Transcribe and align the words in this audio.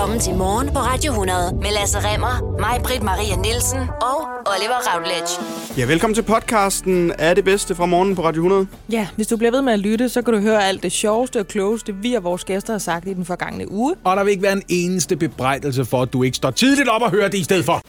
Velkommen 0.00 0.20
til 0.20 0.34
Morgen 0.34 0.68
på 0.68 0.78
Radio 0.78 1.12
100 1.12 1.54
med 1.54 1.70
Lasse 1.70 1.98
Remmer, 1.98 2.56
mig, 2.60 2.80
Britt 2.82 3.02
Maria 3.02 3.36
Nielsen 3.36 3.78
og 3.78 4.18
Oliver 4.52 4.80
Routledge. 4.88 5.32
Ja, 5.78 5.84
velkommen 5.84 6.14
til 6.14 6.22
podcasten 6.22 7.12
Er 7.18 7.34
det 7.34 7.44
bedste 7.44 7.74
fra 7.74 7.86
morgen 7.86 8.14
på 8.16 8.24
Radio 8.24 8.40
100. 8.40 8.66
Ja, 8.92 9.08
hvis 9.16 9.26
du 9.26 9.36
bliver 9.36 9.50
ved 9.50 9.62
med 9.62 9.72
at 9.72 9.78
lytte, 9.78 10.08
så 10.08 10.22
kan 10.22 10.34
du 10.34 10.40
høre 10.40 10.68
alt 10.68 10.82
det 10.82 10.92
sjoveste 10.92 11.40
og 11.40 11.48
klogeste, 11.48 11.94
vi 11.94 12.14
og 12.14 12.24
vores 12.24 12.44
gæster 12.44 12.72
har 12.72 12.78
sagt 12.78 13.08
i 13.08 13.14
den 13.14 13.24
forgangne 13.24 13.70
uge. 13.70 13.94
Og 14.04 14.16
der 14.16 14.24
vil 14.24 14.30
ikke 14.30 14.42
være 14.42 14.52
en 14.52 14.62
eneste 14.68 15.16
bebrejdelse 15.16 15.84
for, 15.84 16.02
at 16.02 16.12
du 16.12 16.22
ikke 16.22 16.36
står 16.36 16.50
tidligt 16.50 16.88
op 16.88 17.02
og 17.02 17.10
hører 17.10 17.28
det 17.28 17.38
i 17.38 17.44
stedet 17.44 17.64
for. 17.64 17.82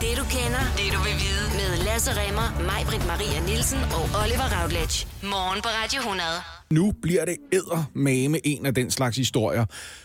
Det 0.00 0.18
du 0.18 0.24
kender, 0.24 0.62
det 0.76 0.92
du 0.92 0.98
vil 0.98 1.12
vide 1.12 1.31
Lasse 1.92 2.10
Remmer, 2.10 2.64
mig, 2.64 2.86
Britt 2.86 3.06
Maria 3.06 3.40
Nielsen 3.46 3.78
og 3.78 4.22
Oliver 4.22 4.60
Routledge. 4.60 5.06
Morgen 5.22 5.62
på 5.62 5.68
Radio 5.68 5.98
100. 5.98 6.28
Nu 6.70 6.92
bliver 7.02 7.24
det 7.24 7.36
med 7.94 8.40
en 8.44 8.66
af 8.66 8.74
den 8.74 8.90
slags 8.90 9.16
historier, 9.16 9.64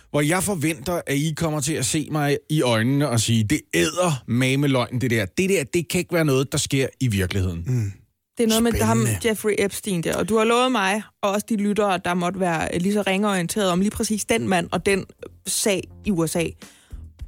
hvor 0.10 0.22
jeg 0.22 0.44
forventer, 0.44 1.02
at 1.08 1.16
I 1.16 1.34
kommer 1.38 1.62
til 1.62 1.74
at 1.74 1.86
se 1.86 2.08
mig 2.12 2.38
i 2.50 2.62
øjnene 2.62 3.10
og 3.10 3.20
sige, 3.20 3.44
det 3.44 3.62
æder 3.74 4.24
med 4.28 4.58
løgn, 4.58 5.02
det 5.02 5.12
der. 5.12 5.26
Det 5.26 5.50
der, 5.50 5.64
det 5.64 5.90
kan 5.90 6.00
ikke 6.00 6.14
være 6.14 6.26
noget, 6.26 6.52
der 6.52 6.58
sker 6.58 6.88
i 7.00 7.08
virkeligheden. 7.08 7.64
Mm. 7.68 7.92
Det 8.38 8.44
er 8.44 8.48
noget 8.48 8.64
med 8.64 8.72
ham, 8.82 9.08
Jeffrey 9.26 9.56
Epstein 9.58 10.04
der, 10.04 10.16
og 10.16 10.30
du 10.30 10.38
har 10.38 10.46
lovet 10.46 10.72
mig, 10.72 11.02
og 11.22 11.32
også 11.32 11.46
de 11.50 11.56
lyttere, 11.56 12.00
der 12.06 12.14
måtte 12.14 12.40
være 12.40 12.80
lige 12.80 12.94
så 12.94 13.04
ringorienteret 13.08 13.72
om 13.72 13.80
lige 13.80 13.92
præcis 13.92 14.26
den 14.26 14.48
mand 14.48 14.70
og 14.72 14.86
den 14.86 15.06
sag 15.46 15.84
i 16.06 16.12
USA, 16.12 16.44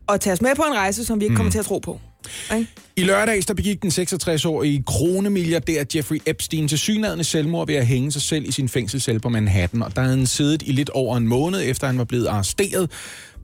og 0.07 0.21
tage 0.21 0.33
os 0.33 0.41
med 0.41 0.55
på 0.55 0.63
en 0.63 0.73
rejse, 0.73 1.05
som 1.05 1.19
vi 1.19 1.25
ikke 1.25 1.33
mm. 1.33 1.37
kommer 1.37 1.51
til 1.51 1.59
at 1.59 1.65
tro 1.65 1.79
på. 1.79 1.99
Okay? 2.49 2.65
I 2.95 3.03
lørdags 3.03 3.45
der 3.45 3.53
begik 3.53 3.81
den 3.81 3.89
66-årige 3.89 4.83
kronemilliardær 4.87 5.83
Jeffrey 5.95 6.21
Epstein 6.25 6.67
til 6.67 6.79
synladende 6.79 7.23
selvmord 7.23 7.67
ved 7.67 7.75
at 7.75 7.87
hænge 7.87 8.11
sig 8.11 8.21
selv 8.21 8.47
i 8.47 8.51
sin 8.51 8.69
fængselscelle 8.69 9.19
på 9.19 9.29
Manhattan. 9.29 9.83
Og 9.83 9.95
der 9.95 10.01
havde 10.01 10.17
han 10.17 10.27
siddet 10.27 10.61
i 10.61 10.71
lidt 10.71 10.89
over 10.89 11.17
en 11.17 11.27
måned, 11.27 11.61
efter 11.63 11.87
han 11.87 11.97
var 11.97 12.03
blevet 12.03 12.27
arresteret 12.27 12.91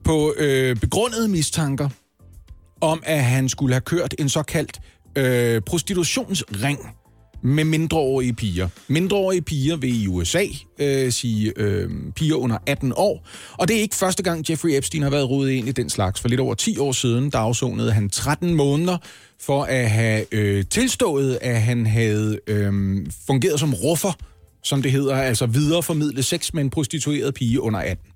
på 0.04 0.34
øh, 0.38 0.76
begrundede 0.76 1.28
mistanker 1.28 1.88
om, 2.80 3.02
at 3.06 3.24
han 3.24 3.48
skulle 3.48 3.74
have 3.74 3.80
kørt 3.80 4.14
en 4.18 4.28
såkaldt 4.28 4.80
øh, 5.16 5.60
prostitutionsring 5.60 6.80
med 7.46 7.64
mindreårige 7.64 8.32
piger. 8.32 8.68
Mindreårige 8.88 9.42
piger 9.42 9.76
vil 9.76 10.02
i 10.02 10.06
USA 10.06 10.44
øh, 10.78 11.12
sige 11.12 11.52
øh, 11.56 11.90
piger 12.16 12.34
under 12.34 12.58
18 12.66 12.92
år. 12.96 13.28
Og 13.52 13.68
det 13.68 13.76
er 13.76 13.80
ikke 13.80 13.96
første 13.96 14.22
gang, 14.22 14.50
Jeffrey 14.50 14.70
Epstein 14.76 15.02
har 15.02 15.10
været 15.10 15.30
rodet 15.30 15.50
ind 15.50 15.68
i 15.68 15.72
den 15.72 15.90
slags. 15.90 16.20
For 16.20 16.28
lidt 16.28 16.40
over 16.40 16.54
10 16.54 16.78
år 16.78 16.92
siden, 16.92 17.30
der 17.30 17.38
afsonede 17.38 17.92
han 17.92 18.10
13 18.10 18.54
måneder 18.54 18.98
for 19.40 19.64
at 19.64 19.90
have 19.90 20.24
øh, 20.32 20.64
tilstået, 20.70 21.38
at 21.42 21.62
han 21.62 21.86
havde 21.86 22.38
øh, 22.46 22.72
fungeret 23.26 23.60
som 23.60 23.74
ruffer, 23.74 24.12
som 24.62 24.82
det 24.82 24.92
hedder, 24.92 25.16
altså 25.16 25.46
videreformidle 25.46 26.22
sex 26.22 26.52
med 26.52 26.62
en 26.62 26.70
prostitueret 26.70 27.34
pige 27.34 27.60
under 27.60 27.80
18. 27.80 28.06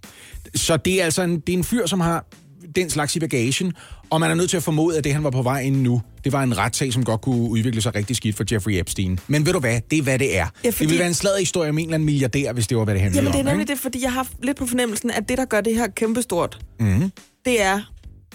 Så 0.54 0.76
det 0.76 1.00
er 1.00 1.04
altså 1.04 1.22
en, 1.22 1.40
det 1.40 1.52
er 1.52 1.58
en 1.58 1.64
fyr, 1.64 1.86
som 1.86 2.00
har 2.00 2.26
den 2.76 2.90
slags 2.90 3.16
i 3.16 3.20
bagagen, 3.20 3.72
og 4.10 4.20
man 4.20 4.30
er 4.30 4.34
nødt 4.34 4.50
til 4.50 4.56
at 4.56 4.62
formode, 4.62 4.98
at 4.98 5.04
det, 5.04 5.12
han 5.12 5.24
var 5.24 5.30
på 5.30 5.42
vej 5.42 5.60
ind 5.60 5.76
nu, 5.82 6.02
det 6.24 6.32
var 6.32 6.42
en 6.42 6.58
retssag, 6.58 6.92
som 6.92 7.04
godt 7.04 7.20
kunne 7.20 7.50
udvikle 7.50 7.80
sig 7.80 7.94
rigtig 7.94 8.16
skidt 8.16 8.36
for 8.36 8.44
Jeffrey 8.52 8.72
Epstein. 8.72 9.20
Men 9.28 9.46
ved 9.46 9.52
du 9.52 9.60
hvad? 9.60 9.80
Det 9.90 9.98
er, 9.98 10.02
hvad 10.02 10.18
det 10.18 10.38
er. 10.38 10.46
Ja, 10.64 10.70
fordi... 10.70 10.70
Det 10.70 10.80
ville 10.80 10.98
være 10.98 11.08
en 11.08 11.14
slaget 11.14 11.38
historie 11.38 11.70
om 11.70 11.78
en 11.78 11.84
eller 11.84 11.94
anden 11.94 12.06
milliardær, 12.06 12.52
hvis 12.52 12.66
det 12.66 12.78
var, 12.78 12.84
hvad 12.84 12.94
det 12.94 13.02
handlede 13.02 13.20
om. 13.20 13.24
Jamen, 13.24 13.32
det 13.32 13.40
er 13.40 13.52
nemlig 13.52 13.62
ikke? 13.62 13.72
det, 13.72 13.80
fordi 13.80 14.02
jeg 14.02 14.12
har 14.12 14.28
lidt 14.42 14.56
på 14.56 14.66
fornemmelsen, 14.66 15.10
at 15.10 15.28
det, 15.28 15.38
der 15.38 15.44
gør 15.44 15.60
det 15.60 15.74
her 15.74 15.88
kæmpestort, 15.88 16.58
mm-hmm. 16.80 17.12
det 17.44 17.62
er 17.62 17.80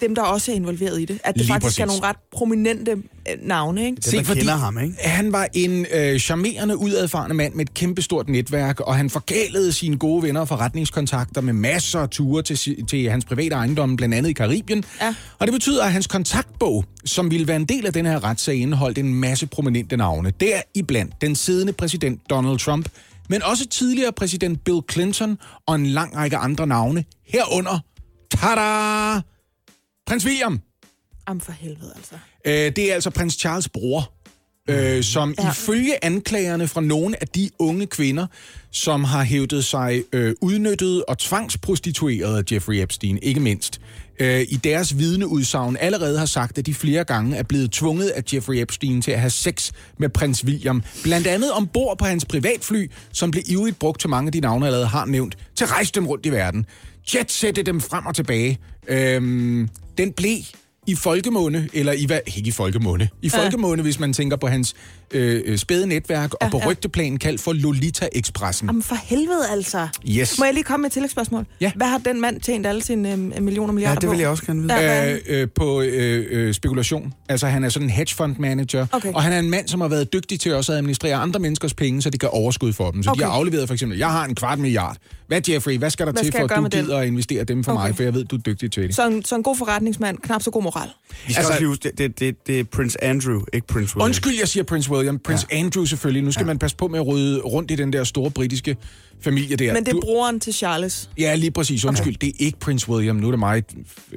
dem, 0.02 0.16
der 0.16 0.22
også 0.22 0.52
er 0.52 0.56
involveret 0.56 1.02
i 1.02 1.06
det. 1.06 1.20
At 1.24 1.34
det 1.34 1.42
Lige 1.42 1.48
faktisk 1.48 1.66
præcis. 1.66 1.80
er 1.80 1.86
nogle 1.86 2.04
ret 2.04 2.16
prominente 2.32 2.92
øh, 2.92 3.48
navne, 3.48 3.86
ikke? 3.86 4.02
Se, 4.02 4.24
fordi 4.26 4.46
ham, 4.46 4.80
ikke? 4.80 4.96
Han 5.00 5.32
var 5.32 5.48
en 5.54 5.86
øh, 5.94 6.20
charmerende, 6.20 6.78
udadfarende 6.78 7.36
mand 7.36 7.54
med 7.54 7.66
et 7.66 7.74
kæmpestort 7.74 8.30
netværk, 8.30 8.80
og 8.80 8.96
han 8.96 9.10
forgalede 9.10 9.72
sine 9.72 9.98
gode 9.98 10.24
venner 10.24 10.42
og 10.42 10.48
forretningskontakter 10.48 11.42
med 11.42 11.54
masser 11.54 12.00
af 12.00 12.10
ture 12.10 12.44
til, 12.44 12.86
til 12.86 13.10
hans 13.10 13.26
private 13.26 13.56
ejendomme, 13.56 13.98
blandt 13.98 14.16
andet 14.16 14.30
i 14.30 14.34
Karibien. 14.34 14.84
Ja. 15.02 15.16
Og 15.40 15.48
det 15.48 15.54
betyder, 15.54 15.84
at 15.84 15.92
hans 15.92 16.08
kontaktbog, 16.08 16.86
som 17.06 17.32
ville 17.32 17.48
være 17.48 17.58
en 17.58 17.66
del 17.66 17.86
af 17.86 17.94
den 17.94 18.06
her 18.06 18.24
retssag, 18.24 18.56
indeholdt 18.56 18.98
en 18.98 19.16
masse 19.16 19.48
prominente 19.48 19.98
navne. 19.98 20.32
Der 20.40 20.62
iblandt 20.74 21.22
den 21.22 21.36
siddende 21.36 21.74
præsident 21.74 22.22
Donald 22.30 22.60
Trump, 22.60 22.90
men 23.30 23.44
også 23.44 23.68
tidligere 23.68 24.12
præsident 24.12 24.64
Bill 24.64 24.80
Clinton 24.92 25.38
og 25.68 25.76
en 25.76 25.86
lang 25.86 26.16
række 26.16 26.38
andre 26.38 26.68
navne, 26.68 27.06
herunder, 27.28 27.80
tada! 28.32 29.35
Prins 30.06 30.26
William. 30.26 30.62
Am 31.28 31.40
for 31.40 31.52
helvede, 31.52 31.94
altså. 31.96 32.16
Øh, 32.46 32.54
det 32.54 32.92
er 32.92 32.94
altså 32.94 33.10
prins 33.10 33.46
Charles' 33.46 33.68
bror, 33.74 34.14
øh, 34.70 35.04
som 35.04 35.36
ja. 35.40 35.52
ifølge 35.52 36.06
anklagerne 36.06 36.68
fra 36.68 36.82
nogle 36.82 37.22
af 37.22 37.28
de 37.28 37.50
unge 37.60 37.88
kvinder, 37.88 38.28
som 38.72 39.04
har 39.04 39.24
hævdet 39.24 39.66
sig 39.66 40.04
øh, 40.14 40.36
udnyttet 40.42 41.06
og 41.06 41.18
tvangsprostitueret 41.18 42.38
af 42.38 42.54
Jeffrey 42.54 42.76
Epstein, 42.76 43.20
ikke 43.22 43.40
mindst, 43.40 43.82
øh, 44.20 44.42
i 44.42 44.56
deres 44.56 44.98
vidneudsagn 44.98 45.78
allerede 45.80 46.20
har 46.20 46.26
sagt, 46.26 46.58
at 46.58 46.66
de 46.66 46.74
flere 46.74 47.04
gange 47.04 47.38
er 47.38 47.44
blevet 47.44 47.72
tvunget 47.72 48.10
af 48.10 48.24
Jeffrey 48.34 48.56
Epstein 48.56 49.02
til 49.02 49.12
at 49.12 49.20
have 49.20 49.30
sex 49.30 49.72
med 49.98 50.10
prins 50.10 50.46
William. 50.46 50.84
Blandt 51.04 51.28
andet 51.28 51.52
ombord 51.52 51.98
på 51.98 52.06
hans 52.06 52.26
privatfly, 52.26 52.92
som 53.12 53.32
blev 53.32 53.44
ivrigt 53.48 53.80
brugt 53.80 54.02
til 54.02 54.10
mange 54.10 54.28
af 54.28 54.32
de 54.32 54.40
navne, 54.40 54.66
jeg 54.66 54.74
allerede 54.74 54.88
har 54.88 55.06
nævnt, 55.06 55.38
til 55.56 55.64
at 55.64 55.72
rejse 55.72 55.92
dem 55.92 56.08
rundt 56.08 56.26
i 56.26 56.30
verden. 56.32 56.66
Jetsætte 57.16 57.64
dem 57.64 57.82
frem 57.82 58.06
og 58.06 58.16
tilbage. 58.16 58.60
Øhm, 58.88 59.70
den 59.98 60.14
blev 60.14 60.38
i 60.88 60.96
folkemåne, 60.96 61.70
eller 61.74 61.94
i 61.94 62.06
hvad? 62.06 62.20
Ikke 62.38 62.48
i 62.48 62.52
folkemåne. 62.52 63.10
I 63.22 63.30
ja. 63.34 63.44
folkemåne, 63.44 63.82
hvis 63.82 64.00
man 64.00 64.14
tænker 64.14 64.38
på 64.38 64.48
hans 64.48 64.76
øh, 65.14 65.42
øh 65.46 65.58
spæde 65.58 65.88
netværk, 65.88 66.32
ja, 66.42 66.46
og 66.46 66.52
på 66.52 66.58
ja. 66.58 66.68
rygteplanen 66.68 67.20
kaldt 67.20 67.42
for 67.42 67.54
Lolita-expressen. 67.54 68.68
Jamen 68.68 68.84
for 68.84 68.96
helvede 69.04 69.50
altså. 69.52 69.88
Yes. 70.10 70.40
Må 70.40 70.46
jeg 70.46 70.54
lige 70.54 70.64
komme 70.64 70.82
med 70.82 70.90
et 70.90 70.94
tillægsspørgsmål? 70.94 71.46
Ja. 71.62 71.72
Hvad 71.76 71.88
har 71.88 71.98
den 71.98 72.22
mand 72.22 72.42
tjent 72.42 72.68
alle 72.68 72.84
sine 72.84 73.12
øh, 73.12 73.18
millioner 73.18 73.74
milliarder 73.74 73.96
på? 73.96 74.06
Ja, 74.06 74.10
det 74.10 74.12
vil 74.12 74.20
jeg 74.20 74.30
også 74.30 74.46
gerne 74.46 74.62
vide. 74.62 74.74
Ja, 74.74 75.14
øh, 75.14 75.20
øh, 75.28 75.48
på 75.56 75.82
øh, 75.82 76.26
øh, 76.30 76.54
spekulation. 76.54 77.14
Altså, 77.30 77.48
han 77.48 77.64
er 77.64 77.70
sådan 77.70 77.86
en 77.86 77.90
hedge 77.90 78.16
fund 78.16 78.36
manager, 78.40 78.88
okay. 78.92 79.14
og 79.14 79.24
han 79.24 79.34
er 79.34 79.40
en 79.40 79.50
mand, 79.50 79.68
som 79.68 79.82
har 79.82 79.88
været 79.88 80.14
dygtig 80.14 80.40
til 80.40 80.54
også 80.54 80.72
at 80.72 80.78
administrere 80.78 81.16
andre 81.16 81.40
menneskers 81.40 81.74
penge, 81.74 82.02
så 82.02 82.10
de 82.10 82.18
kan 82.18 82.30
overskud 82.30 82.74
for 82.74 82.92
dem. 82.92 83.04
Så 83.04 83.10
okay. 83.10 83.20
de 83.20 83.26
har 83.26 83.32
afleveret 83.32 83.68
for 83.68 83.74
eksempel, 83.74 83.98
jeg 83.98 84.12
har 84.12 84.26
en 84.26 84.36
kvart 84.36 84.60
milliard. 84.60 84.98
Hvad, 85.28 85.50
Jeffrey, 85.50 85.78
hvad 85.78 85.90
skal 85.90 86.06
der 86.06 86.12
hvad 86.12 86.24
til 86.24 86.32
for, 86.32 86.44
at 86.44 86.50
du 86.58 86.68
gider 86.68 86.98
at 86.98 87.08
investere 87.08 87.44
dem 87.44 87.64
for 87.64 87.72
okay. 87.72 87.88
mig, 87.88 87.96
for 87.96 88.04
jeg 88.04 88.14
ved, 88.14 88.26
du 88.26 88.36
er 88.36 88.40
dygtig 88.40 88.72
til 88.72 88.84
det. 88.84 88.96
Så 88.96 89.08
en, 89.08 89.26
så 89.26 89.36
en 89.36 89.44
god 89.44 89.56
forretningsmand, 89.56 90.18
knap 90.18 90.42
så 90.42 90.52
god 90.52 90.64
moral. 90.64 90.90
Vi 91.28 91.34
skal 91.34 91.40
altså, 91.40 91.54
også 91.54 91.66
huske, 91.66 91.84
det, 91.84 91.98
det, 91.98 92.20
det, 92.20 92.48
det 92.48 92.60
er 92.60 92.64
Prince 92.64 93.04
Andrew, 93.04 93.42
ikke 93.54 93.68
Prince 93.68 93.96
William. 93.96 94.06
Undskyld, 94.06 94.40
jeg 94.40 94.48
siger 94.48 94.64
Prince 94.64 94.92
William. 94.92 94.95
Prince 95.24 95.48
ja. 95.52 95.58
Andrew 95.58 95.86
selvfølgelig. 95.86 96.24
Nu 96.24 96.32
skal 96.32 96.44
ja. 96.44 96.48
man 96.48 96.60
passe 96.60 96.78
på 96.78 96.88
med 96.88 97.00
at 97.00 97.08
rydde 97.08 97.40
rundt 97.40 97.72
i 97.72 97.76
den 97.76 97.94
der 97.94 98.04
store 98.04 98.32
britiske 98.32 98.78
familie 99.22 99.56
der. 99.56 99.74
Men 99.74 99.86
det 99.86 99.94
er 99.94 100.02
broren 100.02 100.40
til 100.40 100.54
Charles. 100.54 101.10
Ja, 101.18 101.36
lige 101.36 101.52
præcis. 101.52 101.86
Undskyld, 101.86 102.16
okay. 102.16 102.28
det 102.28 102.30
er 102.30 102.46
ikke 102.46 102.60
Prince 102.60 102.90
William. 102.90 103.16
Nu 103.16 103.28
er 103.28 103.32
det 103.32 103.40
mig, 103.40 103.64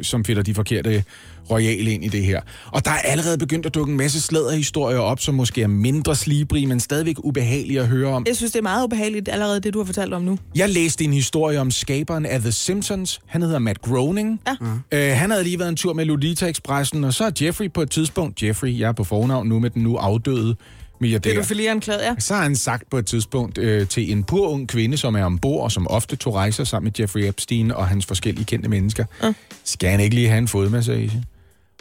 som 0.02 0.24
finder 0.24 0.42
de 0.42 0.54
forkerte 0.54 1.04
royale 1.50 1.91
ind 1.91 2.04
i 2.04 2.09
det 2.09 2.25
her. 2.25 2.41
Og 2.66 2.84
der 2.84 2.91
er 2.91 2.98
allerede 2.98 3.38
begyndt 3.38 3.66
at 3.66 3.75
dukke 3.75 3.91
en 3.91 3.97
masse 3.97 4.20
slæderhistorier 4.20 4.98
op, 4.98 5.20
som 5.20 5.34
måske 5.34 5.62
er 5.62 5.66
mindre 5.66 6.16
slibrige, 6.16 6.66
men 6.66 6.81
stadigvæk 6.81 7.16
ubehagelige 7.19 7.81
at 7.81 7.86
høre 7.86 8.09
om. 8.09 8.25
Jeg 8.26 8.36
synes, 8.36 8.53
det 8.53 8.59
er 8.59 8.62
meget 8.62 8.84
ubehageligt 8.84 9.28
allerede, 9.28 9.60
det 9.60 9.75
du 9.75 9.78
har 9.78 9.87
fortalt 9.87 10.14
om 10.14 10.22
nu. 10.22 10.38
Jeg 10.54 10.69
læste 10.69 11.04
en 11.04 11.12
historie 11.12 11.60
om 11.60 11.70
skaberen 11.70 12.26
af 12.26 12.41
The 12.41 12.53
Simpsons. 12.53 13.20
Han 13.26 13.42
hedder 13.42 13.58
Matt 13.58 13.82
Groening. 13.82 14.41
Ja. 14.92 15.12
Uh, 15.12 15.19
han 15.19 15.31
havde 15.31 15.44
lige 15.44 15.58
været 15.58 15.69
en 15.69 15.76
tur 15.76 15.92
med 15.92 16.04
Lolita 16.04 16.47
Expressen, 16.47 17.04
og 17.04 17.14
så 17.14 17.25
er 17.25 17.31
Jeffrey 17.41 17.72
på 17.72 17.82
et 17.82 17.91
tidspunkt, 17.91 18.42
Jeffrey, 18.42 18.78
jeg 18.78 18.88
er 18.88 18.92
på 18.92 19.04
fornavn 19.04 19.48
nu 19.48 19.58
med 19.58 19.70
den 19.70 19.82
nu 19.82 19.97
afdøde 19.97 20.56
milliardær. 21.00 21.31
Pædofilianklaget, 21.31 22.03
ja. 22.03 22.14
Så 22.19 22.34
har 22.34 22.42
han 22.42 22.56
sagt 22.56 22.91
på 22.91 22.98
et 22.98 23.06
tidspunkt 23.06 23.58
øh, 23.58 23.88
til 23.88 24.12
en 24.12 24.25
pur 24.25 24.48
ung 24.48 24.69
kvinde, 24.69 24.97
som 24.97 25.16
er 25.16 25.25
ombord, 25.25 25.62
og 25.62 25.72
som 25.72 25.88
ofte 25.88 26.16
tog 26.16 26.34
rejser 26.34 26.64
sammen 26.64 26.87
med 26.87 27.00
Jeffrey 27.00 27.28
Epstein 27.28 27.70
og 27.70 27.88
hans 27.88 28.06
forskellige 28.06 28.44
kendte 28.44 28.69
mennesker. 28.69 29.04
Ja. 29.22 29.32
Skal 29.64 29.91
han 29.91 30.00
ikke 30.00 30.14
lige 30.14 30.28
have 30.28 30.38
en 30.38 30.48
fodmassage? 30.48 31.25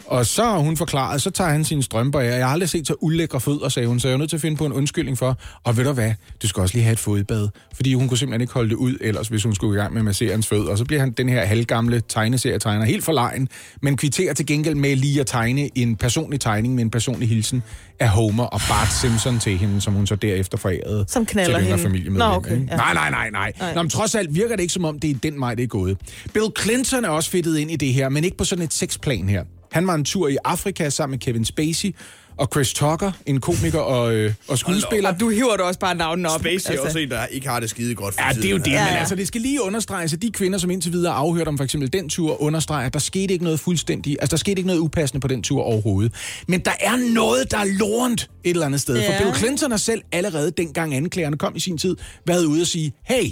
Og 0.08 0.26
så 0.26 0.44
har 0.44 0.58
hun 0.58 0.76
forklaret, 0.76 1.22
så 1.22 1.30
tager 1.30 1.50
han 1.50 1.64
sine 1.64 1.82
strømper 1.82 2.20
af. 2.20 2.38
Jeg 2.38 2.46
har 2.46 2.52
aldrig 2.52 2.68
set 2.68 2.86
så 2.86 2.94
ulækre 3.00 3.40
fødder, 3.40 3.68
sagde 3.68 3.88
hun, 3.88 4.00
så 4.00 4.08
jeg 4.08 4.12
er 4.12 4.18
nødt 4.18 4.30
til 4.30 4.36
at 4.36 4.40
finde 4.40 4.56
på 4.56 4.66
en 4.66 4.72
undskyldning 4.72 5.18
for. 5.18 5.38
Og 5.64 5.76
ved 5.76 5.84
du 5.84 5.92
hvad, 5.92 6.12
du 6.42 6.48
skal 6.48 6.60
også 6.60 6.74
lige 6.74 6.84
have 6.84 6.92
et 6.92 6.98
fodbad. 6.98 7.48
Fordi 7.74 7.94
hun 7.94 8.08
kunne 8.08 8.18
simpelthen 8.18 8.40
ikke 8.40 8.54
holde 8.54 8.70
det 8.70 8.76
ud, 8.76 8.94
ellers 9.00 9.28
hvis 9.28 9.42
hun 9.42 9.54
skulle 9.54 9.78
i 9.78 9.80
gang 9.80 9.92
med 9.92 10.00
at 10.00 10.04
massere 10.04 10.30
hans 10.30 10.46
fødder. 10.46 10.70
Og 10.70 10.78
så 10.78 10.84
bliver 10.84 11.00
han 11.00 11.10
den 11.10 11.28
her 11.28 11.44
halvgamle 11.44 12.02
tegneserietegner 12.08 12.84
helt 12.84 13.04
for 13.04 13.12
lejen, 13.12 13.48
men 13.82 13.96
kvitterer 13.96 14.34
til 14.34 14.46
gengæld 14.46 14.74
med 14.74 14.96
lige 14.96 15.20
at 15.20 15.26
tegne 15.26 15.78
en 15.78 15.96
personlig 15.96 16.40
tegning 16.40 16.74
med 16.74 16.82
en 16.82 16.90
personlig 16.90 17.28
hilsen 17.28 17.62
af 18.00 18.08
Homer 18.08 18.44
og 18.44 18.60
Bart 18.68 18.92
Simpson 18.92 19.38
til 19.38 19.58
hende, 19.58 19.80
som 19.80 19.94
hun 19.94 20.06
så 20.06 20.16
derefter 20.16 20.58
forærede 20.58 21.04
som 21.08 21.26
knaller 21.26 21.58
til 21.58 21.66
hende. 21.66 21.82
familie 21.82 22.10
med. 22.10 22.18
Nå, 22.18 22.24
okay, 22.24 22.50
ja. 22.50 22.76
Nej, 22.76 22.94
nej, 22.94 23.10
nej, 23.10 23.30
nej. 23.30 23.52
nej. 23.60 23.74
Nå, 23.74 23.82
men 23.82 23.90
trods 23.90 24.14
alt 24.14 24.34
virker 24.34 24.56
det 24.56 24.62
ikke 24.62 24.74
som 24.74 24.84
om, 24.84 24.98
det 24.98 25.10
er 25.10 25.14
den 25.22 25.40
vej, 25.40 25.54
det 25.54 25.62
er 25.62 25.66
gået. 25.66 25.98
Bill 26.34 26.46
Clinton 26.60 27.04
er 27.04 27.08
også 27.08 27.30
fedtet 27.30 27.58
ind 27.58 27.70
i 27.70 27.76
det 27.76 27.94
her, 27.94 28.08
men 28.08 28.24
ikke 28.24 28.36
på 28.36 28.44
sådan 28.44 28.64
et 28.64 28.72
sexplan 28.72 29.28
her. 29.28 29.44
Han 29.72 29.86
var 29.86 29.94
en 29.94 30.04
tur 30.04 30.28
i 30.28 30.36
Afrika 30.44 30.90
sammen 30.90 31.12
med 31.12 31.18
Kevin 31.18 31.44
Spacey 31.44 31.94
og 32.38 32.48
Chris 32.52 32.72
Tucker, 32.72 33.12
en 33.26 33.40
komiker 33.40 33.78
og, 33.78 34.14
øh, 34.14 34.32
og 34.48 34.58
skuespiller. 34.58 35.12
Og 35.12 35.20
du 35.20 35.28
hiver 35.28 35.56
du 35.56 35.62
også 35.62 35.80
bare 35.80 35.94
navnet 35.94 36.26
op. 36.26 36.40
Spacey 36.40 36.54
altså. 36.54 36.72
er 36.72 36.80
også 36.80 36.98
en, 36.98 37.10
der 37.10 37.26
ikke 37.26 37.48
har 37.48 37.60
det 37.60 37.70
skide 37.70 37.94
godt 37.94 38.14
for 38.14 38.22
Ja, 38.22 38.32
det 38.32 38.44
er 38.44 38.50
jo 38.50 38.56
det, 38.56 38.66
ja, 38.66 38.72
ja. 38.72 38.84
men 38.84 38.94
altså, 38.94 39.14
det 39.14 39.28
skal 39.28 39.40
lige 39.40 39.62
understreges, 39.62 40.12
at 40.12 40.22
de 40.22 40.30
kvinder, 40.30 40.58
som 40.58 40.70
indtil 40.70 40.92
videre 40.92 41.12
har 41.12 41.20
afhørt 41.20 41.48
om 41.48 41.56
for 41.56 41.64
eksempel 41.64 41.92
den 41.92 42.08
tur, 42.08 42.42
understreger, 42.42 42.86
at 42.86 42.92
der 42.92 42.98
skete 42.98 43.32
ikke 43.32 43.44
noget 43.44 43.60
fuldstændig, 43.60 44.16
altså 44.20 44.30
der 44.30 44.36
skete 44.38 44.58
ikke 44.58 44.66
noget 44.66 44.80
upassende 44.80 45.20
på 45.20 45.28
den 45.28 45.42
tur 45.42 45.62
overhovedet. 45.62 46.14
Men 46.48 46.60
der 46.60 46.72
er 46.80 47.12
noget, 47.14 47.50
der 47.50 47.58
er 47.58 47.78
lorent 47.78 48.30
et 48.44 48.50
eller 48.50 48.66
andet 48.66 48.80
sted. 48.80 48.96
Ja. 48.96 49.18
For 49.18 49.24
Bill 49.24 49.36
Clinton 49.36 49.70
har 49.70 49.78
selv 49.78 50.02
allerede 50.12 50.50
dengang 50.50 50.94
anklagerne 50.94 51.38
kom 51.38 51.56
i 51.56 51.60
sin 51.60 51.78
tid, 51.78 51.96
været 52.26 52.44
ude 52.44 52.60
og 52.60 52.66
sige, 52.66 52.92
hey, 53.04 53.30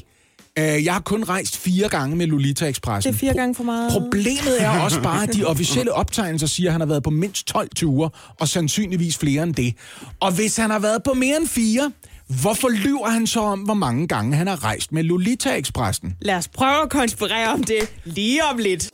jeg 0.63 0.93
har 0.93 1.01
kun 1.01 1.25
rejst 1.25 1.57
fire 1.57 1.89
gange 1.89 2.17
med 2.17 2.27
Lolita 2.27 2.67
Expressen. 2.69 3.13
Det 3.13 3.17
er 3.17 3.21
fire 3.21 3.35
gange 3.35 3.55
for 3.55 3.65
meget. 3.65 3.93
Problemet 3.93 4.63
er 4.63 4.81
også 4.81 5.03
bare, 5.03 5.23
at 5.23 5.35
de 5.35 5.45
officielle 5.53 5.93
optegnelser 5.93 6.47
siger, 6.47 6.69
at 6.69 6.73
han 6.73 6.81
har 6.81 6.89
været 6.89 7.03
på 7.03 7.11
mindst 7.11 7.47
12 7.47 7.69
ture, 7.77 8.11
og 8.41 8.49
sandsynligvis 8.49 9.19
flere 9.19 9.43
end 9.43 9.55
det. 9.55 9.75
Og 10.21 10.33
hvis 10.33 10.57
han 10.57 10.71
har 10.71 10.79
været 10.79 11.03
på 11.03 11.15
mere 11.15 11.37
end 11.37 11.49
fire, 11.49 11.93
hvorfor 12.29 12.69
lyver 12.69 13.09
han 13.09 13.27
så 13.27 13.41
om, 13.41 13.61
hvor 13.61 13.75
mange 13.75 14.09
gange 14.09 14.37
han 14.37 14.47
har 14.47 14.65
rejst 14.65 14.93
med 14.93 15.03
Lolita 15.03 15.57
Expressen? 15.59 16.17
Lad 16.21 16.35
os 16.35 16.49
prøve 16.49 16.83
at 16.83 16.91
konspirere 16.91 17.53
om 17.53 17.65
det 17.65 17.93
lige 18.05 18.45
om 18.45 18.59
lidt. 18.59 18.91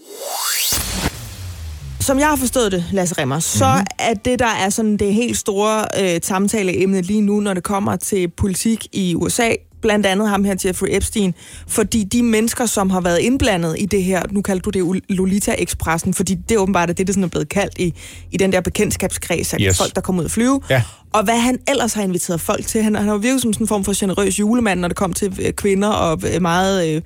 Som 2.00 2.18
jeg 2.18 2.28
har 2.28 2.36
forstået 2.36 2.72
det, 2.72 2.84
Lasse 2.92 3.14
Remmer, 3.18 3.38
så 3.38 3.66
mm-hmm. 3.66 3.86
er 3.98 4.14
det, 4.14 4.38
der 4.38 4.46
er 4.46 4.70
sådan 4.70 4.96
det 4.96 5.14
helt 5.14 5.36
store 5.38 5.84
øh, 6.00 6.20
samtaleemne 6.22 7.02
lige 7.02 7.20
nu, 7.20 7.40
når 7.40 7.54
det 7.54 7.62
kommer 7.62 7.96
til 7.96 8.28
politik 8.28 8.86
i 8.92 9.14
USA, 9.14 9.48
blandt 9.82 10.06
andet 10.06 10.28
ham 10.28 10.44
her, 10.44 10.54
Jeffrey 10.64 10.88
Epstein, 10.90 11.34
fordi 11.68 12.04
de 12.04 12.22
mennesker, 12.22 12.66
som 12.66 12.90
har 12.90 13.00
været 13.00 13.18
indblandet 13.18 13.76
i 13.78 13.86
det 13.86 14.04
her, 14.04 14.22
nu 14.30 14.42
kalder 14.42 14.62
du 14.62 14.70
det 14.70 15.02
Lolita-ekspressen, 15.08 16.14
fordi 16.14 16.34
det 16.34 16.54
er 16.54 16.58
åbenbart 16.58 16.88
det, 16.88 16.98
det 16.98 17.08
sådan 17.08 17.24
er 17.24 17.28
blevet 17.28 17.48
kaldt 17.48 17.78
i, 17.78 17.94
i 18.30 18.36
den 18.36 18.52
der 18.52 18.60
bekendtskabskreds 18.60 19.54
af 19.54 19.58
yes. 19.60 19.78
folk, 19.78 19.94
der 19.94 20.00
kommer 20.00 20.22
ud 20.22 20.24
at 20.24 20.30
flyve. 20.30 20.60
Ja. 20.70 20.82
Og 21.12 21.24
hvad 21.24 21.38
han 21.38 21.58
ellers 21.68 21.92
har 21.92 22.02
inviteret 22.02 22.40
folk 22.40 22.66
til. 22.66 22.82
Han, 22.82 22.94
han 22.94 23.08
har 23.08 23.16
virket 23.16 23.42
som 23.42 23.52
sådan 23.52 23.64
en 23.64 23.68
form 23.68 23.84
for 23.84 23.98
generøs 24.00 24.40
julemand, 24.40 24.80
når 24.80 24.88
det 24.88 24.96
kom 24.96 25.12
til 25.12 25.38
øh, 25.42 25.52
kvinder 25.52 25.88
og 25.88 26.20
øh, 26.34 26.42
meget... 26.42 26.94
Øh, 26.94 27.02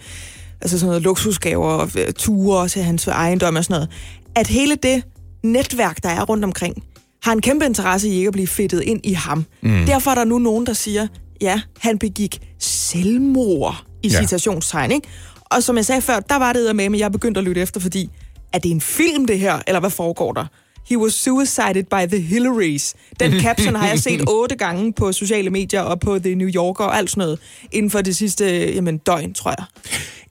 altså 0.60 0.78
sådan 0.78 0.86
noget 0.86 1.02
luksusgaver 1.02 1.68
og 1.68 1.90
øh, 1.98 2.12
ture 2.12 2.68
til 2.68 2.82
hans 2.82 3.06
ejendom 3.06 3.56
og 3.56 3.64
sådan 3.64 3.74
noget. 3.74 3.88
At 4.34 4.46
hele 4.46 4.76
det 4.82 5.02
netværk, 5.44 6.02
der 6.02 6.08
er 6.08 6.22
rundt 6.24 6.44
omkring, 6.44 6.82
har 7.22 7.32
en 7.32 7.40
kæmpe 7.40 7.64
interesse 7.64 8.08
i 8.08 8.12
ikke 8.16 8.26
at 8.26 8.32
blive 8.32 8.46
fedtet 8.46 8.82
ind 8.82 9.00
i 9.04 9.12
ham. 9.12 9.44
Mm. 9.62 9.86
Derfor 9.86 10.10
er 10.10 10.14
der 10.14 10.24
nu 10.24 10.38
nogen, 10.38 10.66
der 10.66 10.72
siger, 10.72 11.06
ja, 11.40 11.60
han 11.80 11.98
begik 11.98 12.38
selvmord 12.58 13.84
i 14.02 14.08
ja. 14.08 14.20
citationstegn, 14.20 14.92
ikke? 14.92 15.08
Og 15.40 15.62
som 15.62 15.76
jeg 15.76 15.84
sagde 15.84 16.00
før, 16.00 16.20
der 16.20 16.36
var 16.36 16.52
det 16.52 16.76
med, 16.76 16.84
at 16.84 16.98
jeg 16.98 17.12
begyndte 17.12 17.38
at 17.38 17.44
lytte 17.44 17.60
efter, 17.60 17.80
fordi 17.80 18.10
er 18.52 18.58
det 18.58 18.70
en 18.70 18.80
film, 18.80 19.26
det 19.26 19.38
her, 19.38 19.58
eller 19.66 19.80
hvad 19.80 19.90
foregår 19.90 20.32
der? 20.32 20.46
He 20.88 20.98
was 20.98 21.12
suicided 21.12 21.84
by 21.84 22.16
the 22.16 22.20
Hillarys. 22.20 22.94
Den 23.20 23.32
caption 23.44 23.74
har 23.74 23.88
jeg 23.88 23.98
set 23.98 24.24
otte 24.28 24.56
gange 24.56 24.92
på 24.92 25.12
sociale 25.12 25.50
medier 25.50 25.80
og 25.80 26.00
på 26.00 26.18
The 26.18 26.34
New 26.34 26.48
Yorker 26.48 26.84
og 26.84 26.96
alt 26.96 27.10
sådan 27.10 27.20
noget 27.20 27.38
inden 27.72 27.90
for 27.90 28.00
det 28.00 28.16
sidste 28.16 28.72
jamen, 28.74 28.98
døgn, 28.98 29.34
tror 29.34 29.54
jeg. 29.58 29.66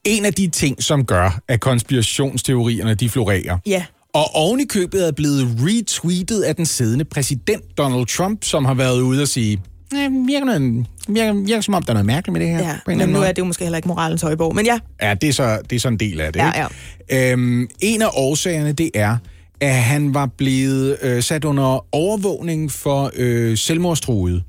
En 0.03 0.25
af 0.25 0.33
de 0.33 0.47
ting, 0.47 0.83
som 0.83 1.05
gør, 1.05 1.39
at 1.47 1.59
konspirationsteorierne 1.59 2.95
de 2.95 3.09
florerer, 3.09 3.57
ja. 3.65 3.85
og 4.13 4.35
oven 4.35 4.59
i 4.59 4.65
købet 4.65 5.07
er 5.07 5.11
blevet 5.11 5.57
retweetet 5.59 6.41
af 6.41 6.55
den 6.55 6.65
siddende 6.65 7.05
præsident 7.05 7.77
Donald 7.77 8.05
Trump, 8.05 8.43
som 8.43 8.65
har 8.65 8.73
været 8.73 9.01
ude 9.01 9.21
og 9.21 9.27
sige, 9.27 9.61
Ja, 9.93 10.09
virker, 10.27 10.45
noget, 10.45 10.85
virker, 11.07 11.33
virker 11.33 11.61
som 11.61 11.73
om, 11.73 11.83
der 11.83 11.89
er 11.89 11.93
noget 11.93 12.05
mærkeligt 12.05 12.33
med 12.33 12.41
det 12.41 12.49
her. 12.49 12.67
Ja, 12.67 12.77
men 12.87 12.97
nu 12.97 13.05
måde. 13.05 13.27
er 13.27 13.31
det 13.31 13.39
jo 13.39 13.45
måske 13.45 13.63
heller 13.63 13.77
ikke 13.77 13.87
moralens 13.87 14.21
højborg, 14.21 14.55
men 14.55 14.65
ja. 14.65 14.79
Ja, 15.01 15.13
det 15.13 15.29
er 15.29 15.33
så, 15.33 15.59
det 15.69 15.75
er 15.75 15.79
så 15.79 15.87
en 15.87 15.97
del 15.97 16.21
af 16.21 16.33
det. 16.33 16.39
Ja, 16.39 16.67
ja. 17.09 17.31
Øhm, 17.31 17.67
en 17.79 18.01
af 18.01 18.07
årsagerne, 18.13 18.71
det 18.71 18.91
er, 18.93 19.17
at 19.61 19.75
han 19.75 20.13
var 20.13 20.25
blevet 20.25 20.97
øh, 21.01 21.23
sat 21.23 21.45
under 21.45 21.85
overvågning 21.95 22.71
for 22.71 23.11
øh, 23.15 23.57
selvmordstruede 23.57 24.43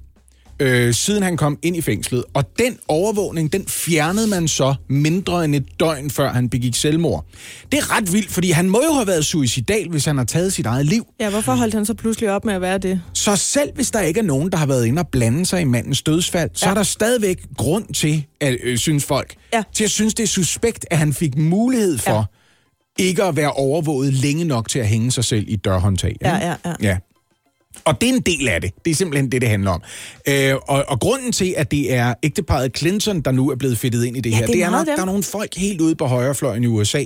øh, 0.60 0.94
siden 0.94 1.22
han 1.22 1.36
kom 1.36 1.58
ind 1.62 1.76
i 1.76 1.80
fængslet. 1.80 2.24
Og 2.34 2.44
den 2.58 2.78
overvågning, 2.88 3.52
den 3.52 3.66
fjernede 3.68 4.26
man 4.26 4.48
så 4.48 4.74
mindre 4.88 5.44
end 5.44 5.54
et 5.54 5.66
døgn, 5.80 6.10
før 6.10 6.32
han 6.32 6.48
begik 6.48 6.74
selvmord. 6.74 7.24
Det 7.72 7.78
er 7.78 7.96
ret 7.96 8.12
vildt, 8.12 8.30
fordi 8.30 8.50
han 8.50 8.70
må 8.70 8.82
jo 8.88 8.92
have 8.92 9.06
været 9.06 9.24
suicidal, 9.24 9.88
hvis 9.88 10.04
han 10.04 10.18
har 10.18 10.24
taget 10.24 10.52
sit 10.52 10.66
eget 10.66 10.86
liv. 10.86 11.06
Ja, 11.20 11.30
hvorfor 11.30 11.54
holdt 11.54 11.74
han 11.74 11.86
så 11.86 11.94
pludselig 11.94 12.30
op 12.30 12.44
med 12.44 12.54
at 12.54 12.60
være 12.60 12.78
det? 12.78 13.02
Så 13.12 13.36
selv 13.36 13.70
hvis 13.74 13.90
der 13.90 14.00
ikke 14.00 14.20
er 14.20 14.24
nogen, 14.24 14.52
der 14.52 14.58
har 14.58 14.66
været 14.66 14.86
inde 14.86 15.00
og 15.00 15.08
blande 15.08 15.46
sig 15.46 15.60
i 15.60 15.64
mandens 15.64 16.02
dødsfald, 16.02 16.50
ja. 16.50 16.58
så 16.58 16.66
er 16.70 16.74
der 16.74 16.82
stadigvæk 16.82 17.44
grund 17.56 17.94
til, 17.94 18.26
at 18.40 18.56
øh, 18.62 18.78
synes 18.78 19.04
folk, 19.04 19.34
ja. 19.52 19.62
til 19.72 19.84
at 19.84 19.90
synes, 19.90 20.14
det 20.14 20.22
er 20.22 20.26
suspekt, 20.26 20.86
at 20.90 20.98
han 20.98 21.12
fik 21.12 21.38
mulighed 21.38 21.98
for 21.98 22.32
ja. 22.98 23.04
ikke 23.04 23.24
at 23.24 23.36
være 23.36 23.52
overvåget 23.52 24.12
længe 24.12 24.44
nok 24.44 24.68
til 24.68 24.78
at 24.78 24.88
hænge 24.88 25.10
sig 25.10 25.24
selv 25.24 25.44
i 25.48 25.56
dørhåndtag. 25.56 26.16
Ja, 26.22 26.36
ja, 26.36 26.54
ja. 26.64 26.74
ja. 26.82 26.96
Og 27.86 28.00
det 28.00 28.08
er 28.08 28.12
en 28.12 28.20
del 28.20 28.48
af 28.48 28.60
det. 28.60 28.70
Det 28.84 28.90
er 28.90 28.94
simpelthen 28.94 29.32
det, 29.32 29.40
det 29.40 29.48
handler 29.48 29.70
om. 29.70 29.82
Øh, 30.28 30.54
og, 30.54 30.84
og 30.88 31.00
grunden 31.00 31.32
til, 31.32 31.54
at 31.56 31.70
det 31.70 31.92
er 31.92 32.14
ægteparet 32.22 32.78
Clinton, 32.78 33.20
der 33.20 33.30
nu 33.30 33.50
er 33.50 33.56
blevet 33.56 33.78
fedtet 33.78 34.04
ind 34.04 34.16
i 34.16 34.20
det 34.20 34.30
ja, 34.30 34.36
her, 34.36 34.46
det 34.46 34.52
er, 34.52 34.54
det 34.54 34.62
er 34.62 34.70
nok, 34.70 34.86
der 34.86 35.00
er 35.00 35.04
nogle 35.04 35.22
folk 35.22 35.56
helt 35.56 35.80
ude 35.80 35.94
på 35.94 36.06
højrefløjen 36.06 36.64
i 36.64 36.66
USA, 36.66 37.04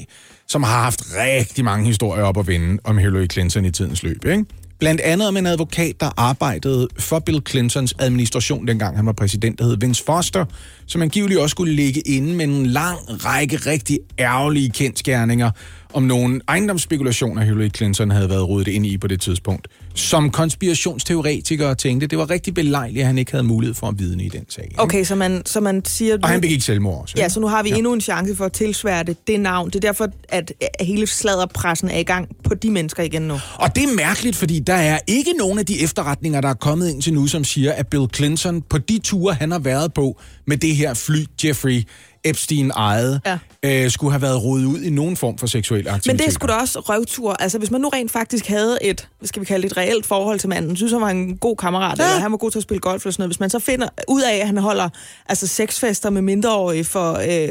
som 0.48 0.62
har 0.62 0.82
haft 0.82 1.02
rigtig 1.16 1.64
mange 1.64 1.86
historier 1.86 2.24
op 2.24 2.38
at 2.38 2.46
vinde 2.46 2.78
om 2.84 2.98
Hillary 2.98 3.26
Clinton 3.32 3.64
i 3.64 3.70
tidens 3.70 4.02
løb. 4.02 4.24
Ikke? 4.24 4.44
Blandt 4.80 5.00
andet 5.00 5.28
om 5.28 5.36
en 5.36 5.46
advokat, 5.46 6.00
der 6.00 6.10
arbejdede 6.16 6.88
for 6.98 7.18
Bill 7.18 7.42
Clintons 7.48 7.94
administration, 7.98 8.66
dengang 8.66 8.96
han 8.96 9.06
var 9.06 9.12
præsident, 9.12 9.58
der 9.58 9.64
hed 9.64 9.76
Vince 9.80 10.04
Foster, 10.04 10.44
som 10.90 11.02
angiveligt 11.02 11.40
også 11.40 11.50
skulle 11.50 11.74
ligge 11.74 12.00
inde 12.00 12.34
med 12.34 12.44
en 12.44 12.66
lang 12.66 12.98
række 13.24 13.56
rigtig 13.56 13.98
ærgerlige 14.18 14.70
kendskærninger 14.70 15.50
om 15.92 16.02
nogle 16.02 16.40
ejendomsspekulationer, 16.48 17.44
Hillary 17.44 17.68
Clinton 17.76 18.10
havde 18.10 18.28
været 18.28 18.48
rodet 18.48 18.68
ind 18.68 18.86
i 18.86 18.98
på 18.98 19.06
det 19.06 19.20
tidspunkt. 19.20 19.68
Som 19.94 20.30
konspirationsteoretikere 20.30 21.74
tænkte, 21.74 22.06
det 22.06 22.18
var 22.18 22.30
rigtig 22.30 22.54
belejligt, 22.54 23.00
at 23.00 23.06
han 23.06 23.18
ikke 23.18 23.30
havde 23.30 23.44
mulighed 23.44 23.74
for 23.74 23.86
at 23.86 23.98
vidne 23.98 24.24
i 24.24 24.28
den 24.28 24.44
sag. 24.48 24.64
Ikke? 24.64 24.82
Okay, 24.82 25.04
så 25.04 25.14
man, 25.14 25.42
så 25.46 25.60
man 25.60 25.84
siger... 25.84 26.18
Og 26.22 26.28
han 26.28 26.40
begik 26.40 26.62
selvmord 26.62 27.02
også. 27.02 27.14
Ja, 27.18 27.28
så 27.28 27.40
nu 27.40 27.46
har 27.46 27.62
vi 27.62 27.68
ja. 27.68 27.76
endnu 27.76 27.92
en 27.92 28.00
chance 28.00 28.36
for 28.36 28.44
at 28.44 28.52
tilsvære 28.52 29.02
det, 29.02 29.26
det 29.26 29.40
navn. 29.40 29.70
Det 29.70 29.74
er 29.74 29.80
derfor, 29.80 30.08
at 30.28 30.52
hele 30.80 31.06
sladderpressen 31.06 31.88
er 31.88 31.98
i 31.98 32.02
gang 32.02 32.28
på 32.44 32.54
de 32.54 32.70
mennesker 32.70 33.02
igen 33.02 33.22
nu. 33.22 33.38
Og 33.54 33.76
det 33.76 33.84
er 33.84 33.94
mærkeligt, 33.96 34.36
fordi 34.36 34.58
der 34.58 34.74
er 34.74 34.98
ikke 35.06 35.32
nogen 35.38 35.58
af 35.58 35.66
de 35.66 35.82
efterretninger, 35.82 36.40
der 36.40 36.48
er 36.48 36.54
kommet 36.54 36.90
ind 36.90 37.02
til 37.02 37.14
nu, 37.14 37.26
som 37.26 37.44
siger, 37.44 37.72
at 37.72 37.86
Bill 37.86 38.06
Clinton 38.14 38.62
på 38.62 38.78
de 38.78 38.98
ture, 38.98 39.34
han 39.34 39.50
har 39.50 39.58
været 39.58 39.94
på 39.94 40.20
med 40.46 40.56
det 40.56 40.76
her 40.80 40.94
fly, 40.94 41.24
Jeffrey 41.44 41.84
Epstein 42.24 42.70
ejede, 42.70 43.20
ja. 43.26 43.38
øh, 43.62 43.90
skulle 43.90 44.12
have 44.12 44.22
været 44.22 44.42
rodet 44.42 44.64
ud 44.64 44.80
i 44.80 44.90
nogen 44.90 45.16
form 45.16 45.38
for 45.38 45.46
seksuel 45.46 45.88
aktivitet. 45.88 46.06
Men 46.06 46.18
det 46.18 46.26
er 46.26 46.30
sgu 46.30 46.46
da 46.46 46.52
også 46.52 46.80
røvtur. 46.80 47.32
Altså, 47.32 47.58
hvis 47.58 47.70
man 47.70 47.80
nu 47.80 47.88
rent 47.88 48.10
faktisk 48.10 48.46
havde 48.46 48.78
et, 48.82 49.08
hvad 49.18 49.26
skal 49.26 49.40
vi 49.40 49.46
kalde 49.46 49.62
det, 49.62 49.70
et 49.70 49.76
reelt 49.76 50.06
forhold 50.06 50.38
til 50.38 50.48
manden, 50.48 50.76
synes 50.76 50.92
han 50.92 51.00
var 51.00 51.08
en 51.08 51.36
god 51.36 51.56
kammerat, 51.56 51.98
ja. 51.98 52.04
eller 52.04 52.20
han 52.20 52.30
var 52.30 52.36
god 52.36 52.50
til 52.50 52.58
at 52.58 52.62
spille 52.62 52.80
golf 52.80 53.04
eller 53.04 53.12
sådan 53.12 53.22
noget. 53.22 53.28
Hvis 53.28 53.40
man 53.40 53.50
så 53.50 53.58
finder 53.58 53.88
ud 54.08 54.22
af, 54.22 54.36
at 54.36 54.46
han 54.46 54.56
holder 54.56 54.88
altså, 55.28 55.46
sexfester 55.46 56.10
med 56.10 56.22
mindreårige 56.22 56.84
for 56.84 57.12
øh, 57.12 57.48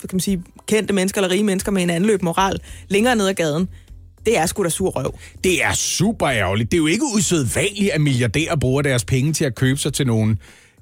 kan 0.00 0.08
man 0.12 0.20
sige, 0.20 0.42
kendte 0.66 0.94
mennesker 0.94 1.20
eller 1.20 1.30
rige 1.30 1.44
mennesker 1.44 1.72
med 1.72 1.82
en 1.82 1.90
anløb 1.90 2.22
moral 2.22 2.60
længere 2.88 3.16
ned 3.16 3.28
ad 3.28 3.34
gaden, 3.34 3.68
det 4.26 4.38
er 4.38 4.46
sgu 4.46 4.64
da 4.64 4.68
sur 4.68 4.90
røv. 4.90 5.18
Det 5.44 5.64
er 5.64 5.72
super 5.72 6.28
ærgerligt. 6.28 6.70
Det 6.70 6.76
er 6.76 6.80
jo 6.80 6.86
ikke 6.86 7.04
usædvanligt, 7.14 7.90
at 7.90 8.00
milliardærer 8.00 8.56
bruger 8.56 8.82
deres 8.82 9.04
penge 9.04 9.32
til 9.32 9.44
at 9.44 9.54
købe 9.54 9.78
sig 9.78 9.92
til 9.92 10.06
nogen 10.06 10.38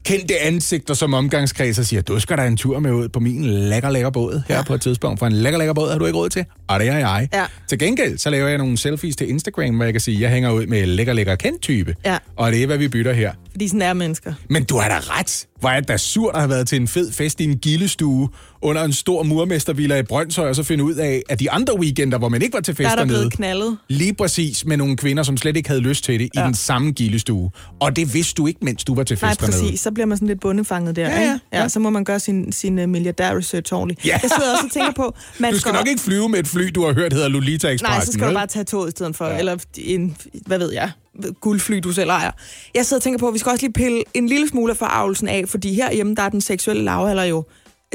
kendte 0.07 0.39
ansigter 0.39 0.95
som 0.95 1.15
omgangskreds 1.15 1.79
og 1.79 1.85
siger, 1.85 2.03
du 2.03 2.21
skal 2.21 2.39
da 2.39 2.47
en 2.47 2.57
tur 2.57 2.79
med 2.79 2.93
ud 2.93 3.09
på 3.09 3.21
min 3.21 3.45
lækker, 3.45 3.91
lækker 3.91 4.11
båd 4.11 4.43
her 4.49 4.57
ja. 4.57 4.63
på 4.63 4.75
et 4.75 4.81
tidspunkt. 4.81 5.19
For 5.19 5.27
en 5.27 5.33
lækker, 5.33 5.59
lækker 5.59 5.75
båd 5.75 5.91
har 5.91 5.99
du 5.99 6.07
ikke 6.07 6.19
råd 6.19 6.29
til, 6.29 6.45
og 6.69 6.81
det 6.81 6.89
er 6.89 6.99
jeg. 6.99 7.29
Ja. 7.33 7.45
Til 7.69 7.79
gengæld, 7.79 8.19
så 8.19 8.31
laver 8.31 8.49
jeg 8.49 8.59
nogle 8.59 8.79
selfies 8.79 9.17
til 9.17 9.29
Instagram, 9.29 9.75
hvor 9.75 9.85
jeg 9.85 9.95
kan 9.95 10.01
sige, 10.01 10.21
jeg 10.21 10.31
hænger 10.31 10.51
ud 10.51 10.67
med 10.67 10.87
lækker, 10.87 11.13
lækker 11.13 11.35
kendt 11.35 11.63
type. 11.63 11.95
Ja. 12.05 12.19
Og 12.37 12.53
det 12.53 12.63
er, 12.63 12.67
hvad 12.67 12.79
vi 12.79 12.89
bytter 12.89 13.13
her. 13.13 13.33
Fordi 13.51 13.69
sådan 13.69 13.83
er 13.83 13.93
mennesker. 13.93 14.33
Men 14.51 14.65
du 14.65 14.79
har 14.79 14.89
da 14.89 14.99
ret. 14.99 15.47
Hvor 15.61 15.69
er 15.69 15.81
det 15.81 15.89
da 15.89 15.97
surt 15.97 16.35
at 16.35 16.41
have 16.41 16.51
været 16.51 16.69
til 16.69 16.81
en 16.81 16.89
fed 16.89 17.13
fest 17.13 17.41
i 17.41 17.45
en 17.45 17.59
gildestue 17.59 18.29
under 18.63 18.85
en 18.85 18.93
stor 18.93 19.23
murmestervilla 19.23 19.97
i 19.97 20.03
Brøndshøj, 20.03 20.49
og 20.49 20.57
så 20.57 20.63
finde 20.63 20.85
ud 20.85 20.95
af, 20.95 21.23
at 21.29 21.41
de 21.41 21.51
andre 21.51 21.79
weekender, 21.79 22.19
hvor 22.19 22.29
man 22.29 22.43
ikke 22.43 22.55
var 22.55 22.61
til 22.61 22.75
fest 22.75 22.85
der 22.87 22.91
er 22.91 22.97
der 22.97 23.05
dernede, 23.05 23.31
knaldet. 23.31 23.77
lige 23.89 24.15
præcis 24.15 24.65
med 24.65 24.77
nogle 24.77 24.97
kvinder, 24.97 25.23
som 25.23 25.37
slet 25.37 25.57
ikke 25.57 25.69
havde 25.69 25.81
lyst 25.81 26.05
til 26.05 26.21
det, 26.21 26.31
ja. 26.35 26.43
i 26.43 26.47
den 26.47 26.55
samme 26.55 26.93
gildestue. 26.93 27.51
Og 27.81 27.97
det 27.97 28.15
vidste 28.15 28.35
du 28.35 28.47
ikke, 28.47 28.61
mens 28.63 28.85
du 28.85 28.95
var 28.95 29.03
til 29.03 29.17
fest 29.17 29.23
Nej, 29.23 29.35
præcis. 29.35 29.61
Dernede. 29.61 29.77
Så 29.77 29.91
bliver 29.91 30.07
man 30.07 30.17
sådan 30.17 30.29
lidt 30.29 30.41
bundefanget 30.41 30.97
der. 30.97 31.09
Ja, 31.09 31.21
ja, 31.21 31.39
ja. 31.53 31.63
ja 31.63 31.69
så 31.69 31.81
må 31.81 31.91
man 31.91 32.05
gøre 32.05 32.21
sin, 32.21 32.53
sin 32.53 32.79
uh, 32.79 32.89
milliardær-research 32.89 33.75
ordentligt. 33.75 34.07
Ja. 34.07 34.19
Jeg 34.23 34.31
sidder 34.37 34.53
også 34.53 34.65
og 34.67 34.73
tænker 34.73 34.93
på... 34.93 35.15
Man 35.39 35.53
du 35.53 35.59
skal, 35.59 35.71
skal 35.71 35.79
nok 35.79 35.89
ikke 35.89 36.01
flyve 36.01 36.29
med 36.29 36.39
et 36.39 36.49
fly, 36.49 36.71
du 36.75 36.85
har 36.85 36.93
hørt 36.93 37.13
hedder 37.13 37.29
Lolita 37.29 37.69
Express. 37.69 37.83
Nej, 37.83 38.05
så 38.05 38.13
skal 38.13 38.25
vel? 38.25 38.35
du 38.35 38.39
bare 38.39 38.47
tage 38.47 38.65
toget 38.65 38.89
i 38.89 38.91
stedet 38.91 39.17
for, 39.17 39.27
ja. 39.27 39.39
eller 39.39 39.57
en, 39.77 40.17
hvad 40.47 40.59
ved 40.59 40.73
jeg, 40.73 40.91
guldfly, 41.41 41.77
du 41.77 41.93
selv 41.93 42.11
ejer. 42.11 42.31
Jeg 42.75 42.87
sidder 42.87 42.99
og 42.99 43.03
tænker 43.03 43.19
på, 43.19 43.29
at 43.29 43.35
vi 43.35 43.39
skal 43.39 43.51
også 43.51 43.67
lige 43.67 43.73
pille 43.73 44.03
en 44.15 44.27
lille 44.27 44.49
smule 44.49 44.71
af 44.71 44.77
forarvelsen 44.77 45.29
af, 45.29 45.49
fordi 45.49 45.75
herhjemme, 45.75 46.15
der 46.15 46.23
er 46.23 46.29
den 46.29 46.41
seksuelle 46.41 46.85
lavalder 46.85 47.25
jo 47.25 47.45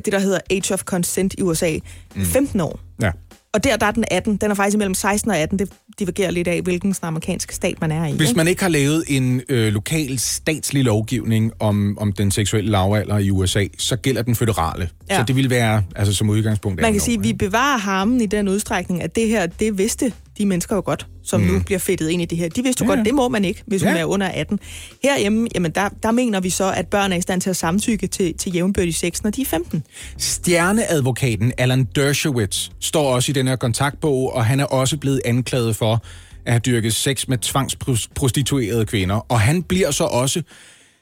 det, 0.05 0.13
der 0.13 0.19
hedder 0.19 0.39
Age 0.49 0.73
of 0.73 0.83
Consent 0.83 1.35
i 1.37 1.41
USA, 1.41 1.77
mm. 2.15 2.25
15 2.25 2.59
år. 2.59 2.79
Ja. 3.01 3.11
Og 3.53 3.63
der, 3.63 3.77
der 3.77 3.85
er 3.85 3.91
den 3.91 4.05
18. 4.11 4.37
Den 4.37 4.51
er 4.51 4.55
faktisk 4.55 4.77
mellem 4.77 4.93
16 4.93 5.31
og 5.31 5.37
18. 5.37 5.59
Det 5.59 5.69
divergerer 5.99 6.31
lidt 6.31 6.47
af, 6.47 6.61
hvilken 6.61 6.95
amerikansk 7.01 7.51
stat 7.51 7.81
man 7.81 7.91
er 7.91 8.07
i. 8.07 8.15
Hvis 8.15 8.35
man 8.35 8.47
ikke 8.47 8.61
har 8.61 8.69
lavet 8.69 9.03
en 9.07 9.41
øh, 9.49 9.73
lokal 9.73 10.19
statslig 10.19 10.83
lovgivning 10.83 11.51
om, 11.59 11.97
om 11.97 12.13
den 12.13 12.31
seksuelle 12.31 12.71
lavalder 12.71 13.17
i 13.17 13.31
USA, 13.31 13.65
så 13.77 13.95
gælder 13.95 14.21
den 14.21 14.35
føderale. 14.35 14.89
Ja. 15.11 15.17
Så 15.17 15.23
det 15.23 15.35
vil 15.35 15.49
være 15.49 15.83
altså, 15.95 16.13
som 16.13 16.29
udgangspunkt... 16.29 16.81
Man 16.81 16.91
kan 16.91 17.01
sige, 17.01 17.17
at 17.17 17.23
vi 17.23 17.33
bevarer 17.33 17.77
harmen 17.77 18.21
i 18.21 18.25
den 18.25 18.47
udstrækning, 18.47 19.03
at 19.03 19.15
det 19.15 19.27
her, 19.27 19.45
det 19.45 19.77
vidste 19.77 20.13
de 20.37 20.45
mennesker 20.45 20.75
jo 20.75 20.81
godt, 20.85 21.07
som 21.23 21.41
mm. 21.41 21.47
nu 21.47 21.59
bliver 21.59 21.79
fedtet 21.79 22.09
ind 22.09 22.21
i 22.21 22.25
det 22.25 22.37
her. 22.37 22.49
De 22.49 22.63
vidste 22.63 22.83
jo 22.83 22.89
ja. 22.91 22.95
godt, 22.95 23.05
det 23.05 23.15
må 23.15 23.29
man 23.29 23.45
ikke, 23.45 23.63
hvis 23.67 23.83
ja. 23.83 23.87
hun 23.87 23.97
er 23.97 24.05
under 24.05 24.27
18. 24.27 24.59
Herhjemme, 25.03 25.47
jamen 25.55 25.71
der, 25.71 25.89
der 26.03 26.11
mener 26.11 26.39
vi 26.39 26.49
så, 26.49 26.71
at 26.71 26.87
børn 26.87 27.11
er 27.11 27.15
i 27.15 27.21
stand 27.21 27.41
til 27.41 27.49
at 27.49 27.55
samtykke 27.55 28.07
til, 28.07 28.37
til 28.37 28.53
jævnbørdig 28.53 28.95
sex, 28.95 29.23
når 29.23 29.29
de 29.29 29.41
er 29.41 29.45
15. 29.45 29.83
Stjerneadvokaten 30.17 31.53
Alan 31.57 31.83
Dershowitz 31.95 32.69
står 32.79 33.15
også 33.15 33.31
i 33.31 33.33
den 33.33 33.47
her 33.47 33.55
kontaktbog, 33.55 34.33
og 34.33 34.45
han 34.45 34.59
er 34.59 34.65
også 34.65 34.97
blevet 34.97 35.21
anklaget 35.25 35.75
for 35.75 36.03
at 36.45 36.53
have 36.53 36.59
dyrket 36.59 36.95
sex 36.95 37.27
med 37.27 37.37
tvangsprostituerede 37.37 38.85
kvinder. 38.85 39.15
Og 39.15 39.39
han 39.39 39.63
bliver 39.63 39.91
så 39.91 40.03
også 40.03 40.41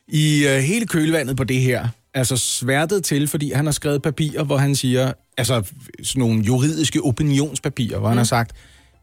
i 0.07 0.45
uh, 0.45 0.51
hele 0.51 0.87
kølvandet 0.87 1.37
på 1.37 1.43
det 1.43 1.61
her, 1.61 1.87
altså 2.19 2.37
sværtet 2.37 3.03
til, 3.03 3.27
fordi 3.27 3.51
han 3.51 3.65
har 3.65 3.71
skrevet 3.71 4.01
papirer, 4.01 4.43
hvor 4.43 4.57
han 4.57 4.75
siger, 4.75 5.13
altså 5.37 5.63
sådan 6.03 6.19
nogle 6.19 6.43
juridiske 6.43 7.01
opinionspapirer, 7.01 7.99
hvor 7.99 8.07
mm. 8.07 8.11
han 8.11 8.17
har 8.17 8.25
sagt, 8.25 8.51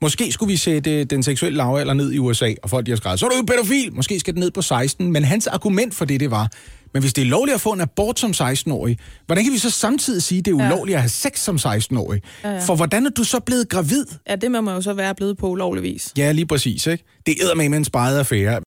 måske 0.03 0.33
skulle 0.33 0.51
vi 0.51 0.57
sætte 0.57 1.05
den 1.05 1.23
seksuelle 1.23 1.57
lavalder 1.57 1.95
ned 1.95 2.13
i 2.13 2.19
USA, 2.19 2.55
og 2.63 2.71
folk 2.71 2.87
de 2.87 2.91
har 2.91 2.97
skrevet, 2.97 3.21
så 3.21 3.27
er 3.27 3.31
du 3.31 3.37
jo 3.37 3.43
pædofil, 3.43 3.95
måske 3.95 4.21
skal 4.21 4.35
den 4.35 4.41
ned 4.41 4.51
på 4.51 4.63
16, 4.63 5.13
men 5.13 5.25
hans 5.25 5.47
argument 5.47 5.95
for 5.95 6.05
det, 6.05 6.21
det 6.21 6.31
var, 6.31 6.49
men 6.97 7.03
hvis 7.03 7.13
det 7.13 7.23
er 7.23 7.27
lovligt 7.27 7.55
at 7.55 7.61
få 7.61 7.73
en 7.73 7.81
abort 7.81 8.19
som 8.19 8.31
16-årig, 8.31 8.99
hvordan 9.27 9.45
kan 9.45 9.53
vi 9.53 9.59
så 9.59 9.71
samtidig 9.71 10.23
sige, 10.23 10.39
at 10.39 10.45
det 10.45 10.51
er 10.51 10.55
ulovligt 10.55 10.95
ja. 10.95 10.97
at 10.97 11.03
have 11.03 11.11
sex 11.11 11.39
som 11.39 11.57
16-årig? 11.57 12.23
Ja, 12.45 12.51
ja. 12.51 12.59
For 12.59 12.77
hvordan 12.77 13.07
er 13.07 13.11
du 13.11 13.25
så 13.25 13.41
blevet 13.41 13.69
gravid? 13.69 14.07
Ja, 14.29 14.37
det 14.37 14.51
må 14.51 14.61
man 14.61 14.75
jo 14.75 14.81
så 14.81 14.93
være 14.93 15.15
blevet 15.15 15.37
på 15.39 15.49
ulovlig 15.49 15.83
vis. 15.83 16.13
Ja, 16.17 16.33
lige 16.33 16.47
præcis. 16.47 16.87
Ikke? 16.87 17.05
Det 17.27 17.35
er 17.41 17.55
med 17.55 17.67
en 17.67 17.85
sparet 17.85 18.19
affære. 18.19 18.61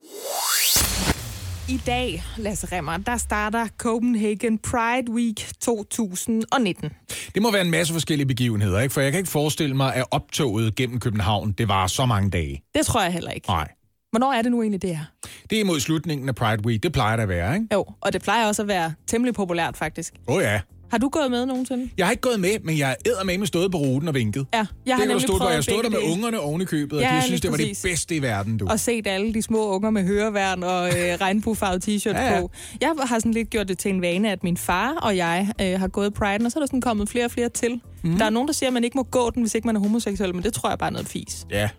I 1.70 1.82
dag, 1.86 2.24
Lasse 2.38 2.68
Remmer, 2.72 2.98
der 2.98 3.18
starter 3.18 3.68
Copenhagen 3.78 4.58
Pride 4.58 5.12
Week 5.12 5.52
2019. 5.62 6.90
Det 7.34 7.42
må 7.42 7.52
være 7.52 7.62
en 7.62 7.72
masse 7.72 7.94
forskellige 7.94 8.28
begivenheder, 8.28 8.80
ikke? 8.80 8.94
For 8.94 9.02
jeg 9.02 9.12
kan 9.12 9.20
ikke 9.20 9.30
forestille 9.30 9.76
mig, 9.76 9.96
at 9.96 10.06
optoget 10.12 10.76
gennem 10.76 11.00
København, 11.00 11.52
det 11.52 11.68
var 11.68 11.88
så 11.88 12.06
mange 12.06 12.30
dage. 12.30 12.64
Det 12.76 12.86
tror 12.86 13.02
jeg 13.02 13.14
heller 13.14 13.32
ikke. 13.32 13.48
Nej. 13.48 13.68
Hvornår 14.12 14.34
er 14.34 14.42
det 14.42 14.52
nu 14.52 14.62
egentlig, 14.62 14.82
det 14.82 14.92
er? 14.92 15.06
Det 15.50 15.56
er 15.56 15.60
imod 15.60 15.80
slutningen 15.80 16.30
af 16.30 16.36
Pride 16.36 16.66
Week. 16.66 16.84
Det 16.84 16.92
plejer 16.92 17.16
det 17.16 17.24
at 17.24 17.30
være, 17.30 17.56
ikke? 17.56 17.68
Jo, 17.74 17.86
og 18.02 18.14
det 18.14 18.22
plejer 18.22 18.48
også 18.48 18.62
at 18.62 18.68
være 18.68 18.94
temmelig 19.08 19.34
populært, 19.34 19.78
faktisk. 19.78 20.14
Åh 20.28 20.36
oh, 20.36 20.42
ja. 20.42 20.62
Har 20.92 20.98
du 20.98 21.10
gået 21.10 21.32
med 21.32 21.46
nogensinde? 21.46 21.90
Jeg 21.98 22.06
har 22.06 22.12
ikke 22.12 22.22
gået 22.22 22.40
med, 22.40 22.50
men 22.64 22.78
jeg 22.78 22.96
er 23.06 23.24
med 23.24 23.38
med 23.38 23.48
stået 23.48 23.72
på 23.72 23.78
ruten 23.78 24.08
og 24.08 24.14
vinket. 24.16 24.46
Ja, 24.54 24.66
jeg 24.86 24.96
har 24.96 25.06
nemlig 25.06 25.22
stået, 25.22 25.54
Jeg 25.54 25.64
stod 25.64 25.84
der 25.84 25.90
med 25.90 26.00
ungerne 26.12 26.40
oven 26.40 26.62
i 26.62 26.66
købet, 26.66 27.02
ja, 27.02 27.16
og 27.16 27.22
de 27.22 27.26
synes, 27.26 27.42
det 27.42 27.52
var 27.52 27.58
det 27.58 27.80
bedste 27.84 28.16
i 28.16 28.22
verden, 28.22 28.58
du. 28.58 28.68
Og 28.68 28.80
set 28.80 29.08
alle 29.08 29.34
de 29.34 29.42
små 29.42 29.76
unger 29.76 29.90
med 29.90 30.04
høreværn 30.04 30.64
og 30.64 30.88
øh, 30.88 30.94
regnbuefarvet 31.22 31.88
t-shirt 31.88 32.18
ja, 32.18 32.34
ja. 32.34 32.42
på. 32.42 32.52
Jeg 32.82 32.94
har 33.04 33.20
sådan 33.20 33.32
lidt 33.32 33.50
gjort 33.50 33.68
det 33.68 33.78
til 33.78 33.92
en 33.92 34.02
vane, 34.02 34.32
at 34.32 34.44
min 34.44 34.58
far 34.58 34.94
og 34.94 35.18
jeg 35.18 35.52
øh, 35.62 35.80
har 35.80 35.88
gået 35.88 36.14
Pride, 36.14 36.46
og 36.46 36.52
så 36.52 36.60
er 36.60 36.62
der 36.62 36.68
sådan 36.68 36.82
kommet 36.82 37.10
flere 37.10 37.26
og 37.26 37.32
flere 37.32 37.50
til. 37.50 37.82
Mm. 38.04 38.18
Der 38.18 38.26
er 38.26 38.30
nogen, 38.30 38.48
der 38.48 38.54
siger, 38.54 38.70
at 38.70 38.74
man 38.74 38.84
ikke 38.84 38.98
må 38.98 39.04
gå 39.04 39.30
den, 39.30 39.42
hvis 39.44 39.56
ikke 39.56 39.68
man 39.68 39.76
er 39.76 39.80
homoseksuel, 39.80 40.36
men 40.36 40.44
det 40.44 40.54
tror 40.54 40.70
jeg 40.70 40.78
bare 40.78 40.90
er 40.90 40.94
noget 40.94 41.08
fis. 41.08 41.46
Ja, 41.52 41.70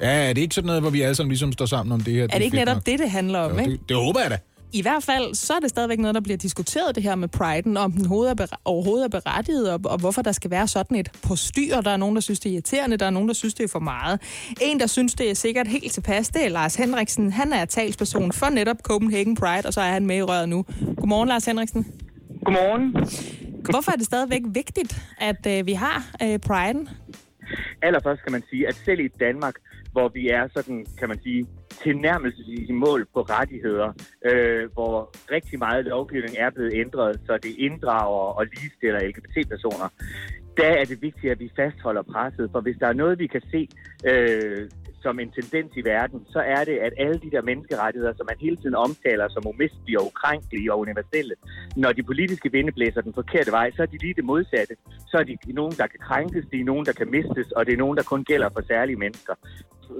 Ja, 0.00 0.28
er 0.28 0.32
det 0.32 0.40
ikke 0.40 0.54
sådan 0.54 0.66
noget, 0.66 0.82
hvor 0.82 0.90
vi 0.90 1.00
alle 1.00 1.14
sammen 1.14 1.30
ligesom 1.30 1.52
står 1.52 1.66
sammen 1.66 1.92
om 1.92 2.00
det 2.00 2.14
her? 2.14 2.22
Er 2.22 2.26
det, 2.26 2.36
det 2.36 2.44
ikke 2.44 2.56
netop 2.56 2.76
nok? 2.76 2.86
det, 2.86 2.98
det 2.98 3.10
handler 3.10 3.38
om, 3.38 3.52
jo, 3.52 3.58
ikke? 3.58 3.70
Det, 3.70 3.80
det 3.88 3.96
håber 3.96 4.20
jeg 4.20 4.30
da. 4.30 4.38
I 4.72 4.82
hvert 4.82 5.02
fald, 5.02 5.34
så 5.34 5.52
er 5.52 5.60
det 5.60 5.70
stadigvæk 5.70 5.98
noget, 5.98 6.14
der 6.14 6.20
bliver 6.20 6.36
diskuteret, 6.36 6.94
det 6.94 7.02
her 7.02 7.14
med 7.14 7.28
priden, 7.28 7.76
om 7.76 7.92
den 7.92 8.06
overhovedet 8.64 9.04
er 9.04 9.20
berettiget, 9.20 9.72
og, 9.72 9.80
og 9.84 9.98
hvorfor 9.98 10.22
der 10.22 10.32
skal 10.32 10.50
være 10.50 10.68
sådan 10.68 10.96
et 10.96 11.10
postyr. 11.28 11.80
Der 11.80 11.90
er 11.90 11.96
nogen, 11.96 12.14
der 12.14 12.20
synes, 12.20 12.40
det 12.40 12.50
er 12.50 12.52
irriterende, 12.52 12.96
der 12.96 13.06
er 13.06 13.10
nogen, 13.10 13.28
der 13.28 13.34
synes, 13.34 13.54
det 13.54 13.64
er 13.64 13.68
for 13.68 13.78
meget. 13.78 14.20
En, 14.60 14.80
der 14.80 14.86
synes, 14.86 15.14
det 15.14 15.30
er 15.30 15.34
sikkert 15.34 15.68
helt 15.68 15.92
tilpas, 15.92 16.28
det 16.28 16.44
er 16.44 16.48
Lars 16.48 16.74
Henriksen. 16.74 17.32
Han 17.32 17.52
er 17.52 17.64
talsperson 17.64 18.32
for 18.32 18.48
netop 18.48 18.76
Copenhagen 18.82 19.34
Pride, 19.34 19.66
og 19.66 19.72
så 19.72 19.80
er 19.80 19.92
han 19.92 20.06
med 20.06 20.16
i 20.16 20.22
røret 20.22 20.48
nu. 20.48 20.64
Godmorgen, 20.96 21.28
Lars 21.28 21.44
Henriksen. 21.44 21.86
Godmorgen. 22.44 22.92
Hvorfor 23.70 23.92
er 23.92 23.96
det 23.96 24.06
stadigvæk 24.06 24.42
vigtigt, 24.46 25.02
at 25.18 25.46
øh, 25.46 25.66
vi 25.66 25.72
har 25.72 26.10
øh, 26.22 26.38
priden? 26.38 26.88
Allerførst 27.82 28.22
kan 28.22 28.32
man 28.32 28.42
sige, 28.50 28.68
at 28.68 28.76
selv 28.84 29.00
i 29.00 29.08
Danmark, 29.20 29.54
hvor 29.92 30.08
vi 30.08 30.28
er 30.28 30.48
sådan, 30.54 30.86
kan 30.98 31.08
man 31.08 31.22
sige, 31.22 31.46
tilnærmelsesvis 31.82 32.68
i 32.68 32.72
mål 32.72 33.06
på 33.14 33.20
rettigheder, 33.20 33.92
øh, 34.24 34.72
hvor 34.72 35.10
rigtig 35.30 35.58
meget 35.58 35.84
lovgivning 35.84 36.34
er 36.38 36.50
blevet 36.50 36.72
ændret, 36.74 37.20
så 37.26 37.38
det 37.42 37.54
inddrager 37.58 38.32
og 38.38 38.46
ligestiller 38.54 39.00
LGBT-personer. 39.08 39.88
Der 40.56 40.70
er 40.80 40.84
det 40.84 41.02
vigtigt, 41.02 41.32
at 41.32 41.40
vi 41.40 41.50
fastholder 41.56 42.02
presset, 42.02 42.50
for 42.52 42.60
hvis 42.60 42.76
der 42.80 42.86
er 42.86 42.92
noget, 42.92 43.18
vi 43.18 43.26
kan 43.26 43.42
se 43.50 43.68
øh, 44.10 44.68
som 45.02 45.20
en 45.20 45.30
tendens 45.30 45.72
i 45.76 45.84
verden, 45.84 46.20
så 46.34 46.40
er 46.56 46.64
det, 46.64 46.76
at 46.86 46.92
alle 46.98 47.18
de 47.24 47.30
der 47.30 47.42
menneskerettigheder, 47.42 48.14
som 48.16 48.26
man 48.30 48.36
hele 48.40 48.56
tiden 48.56 48.74
omtaler 48.74 49.28
som 49.28 49.46
umistelige 49.46 50.00
og 50.00 50.06
ukrænkelige 50.06 50.72
og 50.72 50.78
universelle, 50.78 51.34
når 51.76 51.92
de 51.92 52.02
politiske 52.02 52.52
vinde 52.52 52.72
blæser 52.72 53.00
den 53.00 53.14
forkerte 53.14 53.50
vej, 53.50 53.70
så 53.76 53.82
er 53.82 53.86
de 53.86 53.98
lige 53.98 54.14
det 54.14 54.24
modsatte. 54.24 54.74
Så 55.10 55.16
er 55.18 55.22
de 55.22 55.52
nogen, 55.52 55.74
der 55.80 55.86
kan 55.86 56.00
krænkes, 56.08 56.44
de 56.52 56.60
er 56.60 56.64
nogen, 56.64 56.86
der 56.86 56.92
kan 56.92 57.10
mistes, 57.10 57.52
og 57.52 57.66
det 57.66 57.72
er 57.72 57.82
nogen, 57.84 57.96
der 57.96 58.02
kun 58.02 58.24
gælder 58.24 58.48
for 58.48 58.62
særlige 58.68 58.96
mennesker 58.96 59.34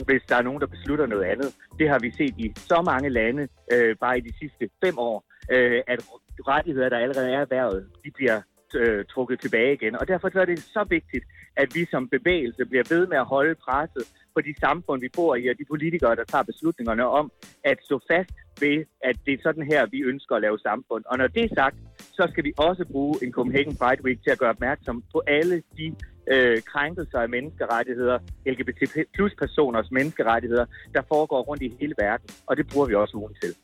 hvis 0.07 0.23
der 0.29 0.37
er 0.37 0.43
nogen, 0.43 0.61
der 0.61 0.67
beslutter 0.67 1.07
noget 1.07 1.25
andet. 1.25 1.55
Det 1.79 1.89
har 1.89 1.99
vi 1.99 2.11
set 2.11 2.35
i 2.39 2.53
så 2.57 2.83
mange 2.83 3.09
lande, 3.09 3.49
øh, 3.73 3.97
bare 3.97 4.19
i 4.19 4.21
de 4.21 4.39
sidste 4.39 4.69
fem 4.85 4.99
år, 4.99 5.25
øh, 5.51 5.83
at 5.87 6.01
rettigheder, 6.49 6.89
der 6.89 6.99
allerede 6.99 7.31
er 7.33 7.41
erhvervet, 7.41 7.87
de 8.05 8.11
bliver 8.11 8.41
øh, 8.75 9.05
trukket 9.05 9.41
tilbage 9.41 9.73
igen. 9.73 9.97
Og 10.01 10.09
derfor 10.09 10.39
er 10.39 10.45
det 10.45 10.59
så 10.59 10.85
vigtigt, 10.89 11.25
at 11.57 11.75
vi 11.75 11.87
som 11.91 12.09
bevægelse 12.09 12.65
bliver 12.65 12.85
ved 12.95 13.07
med 13.07 13.17
at 13.17 13.27
holde 13.27 13.55
presset 13.55 14.05
på 14.35 14.41
de 14.41 14.55
samfund, 14.61 15.01
vi 15.01 15.09
bor 15.17 15.35
i, 15.35 15.47
og 15.49 15.59
de 15.59 15.65
politikere, 15.69 16.17
der 16.17 16.25
tager 16.25 16.43
beslutningerne 16.43 17.07
om 17.07 17.33
at 17.65 17.79
stå 17.83 18.01
fast 18.11 18.35
ved, 18.61 18.85
at 19.01 19.17
det 19.27 19.35
er 19.35 19.43
sådan 19.43 19.67
her, 19.73 19.87
vi 19.87 20.01
ønsker 20.03 20.35
at 20.37 20.43
lave 20.43 20.59
samfund. 20.59 21.05
Og 21.07 21.19
når 21.19 21.27
det 21.27 21.45
er 21.45 21.55
sagt, 21.55 21.77
så 21.99 22.29
skal 22.31 22.45
vi 22.45 22.53
også 22.57 22.85
bruge 22.85 23.15
en 23.23 23.33
Copenhagen 23.33 23.77
Pride 23.77 24.05
Week 24.05 24.23
til 24.23 24.31
at 24.31 24.39
gøre 24.39 24.51
opmærksom 24.51 25.05
på 25.13 25.23
alle 25.27 25.63
de 25.79 25.95
øh, 26.31 26.63
krænkelser 26.63 27.19
af 27.19 27.29
menneskerettigheder, 27.29 28.19
LGBT 28.47 28.81
plus 29.15 29.33
personers 29.39 29.91
menneskerettigheder, 29.91 30.67
der 30.95 31.03
foregår 31.09 31.43
rundt 31.43 31.63
i 31.63 31.77
hele 31.81 31.95
verden. 31.99 32.29
Og 32.47 32.57
det 32.57 32.67
bruger 32.73 32.87
vi 32.87 32.95
også 32.95 33.17
ugen 33.17 33.35
til. 33.43 33.55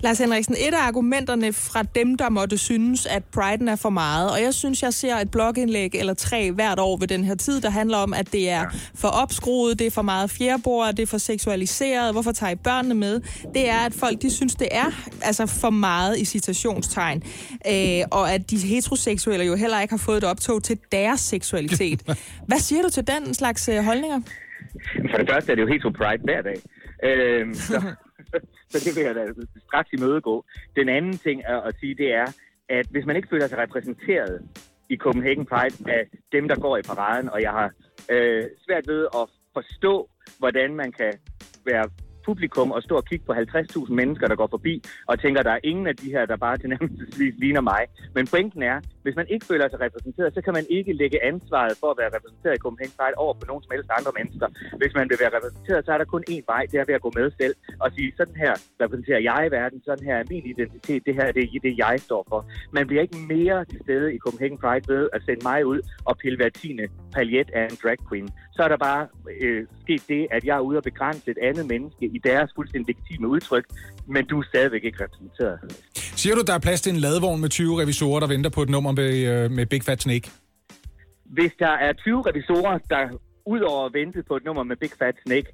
Lars 0.00 0.18
Henriksen, 0.18 0.54
et 0.54 0.74
af 0.74 0.86
argumenterne 0.86 1.52
fra 1.52 1.82
dem, 1.82 2.16
der 2.16 2.28
måtte 2.28 2.58
synes, 2.58 3.06
at 3.06 3.24
priden 3.24 3.68
er 3.68 3.76
for 3.76 3.90
meget, 3.90 4.30
og 4.30 4.42
jeg 4.42 4.54
synes, 4.54 4.82
jeg 4.82 4.94
ser 4.94 5.16
et 5.16 5.30
blogindlæg 5.30 5.94
eller 5.94 6.14
tre 6.14 6.52
hvert 6.52 6.78
år 6.78 6.96
ved 6.96 7.08
den 7.08 7.24
her 7.24 7.34
tid, 7.34 7.60
der 7.60 7.70
handler 7.70 7.96
om, 7.96 8.14
at 8.14 8.32
det 8.32 8.50
er 8.50 8.64
for 8.94 9.08
opskruet, 9.08 9.78
det 9.78 9.86
er 9.86 9.90
for 9.90 10.02
meget 10.02 10.30
fjerbord, 10.30 10.94
det 10.94 11.02
er 11.02 11.06
for 11.06 11.18
seksualiseret, 11.18 12.12
hvorfor 12.14 12.32
tager 12.32 12.50
I 12.50 12.54
børnene 12.54 12.94
med? 12.94 13.20
Det 13.54 13.68
er, 13.68 13.78
at 13.78 13.94
folk 13.94 14.22
de 14.22 14.30
synes, 14.30 14.54
det 14.54 14.68
er 14.70 14.90
altså 15.22 15.46
for 15.46 15.70
meget 15.70 16.18
i 16.18 16.24
citationstegn, 16.24 17.22
øh, 17.66 18.04
og 18.10 18.32
at 18.32 18.50
de 18.50 18.56
heteroseksuelle 18.58 19.46
jo 19.46 19.54
heller 19.54 19.80
ikke 19.80 19.92
har 19.92 19.98
fået 19.98 20.16
et 20.16 20.24
optog 20.24 20.62
til 20.62 20.78
deres 20.92 21.20
seksualitet. 21.20 22.02
Hvad 22.48 22.58
siger 22.58 22.82
du 22.82 22.90
til 22.90 23.06
den 23.06 23.34
slags 23.34 23.68
øh, 23.68 23.84
holdninger? 23.84 24.20
For 25.10 25.18
det 25.18 25.30
første 25.30 25.52
er 25.52 25.56
det 25.56 25.62
jo 25.62 25.68
hetero 25.68 25.90
pride 25.90 26.22
hver 26.24 26.42
dag. 26.42 26.58
Øh, 27.04 27.54
så, 27.54 27.82
så 28.70 28.76
det 28.84 28.96
vil 28.96 29.04
jeg 29.04 29.14
da 29.14 29.24
straks 29.66 29.92
imødegå. 29.92 30.44
Den 30.76 30.88
anden 30.88 31.18
ting 31.18 31.42
er 31.44 31.60
at 31.60 31.74
sige, 31.80 31.94
det 31.94 32.14
er, 32.14 32.26
at 32.68 32.86
hvis 32.90 33.06
man 33.06 33.16
ikke 33.16 33.28
føler 33.28 33.46
sig 33.46 33.58
repræsenteret 33.58 34.42
i 34.88 34.96
Copenhagen 34.96 35.46
Pride 35.46 35.90
af 35.90 36.02
dem, 36.32 36.48
der 36.48 36.56
går 36.60 36.76
i 36.76 36.82
paraden, 36.82 37.28
og 37.28 37.42
jeg 37.42 37.50
har 37.50 37.70
øh, 38.10 38.44
svært 38.64 38.88
ved 38.88 39.06
at 39.14 39.24
forstå, 39.54 40.10
hvordan 40.38 40.74
man 40.74 40.92
kan 40.92 41.12
være 41.66 41.88
publikum 42.28 42.70
og 42.76 42.82
stå 42.82 42.94
og 42.96 43.04
kigge 43.04 43.24
på 43.26 43.32
50.000 43.32 43.92
mennesker, 44.00 44.26
der 44.28 44.36
går 44.36 44.48
forbi, 44.56 44.74
og 45.06 45.20
tænker, 45.20 45.42
der 45.42 45.50
er 45.50 45.60
ingen 45.64 45.86
af 45.86 45.96
de 45.96 46.08
her, 46.14 46.26
der 46.26 46.36
bare 46.36 46.56
tilnærmelsesvis 46.58 47.34
ligner 47.42 47.60
mig. 47.60 47.82
Men 48.14 48.26
pointen 48.26 48.62
er, 48.62 48.80
hvis 49.08 49.20
man 49.22 49.28
ikke 49.34 49.46
føler 49.50 49.66
sig 49.68 49.80
repræsenteret, 49.86 50.30
så 50.36 50.40
kan 50.46 50.54
man 50.58 50.66
ikke 50.76 50.92
lægge 51.02 51.18
ansvaret 51.30 51.74
for 51.80 51.88
at 51.92 51.98
være 52.00 52.10
repræsenteret 52.16 52.54
i 52.56 52.62
Copenhagen 52.64 52.94
Pride 52.98 53.16
over 53.24 53.34
på 53.40 53.44
nogen 53.50 53.62
som 53.64 53.72
helst 53.74 53.90
andre 53.98 54.12
mennesker. 54.18 54.46
Hvis 54.80 54.92
man 54.98 55.06
vil 55.10 55.18
være 55.22 55.32
repræsenteret, 55.36 55.80
så 55.86 55.90
er 55.94 55.98
der 56.00 56.08
kun 56.14 56.24
én 56.34 56.44
vej, 56.52 56.62
det 56.70 56.76
er 56.80 56.86
ved 56.90 56.96
at 56.98 57.04
gå 57.06 57.10
med 57.18 57.26
selv 57.40 57.54
og 57.84 57.88
sige, 57.96 58.08
sådan 58.18 58.36
her 58.44 58.54
repræsenterer 58.82 59.20
jeg 59.30 59.40
i 59.48 59.50
verden, 59.58 59.78
sådan 59.88 60.04
her 60.08 60.16
er 60.20 60.24
min 60.32 60.44
identitet, 60.52 61.00
det 61.06 61.14
her 61.18 61.26
det 61.36 61.42
er 61.42 61.60
det, 61.68 61.74
jeg 61.84 61.94
står 62.08 62.22
for. 62.32 62.40
Man 62.76 62.84
bliver 62.88 63.02
ikke 63.06 63.18
mere 63.34 63.58
til 63.70 63.78
stede 63.84 64.08
i 64.16 64.18
Copenhagen 64.24 64.58
Pride 64.62 64.84
ved 64.92 65.02
at 65.16 65.20
sende 65.26 65.42
mig 65.50 65.60
ud 65.72 65.80
og 66.08 66.14
pille 66.22 66.36
hver 66.40 66.50
tiende 66.60 66.86
paljet 67.16 67.48
af 67.58 67.64
en 67.70 67.76
drag 67.82 67.98
queen. 68.08 68.28
Så 68.56 68.60
er 68.66 68.70
der 68.74 68.80
bare 68.88 69.02
øh, 69.40 69.66
sket 69.82 70.02
det, 70.08 70.22
at 70.36 70.42
jeg 70.48 70.56
er 70.56 70.64
ude 70.68 70.76
og 70.80 70.84
begrænse 70.90 71.30
et 71.34 71.40
andet 71.48 71.66
menneske 71.72 72.04
i 72.16 72.18
deres 72.28 72.48
fuldstændig 72.56 72.86
legitime 72.94 73.28
udtryk, 73.28 73.66
men 74.14 74.22
du 74.30 74.38
er 74.40 74.46
stadigvæk 74.52 74.84
ikke 74.84 74.98
repræsenteret. 75.04 75.58
Siger 76.22 76.34
du, 76.34 76.42
der 76.46 76.54
er 76.54 76.58
plads 76.58 76.80
til 76.80 76.92
en 76.92 77.00
ladvogn 77.06 77.40
med 77.40 77.48
20 77.48 77.80
revisorer, 77.82 78.20
der 78.20 78.26
venter 78.26 78.50
på 78.50 78.62
et 78.62 78.68
nummer 78.68 78.92
med, 78.98 79.12
øh, 79.32 79.50
med 79.50 79.66
Big 79.66 79.82
Fat 79.82 80.00
Snake? 80.02 80.30
Hvis 81.24 81.52
der 81.58 81.74
er 81.86 81.92
20 81.92 82.22
revisorer, 82.22 82.78
der 82.92 83.02
udover 83.46 83.86
at 83.86 83.94
vente 83.94 84.22
på 84.28 84.36
et 84.36 84.44
nummer 84.44 84.62
med 84.62 84.76
Big 84.76 84.94
Fat 84.98 85.16
Snake, 85.26 85.50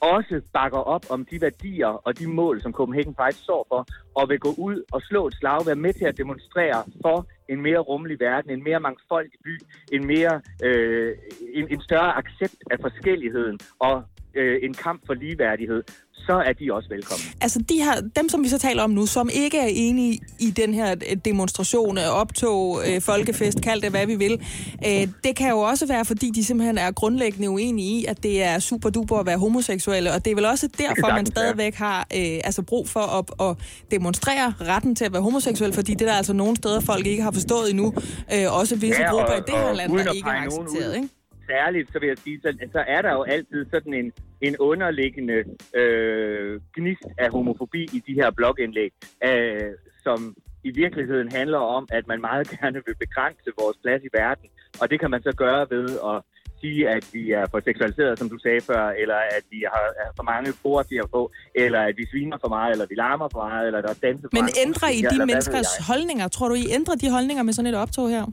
også 0.00 0.40
bakker 0.52 0.78
op 0.78 1.04
om 1.10 1.24
de 1.30 1.40
værdier 1.40 1.92
og 2.06 2.18
de 2.18 2.26
mål, 2.26 2.62
som 2.62 2.72
Copenhagen 2.72 3.14
Pride 3.14 3.36
står 3.36 3.66
for, 3.68 3.86
og 4.14 4.28
vil 4.28 4.38
gå 4.38 4.52
ud 4.58 4.82
og 4.92 5.00
slå 5.02 5.26
et 5.26 5.34
slag, 5.34 5.66
være 5.66 5.82
med 5.86 5.92
til 5.92 6.04
at 6.04 6.18
demonstrere 6.18 6.84
for 7.04 7.26
en 7.52 7.60
mere 7.60 7.78
rummelig 7.78 8.20
verden, 8.20 8.50
en 8.50 8.64
mere 8.64 8.80
mangfoldig 8.80 9.38
by, 9.44 9.54
en, 9.92 10.06
mere, 10.06 10.40
øh, 10.64 11.16
en, 11.54 11.66
en 11.74 11.80
større 11.80 12.12
accept 12.16 12.60
af 12.70 12.78
forskelligheden 12.80 13.58
og 13.78 13.94
øh, 14.34 14.58
en 14.62 14.74
kamp 14.74 15.06
for 15.06 15.14
ligeværdighed, 15.14 15.82
så 16.28 16.42
er 16.46 16.52
de 16.52 16.72
også 16.72 16.88
velkomne. 16.88 17.24
Altså 17.40 17.58
de 17.68 17.74
her, 17.74 18.00
dem, 18.16 18.28
som 18.28 18.44
vi 18.44 18.48
så 18.48 18.58
taler 18.58 18.82
om 18.82 18.90
nu, 18.90 19.06
som 19.06 19.28
ikke 19.32 19.58
er 19.58 19.70
enige 19.70 20.20
i 20.40 20.50
den 20.50 20.74
her 20.74 20.94
øh, 21.10 21.16
demonstration, 21.24 21.98
øh, 21.98 22.04
optog, 22.04 22.80
øh, 22.88 23.00
folkefest, 23.00 23.62
kald 23.62 23.82
det 23.82 23.90
hvad 23.90 24.06
vi 24.06 24.14
vil, 24.14 24.40
øh, 24.86 25.08
det 25.24 25.36
kan 25.36 25.50
jo 25.50 25.58
også 25.58 25.86
være, 25.86 26.04
fordi 26.04 26.30
de 26.30 26.44
simpelthen 26.44 26.78
er 26.78 26.90
grundlæggende 26.90 27.50
uenige 27.50 28.00
i, 28.00 28.04
at 28.04 28.22
det 28.22 28.42
er 28.42 28.58
super 28.58 28.90
duper 28.90 29.16
at 29.16 29.26
være 29.26 29.38
homoseksuelle, 29.38 30.12
og 30.12 30.24
det 30.24 30.30
er 30.30 30.34
vel 30.34 30.44
også 30.44 30.68
derfor, 30.78 31.14
man 31.14 31.26
stadigvæk 31.26 31.74
har 31.74 32.00
øh, 32.00 32.40
altså 32.44 32.62
brug 32.62 32.88
for 32.88 33.00
at, 33.18 33.48
at 33.48 33.56
demonstrere 33.90 34.54
retten 34.60 34.94
til 34.94 35.04
at 35.04 35.12
være 35.12 35.22
homoseksuel, 35.22 35.72
fordi 35.72 35.92
det 35.92 36.02
er 36.02 36.06
der 36.06 36.16
altså 36.16 36.32
nogle 36.32 36.56
steder, 36.56 36.80
folk 36.80 37.06
ikke 37.06 37.22
har 37.22 37.30
forstået 37.30 37.70
endnu, 37.70 37.94
øh, 38.34 38.52
også 38.52 38.76
visse 38.76 39.02
ja, 39.02 39.10
grupper 39.10 39.34
i 39.34 39.40
det 39.46 39.54
her 39.54 39.72
land, 39.72 39.92
der 39.92 40.12
ikke 40.12 40.28
er 40.28 40.46
accepteret, 40.46 40.96
ikke? 40.96 41.08
Særligt, 41.50 41.92
så 41.92 41.98
vil 41.98 42.08
jeg 42.08 42.18
sige, 42.18 42.40
så, 42.40 42.50
så 42.72 42.84
er 42.86 43.02
der 43.02 43.12
jo 43.12 43.22
altid 43.22 43.66
sådan 43.72 43.94
en, 43.94 44.12
en 44.40 44.56
underliggende 44.58 45.38
øh, 45.74 46.60
gnist 46.76 47.08
af 47.18 47.30
homofobi 47.30 47.82
i 47.82 48.02
de 48.06 48.14
her 48.14 48.30
blogindlæg, 48.30 48.92
øh, 49.24 49.72
som 50.02 50.36
i 50.64 50.70
virkeligheden 50.70 51.32
handler 51.32 51.58
om, 51.58 51.88
at 51.92 52.06
man 52.06 52.20
meget 52.20 52.48
gerne 52.56 52.80
vil 52.86 52.96
begrænse 53.04 53.50
vores 53.60 53.76
plads 53.82 54.02
i 54.02 54.10
verden. 54.12 54.48
Og 54.80 54.90
det 54.90 55.00
kan 55.00 55.10
man 55.10 55.22
så 55.22 55.32
gøre 55.36 55.66
ved 55.70 55.88
at 56.12 56.18
sige, 56.60 56.88
at 56.96 57.04
vi 57.12 57.22
er 57.30 57.44
for 57.50 57.60
seksualiseret, 57.64 58.18
som 58.18 58.28
du 58.28 58.38
sagde 58.38 58.60
før, 58.60 58.82
eller 59.02 59.18
at 59.36 59.44
vi 59.50 59.60
har 59.72 59.86
for 60.16 60.22
mange 60.22 60.52
portier 60.62 61.06
på, 61.14 61.30
eller 61.54 61.80
at 61.80 61.94
vi 61.96 62.04
sviner 62.10 62.38
for 62.44 62.48
meget, 62.48 62.72
eller 62.72 62.86
vi 62.86 62.94
larmer 62.94 63.28
for 63.32 63.40
meget, 63.48 63.66
eller 63.66 63.80
der 63.80 63.88
er 63.88 64.00
danser 64.06 64.28
for 64.28 64.42
Men 64.42 64.48
ændrer 64.64 64.88
I 64.88 65.00
de 65.12 65.18
menneskers 65.26 65.70
holdninger? 65.90 66.28
Tror 66.28 66.48
du, 66.48 66.54
I 66.54 66.66
ændrer 66.78 66.94
de 66.94 67.10
holdninger 67.10 67.42
med 67.42 67.52
sådan 67.52 67.70
et 67.74 67.78
optog 67.84 68.08
her? 68.08 68.24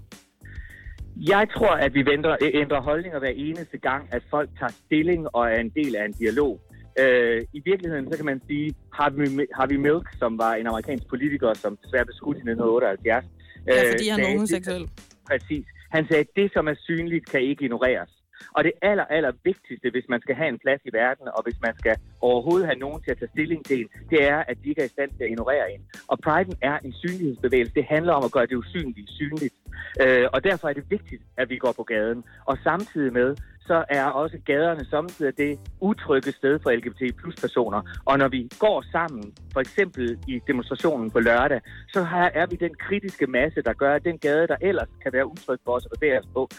Jeg 1.17 1.47
tror, 1.55 1.73
at 1.85 1.93
vi 1.93 2.05
venter, 2.05 2.37
ændrer 2.41 2.81
holdninger 2.81 3.19
hver 3.19 3.33
eneste 3.35 3.77
gang, 3.77 4.07
at 4.11 4.23
folk 4.29 4.49
tager 4.59 4.73
stilling 4.85 5.27
og 5.35 5.51
er 5.51 5.59
en 5.59 5.69
del 5.69 5.95
af 5.95 6.05
en 6.05 6.11
dialog. 6.11 6.61
Øh, 6.99 7.45
I 7.53 7.61
virkeligheden, 7.65 8.11
så 8.11 8.17
kan 8.17 8.25
man 8.25 8.41
sige, 8.47 8.75
Harvey, 8.93 9.47
Harvey 9.53 9.75
Milk, 9.75 10.07
som 10.19 10.37
var 10.37 10.53
en 10.53 10.67
amerikansk 10.67 11.07
politiker, 11.07 11.53
som 11.53 11.77
desværre 11.83 12.05
blev 12.05 12.15
skudt 12.15 12.37
i 12.37 12.39
1978. 12.39 13.05
Ja, 13.05 13.17
øh, 13.17 13.91
fordi 13.91 14.07
han 14.09 14.19
er 14.19 14.23
sagde, 14.23 14.37
homoseksuel. 14.37 14.89
Præcis. 15.29 15.65
Han 15.91 16.07
sagde, 16.07 16.21
at 16.27 16.31
det, 16.35 16.53
som 16.53 16.67
er 16.67 16.75
synligt, 16.87 17.29
kan 17.31 17.41
ikke 17.41 17.63
ignoreres. 17.63 18.11
Og 18.55 18.63
det 18.63 18.71
aller, 18.81 19.05
aller 19.17 19.31
vigtigste, 19.43 19.87
hvis 19.95 20.05
man 20.09 20.21
skal 20.21 20.35
have 20.35 20.49
en 20.49 20.59
plads 20.59 20.81
i 20.85 20.93
verden, 20.93 21.27
og 21.35 21.43
hvis 21.43 21.59
man 21.65 21.73
skal 21.81 21.95
overhovedet 22.21 22.67
have 22.67 22.79
nogen 22.85 22.99
til 23.03 23.11
at 23.11 23.17
tage 23.19 23.33
stilling 23.35 23.65
til 23.65 23.79
en, 23.81 23.89
det 24.09 24.19
er, 24.33 24.39
at 24.49 24.57
de 24.63 24.69
ikke 24.69 24.81
er 24.81 24.85
i 24.85 24.95
stand 24.97 25.09
til 25.17 25.23
at 25.23 25.29
ignorere 25.29 25.65
en. 25.73 25.81
Og 26.07 26.17
Pride'en 26.25 26.57
er 26.61 26.77
en 26.87 26.93
synlighedsbevægelse. 26.93 27.73
Det 27.73 27.85
handler 27.95 28.13
om 28.13 28.23
at 28.23 28.31
gøre 28.31 28.45
det 28.45 28.55
usynlige 28.55 29.07
synligt. 29.07 29.53
Øh, 30.01 30.27
og 30.33 30.43
derfor 30.43 30.69
er 30.69 30.73
det 30.73 30.85
vigtigt, 30.89 31.23
at 31.37 31.49
vi 31.49 31.57
går 31.57 31.73
på 31.77 31.83
gaden. 31.83 32.23
Og 32.45 32.57
samtidig 32.63 33.13
med, 33.13 33.35
så 33.67 33.85
er 33.89 34.05
også 34.05 34.37
gaderne 34.45 34.85
samtidig 34.85 35.37
det 35.37 35.59
utrygge 35.79 36.31
sted 36.31 36.59
for 36.63 36.71
LGBT 36.71 37.17
plus 37.17 37.35
personer. 37.35 37.81
Og 38.05 38.17
når 38.17 38.27
vi 38.27 38.49
går 38.59 38.83
sammen, 38.91 39.33
for 39.53 39.59
eksempel 39.59 40.19
i 40.27 40.41
demonstrationen 40.47 41.11
på 41.11 41.19
lørdag, 41.19 41.61
så 41.93 42.03
her 42.03 42.29
er 42.33 42.45
vi 42.45 42.55
den 42.55 42.75
kritiske 42.75 43.27
masse, 43.27 43.61
der 43.61 43.73
gør, 43.73 43.95
at 43.95 44.03
den 44.03 44.17
gade, 44.17 44.47
der 44.47 44.55
ellers 44.61 44.89
kan 45.03 45.13
være 45.13 45.27
utryg 45.27 45.59
for 45.65 45.71
os 45.71 45.85
at 45.85 45.99
bevæge 45.99 46.19
os 46.19 46.27
på, 46.33 46.49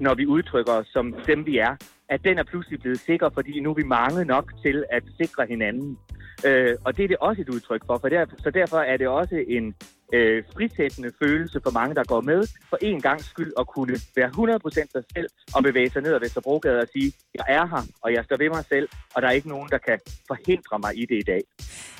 når 0.00 0.14
vi 0.14 0.26
udtrykker 0.26 0.72
os 0.72 0.86
som 0.86 1.14
dem, 1.26 1.46
vi 1.46 1.58
er, 1.58 1.76
at 2.08 2.24
den 2.24 2.38
er 2.38 2.42
pludselig 2.42 2.80
blevet 2.80 2.98
sikker, 2.98 3.28
fordi 3.34 3.60
nu 3.60 3.70
er 3.70 3.74
vi 3.74 3.82
mange 3.82 4.24
nok 4.24 4.52
til 4.64 4.84
at 4.90 5.02
sikre 5.20 5.46
hinanden. 5.46 5.98
Øh, 6.44 6.76
og 6.84 6.96
det 6.96 7.04
er 7.04 7.08
det 7.08 7.16
også 7.16 7.42
et 7.42 7.48
udtryk 7.48 7.82
for, 7.86 7.98
for 7.98 8.08
derfor, 8.08 8.36
så 8.38 8.50
derfor 8.50 8.78
er 8.78 8.96
det 8.96 9.08
også 9.08 9.44
en 9.48 9.74
øh, 10.14 10.44
frisættende 10.54 11.10
følelse 11.22 11.60
for 11.62 11.70
mange, 11.70 11.94
der 11.94 12.04
går 12.04 12.20
med, 12.20 12.46
for 12.70 12.78
en 12.80 13.00
gang 13.00 13.24
skyld 13.24 13.52
at 13.58 13.66
kunne 13.66 13.96
være 14.16 14.28
100% 14.28 14.70
sig 14.70 15.04
selv 15.16 15.28
og 15.54 15.62
bevæge 15.62 15.90
sig 15.90 16.02
ned 16.02 16.14
ad 16.14 16.20
Vesterbrogade 16.20 16.78
og 16.78 16.88
sige, 16.92 17.12
jeg 17.34 17.44
er 17.48 17.66
her, 17.66 17.82
og 18.02 18.12
jeg 18.12 18.24
står 18.24 18.36
ved 18.36 18.48
mig 18.48 18.64
selv, 18.68 18.88
og 19.14 19.22
der 19.22 19.28
er 19.28 19.32
ikke 19.32 19.48
nogen, 19.48 19.68
der 19.68 19.78
kan 19.78 19.98
forhindre 20.26 20.78
mig 20.78 20.98
i 20.98 21.06
det 21.10 21.18
i 21.18 21.26
dag. 21.26 21.42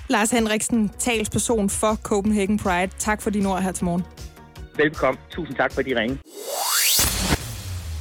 Lars 0.08 0.30
Henriksen, 0.30 0.88
talsperson 0.88 1.70
for 1.70 1.94
Copenhagen 2.02 2.58
Pride. 2.58 2.92
Tak 2.98 3.22
for 3.22 3.30
dine 3.30 3.48
ord 3.48 3.62
her 3.62 3.72
til 3.72 3.84
morgen. 3.84 4.04
Velkommen. 4.76 5.20
Tusind 5.30 5.56
tak 5.56 5.72
for 5.72 5.82
de 5.82 6.00
ringe. 6.00 6.18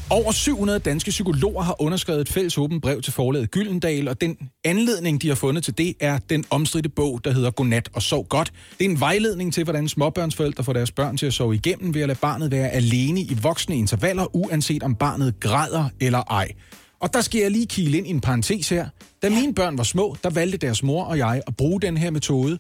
Over 0.10 0.32
700 0.32 0.80
danske 0.80 1.10
psykologer 1.10 1.62
har 1.62 1.82
underskrevet 1.82 2.22
et 2.22 2.30
fælles 2.30 2.58
åbent 2.58 2.82
brev 2.82 3.02
til 3.02 3.14
forlaget 3.14 3.52
Gyldendal, 3.52 4.08
og 4.08 4.22
den 4.22 4.38
anledning, 4.64 5.22
de 5.22 5.28
har 5.28 5.36
fundet 5.36 5.64
til 5.64 5.78
det, 5.78 5.94
er 6.00 6.18
den 6.30 6.46
omstridte 6.50 6.90
bog, 6.90 7.22
der 7.24 7.32
hedder 7.32 7.52
Godnat 7.52 7.90
og 7.94 8.02
sov 8.02 8.28
godt. 8.28 8.54
Det 8.80 8.86
er 8.86 8.90
en 8.90 9.00
vejledning 9.00 9.54
til, 9.54 9.64
hvordan 9.64 9.90
småbørnsforældre 9.90 10.64
får 10.64 10.74
deres 10.74 10.92
børn 10.92 11.18
til 11.18 11.26
at 11.26 11.34
sove 11.34 11.56
igennem 11.56 11.94
ved 11.94 12.02
at 12.02 12.08
lade 12.08 12.20
barnet 12.22 12.52
være 12.52 12.70
alene 12.70 13.22
i 13.22 13.38
voksne 13.42 13.76
intervaller, 13.78 14.36
uanset 14.36 14.84
om 14.84 14.96
barnet 14.96 15.40
græder 15.40 15.90
eller 16.00 16.24
ej. 16.30 16.52
Og 17.00 17.14
der 17.14 17.22
skal 17.22 17.42
jeg 17.42 17.52
lige 17.52 17.66
kile 17.66 17.98
ind 17.98 18.08
i 18.08 18.10
en 18.10 18.22
parentes 18.22 18.70
her. 18.70 18.88
Da 19.22 19.30
mine 19.30 19.54
børn 19.54 19.78
var 19.78 19.84
små, 19.84 20.16
der 20.24 20.30
valgte 20.30 20.58
deres 20.58 20.84
mor 20.84 21.04
og 21.04 21.18
jeg 21.18 21.42
at 21.48 21.56
bruge 21.58 21.82
den 21.82 21.98
her 21.98 22.12
metode. 22.12 22.58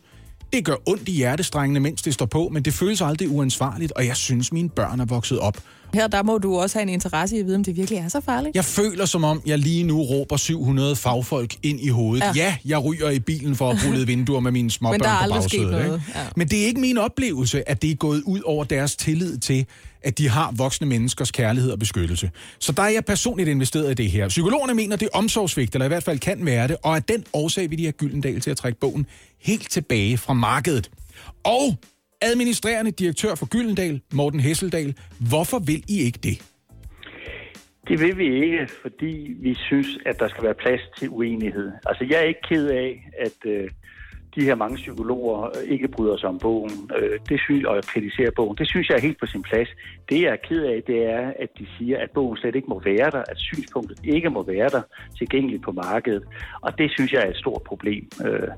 Det 0.53 0.65
gør 0.65 0.75
ondt 0.85 1.09
i 1.09 1.11
hjertestrengene, 1.11 1.79
mens 1.79 2.01
det 2.01 2.13
står 2.13 2.25
på, 2.25 2.49
men 2.51 2.63
det 2.63 2.73
føles 2.73 3.01
aldrig 3.01 3.29
uansvarligt, 3.29 3.91
og 3.91 4.05
jeg 4.05 4.15
synes, 4.15 4.51
mine 4.51 4.69
børn 4.69 4.99
er 4.99 5.05
vokset 5.05 5.39
op. 5.39 5.57
Her 5.95 6.07
der 6.07 6.23
må 6.23 6.37
du 6.37 6.57
også 6.59 6.77
have 6.77 6.83
en 6.83 6.89
interesse 6.89 7.35
i 7.37 7.39
at 7.39 7.45
vide, 7.45 7.55
om 7.55 7.63
det 7.63 7.75
virkelig 7.77 7.97
er 7.99 8.07
så 8.07 8.21
farligt. 8.21 8.55
Jeg 8.55 8.65
føler 8.65 9.05
som 9.05 9.23
om, 9.23 9.41
jeg 9.45 9.59
lige 9.59 9.83
nu 9.83 10.01
råber 10.01 10.37
700 10.37 10.95
fagfolk 10.95 11.55
ind 11.63 11.79
i 11.79 11.89
hovedet. 11.89 12.23
Ja, 12.23 12.31
Ja. 12.35 12.55
jeg 12.65 12.83
ryger 12.83 13.09
i 13.09 13.19
bilen 13.19 13.55
for 13.55 13.69
at 13.69 13.77
rulle 13.87 14.07
vinduer 14.07 14.39
med 14.39 14.51
mine 14.51 14.71
småbørn 14.71 14.93
Men 14.99 15.01
der 15.03 15.09
er 15.09 15.17
på 15.17 15.23
aldrig 15.23 15.43
sket 15.43 15.59
bagsædet. 15.61 15.85
noget. 15.85 16.01
ikke? 16.07 16.19
Ja. 16.19 16.25
Men 16.35 16.47
det 16.47 16.61
er 16.61 16.65
ikke 16.65 16.81
min 16.81 16.97
oplevelse, 16.97 17.69
at 17.69 17.81
det 17.81 17.91
er 17.91 17.95
gået 17.95 18.21
ud 18.25 18.41
over 18.45 18.63
deres 18.63 18.95
tillid 18.95 19.37
til, 19.37 19.65
at 20.03 20.17
de 20.17 20.29
har 20.29 20.51
voksne 20.57 20.87
menneskers 20.87 21.31
kærlighed 21.31 21.71
og 21.71 21.79
beskyttelse. 21.79 22.31
Så 22.59 22.71
der 22.71 22.83
er 22.83 22.89
jeg 22.89 23.05
personligt 23.05 23.49
investeret 23.49 23.91
i 23.91 23.93
det 23.93 24.11
her. 24.11 24.27
Psykologerne 24.27 24.73
mener, 24.73 24.95
det 24.95 25.09
er 25.13 25.17
omsorgsvigt, 25.17 25.75
eller 25.75 25.85
i 25.85 25.87
hvert 25.87 26.03
fald 26.03 26.19
kan 26.19 26.45
være 26.45 26.67
det, 26.67 26.77
og 26.83 26.95
af 26.95 27.03
den 27.03 27.23
årsag 27.33 27.69
vil 27.69 27.77
de 27.77 27.83
have 27.83 27.91
Gyldendal 27.91 28.41
til 28.41 28.51
at 28.51 28.57
trække 28.57 28.79
bogen 28.79 29.05
helt 29.41 29.71
tilbage 29.71 30.17
fra 30.17 30.33
markedet. 30.33 30.89
Og 31.43 31.75
administrerende 32.21 32.91
direktør 32.91 33.35
for 33.35 33.45
Gyldendal, 33.45 34.01
Morten 34.13 34.39
Hesseldal, 34.39 34.95
hvorfor 35.29 35.59
vil 35.59 35.83
I 35.89 35.99
ikke 35.99 36.19
det? 36.23 36.37
Det 37.87 37.99
vil 37.99 38.17
vi 38.17 38.43
ikke, 38.43 38.67
fordi 38.81 39.35
vi 39.39 39.55
synes, 39.55 39.87
at 40.05 40.19
der 40.19 40.27
skal 40.27 40.43
være 40.43 40.53
plads 40.53 40.81
til 40.97 41.09
uenighed. 41.09 41.71
Altså, 41.85 42.05
jeg 42.09 42.17
er 42.17 42.27
ikke 42.27 42.41
ked 42.49 42.67
af, 42.67 43.09
at 43.19 43.51
øh, 43.51 43.69
de 44.35 44.43
her 44.43 44.55
mange 44.55 44.75
psykologer 44.75 45.45
øh, 45.45 45.73
ikke 45.73 45.87
bryder 45.87 46.17
sig 46.17 46.29
om 46.29 46.39
bogen 46.39 46.91
øh, 46.97 47.19
det 47.29 47.39
synes, 47.39 47.65
og 47.65 47.83
kritiserer 47.83 48.31
bogen. 48.35 48.57
Det 48.57 48.67
synes 48.67 48.89
jeg 48.89 48.95
er 48.95 49.01
helt 49.01 49.19
på 49.19 49.25
sin 49.25 49.43
plads. 49.43 49.69
Det, 50.09 50.21
jeg 50.21 50.31
er 50.31 50.45
ked 50.47 50.63
af, 50.63 50.83
det 50.87 50.99
er, 51.05 51.33
at 51.39 51.49
de 51.59 51.67
siger, 51.77 51.97
at 51.99 52.11
bogen 52.11 52.37
slet 52.37 52.55
ikke 52.55 52.67
må 52.67 52.81
være 52.85 53.11
der, 53.11 53.23
at 53.31 53.37
synspunktet 53.37 53.99
ikke 54.03 54.29
må 54.29 54.43
være 54.43 54.69
der 54.69 54.81
tilgængeligt 55.17 55.63
på 55.63 55.71
markedet. 55.71 56.23
Og 56.61 56.77
det 56.77 56.91
synes 56.91 57.13
jeg 57.13 57.21
er 57.21 57.29
et 57.29 57.37
stort 57.37 57.61
problem. 57.61 58.07
Øh, 58.25 58.49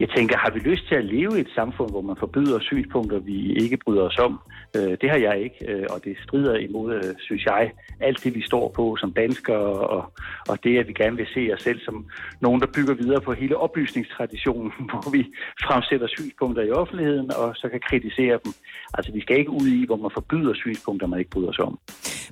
jeg 0.00 0.08
tænker, 0.16 0.36
har 0.36 0.50
vi 0.50 0.58
lyst 0.58 0.88
til 0.88 0.94
at 0.94 1.04
leve 1.04 1.38
i 1.38 1.40
et 1.40 1.52
samfund, 1.54 1.90
hvor 1.90 2.00
man 2.00 2.16
forbyder 2.18 2.58
synspunkter, 2.60 3.18
vi 3.18 3.52
ikke 3.52 3.76
bryder 3.76 4.02
os 4.02 4.18
om? 4.18 4.40
Øh, 4.76 4.96
det 5.00 5.10
har 5.10 5.18
jeg 5.18 5.40
ikke, 5.40 5.58
øh, 5.68 5.86
og 5.90 6.04
det 6.04 6.16
strider 6.24 6.56
imod, 6.56 6.94
øh, 6.94 7.14
synes 7.18 7.44
jeg, 7.44 7.72
alt 8.00 8.24
det, 8.24 8.34
vi 8.34 8.42
står 8.42 8.72
på 8.76 8.96
som 8.96 9.12
danskere, 9.12 9.72
og, 9.96 10.12
og 10.48 10.64
det, 10.64 10.78
at 10.78 10.88
vi 10.88 10.92
gerne 10.92 11.16
vil 11.16 11.26
se 11.34 11.50
os 11.54 11.62
selv 11.62 11.80
som 11.80 12.06
nogen, 12.40 12.60
der 12.60 12.66
bygger 12.76 12.94
videre 12.94 13.20
på 13.20 13.32
hele 13.32 13.56
oplysningstraditionen, 13.56 14.72
hvor 14.90 15.10
vi 15.16 15.22
fremsætter 15.66 16.08
synspunkter 16.16 16.62
i 16.62 16.70
offentligheden, 16.70 17.28
og 17.42 17.48
så 17.60 17.66
kan 17.72 17.80
kritisere 17.88 18.36
dem. 18.44 18.52
Altså, 18.96 19.12
vi 19.12 19.20
skal 19.20 19.38
ikke 19.38 19.50
ud 19.50 19.66
i, 19.68 19.86
hvor 19.86 19.96
man 19.96 20.10
forbyder 20.14 20.54
synspunkter, 20.54 21.06
man 21.06 21.18
ikke 21.18 21.30
bryder 21.30 21.52
sig 21.52 21.64
om. 21.64 21.78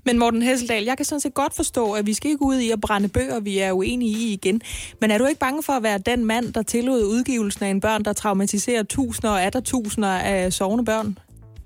Men 0.06 0.18
Morten 0.18 0.42
Hesseldal, 0.42 0.84
jeg 0.84 0.96
kan 0.96 1.06
sådan 1.06 1.20
set 1.20 1.34
godt 1.34 1.56
forstå, 1.56 1.92
at 1.92 2.06
vi 2.06 2.14
skal 2.14 2.30
ikke 2.30 2.44
ud 2.44 2.58
i 2.66 2.70
at 2.70 2.80
brænde 2.80 3.08
bøger, 3.08 3.40
vi 3.40 3.58
er 3.58 3.72
uenige 3.72 4.16
i 4.24 4.32
igen. 4.32 4.60
Men 5.00 5.10
er 5.10 5.18
du 5.18 5.26
ikke 5.26 5.40
bange 5.40 5.62
for 5.62 5.72
at 5.72 5.82
være 5.82 5.98
den 5.98 6.24
mand, 6.24 6.52
der 6.52 6.62
tillod 6.62 7.02
udgivelsen 7.04 7.64
af 7.64 7.70
en 7.70 7.80
børn, 7.80 8.02
der 8.04 8.12
traumatiserer 8.12 8.82
tusinder 8.82 9.30
og 9.30 9.42
atter 9.42 9.60
tusinder 9.60 10.08
af 10.08 10.52
sovende 10.52 10.84
børn? 10.84 11.18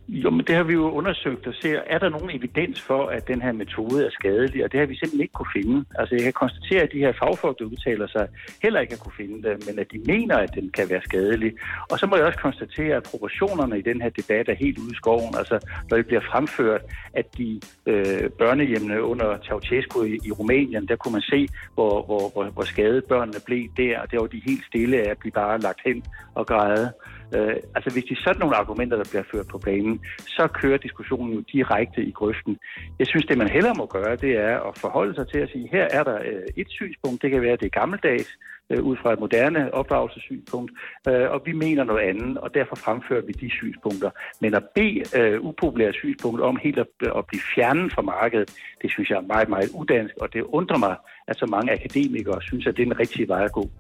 Jo, 0.09 0.31
men 0.31 0.47
det 0.47 0.55
har 0.57 0.63
vi 0.63 0.73
jo 0.73 0.91
undersøgt 0.91 1.47
og 1.47 1.55
ser, 1.55 1.81
er 1.87 1.99
der 1.99 2.09
nogen 2.09 2.31
evidens 2.31 2.81
for, 2.81 3.07
at 3.07 3.29
den 3.29 3.43
her 3.43 3.53
metode 3.53 4.07
er 4.07 4.11
skadelig, 4.11 4.65
og 4.65 4.73
det 4.73 4.81
har 4.81 4.87
vi 4.87 4.95
simpelthen 4.95 5.21
ikke 5.21 5.33
kunne 5.33 5.53
finde. 5.57 5.85
Altså 5.99 6.15
jeg 6.15 6.25
kan 6.25 6.33
konstatere, 6.33 6.83
at 6.83 6.93
de 6.93 6.99
her 6.99 7.13
fagfolk, 7.13 7.59
der 7.59 7.65
udtaler 7.65 8.07
sig, 8.07 8.29
heller 8.63 8.81
ikke 8.81 8.93
har 8.93 8.99
kunne 8.99 9.13
finde 9.17 9.49
det, 9.49 9.67
men 9.67 9.79
at 9.79 9.93
de 9.93 9.99
mener, 10.07 10.37
at 10.37 10.55
den 10.55 10.71
kan 10.71 10.91
være 10.91 11.03
skadelig. 11.03 11.53
Og 11.91 11.99
så 11.99 12.07
må 12.07 12.17
jeg 12.17 12.25
også 12.25 12.39
konstatere, 12.39 12.97
at 12.97 13.03
proportionerne 13.03 13.79
i 13.79 13.83
den 13.83 14.03
her 14.03 14.09
debat 14.09 14.49
er 14.49 14.55
helt 14.55 14.79
ude 14.79 14.93
i 14.93 14.95
skoven. 14.95 15.35
Altså 15.39 15.57
når 15.91 15.97
det 15.97 16.07
bliver 16.07 16.23
fremført, 16.33 16.83
at 17.13 17.39
de 17.39 17.61
øh, 17.87 18.31
børnehjemmene 18.31 19.03
under 19.03 19.39
Ceausescu 19.47 20.03
i, 20.03 20.19
i 20.25 20.31
Rumænien, 20.33 20.89
der 20.89 20.97
kunne 20.97 21.13
man 21.13 21.23
se, 21.23 21.49
hvor, 21.75 22.03
hvor, 22.03 22.31
hvor, 22.33 22.45
hvor 22.45 22.63
skadet 22.63 23.05
børnene 23.05 23.41
blev 23.47 23.69
der, 23.77 24.01
og 24.01 24.11
der 24.11 24.21
var 24.21 24.27
de 24.27 24.43
helt 24.47 24.65
stille 24.65 24.97
af 25.03 25.11
at 25.11 25.19
blive 25.19 25.33
bare 25.33 25.61
lagt 25.61 25.81
hen 25.85 26.03
og 26.35 26.47
græde. 26.47 26.93
Øh, 27.35 27.57
altså 27.77 27.91
hvis 27.93 28.05
det 28.05 28.17
er 28.17 28.23
sådan 28.25 28.41
nogle 28.41 28.57
argumenter, 28.57 28.97
der 28.97 29.09
bliver 29.11 29.27
ført 29.33 29.49
på 29.49 29.59
banen, 29.59 30.01
så 30.37 30.49
kører 30.61 30.79
diskussionen 30.79 31.35
jo 31.35 31.41
direkte 31.53 32.01
i 32.03 32.11
grøften. 32.11 32.59
Jeg 32.99 33.07
synes, 33.07 33.27
det 33.27 33.39
man 33.39 33.49
hellere 33.49 33.75
må 33.77 33.87
gøre, 33.87 34.17
det 34.17 34.33
er 34.37 34.61
at 34.69 34.79
forholde 34.79 35.15
sig 35.15 35.29
til 35.29 35.39
at 35.39 35.51
sige, 35.53 35.69
her 35.73 35.87
er 35.91 36.03
der 36.03 36.19
øh, 36.31 36.47
et 36.57 36.69
synspunkt, 36.71 37.23
det 37.23 37.31
kan 37.31 37.43
være, 37.43 37.53
at 37.53 37.61
det 37.61 37.67
er 37.67 37.81
gammeldags, 37.81 38.31
øh, 38.71 38.83
ud 38.83 38.97
fra 39.03 39.13
et 39.13 39.21
moderne 39.21 39.75
opdragelsessynspunkt, 39.75 40.73
øh, 41.09 41.31
og 41.31 41.43
vi 41.47 41.53
mener 41.53 41.85
noget 41.85 42.03
andet, 42.11 42.39
og 42.39 42.55
derfor 42.55 42.77
fremfører 42.77 43.23
vi 43.27 43.33
de 43.33 43.51
synspunkter. 43.51 44.11
Men 44.41 44.55
at 44.55 44.65
bede 44.75 45.03
øh, 45.19 45.41
upopulære 45.41 45.93
synspunkter 45.93 46.45
om 46.45 46.59
helt 46.63 46.79
at, 46.79 46.87
at 47.19 47.27
blive 47.27 47.43
fjernet 47.55 47.93
fra 47.93 48.03
markedet, 48.03 48.49
det 48.83 48.91
synes 48.91 49.11
jeg 49.11 49.17
er 49.17 49.27
meget, 49.35 49.49
meget 49.49 49.69
udansk, 49.75 50.15
og 50.21 50.33
det 50.33 50.43
undrer 50.43 50.79
mig, 50.79 50.97
at 51.29 51.39
så 51.39 51.47
mange 51.47 51.73
akademikere 51.73 52.43
synes, 52.43 52.67
at 52.67 52.77
det 52.77 52.83
er 52.83 52.87
den 52.87 53.01
rigtige 53.01 53.29
vej 53.29 53.45
at 53.45 53.53
gå. 53.53 53.71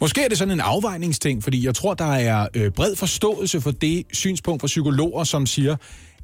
Måske 0.00 0.24
er 0.24 0.28
det 0.28 0.38
sådan 0.38 0.54
en 0.54 0.60
afvejningsting, 0.60 1.42
fordi 1.42 1.66
jeg 1.66 1.74
tror, 1.74 1.94
der 1.94 2.12
er 2.12 2.48
øh, 2.56 2.70
bred 2.70 2.96
forståelse 2.96 3.60
for 3.60 3.70
det 3.70 4.06
synspunkt 4.12 4.60
fra 4.62 4.66
psykologer, 4.66 5.24
som 5.24 5.46
siger, 5.46 5.76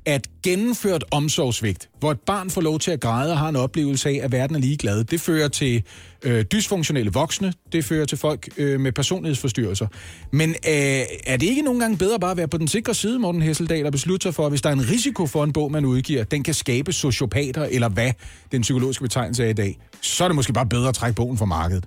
at 0.07 0.29
gennemført 0.43 1.05
omsorgsvigt, 1.11 1.89
hvor 1.99 2.11
et 2.11 2.21
barn 2.21 2.51
får 2.51 2.61
lov 2.61 2.79
til 2.79 2.91
at 2.91 3.01
græde 3.01 3.33
og 3.33 3.39
har 3.39 3.49
en 3.49 3.57
oplevelse 3.57 4.09
af, 4.09 4.21
at 4.23 4.33
verden 4.33 4.57
er 4.57 4.61
ligeglad, 4.61 5.05
det 5.05 5.21
fører 5.21 5.49
til 5.49 5.83
øh, 6.23 6.45
dysfunktionelle 6.45 7.13
voksne, 7.13 7.53
det 7.73 7.85
fører 7.85 8.05
til 8.05 8.19
folk 8.19 8.49
øh, 8.57 8.81
med 8.81 8.93
personlighedsforstyrrelser. 8.93 9.87
Men 10.31 10.51
øh, 10.51 11.03
er 11.27 11.37
det 11.37 11.43
ikke 11.43 11.63
nogle 11.63 11.81
gange 11.81 11.99
bedre 11.99 12.21
bare 12.21 12.31
at 12.31 12.37
være 12.37 12.49
på 12.49 12.59
den 12.59 12.69
sikre 12.69 12.95
side, 12.95 13.19
Morten 13.19 13.43
Hesseldal, 13.43 13.87
og 13.87 13.93
beslutte 13.93 14.25
sig 14.25 14.35
for, 14.35 14.47
at 14.47 14.53
hvis 14.53 14.63
der 14.63 14.69
er 14.69 14.75
en 14.75 14.91
risiko 14.91 15.27
for 15.27 15.45
en 15.45 15.53
bog, 15.53 15.73
man 15.73 15.85
udgiver, 15.85 16.25
den 16.25 16.43
kan 16.43 16.55
skabe 16.55 16.93
sociopater, 16.93 17.65
eller 17.71 17.89
hvad 17.89 18.13
den 18.53 18.63
psykologiske 18.63 19.03
betegnelse 19.03 19.45
er 19.45 19.49
i 19.49 19.53
dag, 19.53 19.79
så 20.01 20.25
er 20.25 20.29
det 20.29 20.37
måske 20.37 20.53
bare 20.53 20.67
bedre 20.67 20.89
at 20.89 20.95
trække 20.95 21.17
bogen 21.17 21.39
fra 21.39 21.45
markedet? 21.45 21.85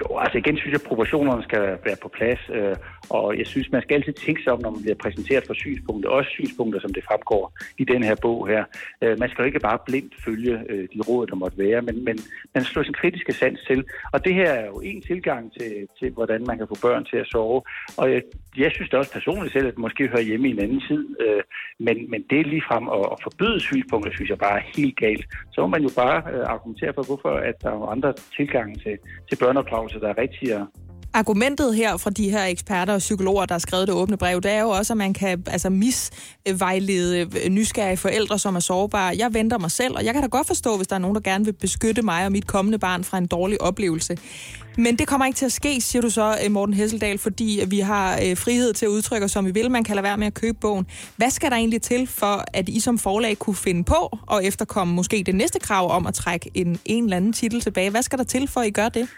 Jo, 0.00 0.18
altså 0.18 0.38
igen 0.38 0.56
synes 0.56 0.72
jeg, 0.72 0.80
at 0.82 0.88
proportionerne 0.88 1.42
skal 1.42 1.62
være 1.84 1.96
på 2.02 2.08
plads, 2.08 2.40
øh, 2.52 2.76
og 3.10 3.38
jeg 3.38 3.46
synes, 3.46 3.72
man 3.72 3.82
skal 3.82 3.94
altid 3.94 4.12
tænke 4.12 4.42
sig 4.42 4.52
om, 4.52 4.60
når 4.62 4.70
man 4.70 4.82
bliver 4.82 4.94
præsenteret 4.94 5.44
for 5.46 5.54
synspunkter, 5.54 6.10
også 6.10 6.30
synspunkter, 6.30 6.80
som 6.80 6.94
det 6.94 7.04
fremgår 7.04 7.52
i 7.78 7.84
den 7.84 8.02
her 8.02 8.16
bog 8.22 8.48
her. 8.48 8.64
Øh, 9.02 9.18
man 9.18 9.28
skal 9.28 9.42
jo 9.42 9.46
ikke 9.46 9.60
bare 9.60 9.78
blindt 9.86 10.14
følge 10.24 10.54
øh, 10.68 10.88
de 10.94 11.00
råd, 11.08 11.26
der 11.26 11.34
måtte 11.34 11.58
være, 11.58 11.82
men, 11.82 12.04
men 12.04 12.18
man 12.54 12.64
slår 12.64 12.82
sin 12.82 12.92
kritiske 12.92 13.32
sans 13.32 13.60
til. 13.66 13.84
Og 14.12 14.24
det 14.24 14.34
her 14.34 14.50
er 14.50 14.66
jo 14.66 14.80
en 14.80 15.02
tilgang 15.02 15.52
til, 15.52 15.72
til 15.98 16.10
hvordan 16.10 16.44
man 16.46 16.58
kan 16.58 16.68
få 16.68 16.76
børn 16.82 17.04
til 17.04 17.16
at 17.16 17.26
sove. 17.26 17.62
Og 17.96 18.12
jeg, 18.12 18.22
jeg 18.56 18.70
synes 18.72 18.90
da 18.90 18.96
også 18.96 19.12
personligt 19.12 19.52
selv, 19.52 19.66
at 19.66 19.74
det 19.74 19.78
måske 19.78 20.08
hører 20.08 20.28
hjemme 20.30 20.48
i 20.48 20.50
en 20.50 20.58
anden 20.58 20.82
tid, 20.88 21.16
øh, 21.20 21.42
men, 21.78 22.10
men 22.10 22.24
det 22.30 22.40
er 22.40 22.44
ligefrem 22.44 22.88
at, 22.88 23.04
at 23.12 23.18
forbyde 23.22 23.60
synspunkter, 23.60 24.12
synes 24.12 24.30
jeg 24.30 24.38
bare 24.38 24.58
er 24.58 24.64
helt 24.76 24.96
galt. 24.96 25.26
Så 25.52 25.60
må 25.60 25.66
man 25.66 25.82
jo 25.82 25.90
bare 25.96 26.18
øh, 26.32 26.44
argumentere 26.54 26.92
for, 26.94 27.02
hvorfor 27.02 27.34
at 27.50 27.62
der 27.62 27.70
er 27.70 27.86
andre 27.94 28.14
tilgange 28.36 28.74
til, 28.84 28.98
til 29.28 29.36
opdragelse, 29.82 30.00
der 30.00 30.08
er 30.08 30.18
rigtigere. 30.18 30.66
Argumentet 31.14 31.76
her 31.76 31.96
fra 31.96 32.10
de 32.10 32.30
her 32.30 32.44
eksperter 32.44 32.94
og 32.94 32.98
psykologer, 32.98 33.46
der 33.46 33.54
har 33.54 33.58
skrevet 33.58 33.88
det 33.88 33.94
åbne 33.94 34.16
brev, 34.16 34.40
det 34.40 34.50
er 34.50 34.60
jo 34.60 34.68
også, 34.68 34.92
at 34.92 34.96
man 34.96 35.14
kan 35.14 35.44
altså, 35.46 35.70
misvejlede 35.70 37.20
øh, 37.20 37.48
nysgerrige 37.50 37.96
forældre, 37.96 38.38
som 38.38 38.56
er 38.56 38.60
sårbare. 38.60 39.14
Jeg 39.18 39.34
venter 39.34 39.58
mig 39.58 39.70
selv, 39.70 39.96
og 39.96 40.04
jeg 40.04 40.12
kan 40.14 40.22
da 40.22 40.28
godt 40.28 40.46
forstå, 40.46 40.76
hvis 40.76 40.86
der 40.86 40.96
er 40.96 41.00
nogen, 41.00 41.14
der 41.14 41.20
gerne 41.20 41.44
vil 41.44 41.52
beskytte 41.52 42.02
mig 42.02 42.26
og 42.26 42.32
mit 42.32 42.46
kommende 42.46 42.78
barn 42.78 43.04
fra 43.04 43.18
en 43.18 43.26
dårlig 43.26 43.62
oplevelse. 43.62 44.16
Men 44.78 44.98
det 44.98 45.08
kommer 45.08 45.26
ikke 45.26 45.36
til 45.36 45.46
at 45.46 45.52
ske, 45.52 45.80
siger 45.80 46.02
du 46.02 46.10
så, 46.10 46.36
øh, 46.44 46.50
Morten 46.52 46.74
Hesseldal, 46.74 47.18
fordi 47.18 47.60
vi 47.68 47.78
har 47.78 48.20
øh, 48.26 48.36
frihed 48.36 48.72
til 48.72 48.86
at 48.86 48.90
udtrykke 48.90 49.24
os, 49.24 49.30
som 49.30 49.46
vi 49.46 49.50
vil. 49.50 49.70
Man 49.70 49.84
kan 49.84 49.96
lade 49.96 50.04
være 50.04 50.16
med 50.16 50.26
at 50.26 50.34
købe 50.34 50.58
bogen. 50.60 50.86
Hvad 51.16 51.30
skal 51.30 51.50
der 51.50 51.56
egentlig 51.56 51.82
til 51.82 52.06
for, 52.06 52.44
at 52.52 52.68
I 52.68 52.80
som 52.80 52.98
forlag 52.98 53.38
kunne 53.38 53.56
finde 53.56 53.84
på 53.84 54.18
og 54.26 54.44
efterkomme 54.44 54.94
måske 54.94 55.22
det 55.26 55.34
næste 55.34 55.58
krav 55.58 55.90
om 55.90 56.06
at 56.06 56.14
trække 56.14 56.50
en, 56.54 56.80
en 56.84 57.04
eller 57.04 57.16
anden 57.16 57.32
titel 57.32 57.60
tilbage? 57.60 57.90
Hvad 57.90 58.02
skal 58.02 58.18
der 58.18 58.24
til 58.24 58.48
for, 58.48 58.60
at 58.60 58.66
I 58.66 58.70
gør 58.70 58.88
det? 58.88 59.08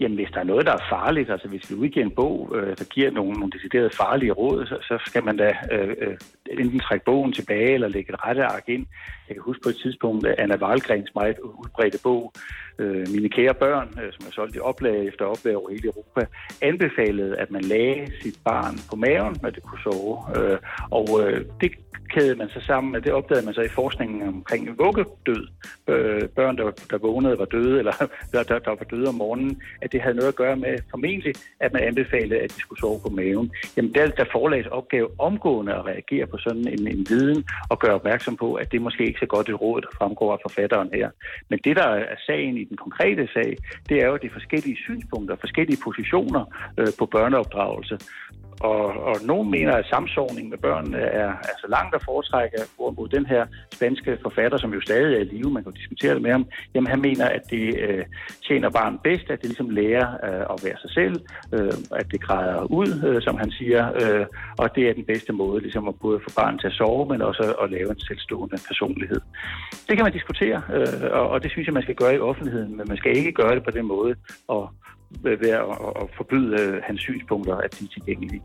Jamen, 0.00 0.16
hvis 0.16 0.30
der 0.34 0.40
er 0.40 0.44
noget, 0.44 0.66
der 0.66 0.72
er 0.72 0.88
farligt, 0.90 1.30
altså 1.30 1.48
hvis 1.48 1.70
vi 1.70 1.74
udgiver 1.74 2.06
en 2.06 2.14
bog, 2.14 2.52
øh, 2.54 2.76
der 2.78 2.84
giver 2.84 3.10
nogle, 3.10 3.32
nogle 3.32 3.52
deciderede 3.52 3.90
farlige 3.90 4.32
råd, 4.32 4.66
så, 4.66 4.76
så 4.82 4.98
skal 5.06 5.24
man 5.24 5.36
da 5.36 5.56
øh, 5.72 5.94
øh, 6.00 6.16
enten 6.50 6.80
trække 6.80 7.04
bogen 7.04 7.32
tilbage 7.32 7.74
eller 7.74 7.88
lægge 7.88 8.12
et 8.12 8.24
rette 8.26 8.44
ark 8.44 8.68
ind. 8.68 8.86
Jeg 9.28 9.36
kan 9.36 9.42
huske 9.42 9.62
på 9.62 9.68
et 9.68 9.76
tidspunkt, 9.76 10.26
at 10.26 10.34
Anna 10.38 10.56
Wahlgrens 10.56 11.10
meget 11.14 11.38
udbredte 11.38 11.98
bog, 12.02 12.32
øh, 12.78 13.08
Mine 13.08 13.28
kære 13.28 13.54
børn, 13.54 13.88
øh, 14.02 14.12
som 14.12 14.26
er 14.26 14.32
solgt 14.32 14.56
i 14.56 14.58
oplag 14.58 15.06
efter 15.06 15.24
oplag 15.24 15.56
over 15.56 15.70
hele 15.70 15.86
Europa, 15.86 16.26
anbefalede, 16.62 17.36
at 17.36 17.50
man 17.50 17.62
lagde 17.62 18.10
sit 18.22 18.38
barn 18.44 18.74
på 18.90 18.96
maven, 18.96 19.36
når 19.42 19.50
det 19.50 19.62
kunne 19.62 19.82
sove. 19.82 20.18
Øh, 20.36 20.58
og 20.90 21.06
øh, 21.22 21.44
det 21.60 21.70
kædede 22.14 22.36
man 22.36 22.48
så 22.48 22.60
sammen, 22.60 22.94
og 22.96 23.04
det 23.04 23.12
opdagede 23.12 23.44
man 23.44 23.54
så 23.54 23.60
i 23.60 23.68
forskningen 23.68 24.28
omkring 24.28 24.78
vuggedød. 24.78 25.42
Øh, 25.88 26.28
børn, 26.28 26.56
der, 26.58 26.70
der 26.90 26.98
vågnede, 26.98 27.38
var 27.38 27.44
døde, 27.44 27.78
eller 27.78 27.92
der, 28.32 28.42
der, 28.42 28.58
der 28.58 28.70
var 28.70 28.86
døde 28.90 29.08
om 29.08 29.14
morgenen, 29.14 29.62
at 29.82 29.92
det 29.92 30.00
havde 30.00 30.16
noget 30.16 30.28
at 30.28 30.34
gøre 30.34 30.56
med 30.56 30.78
formentlig, 30.90 31.34
at 31.60 31.72
man 31.72 31.82
anbefalede, 31.82 32.40
at 32.40 32.50
de 32.50 32.60
skulle 32.60 32.80
sove 32.80 33.00
på 33.02 33.08
maven. 33.08 33.50
Jamen, 33.76 33.94
der, 33.94 34.06
der 34.08 34.24
forlags 34.32 34.66
opgave 34.66 35.08
omgående 35.18 35.74
at 35.74 35.86
reagere 35.86 36.26
på 36.26 36.38
sådan 36.38 36.68
en, 36.68 36.86
en 36.86 37.06
viden 37.08 37.44
og 37.70 37.78
gøre 37.78 37.94
opmærksom 37.94 38.36
på, 38.36 38.54
at 38.54 38.72
det 38.72 38.82
måske 38.82 39.06
ikke 39.06 39.20
så 39.20 39.26
godt 39.26 39.48
et 39.48 39.60
råd, 39.60 39.80
der 39.80 39.88
fremgår 39.98 40.32
af 40.32 40.38
forfatteren 40.42 40.90
her. 40.94 41.10
Men 41.48 41.58
det, 41.64 41.76
der 41.76 41.88
er 42.12 42.16
sagen 42.26 42.56
i 42.56 42.64
den 42.64 42.76
konkrete 42.76 43.28
sag, 43.32 43.56
det 43.88 43.96
er 44.02 44.06
jo 44.06 44.16
de 44.16 44.30
forskellige 44.30 44.76
synspunkter, 44.76 45.36
forskellige 45.36 45.80
positioner 45.84 46.44
øh, 46.78 46.88
på 46.98 47.06
børneopdragelse. 47.06 47.98
Og, 48.60 48.84
og 49.08 49.16
nogen 49.24 49.50
mener, 49.50 49.72
at 49.72 49.86
samsovning 49.86 50.48
med 50.48 50.58
børn 50.58 50.94
er 50.94 51.30
altså 51.50 51.66
langt 51.68 51.94
at 51.94 52.04
foretrække, 52.04 52.56
hvorimod 52.76 53.08
den 53.08 53.26
her 53.26 53.46
spanske 53.74 54.18
forfatter, 54.22 54.58
som 54.58 54.74
jo 54.74 54.80
stadig 54.80 55.16
er 55.16 55.20
i 55.20 55.24
live, 55.24 55.50
man 55.50 55.64
kan 55.64 55.72
diskutere 55.72 56.14
det 56.14 56.22
med 56.22 56.30
ham, 56.30 56.46
jamen 56.74 56.90
han 56.90 57.00
mener, 57.00 57.26
at 57.28 57.42
det 57.50 57.78
øh, 57.80 58.04
tjener 58.48 58.70
barnet 58.70 59.00
bedst, 59.04 59.30
at 59.30 59.40
det 59.40 59.48
ligesom 59.48 59.70
lærer 59.70 60.08
øh, 60.26 60.44
at 60.54 60.64
være 60.64 60.78
sig 60.84 60.90
selv, 60.90 61.16
øh, 61.52 61.98
at 62.00 62.06
det 62.12 62.20
græder 62.20 62.62
ud, 62.62 62.90
øh, 63.06 63.22
som 63.22 63.36
han 63.36 63.50
siger, 63.50 63.82
øh, 64.00 64.26
og 64.58 64.74
det 64.74 64.88
er 64.88 64.94
den 64.94 65.04
bedste 65.04 65.32
måde 65.32 65.60
ligesom 65.60 65.88
at 65.88 65.94
både 66.02 66.20
få 66.24 66.30
barnet 66.36 66.60
til 66.60 66.66
at 66.66 66.72
sove, 66.72 67.08
men 67.08 67.22
også 67.22 67.42
at, 67.42 67.64
at 67.64 67.70
lave 67.70 67.90
en 67.90 68.00
selvstående 68.00 68.56
personlighed. 68.68 69.20
Det 69.88 69.96
kan 69.96 70.04
man 70.04 70.12
diskutere, 70.12 70.62
øh, 70.74 71.10
og, 71.18 71.28
og 71.28 71.42
det 71.42 71.50
synes 71.50 71.66
jeg, 71.66 71.74
man 71.74 71.82
skal 71.82 71.94
gøre 71.94 72.14
i 72.14 72.18
offentligheden, 72.18 72.76
men 72.76 72.86
man 72.88 72.96
skal 72.96 73.16
ikke 73.16 73.32
gøre 73.32 73.54
det 73.54 73.64
på 73.64 73.70
den 73.70 73.86
måde, 73.86 74.14
og 74.48 74.70
ved 75.22 75.48
at, 75.48 75.60
at 76.02 76.06
forbyde 76.16 76.60
øh, 76.60 76.82
hans 76.86 77.00
synspunkter, 77.00 77.56
at 77.56 77.78
de 77.78 77.84
er 77.84 77.88
tilgængelige. 77.88 78.42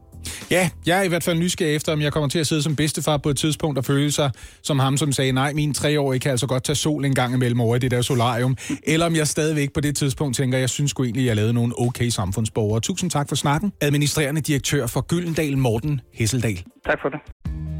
Ja, 0.51 0.69
jeg 0.85 0.99
er 0.99 1.03
i 1.03 1.07
hvert 1.07 1.23
fald 1.23 1.39
nysgerrig 1.39 1.75
efter, 1.75 1.93
om 1.93 2.01
jeg 2.01 2.13
kommer 2.13 2.29
til 2.29 2.39
at 2.39 2.47
sidde 2.47 2.63
som 2.63 2.75
bedstefar 2.75 3.17
på 3.17 3.29
et 3.29 3.37
tidspunkt 3.37 3.77
og 3.77 3.85
føle 3.85 4.11
sig 4.11 4.31
som 4.63 4.79
ham, 4.79 4.97
som 4.97 5.11
sagde, 5.11 5.31
nej, 5.31 5.53
min 5.53 5.73
treårige 5.73 6.19
kan 6.19 6.31
altså 6.31 6.47
godt 6.47 6.63
tage 6.63 6.75
sol 6.75 7.05
en 7.05 7.15
gang 7.15 7.33
imellem 7.33 7.61
over 7.61 7.75
i 7.75 7.79
det 7.79 7.91
der 7.91 8.01
solarium. 8.01 8.57
Eller 8.83 9.05
om 9.05 9.15
jeg 9.15 9.27
stadigvæk 9.27 9.73
på 9.73 9.81
det 9.81 9.95
tidspunkt 9.95 10.35
tænker, 10.35 10.57
jeg 10.57 10.69
synes 10.69 10.91
sgu 10.91 11.03
egentlig, 11.03 11.23
at 11.23 11.27
jeg 11.27 11.35
lavede 11.35 11.53
nogle 11.53 11.73
okay 11.77 12.09
samfundsborgere. 12.09 12.79
Tusind 12.79 13.09
tak 13.09 13.29
for 13.29 13.35
snakken. 13.35 13.73
Administrerende 13.81 14.41
direktør 14.41 14.87
for 14.87 15.01
Gyldendal, 15.01 15.57
Morten 15.57 16.01
Hesseldal. 16.13 16.63
Tak 16.85 16.97
for 17.01 17.09
det. 17.09 17.19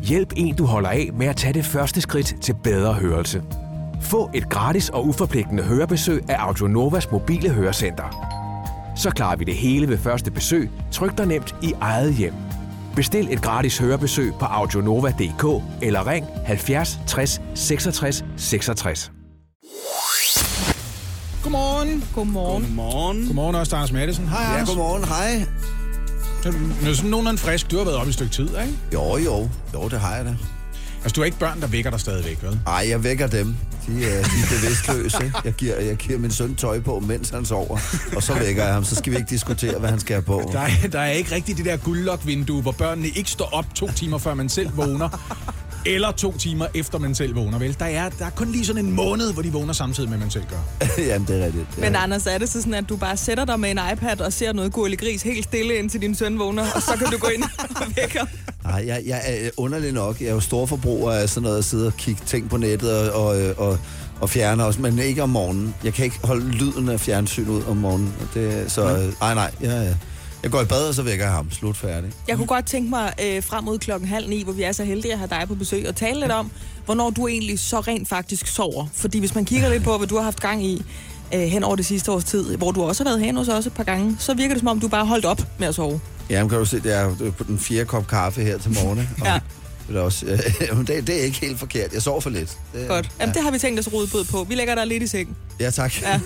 Hjælp 0.04 0.34
en, 0.38 0.56
du 0.56 0.66
holder 0.66 0.90
af 0.90 1.10
med 1.14 1.28
at 1.28 1.36
tage 1.36 1.54
det 1.54 1.66
første 1.66 2.02
skridt 2.02 2.36
til 2.42 2.56
bedre 2.64 2.94
hørelse. 2.94 3.44
Få 4.02 4.30
et 4.36 4.50
gratis 4.50 4.90
og 4.90 5.08
uforpligtende 5.08 5.64
hørebesøg 5.64 6.30
af 6.30 6.36
Audionovas 6.38 7.12
mobile 7.12 7.50
hørecenter 7.50 8.39
så 9.00 9.10
klarer 9.10 9.36
vi 9.36 9.44
det 9.44 9.56
hele 9.56 9.88
ved 9.88 9.98
første 9.98 10.32
besøg, 10.32 10.70
tryk 10.92 11.18
dig 11.18 11.26
nemt 11.26 11.56
i 11.64 11.74
eget 11.82 12.14
hjem. 12.14 12.34
Bestil 12.96 13.28
et 13.34 13.42
gratis 13.42 13.78
hørebesøg 13.78 14.34
på 14.40 14.46
audionova.dk 14.46 15.64
eller 15.82 16.08
ring 16.08 16.26
70 16.46 17.00
60 17.08 17.42
66 17.56 18.24
66. 18.38 19.12
Godmorgen. 21.44 22.04
Godmorgen. 22.16 22.64
Godmorgen. 22.64 23.26
Godmorgen 23.26 23.56
også, 23.56 23.76
Anders 23.76 23.92
Madsen. 23.92 24.28
Hej, 24.28 24.42
Ja, 24.42 24.54
Anders. 24.54 24.70
godmorgen. 24.70 25.04
Hej. 25.04 25.46
Nu 26.84 26.90
er 26.90 26.94
sådan 26.94 27.10
nogenlunde 27.10 27.40
frisk. 27.42 27.72
Du 27.72 27.78
har 27.78 27.84
været 27.86 27.98
op 27.98 28.06
i 28.06 28.10
et 28.10 28.14
stykke 28.14 28.32
tid, 28.34 28.48
ikke? 28.48 28.74
Jo, 28.94 29.18
jo. 29.18 29.50
Jo, 29.74 29.88
det 29.90 30.00
har 30.00 30.16
jeg 30.16 30.26
da. 30.26 30.36
Altså, 31.04 31.14
du 31.16 31.22
har 31.22 31.26
ikke 31.26 31.40
børn, 31.40 31.62
der 31.62 31.68
vækker 31.68 31.90
dig 31.92 32.00
stadigvæk, 32.00 32.44
vel? 32.44 32.60
Ej, 32.68 32.86
jeg 32.90 33.04
vækker 33.04 33.28
dem. 33.28 33.56
De, 33.90 34.06
er, 34.06 34.10
de 34.10 34.16
er 34.18 34.48
bevidstløse. 34.50 35.34
Jeg 35.46 35.54
giver, 35.54 35.80
jeg 35.80 35.96
giver 35.96 36.20
min 36.20 36.32
søn 36.32 36.56
tøj 36.56 36.80
på, 36.80 37.00
mens 37.00 37.30
han 37.30 37.46
sover. 37.46 37.78
Og 38.16 38.24
så 38.24 38.34
vækker 38.34 38.64
jeg 38.64 38.74
ham. 38.74 38.84
Så 38.84 38.96
skal 38.96 39.12
vi 39.12 39.18
ikke 39.18 39.30
diskutere, 39.30 39.80
hvad 39.80 39.90
han 39.90 40.00
skal 40.00 40.14
have 40.14 40.24
på. 40.24 40.50
Der 40.54 40.60
er, 40.60 40.88
der 40.92 41.00
er 41.00 41.12
ikke 41.12 41.36
rigtig 41.36 41.58
det 41.58 41.66
der 41.66 41.78
guldlok-vindue, 41.78 42.62
hvor 42.62 42.72
børnene 42.72 43.08
ikke 43.08 43.30
står 43.30 43.50
op 43.54 43.66
to 43.76 43.92
timer, 43.92 44.18
før 44.18 44.34
man 44.34 44.50
selv 44.50 44.78
vågner. 44.78 45.10
Eller 45.86 46.12
to 46.12 46.38
timer 46.38 46.68
efter 46.74 47.00
man 47.00 47.16
selv 47.16 47.36
vågner, 47.36 47.60
vel? 47.60 47.76
Der 47.80 47.86
er, 47.86 48.10
der 48.10 48.26
er 48.26 48.30
kun 48.30 48.52
lige 48.52 48.66
sådan 48.66 48.86
en 48.86 48.92
måned, 48.92 49.34
hvor 49.34 49.42
de 49.42 49.52
vågner 49.52 49.74
samtidig 49.74 50.10
med, 50.10 50.18
man 50.18 50.32
selv 50.32 50.44
gør. 50.50 50.88
Jamen, 51.08 51.28
det 51.28 51.42
er 51.42 51.46
rigtigt. 51.46 51.66
Er 51.78 51.82
Men 51.82 51.96
Anders, 51.96 52.26
er 52.28 52.38
det 52.38 52.50
så 52.50 52.60
sådan, 52.60 52.74
at 52.74 52.90
du 52.90 52.96
bare 52.98 53.18
sætter 53.18 53.46
dig 53.46 53.60
med 53.60 53.72
en 53.72 53.80
iPad 53.94 54.22
og 54.22 54.34
ser 54.34 54.54
noget 54.54 54.74
gurlig 54.74 55.00
gris 55.00 55.22
helt 55.22 55.44
stille, 55.44 55.76
indtil 55.76 56.02
din 56.02 56.16
søn 56.16 56.40
vågner, 56.40 56.66
og 56.76 56.82
så 56.82 56.92
kan 56.98 57.08
du 57.08 57.18
gå 57.18 57.28
ind 57.28 57.44
og 57.44 57.86
vække 57.98 58.18
ham? 58.18 58.28
Nej, 58.64 58.84
jeg, 58.88 59.02
jeg 59.06 59.22
er 59.28 59.50
underlig 59.58 59.92
nok. 59.92 60.22
Jeg 60.22 60.28
er 60.28 60.34
jo 60.34 60.40
storforbruger 60.40 61.12
af 61.12 61.30
sådan 61.30 61.44
noget 61.44 61.58
at 61.58 61.66
sidde 61.66 61.88
og 61.88 61.94
kigge 61.98 62.22
ting 62.26 62.50
på 62.50 62.58
nettet 62.58 63.12
og, 63.12 63.26
og, 63.26 63.54
og, 63.58 63.80
og 64.22 64.30
fjerne 64.30 64.64
os, 64.66 64.80
men 64.80 65.00
ikke 65.00 65.24
om 65.24 65.30
morgenen. 65.30 65.76
Jeg 65.84 65.94
kan 65.94 66.06
ikke 66.06 66.20
holde 66.24 66.52
lyden 66.52 66.90
af 66.90 67.00
fjernsyn 67.00 67.48
ud 67.48 67.64
om 67.64 67.78
morgenen. 67.78 68.14
Det, 68.34 68.72
så 68.72 68.82
øh, 68.98 69.14
nej, 69.22 69.34
nej. 69.34 69.52
Jeg, 69.62 69.96
jeg 70.44 70.52
går 70.52 70.62
i 70.62 70.66
bad, 70.66 70.88
og 70.88 70.94
så 70.94 71.02
vækker 71.02 71.26
jeg 71.26 71.34
ham. 71.34 71.52
Slut 71.52 71.78
færdig. 71.78 72.12
Jeg 72.28 72.36
kunne 72.38 72.48
godt 72.48 72.66
tænke 72.66 72.90
mig 72.90 73.14
øh, 73.24 73.44
frem 73.44 73.64
mod 73.64 73.80
klokken 73.80 74.10
halv 74.10 74.30
ni, 74.30 74.44
hvor 74.44 74.54
vi 74.54 74.64
er 74.64 74.72
så 74.72 74.84
heldige 74.84 75.12
at 75.12 75.18
have 75.20 75.30
dig 75.30 75.44
på 75.48 75.56
besøg, 75.56 75.88
og 75.88 75.96
tale 75.96 76.20
lidt 76.20 76.32
om, 76.32 76.52
hvornår 76.86 77.10
du 77.10 77.28
egentlig 77.28 77.60
så 77.60 77.80
rent 77.80 78.10
faktisk 78.10 78.48
sover. 78.48 78.86
Fordi 78.94 79.20
hvis 79.20 79.36
man 79.36 79.46
kigger 79.46 79.70
lidt 79.70 79.84
på, 79.84 79.98
hvad 79.98 80.08
du 80.08 80.16
har 80.16 80.24
haft 80.24 80.40
gang 80.42 80.66
i 80.66 80.82
øh, 81.34 81.40
hen 81.42 81.64
over 81.64 81.76
det 81.76 81.86
sidste 81.86 82.12
års 82.12 82.24
tid, 82.24 82.58
hvor 82.58 82.72
du 82.72 82.84
også 82.84 83.04
har 83.04 83.10
været 83.12 83.22
hen 83.26 83.38
hos 83.38 83.48
os 83.48 83.66
et 83.66 83.74
par 83.74 83.84
gange, 83.84 84.16
så 84.20 84.34
virker 84.34 84.54
det 84.54 84.60
som 84.60 84.68
om, 84.68 84.80
du 84.80 84.88
bare 84.88 85.02
har 85.02 85.10
holdt 85.10 85.26
op 85.26 85.42
med 85.60 85.68
at 85.68 85.76
sove. 85.76 86.00
Jamen, 86.30 86.50
kan 86.50 86.60
du 86.60 86.66
se, 86.66 86.80
det 86.80 86.96
er 86.96 87.02
jo 87.04 87.32
på 87.38 87.44
den 87.44 87.60
fjerde 87.60 87.86
kop 87.86 88.08
kaffe 88.08 88.42
her 88.42 88.58
til 88.58 88.72
morgen. 88.74 89.10
Og 89.22 89.26
Ja. 89.28 89.40
Det 89.88 89.98
er, 89.98 90.02
også, 90.02 90.26
øh, 90.72 90.78
det, 90.88 91.08
det 91.08 91.20
er 91.20 91.24
ikke 91.24 91.40
helt 91.40 91.60
forkert. 91.60 91.94
Jeg 91.94 92.02
sover 92.02 92.22
for 92.22 92.30
lidt. 92.30 92.58
Det, 92.74 92.88
Godt. 92.88 93.10
Jamen, 93.20 93.36
det 93.36 93.44
har 93.44 93.52
vi 93.52 93.60
tænkt 93.60 93.80
os 93.80 93.88
at 93.88 93.94
rode 93.94 94.08
bød 94.08 94.24
på. 94.26 94.44
Vi 94.44 94.56
lægger 94.56 94.76
dig 94.76 94.88
lidt 94.88 95.04
i 95.04 95.08
seng. 95.08 95.38
Ja, 95.60 95.70
tak. 95.70 96.02
Ja. 96.02 96.20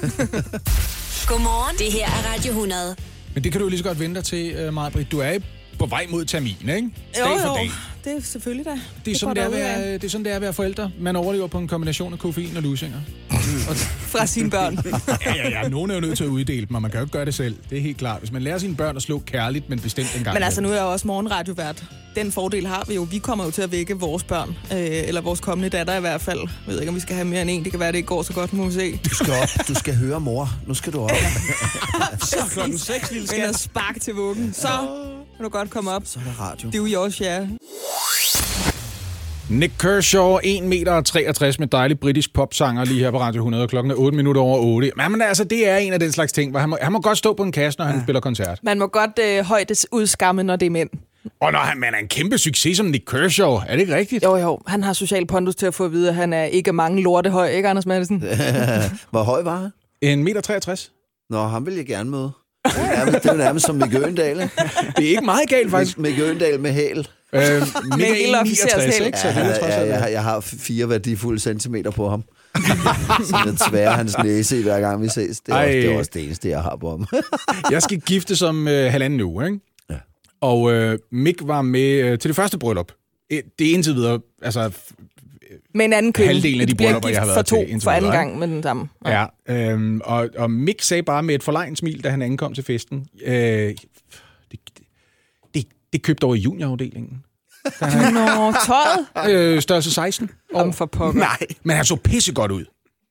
Godmorgen. 1.29 1.77
Det 1.77 1.91
her 1.91 2.05
er 2.05 2.33
Radio 2.33 2.51
100. 2.51 2.95
Men 3.33 3.43
det 3.43 3.51
kan 3.51 3.59
du 3.59 3.65
jo 3.65 3.69
lige 3.69 3.77
så 3.77 3.83
godt 3.83 3.99
vente 3.99 4.15
dig 4.15 4.23
til, 4.23 4.51
øh, 4.55 4.67
uh, 4.67 4.73
Marbrit. 4.73 5.11
Du 5.11 5.19
er 5.19 5.39
på 5.83 5.89
vej 5.89 6.05
mod 6.09 6.25
termin, 6.25 6.55
ikke? 6.61 6.89
Jo, 7.19 7.25
Dag 7.25 7.39
for 7.39 7.47
jo. 7.47 7.55
dag. 7.55 7.71
Det 8.03 8.17
er 8.17 8.21
selvfølgelig 8.21 8.65
da. 8.65 8.79
Det 9.05 9.13
er, 9.13 9.17
sådan, 9.17 9.35
det, 9.35 9.43
er 9.43 9.49
være, 9.49 9.93
det 9.93 10.03
er 10.03 10.09
sådan, 10.09 10.25
det 10.25 10.31
er 10.31 10.35
at 10.35 10.41
være 10.41 10.53
forældre. 10.53 10.91
Man 10.99 11.15
overlever 11.15 11.47
på 11.47 11.57
en 11.57 11.67
kombination 11.67 12.13
af 12.13 12.19
koffein 12.19 12.57
og 12.57 12.63
lusinger. 12.63 12.97
Fra 14.13 14.25
sine 14.25 14.49
børn. 14.49 14.77
Ja, 15.25 15.35
ja, 15.35 15.49
ja. 15.49 15.69
Nogen 15.69 15.91
er 15.91 15.95
jo 15.95 16.01
nødt 16.01 16.17
til 16.17 16.23
at 16.23 16.27
uddele 16.29 16.65
dem, 16.67 16.75
og 16.75 16.81
man 16.81 16.91
kan 16.91 16.99
jo 16.99 17.03
ikke 17.03 17.11
gøre 17.11 17.25
det 17.25 17.33
selv. 17.33 17.55
Det 17.69 17.77
er 17.77 17.81
helt 17.81 17.97
klart. 17.97 18.19
Hvis 18.19 18.31
man 18.31 18.41
lærer 18.41 18.57
sine 18.57 18.75
børn 18.75 18.95
at 18.95 19.01
slå 19.01 19.19
kærligt, 19.19 19.69
men 19.69 19.79
bestemt 19.79 20.15
en 20.17 20.23
gang. 20.23 20.33
Men 20.33 20.43
altså, 20.43 20.61
nu 20.61 20.69
er 20.69 20.73
jeg 20.73 20.81
jo 20.81 20.91
også 20.91 21.07
morgenradiovært. 21.07 21.83
Den 22.15 22.31
fordel 22.31 22.67
har 22.67 22.85
vi 22.87 22.95
jo. 22.95 23.07
Vi 23.11 23.17
kommer 23.17 23.45
jo 23.45 23.51
til 23.51 23.61
at 23.61 23.71
vække 23.71 23.99
vores 23.99 24.23
børn. 24.23 24.49
Øh, 24.49 24.77
eller 24.79 25.21
vores 25.21 25.39
kommende 25.39 25.69
datter 25.77 25.97
i 25.97 25.99
hvert 25.99 26.21
fald. 26.21 26.39
Jeg 26.39 26.73
ved 26.73 26.79
ikke, 26.79 26.89
om 26.89 26.95
vi 26.95 26.99
skal 26.99 27.15
have 27.15 27.25
mere 27.25 27.41
end 27.41 27.49
en. 27.49 27.63
Det 27.63 27.71
kan 27.71 27.79
være, 27.79 27.91
det 27.91 27.97
ikke 27.97 28.07
går 28.07 28.21
så 28.21 28.33
godt, 28.33 28.53
må 28.53 28.65
vi 28.65 28.73
se. 28.73 28.99
Du 29.09 29.15
skal 29.15 29.33
op. 29.33 29.67
Du 29.67 29.73
skal 29.73 29.95
høre 29.95 30.19
mor. 30.19 30.49
Nu 30.67 30.73
skal 30.73 30.93
du 30.93 30.99
op. 30.99 31.09
Så 32.21 32.37
klokken 32.51 32.77
6, 32.77 33.11
lille 33.11 33.27
Men 33.31 33.41
at 33.41 33.59
spark 33.59 34.01
til 34.01 34.13
vuggen. 34.13 34.53
Så 34.53 34.67
kan 35.43 35.51
du 35.51 35.57
godt 35.57 35.69
komme 35.69 35.91
op. 35.91 36.01
Så 36.05 36.19
er 36.19 36.23
der 36.23 36.41
radio. 36.41 36.69
Det 36.69 36.75
er 36.75 36.79
jo 36.79 37.01
yours, 37.01 37.21
ja. 37.21 37.47
Nick 39.49 39.73
Kershaw, 39.79 40.37
1 40.43 40.63
meter 40.63 41.01
63 41.01 41.59
med 41.59 41.67
dejlig 41.67 41.99
britisk 41.99 42.33
popsanger 42.33 42.85
lige 42.85 42.99
her 42.99 43.11
på 43.11 43.19
Radio 43.19 43.39
100, 43.39 43.67
klokken 43.67 43.91
er 43.91 43.95
8 43.95 44.15
minutter 44.15 44.41
over 44.41 44.59
8. 44.59 44.91
Men, 44.95 45.11
men 45.11 45.21
altså, 45.21 45.43
det 45.43 45.69
er 45.69 45.77
en 45.77 45.93
af 45.93 45.99
den 45.99 46.11
slags 46.11 46.31
ting, 46.31 46.51
hvor 46.51 46.59
han 46.59 46.69
må, 46.69 46.77
han 46.81 46.91
må 46.91 46.99
godt 47.01 47.17
stå 47.17 47.33
på 47.33 47.43
en 47.43 47.51
kasse, 47.51 47.79
når 47.79 47.85
han 47.85 47.95
ja. 47.95 48.03
spiller 48.03 48.19
koncert. 48.19 48.59
Man 48.63 48.79
må 48.79 48.87
godt 48.87 49.19
øh, 49.23 49.45
højdes 49.45 49.87
udskamme, 49.91 50.43
når 50.43 50.55
det 50.55 50.65
er 50.65 50.69
mænd. 50.69 50.89
Og 51.39 51.51
når 51.51 51.59
han 51.59 51.77
man 51.77 51.93
er 51.93 51.97
en 51.97 52.07
kæmpe 52.07 52.37
succes 52.37 52.77
som 52.77 52.85
Nick 52.85 53.05
Kershaw, 53.05 53.51
er 53.51 53.71
det 53.71 53.79
ikke 53.79 53.95
rigtigt? 53.95 54.23
Jo, 54.23 54.35
jo. 54.35 54.59
Han 54.67 54.83
har 54.83 54.93
social 54.93 55.25
pondus 55.27 55.55
til 55.55 55.65
at 55.65 55.73
få 55.73 55.85
at 55.85 55.91
vide, 55.91 56.09
at 56.09 56.15
han 56.15 56.33
er 56.33 56.43
ikke 56.43 56.73
mange 56.73 57.03
lorte 57.03 57.29
høj, 57.29 57.49
ikke 57.49 57.69
Anders 57.69 57.85
Madsen? 57.85 58.23
Hvor 59.11 59.23
høj 59.23 59.43
var 59.43 59.57
han? 59.57 59.69
En 60.01 60.23
meter 60.23 60.41
63. 60.41 60.91
Nå, 61.29 61.43
ham 61.47 61.65
vil 61.65 61.73
jeg 61.75 61.85
gerne 61.85 62.09
møde. 62.09 62.31
Det 62.65 62.77
er 62.77 62.95
nærmest, 62.95 63.23
det 63.23 63.31
er 63.31 63.37
nærmest 63.37 63.65
som 63.65 63.75
Mikke 63.75 63.97
Øgendal, 63.97 64.41
ikke? 64.41 64.53
Det 64.97 65.05
er 65.05 65.09
ikke 65.09 65.25
meget 65.25 65.49
galt, 65.49 65.71
faktisk. 65.71 65.97
Mikke 65.97 66.23
Øgendal 66.23 66.59
med 66.59 66.71
hæl. 66.71 67.07
Øh, 67.33 67.41
helt 67.41 68.35
1,69, 68.35 68.41
officershæl. 68.41 69.13
Ja, 69.23 69.29
ja, 69.29 69.81
ja, 69.81 69.87
jeg, 69.87 69.99
har, 69.99 70.07
jeg 70.07 70.23
har 70.23 70.39
fire 70.39 70.89
værdifulde 70.89 71.39
centimeter 71.39 71.91
på 71.91 72.09
ham. 72.09 72.23
Så 73.29 73.37
den 73.45 73.57
tværer 73.57 73.91
hans 73.91 74.17
næse, 74.23 74.63
hver 74.63 74.79
gang 74.79 75.01
vi 75.01 75.09
ses. 75.09 75.39
Det 75.39 75.53
er, 75.53 75.55
også, 75.55 75.67
Ej. 75.67 75.71
det 75.71 75.85
er 75.85 75.97
også 75.97 76.11
det 76.13 76.23
eneste, 76.23 76.49
jeg 76.49 76.61
har 76.61 76.75
på 76.75 76.89
ham. 76.89 77.07
Jeg 77.71 77.81
skal 77.81 77.99
gifte 78.01 78.35
som 78.35 78.67
øh, 78.67 78.91
halvanden 78.91 79.21
uge, 79.21 79.45
ikke? 79.45 79.59
Ja. 79.89 79.95
Og 80.41 80.71
øh, 80.71 80.99
Mick 81.11 81.37
var 81.41 81.61
med 81.61 81.89
øh, 81.91 82.19
til 82.19 82.29
det 82.29 82.35
første 82.35 82.59
bryllup. 82.59 82.91
Det 83.29 83.69
er 83.69 83.73
indtil 83.73 83.95
videre, 83.95 84.19
altså 84.41 84.71
Med 85.73 85.85
en 85.85 85.93
anden 85.93 86.13
køn. 86.13 86.27
Halvdelen 86.27 86.61
af 86.61 86.67
de 86.67 86.75
bryllupper, 86.75 87.09
jeg 87.09 87.19
har 87.19 87.25
været 87.25 87.37
for 87.37 87.41
to 87.57 87.65
til 87.67 87.81
for 87.81 87.91
anden 87.91 88.11
gang 88.11 88.39
med 88.39 88.47
den 88.47 88.63
samme. 88.63 88.89
Ja, 89.05 89.25
øhm, 89.49 90.01
og, 90.03 90.29
og 90.37 90.51
Mick 90.51 90.81
sagde 90.81 91.03
bare 91.03 91.23
med 91.23 91.35
et 91.35 91.43
forlegnet 91.43 91.77
smil, 91.77 92.03
da 92.03 92.09
han 92.09 92.21
ankom 92.21 92.53
til 92.53 92.63
festen, 92.63 93.07
øh, 93.25 93.33
det, 93.33 94.59
det, 95.53 95.65
det 95.93 96.01
købte 96.03 96.23
over 96.25 96.35
i 96.35 96.39
juniorafdelingen. 96.39 97.23
Nå, 97.81 98.53
tøjet. 98.65 99.29
Øh, 99.29 99.61
størrelse 99.61 99.91
16 99.91 100.29
år. 100.53 100.61
Om 100.61 100.73
for 100.73 100.85
pokker. 100.85 101.19
Nej, 101.19 101.37
men 101.63 101.75
han 101.75 101.85
så 101.85 101.95
pissegodt 101.95 102.51
ud. 102.51 102.65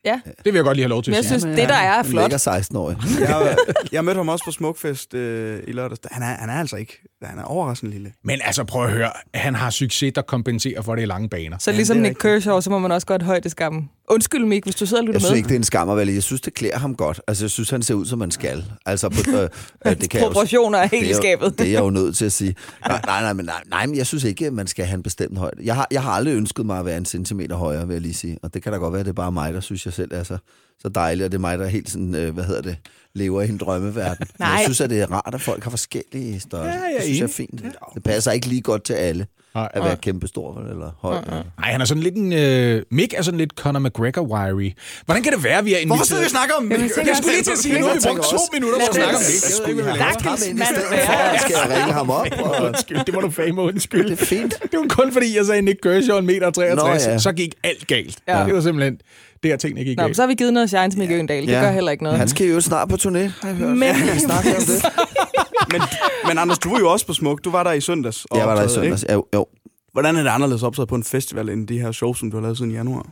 Ja, 0.04 0.20
Det 0.26 0.44
vil 0.44 0.54
jeg 0.54 0.64
godt 0.64 0.76
lige 0.76 0.84
have 0.84 0.88
lov 0.88 1.02
til 1.02 1.10
men 1.10 1.18
at 1.18 1.22
jeg 1.24 1.28
sige. 1.28 1.40
synes, 1.40 1.56
det 1.60 1.68
der 1.68 1.74
er 1.74 2.02
flot. 2.02 2.22
lækker 2.30 2.60
16-årig. 2.60 2.96
Jeg, 3.20 3.56
jeg 3.92 4.04
mødte 4.04 4.18
ham 4.18 4.28
også 4.28 4.44
på 4.44 4.50
Smukfest 4.50 5.14
øh, 5.14 5.62
i 5.66 5.72
lørdags. 5.72 6.00
Han 6.10 6.22
er, 6.22 6.26
han 6.26 6.50
er 6.50 6.54
altså 6.60 6.76
ikke... 6.76 7.02
Han 7.26 7.38
er 7.38 7.42
overraskende 7.44 7.92
lille. 7.92 8.12
Men 8.24 8.40
altså, 8.44 8.64
prøv 8.64 8.84
at 8.84 8.90
høre. 8.92 9.10
Han 9.34 9.54
har 9.54 9.70
succes, 9.70 10.12
der 10.14 10.22
kompenserer 10.22 10.82
for 10.82 10.94
det 10.94 11.02
i 11.02 11.06
lange 11.06 11.28
baner. 11.28 11.56
Så 11.58 11.72
ligesom 11.72 11.96
er 11.98 12.00
Nick 12.02 12.18
Kershaw, 12.20 12.60
så 12.60 12.70
må 12.70 12.78
man 12.78 12.92
også 12.92 13.06
godt 13.06 13.22
højde 13.22 13.50
skamme. 13.50 13.88
Undskyld, 14.10 14.44
Mik, 14.44 14.64
hvis 14.64 14.74
du 14.74 14.86
sidder 14.86 15.02
og 15.02 15.06
lytter 15.06 15.14
Jeg 15.14 15.20
synes 15.22 15.30
med. 15.30 15.36
ikke, 15.36 15.48
det 15.48 15.54
er 15.54 15.58
en 15.58 15.64
skam 15.64 15.88
at 15.90 15.96
vælge. 15.96 16.14
Jeg 16.14 16.22
synes, 16.22 16.40
det 16.40 16.54
klæder 16.54 16.78
ham 16.78 16.94
godt. 16.94 17.20
Altså, 17.28 17.44
jeg 17.44 17.50
synes, 17.50 17.70
han 17.70 17.82
ser 17.82 17.94
ud, 17.94 18.06
som 18.06 18.18
man 18.18 18.30
skal. 18.30 18.64
Altså, 18.86 19.08
på, 19.08 19.16
øh, 19.30 19.48
øh, 19.86 19.96
det 20.00 20.10
kan 20.10 20.20
jeg 20.20 20.26
jo- 20.26 20.32
Proportioner 20.32 20.78
er 20.78 20.86
helt 20.86 20.92
det 20.92 21.06
i 21.06 21.10
er 21.10 21.14
jo- 21.14 21.16
skabet. 21.22 21.58
Det 21.58 21.66
er 21.66 21.70
jeg 21.72 21.80
jo 21.80 21.90
nødt 22.00 22.16
til 22.16 22.24
at 22.24 22.32
sige. 22.32 22.54
Nej, 22.88 23.00
nej, 23.06 23.20
nej, 23.22 23.32
men, 23.32 23.44
nej, 23.46 23.62
nej, 23.70 23.86
men 23.86 23.96
jeg 23.96 24.06
synes 24.06 24.24
ikke, 24.24 24.46
at 24.46 24.52
man 24.52 24.66
skal 24.66 24.84
have 24.84 24.94
en 24.96 25.02
bestemt 25.02 25.38
højde. 25.38 25.56
Jeg 25.64 25.74
har, 25.74 25.86
jeg 25.90 26.02
har 26.02 26.10
aldrig 26.12 26.34
ønsket 26.34 26.66
mig 26.66 26.78
at 26.78 26.84
være 26.86 26.96
en 26.96 27.04
centimeter 27.04 27.56
højere, 27.56 27.86
vil 27.86 27.94
jeg 27.94 28.02
lige 28.02 28.14
sige. 28.14 28.38
Og 28.42 28.54
det 28.54 28.62
kan 28.62 28.72
da 28.72 28.78
godt 28.78 28.92
være, 28.92 29.00
at 29.00 29.06
det 29.06 29.12
er 29.12 29.14
bare 29.16 29.32
mig, 29.32 29.52
der 29.54 29.60
synes, 29.60 29.86
jeg 29.86 29.92
selv 29.94 30.10
er 30.14 30.22
så, 30.22 30.38
så 30.78 30.88
dejlig, 30.88 31.24
og 31.24 31.32
det 31.32 31.38
er 31.38 31.40
mig, 31.40 31.58
der 31.58 31.64
er 31.64 31.68
helt 31.68 31.90
sådan, 31.90 32.14
øh, 32.14 32.34
hvad 32.34 32.44
hedder 32.44 32.62
det, 32.62 32.76
lever 33.14 33.42
i 33.42 33.48
en 33.48 33.58
drømmeverden. 33.58 34.16
Men 34.20 34.28
Nej. 34.46 34.48
Jeg 34.48 34.60
synes, 34.64 34.80
at 34.80 34.90
det 34.90 35.00
er 35.00 35.06
rart, 35.12 35.34
at 35.34 35.40
folk 35.40 35.62
har 35.62 35.70
forskellige 35.70 36.40
størrelser. 36.40 36.78
Ja, 36.78 36.84
jeg 36.84 36.94
det 36.96 37.02
synes 37.02 37.18
jeg 37.18 37.24
er 37.24 37.28
fint. 37.28 37.62
Det 37.94 38.02
passer 38.02 38.32
ikke 38.32 38.46
lige 38.46 38.60
godt 38.62 38.84
til 38.84 38.92
alle 38.92 39.26
Nej. 39.54 39.68
at 39.74 39.84
være 39.84 39.96
kæmpestor 39.96 40.60
eller 40.70 40.90
høj. 41.00 41.16
eller- 41.18 41.42
Nej, 41.58 41.70
han 41.72 41.80
er 41.80 41.84
sådan 41.84 42.02
lidt 42.02 42.14
en... 42.14 42.32
Øh, 42.32 42.82
Mick 42.90 43.14
er 43.16 43.22
sådan 43.22 43.38
lidt 43.38 43.50
Conor 43.60 43.80
McGregor-wiry. 43.80 44.70
Hvordan 45.04 45.22
kan 45.22 45.32
det 45.32 45.44
være, 45.44 45.58
at 45.58 45.64
vi 45.64 45.74
er 45.74 45.78
inviteret... 45.78 45.86
Hvorfor 45.88 46.04
sidder 46.04 46.22
vi 46.22 46.26
og 46.26 46.30
snakker 46.30 46.54
om 46.54 46.62
Mick? 46.64 46.80
Jeg 46.80 46.90
skulle 47.16 47.32
lige 47.32 47.42
til 47.44 47.50
at 47.52 47.58
sige, 47.58 47.78
nu 47.80 47.86
har 47.86 47.94
vi 47.94 48.00
brugt 48.08 48.22
to 48.22 48.38
minutter 48.52 48.78
på 48.78 48.84
at 48.88 48.94
snakke 48.94 49.16
om 49.16 49.22
Mick. 49.22 49.42
Jeg 49.42 49.48
Jeg 49.48 49.56
skulle 49.56 49.70
ikke, 49.72 49.82
have 49.82 49.94
vi 49.96 50.02
haft 50.02 50.20
ham 50.22 50.38
ind 50.50 50.58
i 50.62 50.64
stedet 50.64 50.98
for, 51.06 51.12
at 51.12 51.40
skal 51.40 51.54
jeg 51.62 51.66
ringe 51.76 51.92
ham 51.92 52.10
op. 52.10 52.26
Og... 52.42 52.52
Undskyld, 52.66 52.98
det 53.06 53.14
må 53.14 53.20
du 53.20 53.30
fame 53.30 53.60
undskylde. 53.62 54.10
Det 54.10 54.20
er 54.22 54.26
fint. 54.26 54.54
Det 54.72 54.78
var 54.80 54.86
kun 54.88 55.12
fordi, 55.12 55.36
jeg 55.36 55.46
sagde 55.46 55.62
Nick 55.62 55.78
Kershaw, 55.82 56.18
en 56.18 56.26
meter 56.26 56.50
63, 56.50 57.06
Nå, 57.06 57.10
ja. 57.12 57.18
så 57.18 57.32
gik 57.32 57.54
alt 57.64 57.86
galt. 57.86 58.18
Ja. 58.28 58.44
Det 58.46 58.54
var 58.54 58.60
simpelthen 58.60 58.94
det, 59.42 59.48
jeg 59.48 59.58
tingene 59.60 59.84
gik 59.84 59.96
Nå, 59.96 60.12
så 60.14 60.22
har 60.22 60.26
vi 60.26 60.34
givet 60.34 60.52
noget 60.52 60.68
shine 60.68 60.90
til 60.90 60.98
Mikke 60.98 61.14
Øgendal. 61.14 61.46
Det 61.46 61.54
gør 61.60 61.70
heller 61.70 61.92
ikke 61.92 62.04
noget. 62.04 62.18
Han 62.18 62.28
skal 62.28 62.46
jo 62.46 62.60
snart 62.60 62.88
på 62.88 62.94
turné, 62.94 63.18
har 63.18 63.48
jeg 63.48 63.54
hørt. 63.56 63.68
Men- 63.68 63.82
Ja, 63.82 64.18
snakker 64.18 64.50
om 64.56 64.62
det. 64.62 64.84
Men, 65.70 65.80
men 66.26 66.38
Anders, 66.38 66.58
du 66.58 66.70
var 66.70 66.78
jo 66.78 66.90
også 66.92 67.06
på 67.06 67.12
Smuk. 67.12 67.44
Du 67.44 67.50
var 67.50 67.62
der 67.62 67.72
i 67.72 67.80
søndags. 67.80 68.24
og 68.24 68.38
Jeg 68.38 68.46
var 68.48 68.54
der 68.54 68.62
i 68.64 68.68
søndags. 68.68 69.02
ikke? 69.02 69.12
Jo, 69.12 69.26
jo. 69.34 69.46
Hvordan 69.92 70.16
er 70.16 70.22
det 70.22 70.30
anderledes 70.30 70.62
optræde 70.62 70.86
på 70.86 70.94
en 70.94 71.04
festival, 71.04 71.48
end 71.48 71.68
de 71.68 71.78
her 71.78 71.92
shows, 71.92 72.18
som 72.18 72.30
du 72.30 72.36
har 72.36 72.42
lavet 72.42 72.56
siden 72.56 72.70
januar? 72.70 73.06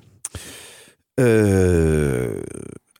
Øh, 1.20 2.42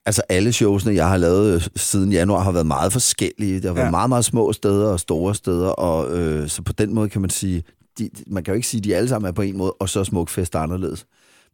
altså 0.07 0.23
alle 0.29 0.53
showsene, 0.53 0.95
jeg 0.95 1.09
har 1.09 1.17
lavet 1.17 1.55
øh, 1.55 1.63
siden 1.77 2.13
januar, 2.13 2.41
har 2.43 2.53
været 2.53 2.67
meget 2.67 2.93
forskellige. 2.93 3.55
Det 3.55 3.65
har 3.65 3.73
været 3.73 3.85
Ja. 3.87 3.91
meget, 3.91 4.09
meget 4.09 4.25
små 4.25 4.53
steder 4.53 4.93
og 4.93 5.01
store 5.01 5.35
steder, 5.35 5.69
og 5.69 6.19
øh, 6.19 6.49
så 6.49 6.63
på 6.63 6.73
den 6.73 6.95
måde 6.95 7.09
kan 7.09 7.21
man 7.21 7.31
sige, 7.31 7.63
de, 7.99 8.11
man 8.27 8.45
kan 8.45 8.53
jo 8.53 8.57
ikke 8.57 8.69
sige, 8.69 8.79
at 8.79 8.85
de 8.85 8.97
alle 8.97 9.09
sammen 9.09 9.29
er 9.29 9.33
på 9.33 9.43
en 9.43 9.57
måde, 9.57 9.73
og 9.73 9.89
så 9.89 10.01
er 10.01 10.05
Smukfest 10.05 10.55
anderledes. 10.55 11.07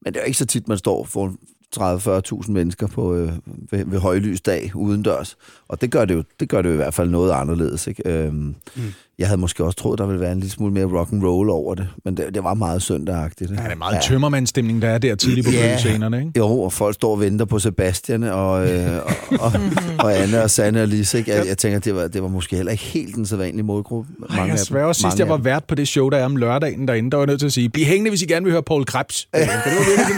Men 0.03 0.13
det 0.13 0.19
er 0.21 0.25
jo 0.25 0.27
ikke 0.27 0.39
så 0.39 0.47
tit, 0.47 0.69
man 0.69 0.79
står 0.79 1.05
for 1.05 1.33
30-40.000 1.77 2.51
mennesker 2.51 2.87
på, 2.87 3.15
øh, 3.15 3.33
ved, 3.71 3.85
ved 3.87 3.99
højlysdag 3.99 4.71
udendørs. 4.75 5.37
Og 5.69 5.81
det 5.81 5.91
gør 5.91 6.05
det 6.05 6.15
jo, 6.15 6.23
det 6.41 6.49
gør 6.49 6.63
det 6.63 6.69
jo 6.69 6.75
i 6.75 6.77
hvert 6.77 6.95
fald 6.95 7.11
noget 7.11 7.33
anderledes. 7.33 7.87
Ikke? 7.87 8.03
Øhm, 8.11 8.55
mm. 8.77 8.83
Jeg 9.19 9.27
havde 9.29 9.41
måske 9.41 9.65
også 9.65 9.77
troet, 9.77 9.99
der 9.99 10.07
ville 10.07 10.21
være 10.21 10.33
en 10.33 10.39
lille 10.41 10.51
smule 10.53 10.73
mere 10.73 10.85
rock 10.85 11.13
and 11.13 11.25
roll 11.25 11.51
over 11.51 11.75
det, 11.75 11.89
men 12.05 12.17
det, 12.17 12.35
det 12.35 12.45
var 12.45 12.55
meget 12.55 12.83
søndagagtigt. 12.83 13.51
Ja, 13.51 13.57
det 13.57 13.73
er 13.73 13.77
meget 13.77 14.03
tømmermandsstemning, 14.03 14.83
der 14.83 14.89
er 14.89 14.99
der 14.99 15.15
tidligt 15.15 15.47
på 15.47 15.53
Ja. 15.53 15.61
bølgescenerne, 15.63 16.19
ikke? 16.19 16.33
Jo, 16.37 16.61
og 16.61 16.73
folk 16.73 16.95
står 16.95 17.11
og 17.11 17.21
venter 17.21 17.45
på 17.45 17.59
Sebastian 17.59 18.23
og, 18.23 18.69
øh, 18.73 18.91
og, 19.05 19.41
og, 19.41 19.53
og 19.99 20.17
Anne 20.23 20.43
og 20.43 20.51
Sanne 20.51 20.83
og 20.83 20.89
Lise. 20.89 21.19
Ikke? 21.19 21.31
Jeg, 21.35 21.47
jeg 21.47 21.59
tænker, 21.59 21.79
det 21.79 21.95
var, 21.95 22.09
det 22.09 22.23
var 22.23 22.29
måske 22.29 22.57
heller 22.57 22.73
ikke 22.73 22.85
helt 22.85 23.15
den 23.15 23.27
sædvanlige 23.27 23.63
målgruppe. 23.67 24.11
Ej, 24.31 24.45
jeg 24.45 24.59
sværger 24.59 24.87
også 24.87 24.99
sidst, 25.01 25.05
mange 25.05 25.19
jeg 25.21 25.29
var 25.29 25.37
vært 25.37 25.65
på 25.65 25.75
det 25.75 25.89
show, 25.89 26.09
der 26.09 26.17
er 26.19 26.25
om 26.25 26.37
lørdagen 26.37 26.89
derinde, 26.89 27.11
der 27.11 27.17
var 27.17 27.23
jeg 27.23 27.27
nødt 27.27 27.39
til 27.41 27.47
at 27.47 27.53
sige, 27.53 27.69
bliv 27.69 27.85
hængende, 27.87 28.11
hvis 28.11 28.23
I 28.23 28.27
gerne 28.27 28.45
vil 28.45 28.53
høre 28.53 28.63
Paul 28.63 28.85
Krebs. 28.85 29.29
For 29.35 29.39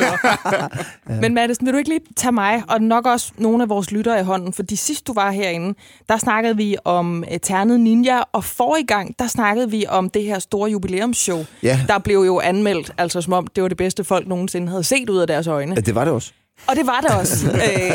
der. 0.00 1.20
Men 1.20 1.34
Madison, 1.34 1.66
vil 1.66 1.72
du 1.72 1.78
ikke 1.78 1.90
lige 1.90 2.00
tage 2.16 2.32
mig, 2.32 2.62
og 2.68 2.82
nok 2.82 3.06
også 3.06 3.32
nogle 3.38 3.62
af 3.62 3.68
vores 3.68 3.92
lyttere 3.92 4.20
i 4.20 4.22
hånden? 4.24 4.52
Fordi 4.52 4.76
sidst 4.76 5.06
du 5.06 5.12
var 5.12 5.30
herinde, 5.30 5.74
der 6.08 6.16
snakkede 6.18 6.56
vi 6.56 6.76
om 6.84 7.24
uh, 7.30 7.36
Ternet 7.42 7.80
Ninja, 7.80 8.20
og 8.32 8.44
forrige 8.44 8.86
gang, 8.88 9.18
der 9.18 9.26
snakkede 9.26 9.70
vi 9.70 9.84
om 9.88 10.10
det 10.10 10.22
her 10.22 10.38
store 10.38 10.70
jubilæumsshow. 10.70 11.44
Ja. 11.62 11.80
Der 11.88 11.98
blev 11.98 12.18
jo 12.18 12.40
anmeldt, 12.40 12.92
altså 12.98 13.20
som 13.20 13.32
om 13.32 13.46
det 13.46 13.62
var 13.62 13.68
det 13.68 13.76
bedste 13.76 14.04
folk 14.04 14.28
nogensinde 14.28 14.68
havde 14.68 14.84
set 14.84 15.10
ud 15.10 15.18
af 15.18 15.26
deres 15.26 15.46
øjne. 15.46 15.74
Ja, 15.74 15.80
det 15.80 15.94
var 15.94 16.04
det 16.04 16.12
også. 16.12 16.32
Og 16.66 16.76
det 16.76 16.86
var 16.86 17.00
det 17.00 17.10
også. 17.10 17.46
øh, 17.66 17.92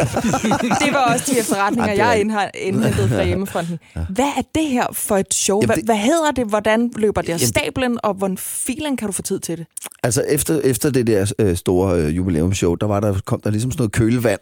det 0.86 0.94
var 0.94 1.14
også 1.14 1.32
de 1.34 1.40
efterretninger, 1.40 1.86
Ej, 2.06 2.18
det 2.24 2.30
jeg 2.34 2.52
indhentede 2.56 3.10
fra 3.10 3.24
hjemmefronten. 3.26 3.80
Hvad 4.10 4.26
er 4.38 4.42
det 4.56 4.68
her 4.70 4.86
for 4.94 5.18
et 5.18 5.34
show? 5.34 5.62
Hvad, 5.62 5.76
det- 5.76 5.86
hvad 5.86 5.96
hedder 5.98 6.32
det? 6.32 6.46
Hvordan 6.46 6.92
løber 6.96 7.22
det 7.22 7.30
af 7.34 7.40
stablen? 7.40 7.98
Og 8.04 8.14
hvordan 8.14 8.38
filen 8.38 8.98
kan 8.98 9.08
du 9.08 9.12
få 9.12 9.22
tid 9.22 9.40
til 9.40 9.58
det? 9.58 9.66
Altså 10.04 10.22
efter, 10.30 10.60
efter 10.64 10.90
det 10.90 11.08
der 11.08 11.32
øh, 11.40 11.56
store 11.58 12.00
øh, 12.02 12.18
jubilæumsshow, 12.18 12.76
der 12.76 12.88
var 12.88 13.00
der, 13.00 13.16
kom 13.26 13.42
der 13.42 13.50
ligesom 13.50 13.72
sådan 13.72 13.82
noget 13.82 13.92
kølevand. 13.92 14.40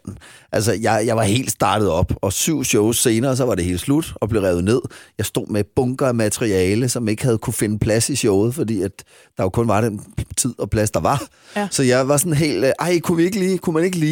Altså 0.52 0.72
jeg, 0.82 1.02
jeg 1.06 1.16
var 1.16 1.22
helt 1.22 1.50
startet 1.50 1.88
op, 1.90 2.12
og 2.22 2.32
syv 2.32 2.64
shows 2.64 3.02
senere, 3.02 3.36
så 3.36 3.44
var 3.44 3.54
det 3.54 3.64
helt 3.64 3.80
slut 3.80 4.12
og 4.16 4.28
blev 4.28 4.42
revet 4.42 4.64
ned. 4.64 4.80
Jeg 5.18 5.26
stod 5.26 5.46
med 5.48 5.64
bunker 5.76 6.06
af 6.06 6.14
materiale, 6.14 6.88
som 6.88 7.08
ikke 7.08 7.22
havde 7.24 7.38
kunne 7.38 7.54
finde 7.54 7.78
plads 7.78 8.08
i 8.10 8.16
showet, 8.16 8.54
fordi 8.54 8.82
at 8.82 8.90
der 9.36 9.42
jo 9.44 9.48
kun 9.48 9.68
var 9.68 9.80
den 9.80 10.00
tid 10.36 10.54
og 10.58 10.70
plads, 10.70 10.90
der 10.90 11.00
var. 11.00 11.22
Ja. 11.56 11.68
Så 11.70 11.82
jeg 11.82 12.08
var 12.08 12.16
sådan 12.16 12.32
helt, 12.34 12.64
øh, 12.64 12.72
ej, 12.80 12.98
kunne, 13.00 13.16
vi 13.16 13.24
ikke 13.24 13.38
lige, 13.38 13.58
kunne 13.58 13.74
man 13.74 13.84
ikke 13.84 13.98
lige? 13.98 14.11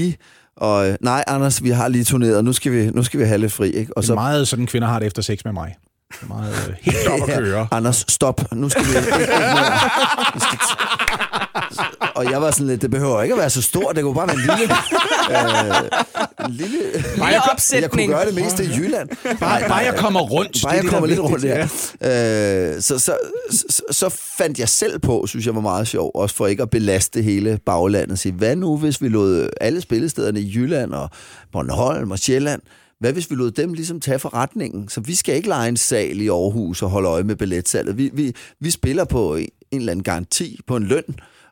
Og 0.57 0.89
øh, 0.89 0.97
nej, 1.01 1.25
Anders, 1.27 1.63
vi 1.63 1.71
har 1.71 1.89
lige 1.89 2.05
turneret, 2.05 2.45
nu 2.45 2.53
skal 2.53 2.73
vi, 2.73 2.91
nu 2.91 3.03
skal 3.03 3.21
vi 3.21 3.25
have 3.25 3.39
lidt 3.39 3.53
fri. 3.53 3.71
Ikke? 3.71 3.97
Og 3.97 4.03
Det 4.03 4.11
er 4.11 4.15
meget 4.15 4.49
sådan, 4.49 4.67
kvinder 4.67 4.89
har 4.89 4.99
det 4.99 5.07
efter 5.07 5.23
sex 5.23 5.39
med 5.45 5.53
mig. 5.53 5.77
Det 6.13 6.23
er 6.23 6.27
meget 6.35 6.69
øh, 6.69 6.75
helt 6.81 7.09
op 7.09 7.29
at 7.29 7.39
køre. 7.39 7.69
Anders, 7.71 8.05
stop. 8.09 8.53
Nu 8.53 8.69
skal 8.69 8.83
vi... 8.83 8.91
skal 8.91 10.59
og 12.17 12.31
jeg 12.31 12.43
var 12.43 12.51
sådan 12.51 12.67
lidt, 12.67 12.83
det 12.83 12.91
behøver 12.91 13.23
ikke 13.23 13.33
at 13.35 13.39
være 13.41 13.51
så 13.51 13.63
stort, 13.63 13.97
det 13.97 14.05
kunne 14.05 14.15
bare 14.15 14.27
være 14.29 14.37
en 14.37 14.59
lille... 14.59 14.75
Øh, 15.31 16.47
en 16.47 16.53
lille... 16.53 16.79
Lille 16.93 17.27
Jeg 17.27 17.43
opsætning. 17.53 17.93
kunne 17.93 18.07
gøre 18.07 18.27
det 18.27 18.35
mest 18.35 18.61
i 18.61 18.63
Jylland. 18.77 19.09
Bare, 19.41 19.61
bare 19.69 19.77
jeg 19.77 19.95
kommer 19.97 20.21
rundt. 20.21 20.59
Bare 20.63 20.73
jeg 20.73 20.85
er 20.85 20.89
kommer 20.89 21.07
lidt 21.09 21.21
rundt 21.21 21.43
vigtigt. 21.43 21.97
der. 22.01 22.75
Øh, 22.75 22.81
så, 22.83 22.99
så, 22.99 23.17
så, 23.51 23.83
så 23.91 24.09
fandt 24.39 24.59
jeg 24.59 24.69
selv 24.69 24.99
på, 24.99 25.27
synes 25.27 25.47
jeg 25.47 25.55
var 25.55 25.61
meget 25.61 25.89
sjov, 25.89 26.11
også 26.15 26.35
for 26.35 26.47
ikke 26.47 26.63
at 26.63 26.71
belaste 26.71 27.23
hele 27.23 27.59
baglandet. 27.67 28.19
Sige, 28.19 28.33
hvad 28.33 28.57
nu, 28.57 28.77
hvis 28.77 29.03
vi 29.03 29.09
lod 29.09 29.49
alle 29.61 29.81
spillestederne 29.81 30.41
i 30.41 30.53
Jylland 30.55 30.93
og 30.93 31.11
Bornholm 31.53 32.11
og 32.11 32.19
Sjælland, 32.19 32.61
hvad 33.01 33.13
hvis 33.13 33.31
vi 33.31 33.35
lod 33.37 33.51
dem 33.51 33.73
ligesom 33.73 34.01
tage 34.01 34.19
forretningen? 34.19 34.89
Så 34.89 35.01
vi 35.01 35.15
skal 35.15 35.35
ikke 35.35 35.49
lege 35.49 35.69
en 35.69 35.77
sal 35.77 36.21
i 36.21 36.29
Aarhus 36.29 36.83
og 36.83 36.91
holde 36.91 37.09
øje 37.09 37.23
med 37.23 37.37
billetsalget. 37.37 37.99
Vi, 37.99 38.11
vi, 38.13 38.33
vi 38.61 38.71
spiller 38.71 39.05
på 39.05 39.37
en, 39.37 39.49
en 39.71 39.79
eller 39.79 39.93
anden 39.93 40.05
garanti 40.05 40.61
på 40.67 40.77
en 40.77 40.83
løn, 40.83 41.05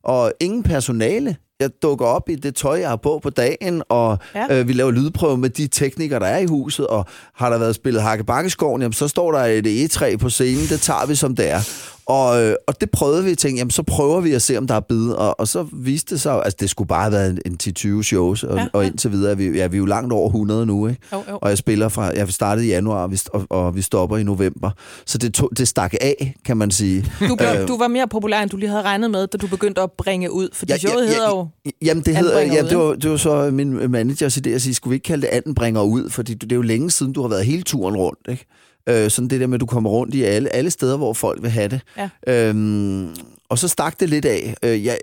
og 0.05 0.33
ingen 0.41 0.63
personale. 0.63 1.37
Jeg 1.61 1.71
dukker 1.83 2.07
op 2.07 2.29
i 2.29 2.35
det 2.35 2.55
tøj, 2.55 2.79
jeg 2.81 2.89
har 2.89 2.97
på 2.97 3.21
på 3.23 3.31
dagen, 3.31 3.83
og 3.89 4.19
Ja. 4.35 4.59
øh, 4.61 4.69
vi 4.69 4.73
laver 4.73 4.91
lydprøve 4.91 5.37
med 5.39 5.51
de 5.51 5.67
teknikere, 5.67 6.21
der 6.21 6.27
er 6.27 6.39
i 6.39 6.47
huset, 6.47 6.87
og 6.87 7.05
har 7.35 7.51
der 7.51 7.59
været 7.59 7.75
spillet 7.75 8.03
Hakke 8.03 8.25
Bakkeskoven, 8.25 8.83
jamen 8.83 8.93
så 8.93 9.09
står 9.09 9.33
der 9.33 9.39
et 9.39 9.67
egetræ 9.67 10.17
på 10.17 10.31
scenen, 10.31 10.67
det 10.69 10.81
tager 10.81 11.07
vi 11.07 11.15
som 11.15 11.37
det 11.37 11.51
er. 11.51 11.61
Og, 12.09 12.43
øh, 12.43 12.55
og 12.67 12.81
det 12.81 12.91
prøvede 12.91 13.25
vi, 13.25 13.35
tænkte, 13.35 13.59
jamen 13.59 13.71
så 13.71 13.83
prøver 13.83 14.21
vi 14.21 14.33
at 14.33 14.43
se, 14.43 14.59
om 14.59 14.67
der 14.67 14.75
er 14.75 14.81
bid. 14.81 15.11
Og, 15.11 15.41
og 15.41 15.49
så 15.49 15.67
viste 15.73 16.15
det 16.15 16.21
sig, 16.21 16.31
jo- 16.33 16.41
altså 16.41 16.57
det 16.61 16.71
skulle 16.71 16.89
bare 16.89 17.03
have 17.03 17.13
været 17.13 17.41
en, 17.47 17.59
en 17.87 17.97
10-20 17.99 18.03
shows, 18.03 18.43
og, 18.43 18.57
Ja, 18.57 18.63
ja, 18.63 18.69
og 18.73 18.87
indtil 18.87 19.13
videre 19.13 19.31
er 19.31 19.35
vi, 19.35 19.45
ja, 19.45 19.67
vi 19.67 19.77
er 19.77 19.79
jo 19.79 19.85
langt 19.87 20.13
over 20.13 20.27
100 20.29 20.67
nu, 20.67 20.87
ikke? 20.87 21.01
Jo, 21.13 21.23
jo. 21.31 21.39
Og 21.43 21.49
jeg 21.49 21.59
spiller 21.59 21.89
fra, 21.89 22.03
jeg 22.03 22.29
startede 22.29 22.67
i 22.67 22.69
januar, 22.69 23.03
og 23.03 23.11
vi, 23.13 23.21
og, 23.33 23.47
og 23.51 23.77
vi 23.77 23.83
stopper 23.83 24.17
i 24.17 24.23
november. 24.23 24.71
Så 25.07 25.19
det, 25.19 25.35
tog, 25.35 25.51
det 25.57 25.69
stak 25.69 25.95
af, 26.01 26.35
kan 26.45 26.57
man 26.57 26.71
sige. 26.71 27.13
Du, 27.29 27.37
blev, 27.37 27.49
Øh, 27.61 27.69
du 27.69 27.79
var 27.79 27.89
mere 27.89 28.09
populær, 28.09 28.41
end 28.43 28.51
du 28.51 28.57
lige 28.57 28.69
havde 28.71 28.83
regnet 28.83 29.11
med, 29.11 29.27
da 29.27 29.39
du 29.39 29.47
begyndte 29.47 29.81
at 29.81 29.91
bringe 29.99 30.33
ud. 30.33 30.49
Fordi 30.53 30.73
Ja, 30.73 30.79
ja, 30.83 30.89
showet 30.89 31.05
ja, 31.07 31.11
hedder 31.11 31.29
jo... 31.29 31.47
Jamen, 31.83 32.03
det, 32.03 32.17
hedder, 32.17 32.41
ja, 32.41 32.63
det, 32.63 32.79
var, 32.79 32.95
det 32.95 33.11
var 33.11 33.17
så 33.17 33.51
min 33.53 33.91
managers 33.91 34.37
idé 34.37 34.49
at 34.51 34.63
sige, 34.63 34.75
skulle 34.75 34.91
vi 34.91 34.95
ikke 34.97 35.05
kalde 35.05 35.23
det 35.23 35.29
anbringer 35.47 35.83
ud? 35.83 36.11
Fordi 36.11 36.35
det 36.35 36.53
er 36.53 36.57
jo 36.57 36.63
længe 36.63 36.91
siden, 36.91 37.13
du 37.13 37.21
har 37.23 37.29
været 37.29 37.45
hele 37.45 37.63
turen 37.63 37.97
rundt, 37.97 38.19
ikke? 38.29 38.47
Øh, 38.89 39.11
sådan 39.11 39.29
det 39.29 39.41
der 39.41 39.47
med, 39.47 39.55
at 39.55 39.61
du 39.61 39.67
kommer 39.67 39.91
rundt 39.91 40.15
i 40.15 40.23
alle, 40.23 40.55
alle 40.55 40.71
steder, 40.71 40.97
hvor 40.97 41.13
folk 41.13 41.43
vil 41.43 41.51
have 41.51 41.69
det. 41.69 41.81
Ja. 41.97 42.49
Øhm, 42.49 43.09
og 43.49 43.59
så 43.59 43.69
stak 43.69 44.01
det 44.01 44.09
lidt 44.09 44.25
af. 44.25 44.55
Øh, 44.63 44.85
jeg, 44.85 44.99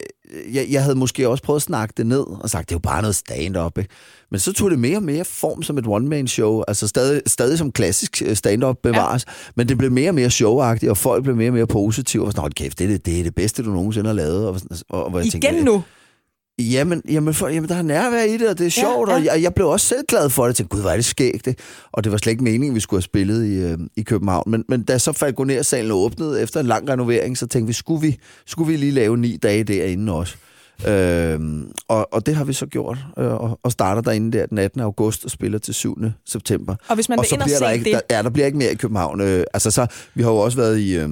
jeg, 0.54 0.66
jeg 0.70 0.84
havde 0.84 0.96
måske 0.96 1.30
også 1.30 1.44
prøvet 1.44 1.58
at 1.60 1.62
snakke 1.64 1.94
det 1.98 2.08
ned, 2.08 2.26
og 2.42 2.50
sagt, 2.50 2.70
det 2.70 2.76
er 2.76 2.80
jo 2.80 2.80
bare 2.80 3.02
noget 3.02 3.16
stand-up, 3.16 3.78
ikke? 3.78 3.90
Men 4.32 4.40
så 4.40 4.54
tog 4.54 4.72
det 4.72 4.80
mere 4.80 4.98
og 4.98 5.04
mere 5.04 5.26
form 5.26 5.64
som 5.64 5.78
et 5.78 5.88
one-man-show. 5.88 6.64
Altså 6.68 6.88
stadig, 6.88 7.22
stadig 7.28 7.58
som 7.58 7.72
klassisk 7.72 8.22
øh, 8.26 8.36
stand-up 8.36 8.78
bevares. 8.84 9.26
Ja. 9.28 9.32
Men 9.56 9.70
det 9.70 9.78
blev 9.78 9.92
mere 9.92 10.10
og 10.10 10.16
mere 10.16 10.30
showagtigt, 10.30 10.90
og 10.90 10.98
folk 10.98 11.24
blev 11.24 11.36
mere 11.36 11.50
og 11.50 11.54
mere 11.54 11.68
positive. 11.68 12.26
Og 12.26 12.32
sådan, 12.32 12.42
"Hold 12.42 12.54
kæft, 12.54 12.80
det 12.80 12.84
er 12.86 12.88
det, 12.88 13.06
det, 13.06 13.20
er 13.20 13.24
det 13.24 13.36
bedste, 13.36 13.64
du 13.64 13.70
nogensinde 13.70 14.08
har 14.08 14.14
lavet. 14.14 14.48
Og, 14.48 14.60
og, 14.90 15.04
og 15.04 15.10
hvor 15.10 15.20
jeg 15.20 15.26
Igen 15.28 15.42
tænkte, 15.42 15.64
nu. 15.64 15.84
Jamen, 16.60 17.02
jamen, 17.10 17.34
for, 17.34 17.48
jamen, 17.48 17.70
der 17.70 17.76
er 17.76 17.82
nærvær 17.82 18.24
i 18.24 18.38
det, 18.38 18.50
og 18.50 18.58
det 18.58 18.66
er 18.66 18.70
sjovt, 18.70 19.10
ja. 19.10 19.16
og 19.16 19.26
jeg, 19.26 19.42
jeg 19.42 19.54
blev 19.54 19.68
også 19.68 19.86
selv 19.86 20.06
glad 20.08 20.30
for 20.30 20.44
det. 20.44 20.48
Jeg 20.48 20.56
tænkte, 20.56 20.76
gud, 20.76 20.82
hvor 20.82 20.92
er 20.92 20.96
det 20.96 21.06
skægt, 21.06 21.46
det. 21.46 21.60
Og 21.92 22.04
det 22.04 22.12
var 22.12 22.18
slet 22.18 22.32
ikke 22.32 22.44
meningen, 22.44 22.76
vi 22.76 22.80
skulle 22.80 22.98
have 22.98 23.04
spillet 23.04 23.46
i, 23.46 23.56
øh, 23.56 23.78
i 23.96 24.02
København. 24.02 24.52
Men, 24.52 24.66
men 24.70 24.84
da 24.84 24.98
så 24.98 25.12
Falconer-salen 25.12 25.92
åbnede 25.92 26.42
efter 26.42 26.60
en 26.60 26.66
lang 26.66 26.90
renovering, 26.90 27.38
så 27.38 27.48
tænkte 27.48 27.68
vi, 27.68 27.74
skulle 27.74 28.02
vi, 28.02 28.18
skulle 28.46 28.72
vi 28.72 28.78
lige 28.78 28.92
lave 28.92 29.18
ni 29.18 29.38
dage 29.38 29.64
derinde 29.64 30.14
også? 30.14 30.36
Øhm, 30.88 31.72
og, 31.88 32.14
og 32.14 32.26
det 32.26 32.36
har 32.36 32.44
vi 32.44 32.54
så 32.54 32.66
gjort, 32.66 32.98
øh, 33.18 33.34
og, 33.34 33.60
og 33.64 33.72
starter 33.72 34.02
derinde 34.02 34.38
der 34.38 34.46
den 34.46 34.58
18. 34.58 34.82
august 34.82 35.26
og 35.26 35.32
spiller 35.32 35.60
til 35.60 35.74
7. 35.74 35.98
september. 36.26 36.76
Og 36.88 36.96
hvis 36.96 37.10
man 37.10 37.20
og 37.20 37.24
vil 37.24 37.30
så 37.30 37.36
ind 37.36 37.44
og 37.44 37.50
der 37.50 37.70
ikke, 37.70 37.86
det... 37.86 37.94
Der, 38.10 38.16
ja, 38.16 38.24
der 38.24 38.30
bliver 38.30 38.46
ikke 38.46 38.58
mere 38.58 38.72
i 38.72 38.76
København. 38.76 39.22
Øh, 39.22 39.44
altså 39.54 39.72
så, 39.72 39.88
vi 40.14 40.24
har 40.24 40.30
jo 40.30 40.38
også 40.38 40.58
været 40.58 40.80
i 40.80 40.96
øh, 40.96 41.10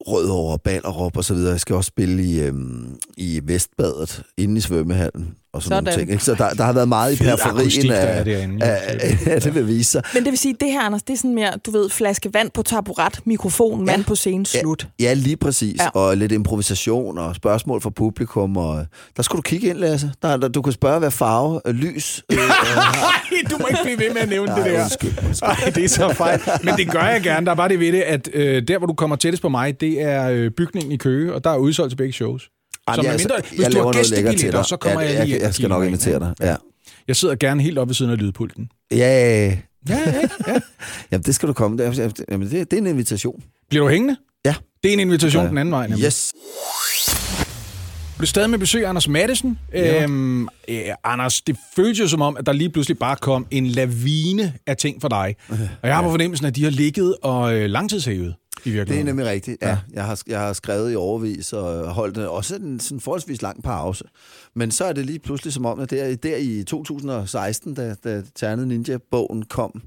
Rødovre, 0.00 0.58
Ballerup 0.58 1.16
og 1.16 1.24
så 1.24 1.34
videre. 1.34 1.50
Jeg 1.50 1.60
skal 1.60 1.76
også 1.76 1.88
spille 1.88 2.22
i, 2.22 2.40
øhm, 2.40 2.98
i 3.16 3.40
Vestbadet, 3.44 4.22
inde 4.36 4.56
i 4.56 4.60
svømmehallen 4.60 5.34
og 5.52 5.62
sådan, 5.62 5.76
Sådan. 5.76 5.84
nogle 5.84 6.00
ting. 6.00 6.10
Ikke? 6.12 6.24
Så 6.24 6.34
der, 6.34 6.50
der 6.50 6.64
har 6.64 6.72
været 6.72 6.88
meget 6.88 7.12
i 7.12 7.16
periferien 7.16 7.90
er 7.92 7.96
af, 7.96 8.24
af, 8.60 9.18
af, 9.26 9.42
det 9.42 9.54
vil 9.54 9.66
vise 9.66 9.90
sig. 9.90 10.02
Men 10.14 10.24
det 10.24 10.30
vil 10.30 10.38
sige, 10.38 10.56
det 10.60 10.72
her, 10.72 10.80
Anders, 10.80 11.02
det 11.02 11.12
er 11.12 11.16
sådan 11.16 11.34
mere, 11.34 11.52
du 11.66 11.70
ved, 11.70 11.90
flaske 11.90 12.34
vand 12.34 12.50
på 12.50 12.62
taburet, 12.62 13.20
mikrofon, 13.24 13.84
mand 13.86 14.04
på 14.04 14.14
scenen, 14.14 14.44
slut. 14.44 14.88
Ja, 15.00 15.12
lige 15.12 15.36
præcis. 15.36 15.78
Ja. 15.78 15.84
Ja. 15.84 15.88
Og 16.00 16.16
lidt 16.16 16.32
improvisation 16.32 17.18
og 17.18 17.36
spørgsmål 17.36 17.80
fra 17.80 17.90
publikum. 17.90 18.56
Og, 18.56 18.86
der 19.16 19.22
skulle 19.22 19.36
du 19.36 19.42
kigge 19.42 19.68
ind, 19.68 19.78
Lasse. 19.78 20.12
Der, 20.22 20.36
der, 20.36 20.48
du 20.48 20.62
kan 20.62 20.72
spørge, 20.72 20.98
hvad 20.98 21.10
farve, 21.10 21.60
øh, 21.66 21.74
lys... 21.74 22.22
Øh, 22.32 22.36
Nej, 22.38 22.44
du 23.50 23.58
må 23.58 23.66
ikke 23.66 23.80
blive 23.84 23.98
ved 23.98 24.14
med 24.14 24.20
at 24.22 24.28
nævne 24.28 24.54
det 24.56 24.64
der. 24.64 24.82
undskyld, 24.82 25.12
Nej, 25.42 25.72
det 25.74 25.84
er 25.84 25.88
så 25.88 26.14
fejl. 26.14 26.40
Men 26.64 26.74
det 26.76 26.90
gør 26.90 27.02
jeg 27.04 27.22
gerne. 27.22 27.46
Der 27.46 27.52
er 27.52 27.56
bare 27.56 27.68
det 27.68 27.80
ved 27.80 27.92
det, 27.92 28.00
at 28.00 28.28
øh, 28.32 28.62
der, 28.68 28.78
hvor 28.78 28.86
du 28.86 28.94
kommer 28.94 29.16
tættest 29.16 29.42
på 29.42 29.48
mig, 29.48 29.80
det 29.80 30.02
er 30.02 30.28
øh, 30.30 30.50
bygningen 30.50 30.92
i 30.92 30.96
Køge, 30.96 31.34
og 31.34 31.44
der 31.44 31.50
er 31.50 31.56
udsolgt 31.56 31.90
til 31.90 31.96
begge 31.96 32.12
shows. 32.12 32.48
Ej, 32.88 32.94
Så 32.94 33.02
men 33.02 33.06
jeg- 33.06 33.12
medmindre, 33.12 33.34
jeg 33.36 33.44
hvis 33.50 33.66
du 33.66 33.72
laver 33.72 33.86
har 33.86 33.92
noget 33.92 34.10
lækkert 34.10 34.10
til 34.10 34.24
gæstebilletter, 34.30 34.60
dig. 34.60 34.68
så 34.68 34.76
kommer 34.76 35.00
Ja, 35.00 35.06
jeg 35.06 35.14
lige 35.14 35.20
jeg, 35.20 35.28
ind 35.34 35.40
jeg 35.42 35.48
og 35.48 35.54
skal 35.54 35.68
nok 35.68 35.84
invitere 35.84 36.18
dig. 36.18 36.34
Ja. 36.40 36.56
Jeg 37.08 37.16
sidder 37.16 37.34
gerne 37.34 37.62
helt 37.62 37.78
oppe 37.78 37.88
ved 37.90 37.94
siden 37.94 38.10
af 38.12 38.18
lydpulten. 38.18 38.68
Ja, 38.90 38.96
Ja, 38.96 39.98
ja. 40.48 40.60
Jamen, 41.12 41.22
det 41.22 41.34
skal 41.34 41.48
du 41.48 41.52
komme. 41.52 41.78
Det 41.78 41.86
er, 41.98 42.10
jamen, 42.30 42.50
det, 42.50 42.70
det 42.70 42.72
er 42.76 42.80
en 42.80 42.86
invitation. 42.86 43.42
Bliver 43.70 43.84
du 43.84 43.90
hængende? 43.90 44.16
Ja. 44.44 44.54
Det 44.82 44.88
er 44.88 44.92
en 44.92 45.00
invitation 45.00 45.42
Ja. 45.42 45.48
den 45.48 45.58
anden 45.58 45.72
vej. 45.72 45.86
nemlig. 45.86 46.04
Yes. 46.06 46.32
Du 48.18 48.22
er 48.22 48.26
stadig 48.26 48.50
med 48.50 48.58
besøg 48.58 48.84
af 48.84 48.88
Anders 48.88 49.08
Madsen. 49.08 49.58
Ja. 49.72 50.02
Øhm, 50.02 50.42
øh, 50.68 50.80
Anders, 51.04 51.40
det 51.40 51.56
føles 51.76 52.00
jo 52.00 52.08
som 52.08 52.20
om, 52.22 52.36
at 52.36 52.46
der 52.46 52.52
lige 52.52 52.70
pludselig 52.70 52.98
bare 52.98 53.16
kom 53.16 53.46
en 53.50 53.66
lavine 53.66 54.52
af 54.66 54.76
ting 54.76 55.00
for 55.00 55.08
dig. 55.08 55.36
Og 55.82 55.88
jeg 55.88 55.94
har 55.96 56.02
på 56.02 56.10
fornemmelsen, 56.10 56.46
at 56.46 56.56
de 56.56 56.64
har 56.64 56.70
ligget 56.70 57.14
og 57.22 57.54
øh, 57.54 57.70
langtidshævet 57.70 58.34
i 58.64 58.70
Det 58.70 59.00
er 59.00 59.04
nemlig 59.04 59.26
rigtigt. 59.26 59.62
Ja. 59.62 59.78
Jeg, 59.92 60.04
har, 60.04 60.22
jeg 60.26 60.40
har 60.40 60.52
skrevet 60.52 60.92
i 60.92 60.96
overvis 60.96 61.52
og 61.52 61.94
holdt 61.94 62.16
det 62.16 62.28
også 62.28 62.56
en 62.56 62.80
sådan 62.80 63.00
forholdsvis 63.00 63.42
lang 63.42 63.62
pause. 63.62 64.04
Men 64.54 64.70
så 64.70 64.84
er 64.84 64.92
det 64.92 65.06
lige 65.06 65.18
pludselig 65.18 65.52
som 65.52 65.66
om, 65.66 65.80
at 65.80 65.90
der, 65.90 66.16
der 66.16 66.36
i 66.36 66.64
2016, 66.64 67.74
da, 67.74 67.94
da 68.04 68.22
Ternet 68.34 68.68
Ninja-bogen 68.68 69.42
kom, 69.42 69.82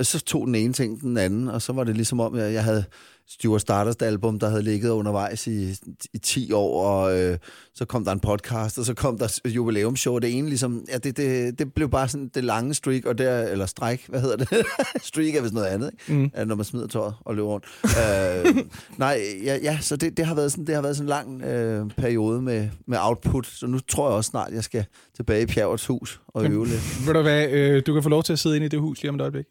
så 0.00 0.20
tog 0.20 0.46
den 0.46 0.54
ene 0.54 0.72
ting 0.72 1.00
den 1.00 1.16
anden, 1.16 1.48
og 1.48 1.62
så 1.62 1.72
var 1.72 1.84
det 1.84 1.96
ligesom 1.96 2.20
om, 2.20 2.34
at 2.34 2.52
jeg 2.52 2.64
havde 2.64 2.84
Stuart 3.28 3.60
Stardust 3.60 4.02
album, 4.02 4.38
der 4.38 4.48
havde 4.48 4.62
ligget 4.62 4.90
undervejs 4.90 5.46
i, 5.46 5.70
i 6.12 6.18
10 6.18 6.52
år, 6.52 6.84
og 6.84 7.18
øh, 7.18 7.38
så 7.74 7.84
kom 7.84 8.04
der 8.04 8.12
en 8.12 8.20
podcast, 8.20 8.78
og 8.78 8.84
så 8.84 8.94
kom 8.94 9.18
der 9.18 9.40
jubilæumsshow. 9.46 10.18
Det 10.18 10.38
ene 10.38 10.48
ligesom, 10.48 10.84
ja, 10.88 10.98
det, 10.98 11.16
det, 11.16 11.58
det 11.58 11.74
blev 11.74 11.90
bare 11.90 12.08
sådan 12.08 12.30
det 12.34 12.44
lange 12.44 12.74
streak, 12.74 13.04
og 13.04 13.18
der, 13.18 13.42
eller 13.42 13.66
stræk, 13.66 14.06
hvad 14.08 14.20
hedder 14.20 14.36
det? 14.36 14.48
streak 15.02 15.34
er 15.34 15.42
vist 15.42 15.54
noget 15.54 15.66
andet, 15.66 15.90
ikke? 15.92 16.32
Mm. 16.34 16.48
når 16.48 16.54
man 16.54 16.64
smider 16.64 16.86
tøjet 16.86 17.14
og 17.20 17.34
løber 17.34 17.48
rundt. 17.48 17.66
øh, 17.84 18.64
nej, 18.96 19.20
ja, 19.44 19.58
ja 19.62 19.78
så 19.80 19.96
det, 19.96 20.16
det, 20.16 20.26
har 20.26 20.34
været 20.34 20.52
sådan, 20.52 20.66
det 20.66 20.74
har 20.74 20.82
været 20.82 20.96
sådan 20.96 21.06
en 21.06 21.08
lang 21.08 21.42
øh, 21.42 21.90
periode 21.90 22.42
med, 22.42 22.68
med 22.86 22.98
output, 23.00 23.46
så 23.46 23.66
nu 23.66 23.78
tror 23.78 24.08
jeg 24.08 24.16
også 24.16 24.28
snart, 24.28 24.52
jeg 24.52 24.64
skal 24.64 24.84
tilbage 25.16 25.42
i 25.42 25.46
Pjerrets 25.46 25.86
hus 25.86 26.20
og 26.28 26.44
øve 26.44 26.66
lidt. 26.66 27.06
Ved 27.06 27.14
du 27.14 27.22
hvad, 27.22 27.50
øh, 27.50 27.82
du 27.86 27.92
kan 27.92 28.02
få 28.02 28.08
lov 28.08 28.22
til 28.22 28.32
at 28.32 28.38
sidde 28.38 28.56
inde 28.56 28.66
i 28.66 28.68
det 28.68 28.80
hus 28.80 29.02
lige 29.02 29.08
om 29.08 29.14
et 29.14 29.20
øjeblik. 29.20 29.46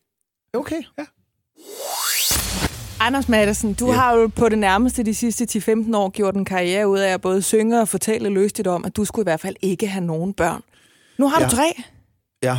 Okay. 0.54 0.82
Ja. 0.98 1.06
Anders 3.06 3.30
Madsen, 3.30 3.74
du 3.74 3.86
Ja. 3.88 3.92
har 3.94 4.14
jo 4.16 4.28
på 4.28 4.50
det 4.50 4.58
nærmeste 4.60 5.04
de 5.04 5.14
sidste 5.16 5.46
10-15 5.46 5.96
år 5.98 6.10
gjort 6.10 6.36
en 6.36 6.46
karriere 6.46 6.88
ud 6.88 7.00
af 7.00 7.14
at 7.14 7.22
både 7.22 7.42
synge 7.42 7.82
og 7.82 7.88
fortælle 7.88 8.30
løstigt 8.30 8.68
om, 8.68 8.86
at 8.86 8.96
du 8.96 9.06
skulle 9.06 9.24
i 9.24 9.30
hvert 9.30 9.40
fald 9.40 9.56
ikke 9.62 9.88
have 9.88 10.06
nogen 10.06 10.34
børn. 10.34 10.62
Nu 11.18 11.28
har 11.28 11.42
Ja. 11.42 11.46
du 11.48 11.56
tre. 11.56 11.74
Ja, 12.44 12.58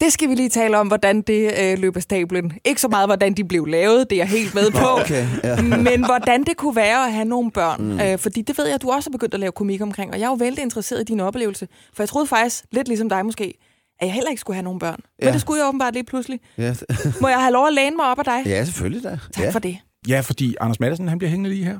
Det 0.00 0.12
skal 0.12 0.28
vi 0.28 0.34
lige 0.34 0.48
tale 0.48 0.78
om, 0.78 0.86
hvordan 0.86 1.22
det 1.22 1.52
øh, 1.62 1.78
løber 1.78 2.00
stablen. 2.00 2.52
Ikke 2.64 2.80
så 2.80 2.88
meget, 2.88 3.08
hvordan 3.08 3.34
de 3.34 3.44
blev 3.44 3.66
lavet, 3.66 4.10
det 4.10 4.16
er 4.16 4.20
jeg 4.20 4.28
helt 4.28 4.54
med 4.54 4.70
på. 4.70 4.86
okay. 5.00 5.26
Ja. 5.44 5.62
Men 5.90 6.04
hvordan 6.06 6.44
det 6.44 6.56
kunne 6.56 6.76
være 6.76 7.06
at 7.06 7.12
have 7.12 7.24
nogle 7.24 7.50
børn. 7.50 7.82
Mm. 7.92 8.00
Øh, 8.00 8.18
fordi 8.18 8.42
det 8.42 8.58
ved 8.58 8.64
jeg, 8.66 8.74
at 8.74 8.82
du 8.82 8.90
også 8.90 9.10
har 9.10 9.12
begyndt 9.12 9.34
at 9.34 9.40
lave 9.40 9.52
komik 9.52 9.80
omkring. 9.82 10.12
Og 10.12 10.18
jeg 10.18 10.24
er 10.24 10.30
jo 10.30 10.34
vældig 10.34 10.62
interesseret 10.62 11.00
i 11.00 11.04
din 11.04 11.20
oplevelse. 11.20 11.68
For 11.94 12.02
jeg 12.02 12.08
troede 12.08 12.26
faktisk, 12.26 12.64
lidt 12.72 12.88
ligesom 12.88 13.08
dig 13.08 13.24
måske, 13.26 13.54
at 14.00 14.06
jeg 14.06 14.14
heller 14.14 14.30
ikke 14.30 14.40
skulle 14.40 14.54
have 14.54 14.64
nogen 14.64 14.78
børn. 14.78 15.00
Men 15.18 15.28
Ja. 15.28 15.32
det 15.32 15.40
skulle 15.40 15.60
jeg 15.60 15.68
åbenbart 15.68 15.94
lige 15.94 16.04
pludselig. 16.04 16.40
Ja, 16.58 16.74
Må 17.22 17.28
jeg 17.28 17.40
have 17.40 17.52
lov 17.52 17.66
at 17.66 17.72
læne 17.72 17.96
mig 17.96 18.06
op 18.06 18.18
af 18.18 18.24
dig? 18.24 18.42
ja 18.46 18.64
selvfølgelig 18.64 19.02
da. 19.04 19.18
Tak 19.34 19.44
ja. 19.44 19.50
for 19.50 19.58
det. 19.58 19.78
Ja, 20.08 20.20
fordi 20.20 20.56
Anders 20.60 20.80
Madsen, 20.80 21.08
han 21.08 21.18
bliver 21.18 21.30
hængende 21.30 21.50
lige 21.50 21.64
her. 21.64 21.78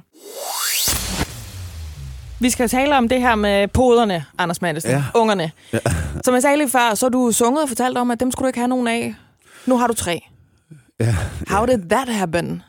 Vi 2.41 2.51
skal 2.51 2.65
jo 2.65 2.69
tale 2.69 2.97
om 2.97 3.09
det 3.09 3.21
her 3.21 3.35
med 3.35 3.69
poderne, 3.69 4.25
Anders 4.39 4.63
Madsen. 4.63 4.91
Ja. 4.91 5.05
Ungerne. 5.15 5.51
Ja. 5.73 5.79
Som 6.25 6.35
jeg 6.35 6.43
sagde 6.43 6.57
lige 6.57 6.69
før, 6.71 6.95
så 6.95 7.09
du 7.09 7.33
sunget 7.33 7.63
og 7.63 7.69
fortalt 7.69 7.99
om, 7.99 8.11
at 8.11 8.21
dem 8.21 8.31
skulle 8.31 8.47
du 8.47 8.49
ikke 8.49 8.59
have 8.59 8.69
nogen 8.69 8.89
af. 8.89 9.15
Nu 9.67 9.77
har 9.79 9.87
du 9.87 9.95
tre. 9.95 10.21
Ja. 11.01 11.17
How 11.49 11.67
did 11.67 11.79
that 11.91 12.09
happen? 12.09 12.63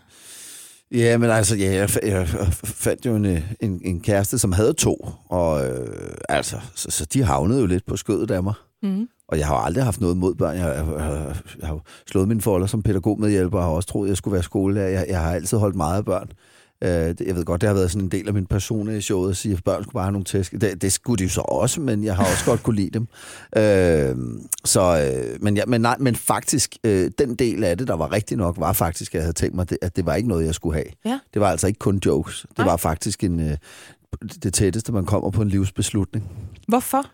Ja, 0.92 1.18
men 1.18 1.30
altså, 1.30 1.56
ja, 1.56 1.74
jeg, 1.74 1.90
jeg 2.04 2.28
fandt 2.64 3.06
jo 3.06 3.16
en, 3.16 3.26
en, 3.26 3.82
en 3.86 4.02
kæreste, 4.02 4.40
som 4.40 4.52
havde 4.52 4.74
to, 4.74 5.10
og 5.30 5.68
øh, 5.68 5.88
altså, 6.30 6.56
så, 6.76 6.92
så 6.92 7.06
de 7.06 7.24
havnede 7.24 7.60
jo 7.60 7.66
lidt 7.66 7.86
på 7.86 7.98
skødet 7.98 8.32
af 8.32 8.44
mig. 8.44 8.54
Mm. 8.84 9.08
Og 9.28 9.38
jeg 9.38 9.48
har 9.48 9.56
aldrig 9.56 9.84
haft 9.84 10.02
noget 10.02 10.18
mod 10.18 10.36
børn. 10.36 10.58
Jeg, 10.58 10.66
jeg, 10.66 10.88
jeg, 11.00 11.36
jeg 11.60 11.68
har 11.68 11.80
slået 12.12 12.28
mine 12.28 12.42
folder 12.42 12.68
som 12.68 12.84
pædagogmedhjælper, 12.84 13.58
og 13.58 13.64
har 13.64 13.72
også 13.72 13.90
troet, 13.90 14.08
at 14.08 14.10
jeg 14.10 14.18
skulle 14.18 14.34
være 14.34 14.44
skolelærer. 14.44 14.90
Jeg, 14.90 15.06
jeg 15.10 15.20
har 15.20 15.34
altid 15.34 15.58
holdt 15.58 15.76
meget 15.76 15.98
af 15.98 16.06
børn. 16.06 16.32
Øh, 16.84 17.28
jeg 17.28 17.36
ved 17.36 17.46
godt, 17.46 17.62
det 17.62 17.68
har 17.68 17.74
været 17.74 17.92
sådan 17.92 18.06
en 18.06 18.12
del 18.12 18.28
af 18.28 18.34
min 18.34 18.46
person 18.46 18.96
i 18.96 19.02
showet, 19.02 19.30
at 19.30 19.38
sige, 19.38 19.54
at 19.54 19.64
børn 19.64 19.84
skulle 19.84 19.94
bare 19.94 20.04
have 20.04 20.12
nogle 20.12 20.26
tæsk. 20.26 20.52
Det, 20.52 20.82
det 20.82 20.94
skulle 20.94 21.18
de 21.18 21.24
jo 21.24 21.30
så 21.30 21.42
også, 21.42 21.82
men 21.82 22.04
jeg 22.04 22.16
har 22.16 22.24
også 22.24 22.46
godt 22.46 22.64
kunne 22.64 22.76
lide 22.76 22.90
dem. 22.90 23.08
Øh, 23.58 24.16
så, 24.66 24.82
øh, 24.82 25.44
men, 25.44 25.58
ja, 25.58 25.66
men, 25.68 25.82
nej, 25.82 25.96
men 26.00 26.16
faktisk, 26.16 26.76
øh, 26.84 27.12
den 27.18 27.36
del 27.36 27.64
af 27.64 27.78
det, 27.78 27.88
der 27.88 27.94
var 27.94 28.12
rigtig 28.12 28.38
nok, 28.38 28.56
var 28.60 28.74
faktisk, 28.74 29.12
at 29.12 29.16
jeg 29.16 29.24
havde 29.24 29.34
tænkt 29.34 29.56
mig, 29.56 29.66
at 29.82 29.96
det 29.96 30.06
var 30.06 30.16
ikke 30.16 30.30
noget, 30.30 30.46
jeg 30.46 30.56
skulle 30.56 30.76
have. 30.76 30.86
Ja. 31.06 31.20
Det 31.34 31.40
var 31.40 31.50
altså 31.50 31.68
ikke 31.68 31.80
kun 31.80 32.02
jokes. 32.06 32.46
Det 32.50 32.58
Nej. 32.58 32.68
var 32.68 32.78
faktisk 32.78 33.24
en, 33.24 33.40
øh, 33.40 33.58
det 34.44 34.54
tætteste, 34.54 34.92
man 34.92 35.06
kommer 35.06 35.30
på 35.32 35.42
en 35.42 35.50
livsbeslutning. 35.50 36.30
Hvorfor? 36.68 37.06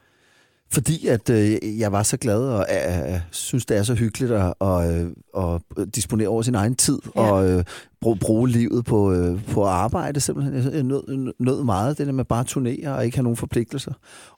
Fordi 0.71 1.07
at 1.07 1.29
øh, 1.29 1.79
jeg 1.79 1.91
var 1.91 2.03
så 2.03 2.17
glad 2.17 2.43
og 2.43 2.65
øh, 2.71 3.19
synes, 3.31 3.65
det 3.65 3.77
er 3.77 3.83
så 3.83 3.93
hyggeligt 3.93 4.31
at, 4.31 4.53
og, 4.59 4.93
øh, 4.93 5.11
at 5.37 5.61
disponere 5.95 6.27
over 6.27 6.41
sin 6.41 6.55
egen 6.55 6.75
tid 6.75 6.99
ja. 7.15 7.21
og 7.21 7.49
øh, 7.49 7.63
bruge, 8.01 8.17
bruge 8.17 8.49
livet 8.49 8.85
på, 8.85 9.13
øh, 9.13 9.39
på 9.51 9.63
arbejde 9.65 10.19
simpelthen. 10.19 10.73
Jeg- 10.73 10.83
nød, 10.83 11.33
nød 11.39 11.63
meget 11.63 11.97
det 11.97 12.07
der 12.07 12.13
med 12.13 12.25
bare 12.25 12.39
at 12.39 12.45
turnere 12.45 12.95
og 12.95 13.05
ikke 13.05 13.17
have 13.17 13.23
nogen 13.23 13.37
forpligtelser. 13.37 13.91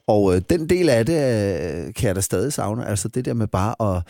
Og 0.06 0.34
øh, 0.36 0.42
den 0.50 0.68
del 0.68 0.88
af 0.88 1.06
det 1.06 1.14
øh, 1.14 1.94
kan 1.94 2.06
jeg 2.06 2.16
da 2.16 2.20
stadig 2.20 2.52
savne. 2.52 2.86
Altså 2.88 3.08
det 3.08 3.24
der 3.24 3.34
med 3.34 3.46
bare 3.46 3.96
at 3.96 4.02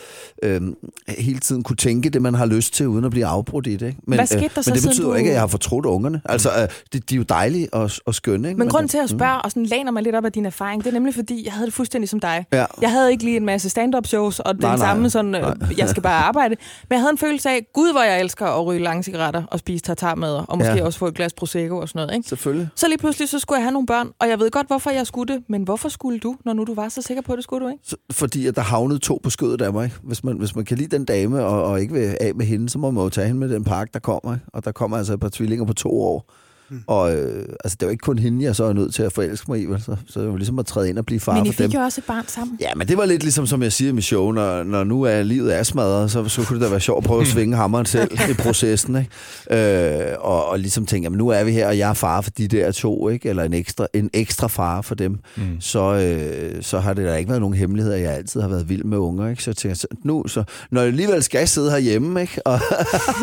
øh, 0.42 0.60
hele 1.08 1.38
tiden 1.38 1.62
kunne 1.62 1.76
tænke 1.76 2.10
det, 2.10 2.22
man 2.22 2.34
har 2.34 2.46
lyst 2.46 2.74
til, 2.74 2.88
uden 2.88 3.04
at 3.04 3.10
blive 3.10 3.26
afbrudt 3.26 3.66
i 3.66 3.76
det. 3.76 3.86
Ikke? 3.86 3.98
Men, 4.06 4.18
Hvad 4.18 4.26
skete 4.26 4.42
der 4.42 4.48
men 4.56 4.62
så, 4.64 4.70
det 4.74 4.82
betyder 4.82 5.08
du- 5.08 5.14
ikke, 5.14 5.30
at 5.30 5.34
jeg 5.34 5.42
har 5.42 5.46
fortrudt 5.46 5.86
ungerne. 5.86 6.20
Altså, 6.24 6.48
øh, 6.62 6.68
de, 6.92 6.98
de 7.00 7.14
er 7.14 7.16
jo 7.16 7.22
dejlige 7.22 7.74
og, 7.74 7.90
og 8.06 8.14
skønne. 8.14 8.48
Ikke? 8.48 8.58
Men 8.58 8.68
grunden 8.68 8.84
øh, 8.84 8.88
til 8.90 8.98
at 8.98 9.10
spørge, 9.10 9.42
og 9.42 9.50
sådan 9.50 9.66
læner 9.66 9.90
mig 9.90 10.02
lidt 10.02 10.14
op 10.16 10.24
af 10.24 10.32
din 10.32 10.46
erfaring, 10.46 10.84
det 10.84 10.90
er 10.90 10.94
nemlig 10.94 11.14
fordi, 11.14 11.42
jeg 11.44 11.52
havde 11.52 11.66
det 11.66 11.74
fuldstændig 11.74 12.08
som 12.08 12.20
dig. 12.20 12.44
Ja. 12.52 12.64
Jeg 12.82 12.90
havde 12.90 13.10
ikke 13.10 13.24
lige 13.24 13.36
en 13.36 13.44
masse 13.44 13.68
stand-up 13.70 14.06
shows, 14.06 14.40
og 14.40 14.54
den 14.54 14.62
Nej, 14.62 14.76
nej. 14.76 14.86
samme 14.86 15.10
sådan, 15.10 15.34
øh, 15.34 15.42
jeg 15.78 15.88
skal 15.88 16.02
bare 16.02 16.24
arbejde. 16.24 16.56
Men 16.88 16.94
jeg 16.94 17.00
havde 17.00 17.10
en 17.12 17.18
følelse 17.18 17.48
af, 17.50 17.66
gud 17.74 17.92
hvor 17.92 18.02
jeg 18.02 18.20
elsker 18.20 18.46
at 18.46 18.66
ryge 18.66 18.82
lange 18.82 19.02
cigaretter 19.02 19.37
cigaretter 19.38 19.52
og 19.52 19.58
spise 19.58 19.84
tartarmad, 19.84 20.34
og 20.48 20.58
måske 20.58 20.72
Ja. 20.72 20.84
også 20.84 20.98
få 20.98 21.06
et 21.06 21.14
glas 21.14 21.32
Prosecco 21.32 21.76
og 21.78 21.88
sådan 21.88 21.98
noget, 22.06 22.16
ikke? 22.16 22.28
Selvfølgelig. 22.28 22.68
Så 22.76 22.88
lige 22.88 22.98
pludselig, 22.98 23.28
så 23.28 23.38
skulle 23.38 23.56
jeg 23.56 23.64
have 23.64 23.72
nogle 23.72 23.86
børn, 23.86 24.08
og 24.20 24.28
jeg 24.28 24.38
ved 24.38 24.50
godt, 24.50 24.66
hvorfor 24.66 24.90
jeg 24.90 25.06
skulle 25.06 25.34
det, 25.34 25.42
men 25.48 25.62
hvorfor 25.62 25.88
skulle 25.88 26.18
du, 26.18 26.36
når 26.44 26.52
nu 26.52 26.64
du 26.64 26.74
var 26.74 26.88
så 26.88 27.02
sikker 27.02 27.22
på, 27.22 27.32
at 27.32 27.36
det 27.36 27.44
skulle 27.44 27.64
du, 27.66 27.70
ikke? 27.70 27.82
Så- 27.86 27.96
Fordi 28.12 28.46
at 28.46 28.56
der 28.56 28.62
havnede 28.62 28.98
to 28.98 29.20
på 29.22 29.30
skødet 29.30 29.60
af 29.62 29.72
mig. 29.72 29.84
Ikke? 29.84 29.96
Hvis, 30.02 30.24
man, 30.24 30.38
hvis 30.38 30.56
man 30.56 30.64
kan 30.64 30.76
lide 30.78 30.96
den 30.96 31.04
dame 31.04 31.44
og, 31.44 31.64
og 31.64 31.80
ikke 31.80 31.94
vil 31.94 32.16
af 32.20 32.34
med 32.34 32.46
hende, 32.46 32.68
så 32.68 32.78
må 32.78 32.90
man 32.90 33.02
jo 33.04 33.08
tage 33.08 33.26
hende 33.26 33.40
med 33.40 33.48
den 33.48 33.64
park, 33.64 33.92
der 33.94 33.98
kommer. 34.00 34.34
Ikke? 34.34 34.46
Og 34.52 34.64
der 34.64 34.72
kommer 34.72 34.96
altså 34.96 35.12
et 35.14 35.20
par 35.20 35.28
tvillinger 35.28 35.64
på 35.66 35.72
to 35.72 36.02
år. 36.02 36.32
Hmm. 36.70 36.82
Og 36.86 37.16
øh, 37.16 37.46
altså, 37.64 37.76
det 37.80 37.86
jo 37.86 37.90
ikke 37.90 38.02
kun 38.02 38.18
hende, 38.18 38.44
jeg 38.44 38.56
så 38.56 38.64
er 38.64 38.72
nødt 38.72 38.94
til 38.94 39.02
at 39.02 39.12
forelske 39.12 39.50
mig 39.50 39.60
i. 39.60 39.64
Vel? 39.64 39.82
Så, 39.82 39.96
så 40.06 40.20
er 40.20 40.24
det 40.24 40.30
jo 40.30 40.36
ligesom 40.36 40.58
at 40.58 40.66
træde 40.66 40.88
ind 40.88 40.98
og 40.98 41.06
blive 41.06 41.20
far 41.20 41.34
men 41.34 41.46
I 41.46 41.48
for 41.48 41.52
fik 41.52 41.64
dem. 41.64 41.70
jo 41.70 41.80
også 41.80 42.00
et 42.00 42.04
barn 42.04 42.24
sammen. 42.26 42.58
Ja, 42.60 42.68
men 42.76 42.88
det 42.88 42.96
var 42.96 43.04
lidt 43.04 43.22
ligesom, 43.22 43.46
som 43.46 43.62
jeg 43.62 43.72
siger 43.72 43.88
i 43.88 43.92
mit 43.92 44.04
show, 44.04 44.30
når, 44.30 44.62
når 44.62 44.84
nu 44.84 45.02
er 45.02 45.22
livet 45.22 45.56
er 45.56 45.62
smadret, 45.62 46.10
så, 46.10 46.28
så 46.28 46.44
kunne 46.44 46.58
det 46.58 46.64
da 46.64 46.70
være 46.70 46.80
sjovt 46.80 47.04
at 47.04 47.08
prøve 47.08 47.20
at 47.20 47.26
svinge 47.34 47.56
hammeren 47.56 47.86
selv 47.86 48.12
i 48.30 48.34
processen, 48.34 48.96
ikke? 48.96 50.10
Øh, 50.10 50.16
og, 50.20 50.48
og 50.48 50.58
ligesom 50.58 50.86
tænke, 50.86 51.04
jamen 51.06 51.18
nu 51.18 51.28
er 51.28 51.44
vi 51.44 51.52
her, 51.52 51.66
og 51.66 51.78
jeg 51.78 51.90
er 51.90 51.94
far 51.94 52.20
for 52.20 52.30
de 52.30 52.48
der 52.48 52.72
to, 52.72 53.08
ikke? 53.08 53.28
Eller 53.28 53.42
en 53.42 53.52
ekstra, 53.54 53.86
en 53.94 54.10
ekstra 54.12 54.46
far 54.46 54.82
for 54.82 54.94
dem. 54.94 55.18
Mm. 55.36 55.42
Så, 55.60 55.94
øh, 55.94 56.62
så 56.62 56.78
har 56.78 56.94
det 56.94 57.04
da 57.04 57.14
ikke 57.14 57.28
været 57.28 57.40
nogen 57.40 57.54
hemmelighed, 57.54 57.92
at 57.92 58.02
jeg 58.02 58.12
altid 58.12 58.40
har 58.40 58.48
været 58.48 58.68
vild 58.68 58.84
med 58.84 58.98
unger, 58.98 59.28
ikke? 59.28 59.42
Så 59.42 59.50
jeg 59.50 59.56
tænker, 59.56 59.74
så 59.74 59.86
nu, 60.04 60.28
så, 60.28 60.44
når 60.70 60.80
jeg 60.80 60.88
alligevel 60.88 61.22
skal 61.22 61.48
sidde 61.48 61.70
herhjemme, 61.70 62.20
ikke? 62.20 62.46
Og, 62.46 62.60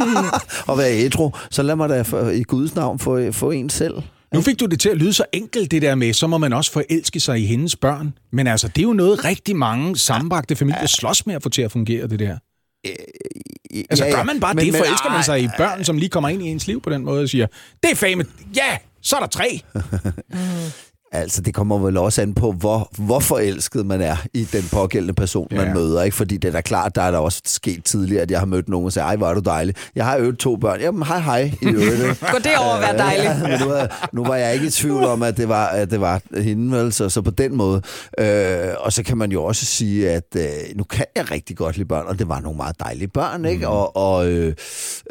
og 0.70 0.78
være 0.78 0.92
ædru, 0.92 1.32
så 1.52 1.64
lad 1.64 1.76
mig 1.76 1.90
da 1.90 2.02
for, 2.02 2.30
i 2.30 2.44
Guds 2.44 2.76
navn 2.76 3.00
få, 3.00 3.32
få 3.36 3.52
en 3.52 3.70
selv. 3.70 3.94
Nu 4.34 4.42
fik 4.42 4.60
du 4.60 4.66
det 4.66 4.80
til 4.80 4.90
at 4.90 4.98
lyde 4.98 5.14
så 5.14 5.26
enkelt, 5.34 5.72
det 5.72 5.82
der 5.82 5.96
med, 5.96 6.14
så 6.14 6.28
må 6.28 6.38
man 6.38 6.54
også 6.54 6.72
forelske 6.72 7.20
sig 7.20 7.40
i 7.40 7.46
hendes 7.46 7.76
børn. 7.76 8.14
Men 8.32 8.48
altså, 8.48 8.68
det 8.68 8.78
er 8.78 8.84
jo 8.84 8.94
noget, 8.94 9.26
rigtig 9.26 9.56
mange 9.56 9.98
sammenbragte 9.98 10.56
familier 10.56 10.86
slås 10.86 11.26
med 11.26 11.36
at 11.36 11.44
få 11.44 11.50
til 11.50 11.62
at 11.62 11.72
fungere, 11.72 12.08
det 12.08 12.20
der. 12.20 12.38
Altså, 13.90 14.06
gør 14.16 14.24
man 14.24 14.40
bare 14.40 14.54
Men- 14.54 14.66
det? 14.66 14.74
men- 14.74 14.82
Forelsker 14.84 15.10
man 15.12 15.24
sig 15.24 15.42
i 15.44 15.50
børn, 15.58 15.84
som 15.84 15.98
lige 15.98 16.10
kommer 16.10 16.30
ind 16.30 16.44
i 16.44 16.48
ens 16.48 16.68
liv 16.68 16.82
på 16.82 16.90
den 16.90 17.04
måde 17.06 17.22
og 17.24 17.30
siger, 17.30 17.48
det 17.84 17.92
er 17.92 17.96
fame, 17.96 18.26
ja, 18.56 18.78
så 19.02 19.16
er 19.16 19.20
der 19.20 19.28
tre. 19.28 19.62
Altså, 21.16 21.42
det 21.42 21.54
kommer 21.54 21.78
vel 21.78 21.98
også 21.98 22.22
an 22.22 22.34
på, 22.34 22.52
hvor, 22.52 22.90
hvor 22.98 23.20
forelsket 23.20 23.86
man 23.86 24.02
er 24.02 24.16
i 24.34 24.44
den 24.44 24.64
pågældende 24.72 25.14
person, 25.14 25.48
man 25.52 25.68
Ja. 25.68 25.74
møder. 25.74 26.02
Ikke? 26.04 26.18
Fordi 26.18 26.38
det 26.38 26.48
er 26.48 26.52
da 26.52 26.62
klart, 26.62 26.96
der 26.96 27.02
er 27.02 27.12
der 27.12 27.18
også 27.18 27.42
sket 27.46 27.84
tidligere, 27.84 28.22
at 28.22 28.32
jeg 28.32 28.40
har 28.40 28.46
mødt 28.46 28.70
nogen 28.70 28.86
og 28.86 28.94
sagt, 28.94 29.04
ej, 29.06 29.16
hvor 29.16 29.28
er 29.28 29.34
du 29.34 29.40
dejlig. 29.46 29.76
Jeg 29.96 30.06
har 30.06 30.18
øvet 30.18 30.38
to 30.38 30.56
børn. 30.56 30.80
Jamen, 30.82 31.04
hej, 31.04 31.20
hej. 31.20 31.52
I 31.62 31.66
øvrigt, 31.66 31.92
ikke? 31.94 32.16
Gå 32.34 32.38
det 32.38 32.52
over 32.60 32.74
at 32.74 32.82
være 32.82 32.98
dejlig. 32.98 33.24
Ja, 33.24 33.48
men 33.50 33.60
nu, 33.68 33.74
er, 33.74 33.88
nu 34.14 34.24
var 34.24 34.36
jeg 34.36 34.54
ikke 34.54 34.66
i 34.66 34.70
tvivl 34.70 35.04
om, 35.04 35.24
at 35.24 35.38
det 35.38 35.50
var, 35.50 35.68
at 35.68 35.92
det 35.92 36.02
var 36.02 36.22
hende, 36.42 36.78
vel, 36.78 36.94
så, 36.94 37.10
så 37.10 37.22
på 37.22 37.32
den 37.32 37.56
måde. 37.56 37.82
Øh, 38.20 38.68
og 38.80 38.94
så 38.94 39.04
kan 39.04 39.18
man 39.18 39.32
jo 39.32 39.44
også 39.44 39.66
sige, 39.66 40.10
at 40.10 40.36
øh, 40.38 40.46
nu 40.76 40.84
kan 40.84 41.06
jeg 41.16 41.32
rigtig 41.32 41.58
godt 41.58 41.78
lide 41.78 41.88
børn, 41.88 42.06
og 42.08 42.20
det 42.20 42.30
var 42.30 42.40
nogle 42.40 42.58
meget 42.58 42.80
dejlige 42.80 43.08
børn, 43.08 43.46
ikke? 43.46 43.66
Mm. 43.66 43.72
Og, 43.72 43.96
og 43.98 44.28
øh, 44.28 44.54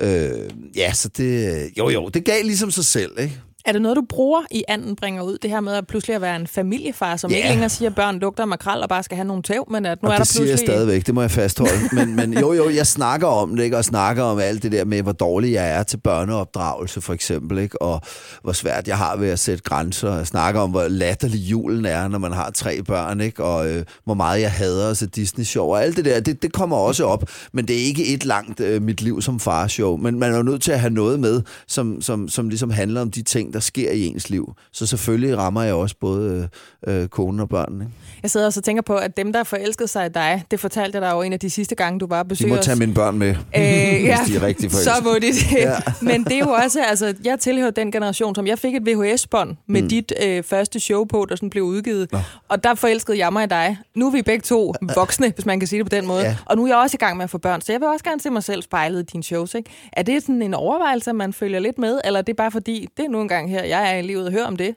øh, 0.01 0.31
ja, 0.77 0.93
så 0.93 1.09
det, 1.17 1.59
jo 1.79 1.89
jo, 1.89 2.09
det 2.09 2.25
gav 2.25 2.43
ligesom 2.45 2.71
sig 2.71 2.85
selv, 2.85 3.11
ikke? 3.19 3.41
Er 3.67 3.73
det 3.73 3.83
noget, 3.83 3.97
du 3.97 4.03
bruger 4.09 4.41
i 4.51 4.65
anden 4.69 4.97
bringer 4.97 5.23
ud? 5.23 5.39
Det 5.43 5.51
her 5.51 5.61
med 5.61 5.73
at 5.73 5.87
pludselig 5.87 6.17
at 6.17 6.23
være 6.23 6.37
en 6.37 6.47
familiefar, 6.47 7.17
som 7.17 7.31
Ja. 7.31 7.37
ikke 7.37 7.49
længere 7.49 7.69
siger, 7.69 7.89
at 7.89 7.95
børn 7.95 8.19
lugter 8.19 8.45
makrel 8.45 8.83
og 8.83 8.89
bare 8.89 9.03
skal 9.03 9.17
have 9.17 9.27
nogle 9.27 9.43
tæv, 9.43 9.67
men 9.71 9.87
at 9.87 10.03
nu 10.03 10.09
og 10.09 10.15
er 10.15 10.19
det 10.19 10.27
der 10.27 10.33
siger 10.33 10.43
jeg 10.45 10.51
pludselig... 10.51 10.69
stadigvæk, 10.69 11.07
det 11.07 11.15
må 11.15 11.21
jeg 11.21 11.31
fastholde. 11.31 11.73
Men, 11.93 12.17
men 12.17 12.39
jo, 12.39 12.53
jo, 12.53 12.71
jeg 12.71 12.87
snakker 12.87 13.27
om 13.27 13.57
det, 13.57 13.65
ikke? 13.65 13.77
og 13.77 13.85
snakker 13.85 14.23
om 14.23 14.39
alt 14.39 14.63
det 14.63 14.73
der 14.73 14.85
med, 14.85 15.03
hvor 15.03 15.13
dårlig 15.13 15.53
jeg 15.53 15.71
er 15.71 15.83
til 15.83 15.97
børneopdragelse, 15.97 17.01
for 17.01 17.13
eksempel, 17.13 17.59
ikke? 17.59 17.83
og 17.83 18.01
hvor 18.43 18.53
svært 18.53 18.89
jeg 18.89 18.99
har 18.99 19.17
ved 19.17 19.29
at 19.29 19.39
sætte 19.39 19.63
grænser. 19.65 20.17
Jeg 20.17 20.27
snakker 20.27 20.61
om, 20.61 20.71
hvor 20.71 20.89
latterlig 20.89 21.39
julen 21.41 21.85
er, 21.87 22.09
når 22.09 22.19
man 22.19 22.33
har 22.33 22.51
tre 22.51 22.83
børn, 22.83 23.21
ikke? 23.21 23.45
og 23.45 23.71
øh, 23.71 23.85
hvor 24.05 24.15
meget 24.15 24.41
jeg 24.41 24.53
hader 24.53 24.91
at 24.91 24.97
se 24.97 25.07
Disney-show, 25.07 25.65
og 25.67 25.83
alt 25.83 25.97
det 25.97 26.05
der, 26.05 26.21
det, 26.21 26.43
det 26.43 26.53
kommer 26.53 26.77
også 26.77 27.05
op, 27.05 27.25
men 27.53 27.69
det 27.69 27.77
er 27.77 27.85
ikke 27.87 28.07
et 28.15 28.25
langt 28.25 28.61
øh, 28.61 28.83
mit 28.83 29.03
liv 29.03 29.23
som 29.23 29.41
far-show, 29.41 29.97
men 29.97 30.19
man 30.19 30.33
er 30.33 30.37
jo 30.37 30.43
nødt 30.43 30.63
til 30.63 30.73
at 30.73 30.81
have 30.81 30.93
noget 30.93 31.21
med, 31.21 31.43
som, 31.69 32.01
som, 32.01 32.29
som 32.29 32.49
ligesom 32.49 32.71
handler 32.71 33.01
om 33.01 33.11
de 33.11 33.23
ting, 33.23 33.54
der 33.55 33.61
sker 33.61 33.91
i 33.91 34.07
ens 34.07 34.31
liv. 34.31 34.55
Så 34.73 34.87
selvfølgelig 34.87 35.37
rammer 35.37 35.63
jeg 35.63 35.75
også 35.75 35.95
både 36.01 36.49
øh, 36.87 37.03
øh, 37.03 37.09
konen 37.09 37.41
og 37.41 37.49
børnene. 37.49 37.85
Ikke? 37.85 37.95
Jeg 38.23 38.31
sidder 38.31 38.47
også 38.47 38.61
og 38.61 38.65
tænker 38.65 38.83
på, 38.83 38.97
at 38.97 39.17
dem, 39.17 39.33
der 39.33 39.43
forelskede 39.45 39.89
sig 39.89 40.07
i 40.07 40.09
dig, 40.09 40.45
det 40.51 40.61
fortalte 40.61 40.97
jeg 40.97 41.03
dig 41.03 41.11
jo 41.17 41.23
en 41.23 41.33
af 41.33 41.41
de 41.41 41.51
sidste 41.51 41.75
gange, 41.75 42.01
du 42.01 42.07
var 42.07 42.23
De 42.23 42.29
besøger 42.29 42.55
må 42.55 42.59
os. 42.59 42.65
tage 42.65 42.77
mine 42.79 42.95
børn 42.95 43.19
med, 43.19 43.29
Øh, 43.29 43.35
hvis 44.05 44.19
de 44.27 44.37
er 44.37 44.43
rigtig 44.43 44.71
så 44.71 44.77
forelskede. 44.85 45.05
må 45.05 45.15
de 45.15 45.21
det. 45.21 45.53
Ja. 45.63 45.71
Ja. 45.71 45.77
Men 46.11 46.25
det 46.25 46.33
er 46.33 46.39
jo 46.39 46.51
også, 46.51 46.81
altså, 46.89 47.15
jeg 47.25 47.41
tilhører 47.41 47.71
den 47.71 47.93
generation, 47.93 48.35
som 48.35 48.47
jeg 48.47 48.59
fik 48.59 48.75
et 48.75 48.83
VHS-bånd 48.87 49.57
med 49.67 49.83
mm. 49.83 49.89
dit 49.89 50.13
øh, 50.25 50.43
første 50.43 50.81
show 50.81 51.05
på, 51.05 51.27
der 51.29 51.37
sådan 51.37 51.51
blev 51.51 51.65
udgivet. 51.65 52.13
Nå. 52.13 52.19
Og 52.49 52.65
der 52.65 52.75
forelskede 52.75 53.19
jeg 53.19 53.33
mig 53.33 53.45
i 53.45 53.47
dig. 53.47 53.79
Nu 53.95 54.07
er 54.07 54.11
vi 54.11 54.23
begge 54.23 54.43
to 54.43 54.75
voksne, 54.95 55.33
hvis 55.35 55.47
man 55.47 55.61
kan 55.61 55.67
sige 55.67 55.79
det 55.85 55.91
på 55.91 55.97
den 55.97 56.07
måde. 56.07 56.21
Ja. 56.21 56.29
Ja. 56.29 56.37
Og 56.47 56.57
nu 56.57 56.65
er 56.65 56.69
jeg 56.69 56.77
også 56.77 56.95
i 56.97 57.03
gang 57.05 57.17
med 57.17 57.25
at 57.25 57.31
få 57.31 57.39
børn, 57.39 57.61
så 57.61 57.73
jeg 57.73 57.81
vil 57.81 57.89
også 57.89 58.05
gerne 58.05 58.21
se 58.21 58.31
mig 58.31 58.43
selv 58.45 58.63
spejlet 58.63 59.01
i 59.01 59.03
dine 59.13 59.23
shows. 59.23 59.55
Ikke? 59.55 59.71
Er 59.93 60.03
det 60.03 60.23
sådan 60.23 60.43
en 60.43 60.55
overvejelse, 60.55 61.13
man 61.13 61.33
følger 61.33 61.61
lidt 61.61 61.79
med, 61.79 62.01
eller 62.05 62.19
er 62.19 62.23
det 62.23 62.37
bare 62.37 62.51
fordi, 62.51 62.89
det 62.97 63.05
er 63.05 63.09
nu 63.09 63.21
engang 63.21 63.44
her, 63.49 63.65
jeg 63.65 63.95
er 63.95 63.99
i 63.99 64.03
livet 64.03 64.27
og 64.27 64.33
hører 64.33 64.47
om 64.47 64.57
det? 64.57 64.75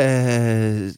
Øh, 0.00 0.90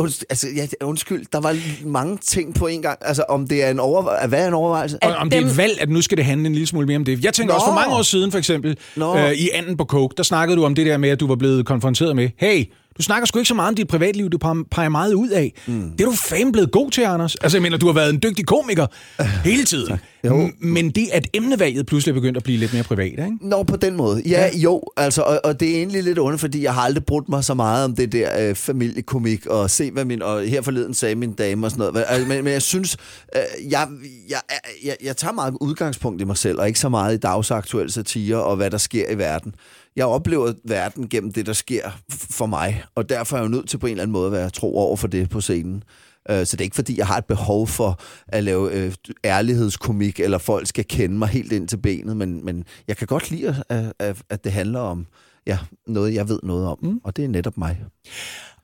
unds- 0.00 0.22
altså, 0.30 0.46
ja, 0.56 0.66
undskyld, 0.82 1.26
der 1.32 1.40
var 1.40 1.56
mange 1.86 2.18
ting 2.18 2.54
på 2.54 2.66
en 2.66 2.82
gang. 2.82 2.98
Altså, 3.02 3.24
om 3.28 3.48
det 3.48 3.64
er 3.64 3.70
en 3.70 3.80
overvejelse... 3.80 4.28
Hvad 4.28 4.44
er 4.44 4.48
en 4.48 4.54
overvejelse? 4.54 4.98
Og 5.02 5.14
om 5.14 5.30
det 5.30 5.36
er 5.36 5.40
dem- 5.40 5.50
et 5.50 5.56
valg, 5.56 5.80
at 5.80 5.88
nu 5.88 6.02
skal 6.02 6.16
det 6.16 6.24
handle 6.24 6.46
en 6.46 6.52
lille 6.52 6.66
smule 6.66 6.86
mere 6.86 6.96
om 6.96 7.04
det. 7.04 7.24
Jeg 7.24 7.34
tænker 7.34 7.54
Nå. 7.54 7.56
også 7.56 7.66
for 7.66 7.74
mange 7.74 7.94
år 7.96 8.02
siden, 8.02 8.30
for 8.30 8.38
eksempel, 8.38 8.78
Nå. 8.96 9.16
øh, 9.16 9.32
i 9.32 9.50
anden 9.54 9.76
på 9.76 9.84
Coke, 9.84 10.14
der 10.16 10.22
snakkede 10.22 10.56
du 10.56 10.64
om 10.64 10.74
det 10.74 10.86
der 10.86 10.96
med, 10.96 11.08
at 11.08 11.20
du 11.20 11.26
var 11.26 11.36
blevet 11.36 11.66
konfronteret 11.66 12.16
med, 12.16 12.28
hey, 12.36 12.64
du 13.00 13.04
snakker 13.04 13.26
sgu 13.26 13.38
ikke 13.38 13.48
så 13.48 13.54
meget 13.54 13.68
om 13.68 13.74
dit 13.74 13.88
privatliv, 13.88 14.30
du 14.30 14.38
pe- 14.44 14.68
peger 14.70 14.88
meget 14.88 15.14
ud 15.14 15.28
af. 15.28 15.52
Mm. 15.66 15.90
Det 15.90 16.00
er 16.00 16.04
du 16.04 16.16
fandme 16.16 16.52
blevet 16.52 16.72
god 16.72 16.90
til, 16.90 17.02
Anders. 17.02 17.34
Altså, 17.34 17.58
jeg 17.58 17.62
mener, 17.62 17.76
du 17.78 17.86
har 17.86 17.92
været 17.92 18.10
en 18.14 18.20
dygtig 18.22 18.46
komiker 18.46 18.86
hele 19.48 19.64
tiden. 19.64 19.98
Jo. 20.24 20.50
Men 20.58 20.90
det, 20.90 21.08
at 21.12 21.28
emnevalget 21.34 21.86
pludselig 21.86 22.12
er 22.12 22.14
begyndt 22.14 22.36
at 22.36 22.42
blive 22.42 22.58
lidt 22.58 22.72
mere 22.72 22.82
privat, 22.82 23.06
ikke? 23.10 23.30
Nå, 23.40 23.62
på 23.62 23.76
den 23.76 23.96
måde. 23.96 24.22
Ja, 24.26 24.30
ja. 24.54 24.58
jo, 24.58 24.82
altså, 24.96 25.22
og, 25.22 25.40
og 25.44 25.60
det 25.60 25.70
er 25.70 25.76
egentlig 25.76 26.02
lidt 26.04 26.18
ondt, 26.18 26.40
fordi 26.40 26.62
jeg 26.62 26.74
har 26.74 26.82
aldrig 26.82 27.04
brugt 27.04 27.28
mig 27.28 27.44
så 27.44 27.54
meget 27.54 27.84
om 27.84 27.96
det 27.96 28.12
der 28.12 28.48
øh, 28.48 28.54
familiekomik, 28.54 29.46
og 29.46 29.70
se, 29.70 29.90
hvad 29.90 30.04
min, 30.04 30.22
og 30.22 30.42
her 30.42 30.62
forleden 30.62 30.94
sagde 30.94 31.14
min 31.14 31.32
dame 31.32 31.66
og 31.66 31.70
sådan 31.70 31.92
noget. 31.92 32.04
Altså, 32.08 32.28
men, 32.28 32.44
men 32.44 32.52
jeg 32.52 32.62
synes, 32.62 32.96
øh, 33.36 33.72
jeg, 33.72 33.88
jeg, 34.30 34.40
jeg, 34.84 34.96
jeg 35.04 35.16
tager 35.16 35.32
meget 35.32 35.54
udgangspunkt 35.60 36.20
i 36.20 36.24
mig 36.24 36.36
selv, 36.36 36.58
og 36.60 36.66
ikke 36.66 36.80
så 36.80 36.88
meget 36.88 37.14
i 37.14 37.18
dagsaktuelle 37.18 37.92
satire, 37.92 38.36
og 38.44 38.56
hvad 38.56 38.70
der 38.70 38.78
sker 38.78 39.10
i 39.10 39.18
verden. 39.18 39.54
Jeg 39.96 40.06
oplever 40.06 40.52
verden 40.64 41.08
gennem 41.08 41.32
det, 41.32 41.46
der 41.46 41.52
sker 41.52 41.90
for 42.10 42.46
mig, 42.46 42.84
og 42.94 43.08
derfor 43.08 43.36
er 43.36 43.40
jeg 43.40 43.44
jo 43.44 43.56
nødt 43.56 43.68
til 43.68 43.78
på 43.78 43.86
en 43.86 43.90
eller 43.90 44.02
anden 44.02 44.12
måde 44.12 44.26
at 44.26 44.32
være 44.32 44.50
tro 44.50 44.76
over 44.78 44.96
for 44.96 45.08
det 45.08 45.30
på 45.30 45.40
scenen. 45.40 45.82
Øh, 46.30 46.46
Så 46.46 46.56
det 46.56 46.60
er 46.60 46.64
ikke, 46.64 46.74
fordi 46.76 46.98
jeg 46.98 47.06
har 47.06 47.18
et 47.18 47.24
behov 47.24 47.66
for 47.66 48.00
at 48.28 48.44
lave 48.44 48.72
øh, 48.72 48.92
ærlighedskomik, 49.24 50.20
eller 50.20 50.38
folk 50.38 50.66
skal 50.66 50.84
kende 50.84 51.18
mig 51.18 51.28
helt 51.28 51.52
ind 51.52 51.68
til 51.68 51.76
benet, 51.76 52.16
men, 52.16 52.44
men 52.44 52.64
jeg 52.88 52.96
kan 52.96 53.06
godt 53.06 53.30
lide, 53.30 53.62
at, 53.68 53.92
at, 53.98 54.22
at 54.30 54.44
det 54.44 54.52
handler 54.52 54.80
om 54.80 55.06
ja, 55.46 55.58
noget, 55.86 56.14
jeg 56.14 56.28
ved 56.28 56.40
noget 56.42 56.66
om, 56.66 56.78
mm. 56.82 57.00
og 57.04 57.16
det 57.16 57.24
er 57.24 57.28
netop 57.28 57.58
mig. 57.58 57.80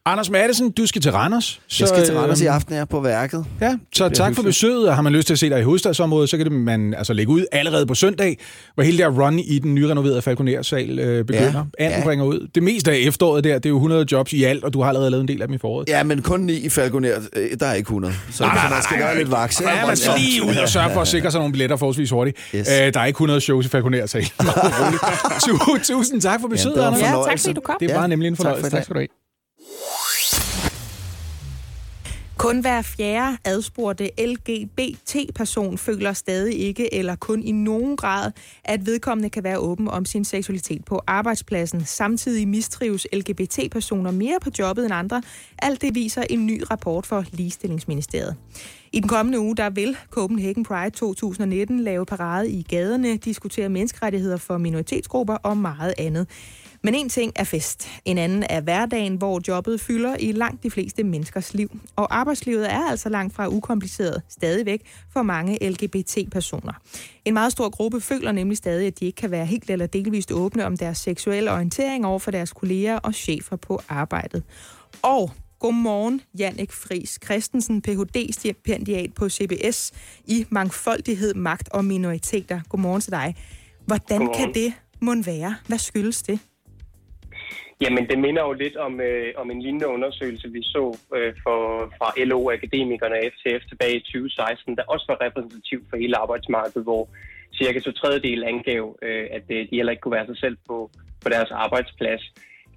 Anders 0.08 0.30
Madsen, 0.30 0.70
du 0.70 0.86
skal 0.86 1.02
til 1.02 1.12
Randers. 1.12 1.60
Så, 1.68 1.76
jeg 1.84 1.88
skal 1.88 2.04
til 2.04 2.14
Randers 2.18 2.40
i 2.40 2.44
øhm, 2.44 2.54
aften, 2.54 2.74
jeg 2.74 2.80
er 2.80 2.84
på 2.84 3.00
værket. 3.00 3.44
Ja, 3.60 3.76
så 3.94 4.08
tak 4.08 4.34
for 4.34 4.42
besøget, 4.42 4.88
og 4.88 4.94
har 4.94 5.02
man 5.02 5.12
lyst 5.12 5.26
til 5.26 5.34
at 5.34 5.38
se 5.38 5.50
dig 5.50 5.60
i 5.60 5.62
hovedstadsområdet, 5.62 6.30
så 6.30 6.36
kan 6.36 6.46
det 6.46 6.52
man 6.52 6.94
altså 6.94 7.12
lægge 7.12 7.32
ud 7.32 7.44
allerede 7.52 7.86
på 7.86 7.94
søndag, 7.94 8.38
hvor 8.74 8.82
hele 8.84 8.98
der 8.98 9.08
run 9.08 9.38
i 9.38 9.58
den 9.58 9.74
nyrenoverede 9.74 10.22
Falconer-sal 10.22 10.98
øh, 10.98 11.24
begynder. 11.24 11.64
Ja, 11.78 11.84
Anden 11.84 11.98
ja. 11.98 12.04
bringer 12.04 12.24
ud. 12.24 12.48
Det 12.54 12.62
meste 12.62 12.90
af 12.92 12.96
efteråret 12.96 13.44
der, 13.44 13.54
det 13.54 13.66
er 13.66 13.70
jo 13.70 13.76
100 13.76 14.06
jobs 14.12 14.32
i 14.32 14.44
alt, 14.44 14.64
og 14.64 14.72
du 14.72 14.80
har 14.80 14.88
allerede 14.88 15.10
lavet 15.10 15.22
en 15.22 15.28
del 15.28 15.42
af 15.42 15.48
dem 15.48 15.54
i 15.54 15.58
foråret. 15.58 15.88
Ja, 15.88 16.02
men 16.02 16.22
kun 16.22 16.48
i 16.50 16.68
Falconer, 16.68 17.10
øh, 17.36 17.50
der 17.60 17.66
er 17.66 17.74
ikke 17.74 17.86
100. 17.86 18.14
Så, 18.30 18.42
nej, 18.44 18.54
så 18.68 18.74
man 18.74 18.82
skal 18.82 18.98
være 18.98 19.16
lidt 19.18 19.30
vaks. 19.30 19.60
Ja, 19.60 19.86
man 19.86 19.96
skal 19.96 20.12
lige 20.18 20.42
ud 20.42 20.56
og 20.62 20.68
sørge 20.68 20.92
for 20.92 21.00
at 21.00 21.08
sikre 21.08 21.30
sig 21.30 21.38
nogle 21.38 21.52
billetter 21.52 21.76
forholdsvis 21.76 22.10
hurtigt. 22.10 22.38
Yes. 22.54 22.68
Øh, 22.68 22.94
der 22.94 23.00
er 23.00 23.04
ikke 23.04 23.16
100 23.16 23.40
shows 23.40 23.66
i 23.66 23.68
Falconer-sal. 23.68 24.24
Tu- 25.44 25.78
Tusind 25.94 26.20
tak 26.20 26.40
for 26.40 26.48
besøget, 26.48 26.76
Anders. 26.76 27.00
Ja, 27.00 27.06
tak 27.06 27.38
fordi 27.40 27.52
du 27.52 27.60
kom. 27.60 27.76
Det 27.80 27.94
var 27.94 28.06
nemlig 28.06 28.28
en 28.28 28.36
tak 28.36 28.36
for 28.36 28.42
i 28.44 28.46
fornøjelse. 28.46 28.70
Tak 28.76 28.84
skal 28.84 28.94
du 28.94 29.00
have. 29.00 29.25
Kun 32.46 32.60
hver 32.60 32.82
fjerde 32.82 33.36
adspurgte 33.44 34.10
LGBT-person 34.18 35.78
føler 35.78 36.12
stadig 36.12 36.58
ikke, 36.58 36.94
eller 36.94 37.16
kun 37.16 37.42
i 37.42 37.52
nogen 37.52 37.96
grad, 37.96 38.32
at 38.64 38.86
vedkommende 38.86 39.30
kan 39.30 39.44
være 39.44 39.58
åben 39.58 39.88
om 39.88 40.04
sin 40.04 40.24
seksualitet 40.24 40.84
på 40.84 41.00
arbejdspladsen. 41.06 41.84
Samtidig 41.84 42.48
mistrives 42.48 43.06
LGBT-personer 43.12 44.10
mere 44.10 44.38
på 44.42 44.50
jobbet 44.58 44.84
end 44.84 44.94
andre. 44.94 45.22
Alt 45.58 45.82
det 45.82 45.94
viser 45.94 46.22
en 46.30 46.46
ny 46.46 46.62
rapport 46.70 47.06
for 47.06 47.24
Ligestillingsministeriet. 47.32 48.36
I 48.92 49.00
den 49.00 49.08
kommende 49.08 49.40
uge, 49.40 49.56
der 49.56 49.70
vil 49.70 49.96
Copenhagen 50.10 50.64
Pride 50.64 50.90
2019 50.90 51.80
lave 51.80 52.06
parade 52.06 52.50
i 52.50 52.62
gaderne, 52.62 53.16
diskutere 53.16 53.68
menneskerettigheder 53.68 54.36
for 54.36 54.58
minoritetsgrupper 54.58 55.34
og 55.34 55.56
meget 55.56 55.94
andet. 55.98 56.28
Men 56.82 56.94
en 56.94 57.08
ting 57.08 57.32
er 57.36 57.44
fest, 57.44 57.88
en 58.04 58.18
anden 58.18 58.44
er 58.50 58.60
hverdagen, 58.60 59.16
hvor 59.16 59.40
jobbet 59.48 59.80
fylder 59.80 60.16
i 60.16 60.32
langt 60.32 60.62
de 60.62 60.70
fleste 60.70 61.04
menneskers 61.04 61.54
liv. 61.54 61.80
Og 61.96 62.16
arbejdslivet 62.16 62.72
er 62.72 62.90
altså 62.90 63.08
langt 63.08 63.34
fra 63.34 63.48
ukompliceret 63.48 64.22
stadigvæk 64.28 64.82
for 65.12 65.22
mange 65.22 65.70
LGBT-personer. 65.70 66.72
En 67.24 67.34
meget 67.34 67.52
stor 67.52 67.68
gruppe 67.70 68.00
føler 68.00 68.32
nemlig 68.32 68.56
stadig, 68.56 68.86
at 68.86 69.00
de 69.00 69.04
ikke 69.06 69.16
kan 69.16 69.30
være 69.30 69.46
helt 69.46 69.70
eller 69.70 69.86
delvist 69.86 70.32
åbne 70.32 70.66
om 70.66 70.76
deres 70.76 70.98
seksuelle 70.98 71.52
orientering 71.52 72.06
over 72.06 72.18
for 72.18 72.30
deres 72.30 72.52
kolleger 72.52 72.98
og 72.98 73.14
chefer 73.14 73.56
på 73.56 73.80
arbejdet. 73.88 74.42
Og 75.02 75.30
Godmorgen, 75.58 76.20
Jannik 76.38 76.72
Friis 76.72 77.18
Christensen, 77.24 77.82
Ph.D.-stipendiat 77.82 79.14
på 79.14 79.28
CBS 79.28 79.92
i 80.24 80.46
Mangfoldighed, 80.50 81.34
Magt 81.34 81.68
og 81.68 81.84
Minoriteter. 81.84 82.60
Godmorgen 82.68 83.00
til 83.00 83.12
dig. 83.12 83.36
Hvordan 83.86 84.18
Godmorgen. 84.18 84.44
kan 84.44 84.62
det 84.62 84.72
mund 85.00 85.24
være? 85.24 85.56
Hvad 85.66 85.78
skyldes 85.78 86.22
det? 86.22 86.38
Jamen, 87.80 88.08
det 88.10 88.18
minder 88.18 88.42
jo 88.42 88.52
lidt 88.52 88.76
om, 88.76 89.00
øh, 89.00 89.32
om 89.36 89.50
en 89.50 89.62
lignende 89.62 89.88
undersøgelse, 89.88 90.48
vi 90.48 90.62
så 90.62 90.98
øh, 91.16 91.34
for, 91.42 91.60
fra 91.98 92.08
LO-akademikerne 92.24 93.14
og 93.16 93.24
FTF 93.32 93.62
tilbage 93.68 93.96
i 93.96 94.00
2016, 94.00 94.76
der 94.76 94.82
også 94.88 95.04
var 95.08 95.24
repræsentativ 95.26 95.84
for 95.90 95.96
hele 95.96 96.16
arbejdsmarkedet, 96.16 96.82
hvor 96.82 97.08
cirka 97.58 97.78
to 97.80 97.92
tredjedel 97.92 98.44
angav, 98.44 98.98
øh, 99.02 99.26
at 99.30 99.42
øh, 99.50 99.70
de 99.70 99.76
heller 99.76 99.92
ikke 99.92 100.00
kunne 100.00 100.18
være 100.18 100.26
sig 100.26 100.38
selv 100.38 100.56
på, 100.68 100.90
på 101.22 101.28
deres 101.28 101.50
arbejdsplads. 101.50 102.22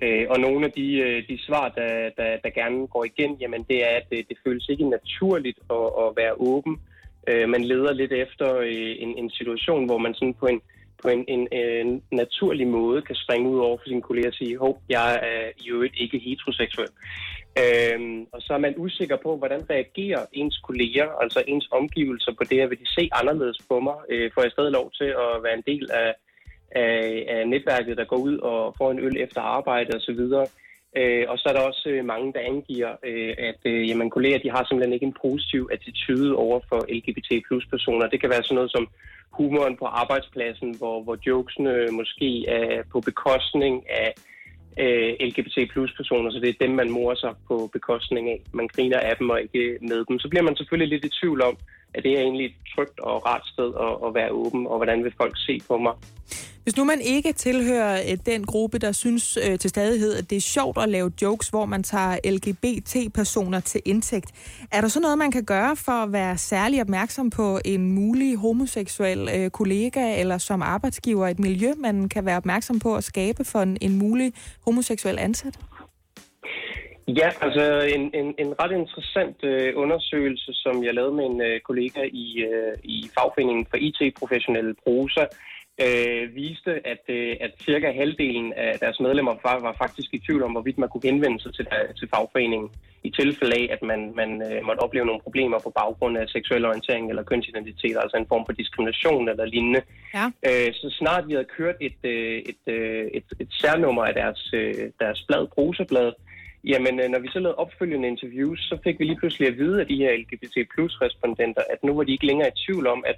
Øh, 0.01 0.25
og 0.29 0.39
nogle 0.39 0.65
af 0.65 0.71
de, 0.71 0.87
øh, 0.93 1.27
de 1.27 1.45
svar, 1.47 1.69
der, 1.69 2.09
der, 2.17 2.37
der 2.43 2.49
gerne 2.49 2.87
går 2.87 3.05
igen, 3.05 3.33
jamen 3.41 3.63
det 3.69 3.77
er, 3.83 3.95
at 3.95 4.09
det, 4.11 4.29
det 4.29 4.37
føles 4.45 4.69
ikke 4.69 4.89
naturligt 4.89 5.59
at, 5.69 5.87
at 6.03 6.09
være 6.21 6.33
åben. 6.37 6.79
Øh, 7.27 7.49
man 7.49 7.63
leder 7.63 7.93
lidt 7.93 8.11
efter 8.11 8.57
øh, 8.57 8.95
en, 9.03 9.17
en 9.17 9.29
situation, 9.29 9.85
hvor 9.85 9.97
man 9.97 10.13
sådan 10.13 10.33
på 10.33 10.45
en 10.45 10.61
på 11.01 11.07
en, 11.07 11.25
en, 11.27 11.47
en 11.51 12.03
naturlig 12.11 12.67
måde 12.67 13.01
kan 13.01 13.15
springe 13.15 13.49
ud 13.49 13.59
over 13.59 13.77
for 13.77 13.87
sine 13.87 14.01
kolleger 14.01 14.27
og 14.27 14.33
sige, 14.33 14.57
hov, 14.57 14.81
jeg 14.89 15.13
er 15.13 15.51
i 15.57 15.69
øvrigt 15.69 15.95
ikke 15.97 16.19
heteroseksuel. 16.19 16.89
Øhm, 17.61 18.25
og 18.33 18.41
så 18.41 18.53
er 18.53 18.57
man 18.57 18.73
usikker 18.77 19.17
på, 19.23 19.37
hvordan 19.37 19.69
reagerer 19.69 20.25
ens 20.33 20.57
kolleger, 20.57 21.07
altså 21.21 21.43
ens 21.47 21.67
omgivelser 21.71 22.31
på 22.37 22.43
det 22.43 22.57
her. 22.57 22.67
Vil 22.67 22.79
de 22.79 22.93
se 22.97 23.09
anderledes 23.11 23.59
på 23.69 23.79
mig? 23.79 23.95
Øh, 24.09 24.31
får 24.33 24.41
jeg 24.41 24.51
stadig 24.51 24.71
lov 24.71 24.91
til 24.91 25.09
at 25.25 25.43
være 25.43 25.57
en 25.57 25.67
del 25.67 25.91
af, 25.91 26.13
af, 26.71 27.25
af 27.29 27.47
netværket, 27.47 27.97
der 27.97 28.05
går 28.05 28.17
ud 28.17 28.37
og 28.37 28.75
får 28.77 28.91
en 28.91 28.99
øl 28.99 29.17
efter 29.17 29.41
arbejde 29.41 29.95
osv.? 29.97 30.21
Øh, 30.97 31.25
og 31.27 31.37
så 31.37 31.45
er 31.49 31.53
der 31.53 31.61
også 31.61 31.89
øh, 31.89 32.05
mange, 32.05 32.33
der 32.33 32.39
angiver, 32.39 32.91
øh, 33.03 33.35
at 33.37 33.59
øh, 33.65 33.89
jamen, 33.89 34.09
kolleger 34.09 34.39
de 34.39 34.49
har 34.49 34.63
simpelthen 34.65 34.93
ikke 34.93 35.05
en 35.05 35.19
positiv 35.21 35.69
attitude 35.71 36.35
over 36.35 36.59
for 36.69 36.79
LGBT 36.97 37.29
plus 37.47 37.65
personer. 37.65 38.07
Det 38.07 38.21
kan 38.21 38.29
være 38.29 38.43
sådan 38.43 38.55
noget 38.55 38.71
som 38.71 38.87
humoren 39.29 39.77
på 39.77 39.85
arbejdspladsen, 39.85 40.75
hvor, 40.77 41.03
hvor 41.03 41.17
jokesene 41.27 41.87
måske 41.91 42.47
er 42.47 42.83
på 42.91 42.99
bekostning 42.99 43.89
af 43.89 44.13
øh, 44.83 45.11
LGBT 45.27 45.57
plus 45.71 45.93
personer, 45.97 46.31
så 46.31 46.39
det 46.39 46.49
er 46.49 46.65
dem, 46.65 46.75
man 46.75 46.89
morer 46.89 47.15
sig 47.15 47.33
på 47.47 47.69
bekostning 47.73 48.29
af. 48.29 48.41
Man 48.53 48.67
griner 48.67 48.99
af 48.99 49.15
dem 49.17 49.29
og 49.29 49.41
ikke 49.41 49.77
med 49.81 50.05
dem. 50.05 50.19
Så 50.19 50.29
bliver 50.29 50.43
man 50.43 50.55
selvfølgelig 50.55 50.89
lidt 50.89 51.05
i 51.05 51.17
tvivl 51.19 51.41
om, 51.41 51.57
at 51.93 52.03
det 52.03 52.11
er 52.11 52.21
egentlig 52.21 52.45
et 52.45 52.57
trygt 52.75 52.99
og 52.99 53.25
rart 53.25 53.45
sted 53.53 53.69
at, 53.85 54.07
at 54.07 54.13
være 54.13 54.31
åben, 54.31 54.67
og 54.67 54.77
hvordan 54.77 55.03
vil 55.03 55.13
folk 55.17 55.35
se 55.37 55.59
på 55.67 55.77
mig. 55.77 55.93
Hvis 56.63 56.77
nu 56.77 56.83
man 56.83 57.01
ikke 57.01 57.33
tilhører 57.33 58.01
øh, 58.11 58.17
den 58.25 58.45
gruppe, 58.45 58.77
der 58.79 58.91
synes 58.91 59.37
øh, 59.37 59.59
til 59.59 59.69
stadighed, 59.69 60.15
at 60.15 60.29
det 60.29 60.35
er 60.35 60.41
sjovt 60.41 60.77
at 60.77 60.89
lave 60.89 61.11
jokes, 61.21 61.49
hvor 61.49 61.65
man 61.65 61.83
tager 61.83 62.17
LGBT-personer 62.31 63.59
til 63.59 63.81
indtægt, 63.85 64.31
er 64.71 64.81
der 64.81 64.87
så 64.87 64.99
noget, 64.99 65.17
man 65.17 65.31
kan 65.31 65.45
gøre 65.45 65.75
for 65.75 65.91
at 65.91 66.13
være 66.13 66.37
særlig 66.37 66.81
opmærksom 66.81 67.29
på 67.29 67.59
en 67.65 67.91
mulig 67.91 68.37
homoseksuel 68.37 69.29
øh, 69.35 69.49
kollega, 69.49 70.19
eller 70.19 70.37
som 70.37 70.61
arbejdsgiver 70.61 71.27
et 71.27 71.39
miljø, 71.39 71.73
man 71.77 72.09
kan 72.09 72.25
være 72.25 72.37
opmærksom 72.37 72.79
på 72.79 72.95
at 72.95 73.03
skabe 73.03 73.43
for 73.43 73.59
en, 73.59 73.77
en 73.81 73.97
mulig 73.97 74.33
homoseksuel 74.65 75.19
ansat? 75.19 75.59
Ja, 77.07 77.29
altså 77.41 77.65
en, 77.95 78.03
en, 78.13 78.35
en 78.37 78.51
ret 78.61 78.71
interessant 78.71 79.43
øh, 79.43 79.73
undersøgelse, 79.75 80.51
som 80.53 80.83
jeg 80.83 80.93
lavede 80.93 81.15
med 81.15 81.25
en 81.25 81.41
øh, 81.41 81.59
kollega 81.59 82.01
i, 82.11 82.27
øh, 82.49 82.73
i 82.83 83.09
fagforeningen 83.15 83.65
for 83.69 83.77
IT-professionelle 83.77 84.75
Prosa, 84.83 85.23
øh, 85.85 86.35
viste, 86.35 86.87
at, 86.87 87.03
øh, 87.07 87.35
at 87.39 87.51
cirka 87.65 87.91
halvdelen 87.91 88.53
af 88.53 88.79
deres 88.79 88.99
medlemmer 88.99 89.35
var, 89.43 89.59
var 89.59 89.75
faktisk 89.77 90.13
i 90.13 90.19
tvivl 90.19 90.43
om, 90.43 90.51
hvorvidt 90.51 90.77
man 90.77 90.89
kunne 90.89 91.09
henvende 91.09 91.39
sig 91.39 91.53
til, 91.53 91.67
til 91.99 92.07
fagforeningen 92.15 92.69
i 93.03 93.09
tilfælde 93.09 93.55
af, 93.55 93.67
at 93.71 93.81
man, 93.81 94.13
man 94.15 94.31
øh, 94.47 94.65
måtte 94.65 94.79
opleve 94.79 95.05
nogle 95.05 95.21
problemer 95.21 95.59
på 95.59 95.69
baggrund 95.69 96.17
af 96.17 96.29
seksuel 96.29 96.65
orientering 96.65 97.09
eller 97.09 97.23
kønsidentitet, 97.23 97.97
altså 98.01 98.17
en 98.17 98.27
form 98.27 98.45
for 98.45 98.53
diskrimination 98.53 99.29
eller 99.29 99.45
lignende. 99.45 99.81
Ja. 100.13 100.25
Øh, 100.47 100.73
så 100.73 100.87
snart 100.99 101.27
vi 101.27 101.33
havde 101.33 101.53
kørt 101.57 101.75
et, 101.81 101.99
øh, 102.03 102.37
et, 102.51 102.63
øh, 102.67 103.07
et, 103.13 103.27
et 103.39 103.51
særnummer 103.61 104.03
af 104.03 104.13
deres, 104.13 104.49
øh, 104.53 104.73
deres 104.99 105.23
blad, 105.27 105.47
Prosablad, 105.47 106.11
Jamen, 106.63 106.99
øh, 106.99 107.09
når 107.09 107.19
vi 107.19 107.27
så 107.27 107.39
lavede 107.39 107.55
opfølgende 107.55 108.07
interviews, 108.07 108.59
så 108.59 108.77
fik 108.83 108.99
vi 108.99 109.05
lige 109.05 109.19
pludselig 109.19 109.47
at 109.47 109.57
vide 109.57 109.81
af 109.81 109.87
de 109.87 109.95
her 109.95 110.17
LGBT 110.17 110.55
plus 110.73 111.01
respondenter, 111.01 111.61
at 111.69 111.83
nu 111.83 111.93
var 111.93 112.03
de 112.03 112.11
ikke 112.11 112.25
længere 112.25 112.47
i 112.47 112.59
tvivl 112.65 112.87
om, 112.87 113.03
at 113.07 113.17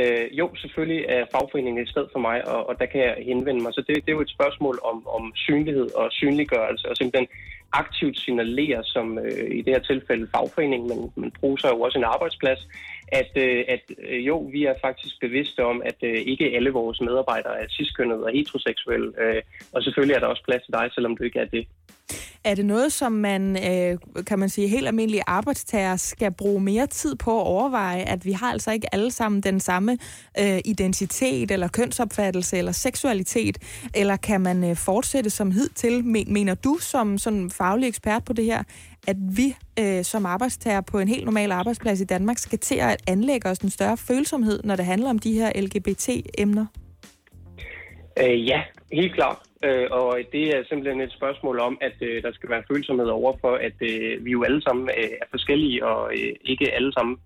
øh, 0.00 0.38
jo, 0.38 0.54
selvfølgelig 0.54 1.04
er 1.08 1.24
fagforeningen 1.32 1.82
et 1.82 1.88
sted 1.88 2.06
for 2.12 2.18
mig, 2.18 2.48
og, 2.48 2.68
og 2.68 2.74
der 2.80 2.86
kan 2.86 3.00
jeg 3.00 3.14
henvende 3.30 3.62
mig. 3.62 3.74
Så 3.74 3.80
det, 3.86 3.96
det 3.96 4.08
er 4.08 4.18
jo 4.18 4.20
et 4.20 4.36
spørgsmål 4.36 4.78
om, 4.90 5.08
om 5.16 5.32
synlighed 5.34 5.88
og 5.94 6.06
synliggørelse, 6.12 6.88
og 6.90 6.96
simpelthen 6.96 7.28
aktivt 7.72 8.18
signalere, 8.18 8.84
som 8.84 9.18
øh, 9.18 9.50
i 9.58 9.62
det 9.62 9.74
her 9.74 9.80
tilfælde 9.80 10.28
fagforeningen, 10.34 10.88
men, 10.88 11.12
men 11.16 11.32
bruger 11.40 11.56
sig 11.56 11.70
jo 11.72 11.80
også 11.80 11.98
en 11.98 12.04
arbejdsplads, 12.14 12.68
at, 13.12 13.30
øh, 13.36 13.64
at 13.68 13.82
øh, 14.08 14.26
jo, 14.26 14.38
vi 14.52 14.64
er 14.64 14.74
faktisk 14.80 15.20
bevidste 15.20 15.64
om, 15.64 15.82
at 15.84 15.96
øh, 16.02 16.18
ikke 16.32 16.44
alle 16.56 16.70
vores 16.70 17.00
medarbejdere 17.00 17.60
er 17.60 17.68
ciskønnet 17.68 18.24
og 18.24 18.30
heteroseksuelle, 18.32 19.12
øh, 19.22 19.42
og 19.72 19.82
selvfølgelig 19.82 20.14
er 20.14 20.20
der 20.20 20.26
også 20.26 20.44
plads 20.44 20.62
til 20.62 20.72
dig, 20.72 20.88
selvom 20.92 21.16
du 21.16 21.22
ikke 21.24 21.38
er 21.38 21.44
det. 21.44 21.66
Er 22.44 22.54
det 22.54 22.66
noget, 22.66 22.92
som 22.92 23.12
man, 23.12 23.56
øh, 23.70 23.98
kan 24.26 24.38
man 24.38 24.48
sige, 24.48 24.68
helt 24.68 24.86
almindelige 24.86 25.22
arbejdstager 25.26 25.96
skal 25.96 26.32
bruge 26.32 26.60
mere 26.60 26.86
tid 26.86 27.16
på 27.16 27.40
at 27.40 27.46
overveje, 27.46 28.02
at 28.02 28.24
vi 28.24 28.32
har 28.32 28.52
altså 28.52 28.72
ikke 28.72 28.94
alle 28.94 29.10
sammen 29.10 29.40
den 29.40 29.60
samme 29.60 29.98
øh, 30.40 30.58
identitet 30.64 31.50
eller 31.50 31.68
kønsopfattelse 31.68 32.58
eller 32.58 32.72
seksualitet, 32.72 33.58
eller 33.94 34.16
kan 34.16 34.40
man 34.40 34.64
øh, 34.64 34.76
fortsætte 34.76 35.30
som 35.30 35.50
hidtil? 35.50 36.04
Mener 36.04 36.54
du 36.54 36.76
som 36.80 37.18
sådan 37.18 37.50
faglig 37.50 37.88
ekspert 37.88 38.24
på 38.24 38.32
det 38.32 38.44
her, 38.44 38.62
at 39.06 39.16
vi 39.36 39.56
øh, 39.78 40.04
som 40.04 40.26
arbejdstager 40.26 40.80
på 40.80 40.98
en 40.98 41.08
helt 41.08 41.24
normal 41.24 41.52
arbejdsplads 41.52 42.00
i 42.00 42.04
Danmark 42.04 42.38
skal 42.38 42.58
til 42.58 42.74
at 42.74 42.96
anlægge 43.06 43.48
os 43.48 43.58
en 43.58 43.70
større 43.70 43.96
følsomhed, 43.96 44.60
når 44.64 44.76
det 44.76 44.84
handler 44.84 45.10
om 45.10 45.18
de 45.18 45.32
her 45.32 45.52
LGBT-emner? 45.62 46.66
Øh, 48.22 48.46
ja, 48.46 48.62
helt 48.92 49.14
klart. 49.14 49.38
Øh, 49.64 49.86
og 49.90 50.18
det 50.32 50.56
er 50.56 50.64
simpelthen 50.68 51.00
et 51.00 51.12
spørgsmål 51.12 51.58
om, 51.58 51.78
at 51.80 51.96
øh, 52.00 52.22
der 52.22 52.32
skal 52.32 52.50
være 52.50 52.62
følsomhed 52.72 53.06
overfor, 53.06 53.54
at 53.54 53.76
øh, 53.80 54.24
vi 54.24 54.30
jo 54.30 54.42
alle 54.42 54.62
sammen 54.62 54.90
øh, 54.98 55.10
er 55.22 55.26
forskellige, 55.30 55.86
og 55.86 56.12
øh, 56.12 56.32
ikke 56.44 56.72
alle 56.72 56.92
sammen 56.92 57.16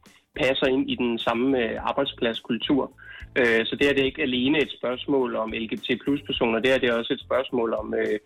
passer 0.40 0.66
ind 0.66 0.90
i 0.90 0.94
den 0.94 1.18
samme 1.18 1.58
øh, 1.58 1.88
arbejdspladskultur. 1.88 2.92
Øh, 3.36 3.66
så 3.66 3.76
det 3.76 3.90
er 3.90 3.94
det 3.94 4.04
ikke 4.04 4.22
alene 4.22 4.58
et 4.58 4.72
spørgsmål 4.78 5.36
om 5.36 5.52
LGBT 5.52 5.88
plus 6.04 6.22
personer, 6.22 6.58
det 6.60 6.74
er 6.74 6.78
det 6.78 6.92
også 6.92 7.12
et 7.12 7.20
spørgsmål 7.20 7.72
om 7.72 7.94
øh, 7.94 8.18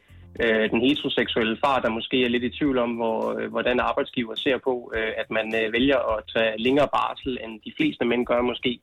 øh, 0.42 0.70
den 0.70 0.80
heteroseksuelle 0.80 1.56
far, 1.64 1.80
der 1.80 1.90
måske 1.98 2.24
er 2.24 2.28
lidt 2.28 2.44
i 2.44 2.56
tvivl 2.58 2.78
om, 2.78 2.90
hvor, 2.90 3.38
øh, 3.38 3.50
hvordan 3.50 3.80
arbejdsgiver 3.80 4.34
ser 4.34 4.58
på, 4.58 4.92
øh, 4.96 5.12
at 5.16 5.30
man 5.30 5.46
øh, 5.60 5.72
vælger 5.72 5.98
at 6.14 6.24
tage 6.34 6.58
længere 6.58 6.88
barsel, 6.98 7.38
end 7.44 7.60
de 7.64 7.72
fleste 7.76 8.04
mænd 8.04 8.26
gør 8.26 8.40
måske. 8.40 8.80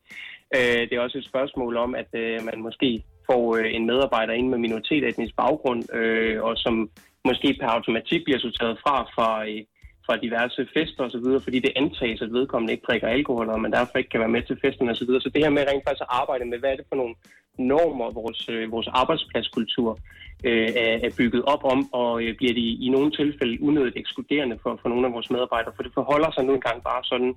Øh, 0.56 0.82
det 0.88 0.94
er 0.94 1.00
også 1.00 1.18
et 1.18 1.26
spørgsmål 1.32 1.78
om, 1.78 1.96
at 1.96 2.10
øh, 2.14 2.40
man 2.50 2.60
måske 2.62 3.04
får 3.30 3.58
øh, 3.58 3.76
en 3.76 3.86
medarbejder 3.86 4.34
ind 4.34 4.50
med 4.50 4.58
minoritetsetnisk 4.58 5.36
baggrund, 5.36 5.96
øh, 5.96 6.44
og 6.44 6.58
som 6.58 6.90
måske 7.26 7.58
per 7.60 7.68
automatik 7.68 8.24
bliver 8.24 8.40
sorteret 8.40 8.78
fra 8.84 8.96
fra, 9.16 9.30
øh, 9.50 9.64
fra 10.06 10.18
diverse 10.18 10.68
fester 10.74 11.04
osv., 11.04 11.28
fordi 11.44 11.60
det 11.60 11.74
antages, 11.76 12.22
at 12.22 12.34
vedkommende 12.34 12.74
ikke 12.74 12.88
drikker 12.88 13.08
alkohol, 13.08 13.50
og 13.50 13.62
man 13.62 13.72
derfor 13.72 13.98
ikke 13.98 14.10
kan 14.10 14.20
være 14.20 14.36
med 14.36 14.44
til 14.44 14.60
festen 14.62 14.90
osv. 14.90 14.96
Så, 14.96 15.06
videre. 15.06 15.22
så 15.22 15.30
det 15.30 15.44
her 15.44 15.50
med 15.50 15.68
rent 15.68 15.84
faktisk 15.88 16.02
at 16.08 16.16
arbejde 16.22 16.46
med, 16.46 16.60
hvad 16.60 16.72
er 16.72 16.76
det 16.76 16.86
for 16.90 16.96
nogle 16.96 17.16
normer, 17.58 18.12
vores, 18.22 18.50
øh, 18.50 18.72
vores 18.72 18.88
arbejdspladskultur 18.88 20.00
øh, 20.44 20.70
er, 20.76 21.00
er 21.08 21.12
bygget 21.18 21.44
op 21.44 21.64
om, 21.64 21.94
og 21.94 22.24
øh, 22.24 22.38
bliver 22.38 22.54
de 22.54 22.68
i 22.86 22.90
nogle 22.90 23.12
tilfælde 23.12 23.64
unødigt 23.64 23.98
ekskluderende 23.98 24.60
for, 24.64 24.80
for 24.82 24.90
nogle 24.90 25.08
af 25.08 25.14
vores 25.14 25.30
medarbejdere. 25.30 25.74
For 25.76 25.84
det 25.84 25.94
forholder 25.94 26.32
sig 26.32 26.44
nu 26.46 26.54
engang 26.54 26.84
bare 26.84 27.04
sådan 27.04 27.36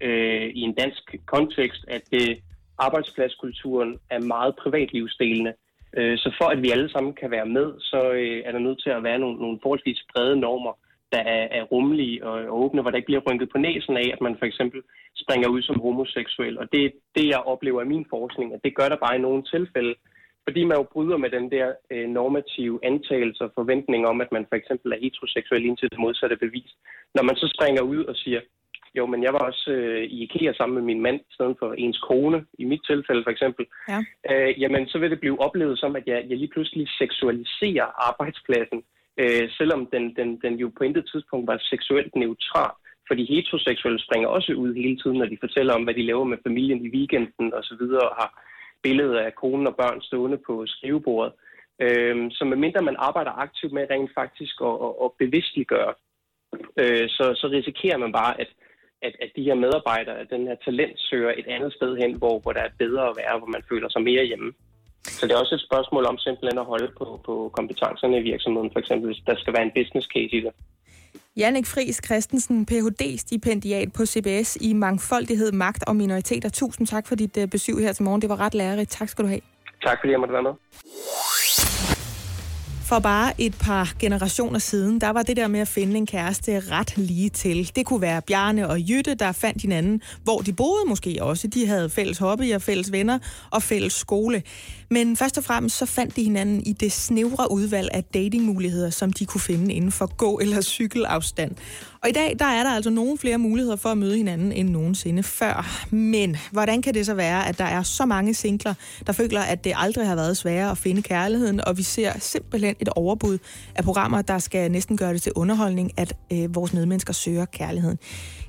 øh, 0.00 0.46
i 0.54 0.60
en 0.60 0.74
dansk 0.74 1.14
kontekst, 1.26 1.84
at 1.88 2.08
øh, 2.12 2.36
arbejdspladskulturen 2.78 3.98
er 4.10 4.20
meget 4.20 4.56
privatlivsdelende. 4.62 5.52
Øh, 5.96 6.18
så 6.18 6.34
for 6.38 6.48
at 6.48 6.62
vi 6.62 6.70
alle 6.70 6.90
sammen 6.90 7.12
kan 7.12 7.30
være 7.30 7.46
med, 7.46 7.74
så 7.78 8.10
øh, 8.12 8.42
er 8.44 8.52
der 8.52 8.58
nødt 8.58 8.82
til 8.82 8.90
at 8.90 9.02
være 9.02 9.18
nogle, 9.18 9.36
nogle 9.38 9.58
forholdsvis 9.62 10.06
brede 10.14 10.36
normer, 10.40 10.72
der 11.14 11.22
er, 11.36 11.44
er 11.58 11.64
rummelige 11.72 12.16
og, 12.28 12.36
og 12.50 12.62
åbne, 12.62 12.82
hvor 12.82 12.90
der 12.90 13.00
ikke 13.00 13.10
bliver 13.10 13.26
rynket 13.28 13.48
på 13.52 13.58
næsen 13.58 13.96
af, 13.96 14.08
at 14.14 14.20
man 14.20 14.36
for 14.38 14.46
eksempel 14.46 14.80
springer 15.22 15.48
ud 15.48 15.62
som 15.62 15.80
homoseksuel. 15.80 16.58
Og 16.58 16.66
det 16.72 16.92
det, 17.16 17.26
jeg 17.28 17.48
oplever 17.52 17.80
i 17.82 17.92
min 17.94 18.06
forskning, 18.10 18.54
at 18.54 18.60
det 18.64 18.76
gør 18.78 18.88
der 18.88 19.04
bare 19.04 19.16
i 19.16 19.24
nogle 19.26 19.42
tilfælde, 19.54 19.94
fordi 20.46 20.64
man 20.64 20.76
jo 20.76 20.86
bryder 20.92 21.16
med 21.16 21.30
den 21.30 21.50
der 21.50 21.66
øh, 21.92 22.08
normative 22.08 22.76
antagelse 22.90 23.44
og 23.44 23.52
forventning 23.54 24.06
om, 24.06 24.20
at 24.20 24.32
man 24.32 24.46
for 24.48 24.56
eksempel 24.56 24.92
er 24.92 25.02
heteroseksuel 25.04 25.64
indtil 25.64 25.90
det 25.90 25.98
modsatte 25.98 26.36
bevis. 26.36 26.70
Når 27.14 27.22
man 27.22 27.36
så 27.36 27.46
springer 27.54 27.82
ud 27.82 28.04
og 28.04 28.16
siger, 28.16 28.40
jo, 28.98 29.06
men 29.06 29.22
jeg 29.22 29.32
var 29.32 29.38
også 29.38 29.70
øh, 29.70 30.04
i 30.04 30.22
IKEA 30.22 30.52
sammen 30.52 30.74
med 30.74 30.82
min 30.82 31.00
mand, 31.02 31.20
i 31.20 31.34
stedet 31.36 31.56
for 31.58 31.72
ens 31.72 31.98
kone, 31.98 32.44
i 32.58 32.64
mit 32.64 32.82
tilfælde 32.90 33.22
for 33.24 33.30
eksempel. 33.30 33.66
Ja. 33.88 33.98
Øh, 34.30 34.60
jamen, 34.62 34.86
så 34.88 34.98
vil 34.98 35.10
det 35.10 35.20
blive 35.20 35.40
oplevet 35.40 35.78
som, 35.78 35.96
at 35.96 36.06
jeg, 36.06 36.24
jeg 36.28 36.36
lige 36.38 36.54
pludselig 36.54 36.86
seksualiserer 36.98 37.88
arbejdspladsen, 38.08 38.82
øh, 39.20 39.50
selvom 39.58 39.86
den, 39.86 40.04
den, 40.16 40.28
den 40.44 40.54
jo 40.54 40.72
på 40.76 40.84
intet 40.84 41.08
tidspunkt 41.12 41.46
var 41.46 41.58
seksuelt 41.62 42.14
neutral. 42.16 42.72
Fordi 43.08 43.22
heteroseksuelle 43.34 44.00
springer 44.00 44.28
også 44.28 44.52
ud 44.52 44.74
hele 44.74 44.96
tiden, 45.02 45.18
når 45.18 45.26
de 45.26 45.38
fortæller 45.40 45.74
om, 45.74 45.84
hvad 45.84 45.94
de 45.94 46.06
laver 46.06 46.24
med 46.24 46.38
familien 46.46 46.84
i 46.86 46.88
weekenden 46.96 47.54
osv., 47.54 47.82
og, 47.82 48.08
og 48.10 48.16
har 48.20 48.30
billeder 48.82 49.20
af 49.20 49.34
konen 49.34 49.66
og 49.66 49.76
børn 49.76 50.02
stående 50.02 50.38
på 50.46 50.66
skrivebordet. 50.66 51.32
Øh, 51.80 52.30
så 52.30 52.44
medmindre 52.44 52.82
man 52.82 52.96
arbejder 52.98 53.30
aktivt 53.30 53.72
med 53.72 53.90
rent 53.90 54.10
faktisk 54.14 54.54
at, 54.60 54.76
at, 54.86 54.92
at 55.04 55.10
bevidstliggøre, 55.18 55.94
øh, 56.80 57.08
så, 57.08 57.24
så 57.40 57.46
risikerer 57.52 57.98
man 57.98 58.12
bare, 58.12 58.40
at 58.40 58.48
at, 59.06 59.14
at 59.24 59.30
de 59.36 59.46
her 59.48 59.54
medarbejdere, 59.54 60.18
at 60.18 60.30
den 60.30 60.46
her 60.48 60.56
talent 60.66 60.96
søger 61.08 61.32
et 61.36 61.46
andet 61.46 61.72
sted 61.72 61.96
hen, 62.02 62.12
hvor, 62.20 62.38
hvor 62.42 62.52
der 62.52 62.60
er 62.60 62.78
bedre 62.78 63.08
at 63.08 63.16
være, 63.22 63.38
hvor 63.38 63.50
man 63.56 63.64
føler 63.70 63.88
sig 63.88 64.02
mere 64.02 64.24
hjemme. 64.24 64.52
Så 65.04 65.26
det 65.26 65.32
er 65.32 65.36
også 65.36 65.54
et 65.54 65.60
spørgsmål 65.60 66.04
om 66.06 66.18
simpelthen 66.18 66.58
at 66.58 66.64
holde 66.64 66.88
på, 66.98 67.20
på 67.26 67.50
kompetencerne 67.56 68.18
i 68.18 68.22
virksomheden, 68.22 68.70
for 68.72 68.78
eksempel 68.78 69.06
hvis 69.06 69.22
der 69.26 69.36
skal 69.36 69.52
være 69.52 69.62
en 69.62 69.74
business 69.78 70.06
case 70.14 70.36
i 70.38 70.40
det. 70.40 70.52
Jannik 71.36 71.66
Friis 71.66 72.00
Christensen, 72.04 72.66
Ph.D.-stipendiat 72.66 73.92
på 73.92 74.06
CBS 74.06 74.56
i 74.60 74.72
Mangfoldighed, 74.72 75.52
Magt 75.52 75.84
og 75.88 75.96
Minoriteter. 75.96 76.48
Tusind 76.48 76.86
tak 76.86 77.06
for 77.06 77.14
dit 77.14 77.36
øh, 77.36 77.48
besøg 77.48 77.76
her 77.78 77.92
til 77.92 78.04
morgen. 78.04 78.22
Det 78.22 78.30
var 78.30 78.40
ret 78.40 78.54
lærerigt. 78.54 78.90
Tak 78.90 79.08
skal 79.08 79.24
du 79.24 79.28
have. 79.28 79.40
Tak 79.82 79.98
fordi 80.00 80.10
jeg 80.12 80.20
måtte 80.20 80.34
være 80.34 80.42
med. 80.42 80.52
For 82.94 83.00
bare 83.00 83.32
et 83.38 83.54
par 83.60 83.92
generationer 83.98 84.58
siden, 84.58 85.00
der 85.00 85.10
var 85.10 85.22
det 85.22 85.36
der 85.36 85.48
med 85.48 85.60
at 85.60 85.68
finde 85.68 85.96
en 85.96 86.06
kæreste 86.06 86.60
ret 86.70 86.96
lige 86.96 87.28
til. 87.28 87.70
Det 87.76 87.86
kunne 87.86 88.00
være 88.00 88.22
Bjarne 88.22 88.68
og 88.68 88.80
Jytte, 88.80 89.14
der 89.14 89.32
fandt 89.32 89.62
hinanden, 89.62 90.00
hvor 90.22 90.40
de 90.40 90.52
boede 90.52 90.88
måske 90.88 91.18
også. 91.20 91.48
De 91.48 91.66
havde 91.66 91.90
fælles 91.90 92.18
hobbyer, 92.18 92.58
fælles 92.58 92.92
venner 92.92 93.18
og 93.50 93.62
fælles 93.62 93.92
skole. 93.92 94.42
Men 94.90 95.16
først 95.16 95.38
og 95.38 95.44
fremmest 95.44 95.76
så 95.76 95.86
fandt 95.86 96.16
de 96.16 96.22
hinanden 96.22 96.62
i 96.66 96.72
det 96.72 96.92
snævre 96.92 97.50
udvalg 97.50 97.88
af 97.92 98.04
datingmuligheder, 98.04 98.90
som 98.90 99.12
de 99.12 99.26
kunne 99.26 99.40
finde 99.40 99.74
inden 99.74 99.92
for 99.92 100.06
gå- 100.16 100.38
eller 100.38 100.60
cykelafstand. 100.60 101.56
Og 102.04 102.10
i 102.10 102.12
dag, 102.12 102.36
der 102.38 102.44
er 102.44 102.62
der 102.62 102.70
altså 102.70 102.90
nogle 102.90 103.18
flere 103.18 103.38
muligheder 103.38 103.76
for 103.76 103.88
at 103.88 103.98
møde 103.98 104.16
hinanden 104.16 104.52
end 104.52 104.68
nogensinde 104.68 105.22
før. 105.22 105.84
Men 105.90 106.36
hvordan 106.52 106.82
kan 106.82 106.94
det 106.94 107.06
så 107.06 107.14
være, 107.14 107.48
at 107.48 107.58
der 107.58 107.64
er 107.64 107.82
så 107.82 108.06
mange 108.06 108.34
singler, 108.34 108.74
der 109.06 109.12
føler, 109.12 109.40
at 109.40 109.64
det 109.64 109.72
aldrig 109.76 110.06
har 110.06 110.14
været 110.14 110.36
sværere 110.36 110.70
at 110.70 110.78
finde 110.78 111.02
kærligheden, 111.02 111.64
og 111.64 111.78
vi 111.78 111.82
ser 111.82 112.18
simpelthen 112.18 112.74
et 112.80 112.88
overbud 112.88 113.38
af 113.74 113.84
programmer, 113.84 114.22
der 114.22 114.38
skal 114.38 114.70
næsten 114.70 114.96
gøre 114.96 115.12
det 115.12 115.22
til 115.22 115.32
underholdning, 115.36 115.90
at 115.96 116.16
øh, 116.32 116.54
vores 116.54 116.72
medmennesker 116.72 117.12
søger 117.12 117.44
kærligheden. 117.44 117.98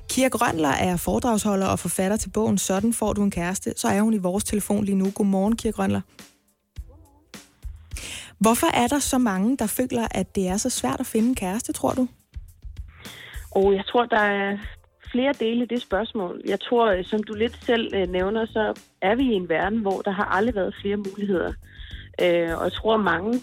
Kira 0.08 0.28
Grønler 0.28 0.68
er 0.68 0.96
foredragsholder 0.96 1.66
og 1.66 1.78
forfatter 1.78 2.16
til 2.16 2.28
bogen 2.28 2.58
Sådan 2.58 2.92
får 2.92 3.12
du 3.12 3.22
en 3.22 3.30
kæreste. 3.30 3.74
Så 3.76 3.88
er 3.88 4.00
hun 4.00 4.14
i 4.14 4.18
vores 4.18 4.44
telefon 4.44 4.84
lige 4.84 4.96
nu. 4.96 5.10
Godmorgen, 5.10 5.56
Kira 5.56 5.72
Grønler. 5.72 6.00
Hvorfor 8.38 8.66
er 8.66 8.86
der 8.86 8.98
så 8.98 9.18
mange, 9.18 9.56
der 9.56 9.66
føler, 9.66 10.08
at 10.10 10.34
det 10.34 10.48
er 10.48 10.56
så 10.56 10.70
svært 10.70 11.00
at 11.00 11.06
finde 11.06 11.28
en 11.28 11.34
kæreste, 11.34 11.72
tror 11.72 11.92
du? 11.92 12.08
Og 13.56 13.74
jeg 13.74 13.86
tror, 13.86 14.04
der 14.04 14.24
er 14.42 14.58
flere 15.12 15.32
dele 15.32 15.64
i 15.64 15.66
det 15.66 15.82
spørgsmål. 15.82 16.40
Jeg 16.46 16.60
tror, 16.60 16.86
øh, 16.90 17.04
som 17.04 17.22
du 17.22 17.34
lidt 17.34 17.64
selv 17.64 17.94
øh, 17.94 18.08
nævner, 18.08 18.46
så 18.46 18.74
er 19.02 19.14
vi 19.14 19.22
i 19.22 19.34
en 19.42 19.48
verden, 19.48 19.78
hvor 19.78 20.00
der 20.00 20.10
har 20.10 20.24
aldrig 20.24 20.54
været 20.54 20.74
flere 20.80 20.96
muligheder. 20.96 21.52
Øh, 22.22 22.58
og 22.58 22.64
jeg 22.64 22.72
tror, 22.72 22.96
mange 22.96 23.42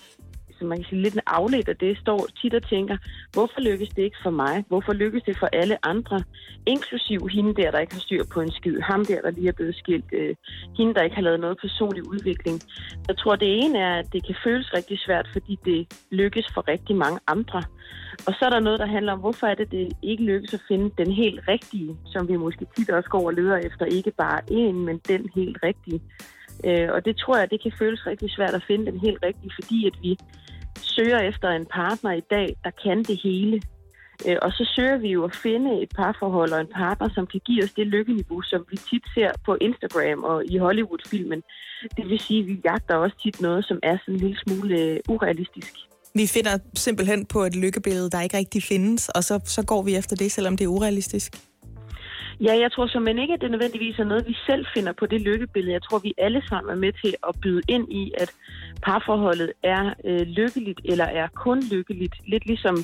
altså 0.64 0.70
man 0.70 0.78
kan 0.78 0.90
sige, 0.90 1.02
lidt 1.02 1.20
afledt 1.28 1.70
af 1.70 1.78
det, 1.78 1.98
står 1.98 2.28
tit 2.42 2.54
og 2.54 2.64
tænker, 2.70 2.98
hvorfor 3.34 3.60
lykkes 3.70 3.90
det 3.90 4.04
ikke 4.04 4.18
for 4.24 4.30
mig? 4.30 4.66
Hvorfor 4.68 4.94
lykkes 4.94 5.24
det 5.24 5.36
for 5.40 5.50
alle 5.62 5.86
andre? 5.86 6.24
Inklusiv 6.66 7.20
hende 7.36 7.54
der, 7.62 7.72
der 7.72 7.80
ikke 7.80 7.94
har 7.94 8.06
styr 8.08 8.24
på 8.34 8.40
en 8.42 8.52
skid. 8.52 8.80
Ham 8.80 9.06
der, 9.06 9.22
der 9.22 9.32
lige 9.32 9.48
er 9.48 9.58
blevet 9.60 9.76
skilt. 9.76 10.10
Øh, 10.14 10.36
hende, 10.78 10.94
der 10.94 11.04
ikke 11.04 11.16
har 11.16 11.28
lavet 11.28 11.40
noget 11.40 11.58
personlig 11.66 12.04
udvikling. 12.08 12.62
Jeg 13.08 13.18
tror, 13.18 13.36
det 13.36 13.50
ene 13.64 13.80
er, 13.80 13.96
at 14.02 14.14
det 14.14 14.26
kan 14.26 14.36
føles 14.44 14.74
rigtig 14.78 15.00
svært, 15.00 15.28
fordi 15.34 15.60
det 15.66 15.80
lykkes 16.12 16.48
for 16.54 16.68
rigtig 16.68 16.96
mange 16.96 17.20
andre. 17.28 17.62
Og 18.28 18.34
så 18.38 18.42
er 18.46 18.50
der 18.50 18.60
noget, 18.60 18.80
der 18.80 18.86
handler 18.96 19.14
om, 19.14 19.20
hvorfor 19.20 19.48
er 19.48 19.56
det, 19.56 19.72
det 19.72 19.94
ikke 20.02 20.24
lykkes 20.24 20.54
at 20.54 20.62
finde 20.68 20.92
den 20.98 21.12
helt 21.12 21.40
rigtige, 21.48 21.98
som 22.06 22.28
vi 22.28 22.36
måske 22.38 22.66
tit 22.76 22.90
også 22.90 23.10
går 23.10 23.26
og 23.28 23.34
leder 23.34 23.58
efter. 23.58 23.86
Ikke 23.86 24.12
bare 24.12 24.40
en, 24.52 24.86
men 24.86 24.98
den 25.08 25.30
helt 25.36 25.58
rigtige. 25.64 26.02
Øh, 26.68 26.90
og 26.96 27.06
det 27.06 27.18
tror 27.18 27.38
jeg, 27.38 27.52
det 27.52 27.62
kan 27.64 27.72
føles 27.80 28.08
rigtig 28.08 28.30
svært 28.32 28.54
at 28.54 28.64
finde 28.68 28.92
den 28.92 29.00
helt 29.00 29.20
rigtige, 29.24 29.52
fordi 29.62 29.88
at 29.88 29.96
vi 30.02 30.18
søger 30.84 31.20
efter 31.20 31.50
en 31.50 31.66
partner 31.66 32.12
i 32.12 32.24
dag, 32.32 32.56
der 32.64 32.72
kan 32.84 33.04
det 33.04 33.20
hele. 33.24 33.62
Øh, 34.28 34.38
og 34.42 34.52
så 34.52 34.72
søger 34.76 34.98
vi 34.98 35.10
jo 35.12 35.24
at 35.24 35.36
finde 35.36 35.82
et 35.84 35.92
parforhold 35.96 36.52
og 36.52 36.62
en 36.62 36.72
partner, 36.76 37.10
som 37.16 37.28
kan 37.28 37.42
give 37.46 37.64
os 37.64 37.72
det 37.72 37.88
lykkeniveau, 37.88 38.42
som 38.42 38.66
vi 38.72 38.78
tit 38.78 39.04
ser 39.16 39.32
på 39.46 39.58
Instagram 39.62 40.24
og 40.24 40.46
i 40.46 40.58
Hollywood-filmen. 40.58 41.42
Det 41.98 42.10
vil 42.10 42.20
sige, 42.20 42.40
at 42.40 42.48
vi 42.48 42.62
jagter 42.66 42.96
også 42.96 43.16
tit 43.24 43.42
noget, 43.42 43.66
som 43.66 43.80
er 43.84 43.98
sådan 43.98 44.14
en 44.14 44.20
lille 44.20 44.38
smule 44.38 44.80
øh, 44.80 45.00
urealistisk. 45.10 45.74
Vi 46.16 46.28
finder 46.28 46.58
simpelthen 46.74 47.26
på 47.26 47.40
et 47.44 47.56
lykkebillede, 47.56 48.10
der 48.10 48.22
ikke 48.22 48.38
rigtig 48.38 48.64
findes, 48.64 49.10
og 49.10 49.24
så, 49.24 49.40
så 49.46 49.66
går 49.66 49.82
vi 49.84 49.96
efter 49.96 50.16
det, 50.16 50.32
selvom 50.32 50.58
det 50.58 50.64
er 50.66 50.68
urealistisk. 50.68 51.53
Ja, 52.42 52.54
jeg 52.60 52.72
tror 52.72 52.88
simpelthen 52.88 53.22
ikke, 53.22 53.34
at 53.34 53.42
det 53.42 53.52
nødvendigvis 53.52 54.00
er 54.00 54.04
noget, 54.04 54.28
vi 54.28 54.36
selv 54.46 54.66
finder 54.76 54.94
på 54.94 55.06
det 55.06 55.22
lykkebillede. 55.22 55.74
Jeg 55.74 55.84
tror, 55.84 56.00
vi 56.00 56.14
alle 56.18 56.42
sammen 56.50 56.72
er 56.72 56.76
med 56.76 56.94
til 57.04 57.16
at 57.28 57.36
byde 57.42 57.62
ind 57.68 57.94
i, 57.94 58.14
at 58.18 58.32
parforholdet 58.82 59.52
er 59.64 59.94
øh, 60.06 60.22
lykkeligt 60.22 60.82
eller 60.86 61.06
er 61.06 61.28
kun 61.28 61.64
lykkeligt. 61.72 62.16
Lidt 62.28 62.46
ligesom, 62.46 62.78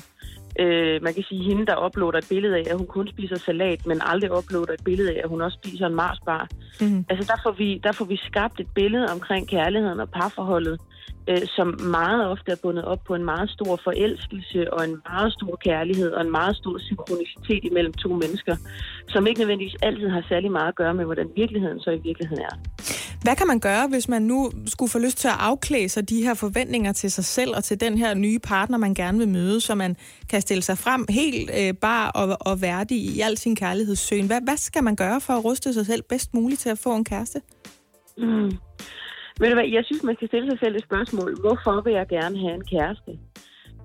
øh, 0.58 1.02
man 1.02 1.14
kan 1.14 1.22
sige, 1.22 1.42
hende, 1.42 1.66
der 1.66 1.84
uploader 1.86 2.18
et 2.18 2.28
billede 2.28 2.56
af, 2.56 2.64
at 2.70 2.76
hun 2.76 2.86
kun 2.86 3.08
spiser 3.08 3.36
salat, 3.36 3.86
men 3.86 4.00
aldrig 4.04 4.36
uploader 4.38 4.72
et 4.72 4.84
billede 4.84 5.10
af, 5.10 5.20
at 5.24 5.28
hun 5.28 5.40
også 5.40 5.58
spiser 5.62 5.86
en 5.86 5.94
marsbar. 5.94 6.48
Mm. 6.80 7.04
Altså, 7.08 7.32
der 7.32 7.40
får, 7.44 7.52
vi, 7.52 7.80
der 7.84 7.92
får 7.92 8.04
vi 8.04 8.16
skabt 8.16 8.60
et 8.60 8.70
billede 8.74 9.06
omkring 9.12 9.48
kærligheden 9.48 10.00
og 10.00 10.10
parforholdet, 10.10 10.80
øh, 11.28 11.42
som 11.56 11.80
meget 11.80 12.28
ofte 12.28 12.52
er 12.52 12.56
bundet 12.62 12.84
op 12.84 12.98
på 13.06 13.14
en 13.14 13.24
meget 13.24 13.50
stor 13.50 13.80
forelskelse 13.84 14.72
og 14.72 14.84
en 14.84 14.96
meget 15.08 15.32
stor 15.32 15.56
kærlighed 15.64 16.10
og 16.12 16.22
en 16.22 16.30
meget 16.30 16.56
stor 16.56 16.78
synkronicitet 16.78 17.64
imellem 17.64 17.92
to 17.92 18.08
mennesker, 18.08 18.56
som 19.08 19.26
ikke 19.26 19.40
nødvendigvis 19.40 19.76
altid 19.82 20.08
har 20.08 20.24
særlig 20.28 20.50
meget 20.52 20.68
at 20.68 20.74
gøre 20.74 20.94
med, 20.94 21.04
hvordan 21.04 21.28
virkeligheden 21.36 21.80
så 21.80 21.90
i 21.90 22.00
virkeligheden 22.04 22.44
er. 22.44 22.54
Hvad 23.22 23.36
kan 23.36 23.46
man 23.46 23.60
gøre, 23.60 23.88
hvis 23.88 24.08
man 24.08 24.22
nu 24.22 24.50
skulle 24.66 24.90
få 24.90 24.98
lyst 24.98 25.18
til 25.18 25.28
at 25.28 25.34
afklæde 25.38 25.88
sig 25.88 26.08
de 26.08 26.22
her 26.22 26.34
forventninger 26.34 26.92
til 26.92 27.10
sig 27.10 27.24
selv 27.24 27.56
og 27.56 27.64
til 27.64 27.80
den 27.80 27.98
her 27.98 28.14
nye 28.14 28.38
partner, 28.38 28.78
man 28.78 28.94
gerne 28.94 29.18
vil 29.18 29.28
møde, 29.28 29.60
så 29.60 29.74
man 29.74 29.96
kan 30.30 30.40
stille 30.40 30.62
sig 30.62 30.78
frem 30.78 31.06
helt 31.08 31.50
øh, 31.60 31.74
bare 31.74 32.12
og, 32.12 32.36
og 32.40 32.62
værdig 32.62 32.98
i 32.98 33.20
al 33.20 33.36
sin 33.36 33.56
kærlighedssøgen? 33.56 34.26
Hvad, 34.26 34.40
hvad 34.44 34.56
skal 34.56 34.84
man 34.84 34.96
gøre 34.96 35.20
for 35.20 35.32
at 35.32 35.44
ruste 35.44 35.74
sig 35.74 35.86
selv 35.86 36.02
bedst 36.02 36.34
muligt 36.34 36.60
til 36.60 36.68
at 36.68 36.78
få 36.78 36.94
en 36.94 37.04
kæreste? 37.04 37.40
Mm. 38.18 38.50
Ved 39.40 39.48
du 39.48 39.54
hvad, 39.54 39.68
jeg 39.68 39.84
synes, 39.84 40.02
man 40.02 40.16
skal 40.16 40.28
stille 40.28 40.50
sig 40.50 40.58
selv 40.58 40.76
et 40.76 40.84
spørgsmål. 40.84 41.40
Hvorfor 41.40 41.80
vil 41.84 41.92
jeg 41.92 42.06
gerne 42.08 42.38
have 42.38 42.54
en 42.54 42.64
kæreste? 42.64 43.12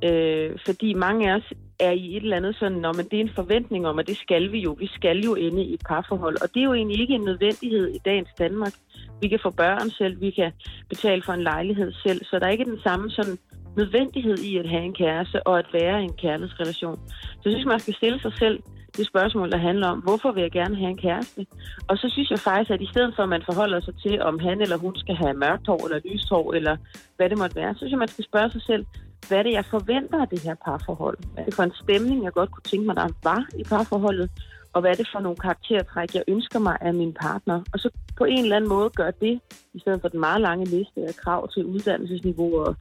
Øh, 0.08 0.58
fordi 0.66 0.94
mange 0.94 1.32
af 1.32 1.36
os 1.36 1.54
er 1.80 1.92
i 1.92 2.18
et 2.18 2.24
eller 2.24 2.38
andet 2.38 2.56
sådan, 2.60 2.78
når 2.78 2.94
men 2.94 3.06
det 3.06 3.18
er 3.18 3.24
en 3.24 3.36
forventning 3.36 3.88
om, 3.88 4.00
at 4.00 4.08
det 4.08 4.18
skal 4.18 4.52
vi 4.52 4.60
jo. 4.60 4.72
Vi 4.80 4.88
skal 4.88 5.20
jo 5.20 5.36
ende 5.36 5.64
i 5.64 5.74
et 5.74 5.82
parforhold. 5.90 6.38
Og 6.42 6.54
det 6.54 6.60
er 6.60 6.64
jo 6.64 6.74
egentlig 6.74 7.00
ikke 7.00 7.14
en 7.14 7.26
nødvendighed 7.26 7.88
i 7.88 7.98
dagens 8.06 8.30
Danmark. 8.40 8.74
Vi 9.22 9.28
kan 9.28 9.40
få 9.44 9.50
børn 9.50 9.90
selv, 9.90 10.22
vi 10.22 10.32
kan 10.32 10.52
betale 10.90 11.22
for 11.26 11.34
en 11.34 11.44
lejlighed 11.44 11.92
selv, 12.06 12.26
så 12.26 12.40
der 12.40 12.46
er 12.46 12.52
ikke 12.52 12.66
den 12.66 12.80
samme 12.84 13.10
sådan 13.10 13.38
nødvendighed 13.78 14.38
i 14.38 14.58
at 14.58 14.70
have 14.70 14.84
en 14.84 14.94
kæreste 14.94 15.48
og 15.48 15.60
at 15.60 15.66
være 15.74 16.02
i 16.02 16.04
en 16.04 16.14
kærlighedsrelation. 16.14 17.00
Så 17.10 17.42
jeg 17.46 17.54
synes, 17.54 17.66
man 17.66 17.80
skal 17.80 17.94
stille 17.94 18.22
sig 18.22 18.34
selv 18.40 18.60
det 18.98 19.08
spørgsmål, 19.08 19.52
der 19.52 19.58
handler 19.58 19.88
om, 19.88 20.00
hvorfor 20.00 20.32
vil 20.32 20.42
jeg 20.42 20.52
gerne 20.52 20.76
have 20.76 20.90
en 20.90 20.98
kæreste? 20.98 21.46
Og 21.88 21.98
så 21.98 22.10
synes 22.10 22.30
jeg 22.30 22.40
faktisk, 22.40 22.72
at 22.72 22.82
i 22.82 22.90
stedet 22.94 23.14
for, 23.16 23.24
at 23.24 23.30
man 23.30 23.44
forholder 23.46 23.80
sig 23.82 23.96
til, 24.06 24.22
om 24.22 24.40
han 24.40 24.62
eller 24.62 24.78
hun 24.78 24.96
skal 24.96 25.16
have 25.16 25.34
mørkt 25.34 25.68
hår 25.68 25.86
eller 25.86 26.00
lyst 26.06 26.30
hår, 26.30 26.54
eller 26.54 26.78
hvad 27.18 27.30
det 27.30 27.38
måtte 27.38 27.56
være, 27.56 27.74
så 27.74 27.80
synes 27.80 27.92
jeg, 27.92 28.00
man 28.00 28.08
skal 28.08 28.26
spørge 28.26 28.52
sig 28.52 28.62
selv, 28.62 28.86
hvad 29.28 29.38
er 29.38 29.44
det, 29.44 29.52
jeg 29.52 29.66
forventer 29.66 30.22
af 30.22 30.28
det 30.28 30.40
her 30.40 30.56
parforhold? 30.66 31.18
Hvad 31.34 31.44
er 31.44 31.46
det 31.46 31.56
for 31.56 31.64
en 31.64 31.74
stemning, 31.84 32.24
jeg 32.24 32.34
godt 32.34 32.52
kunne 32.52 32.64
tænke 32.64 32.86
mig, 32.86 32.96
der 32.96 33.08
var 33.24 33.46
i 33.60 33.64
parforholdet? 33.64 34.30
Og 34.74 34.82
hvad 34.82 34.92
er 34.92 34.96
det 34.96 35.10
for 35.14 35.20
nogle 35.20 35.38
karaktertræk, 35.38 36.16
jeg 36.16 36.24
ønsker 36.28 36.60
mig 36.60 36.78
af 36.82 36.94
min 36.94 37.14
partner? 37.14 37.62
Og 37.74 37.80
så 37.80 37.90
på 38.18 38.24
en 38.26 38.44
eller 38.44 38.56
anden 38.56 38.70
måde 38.70 38.90
gøre 38.90 39.14
det, 39.22 39.40
i 39.74 39.80
stedet 39.80 40.02
for 40.02 40.08
den 40.08 40.20
meget 40.20 40.42
lange 40.42 40.66
liste 40.66 41.00
af 41.08 41.16
krav 41.16 41.50
til 41.54 41.66
uddannelsesniveau 41.66 42.60
og 42.60 42.76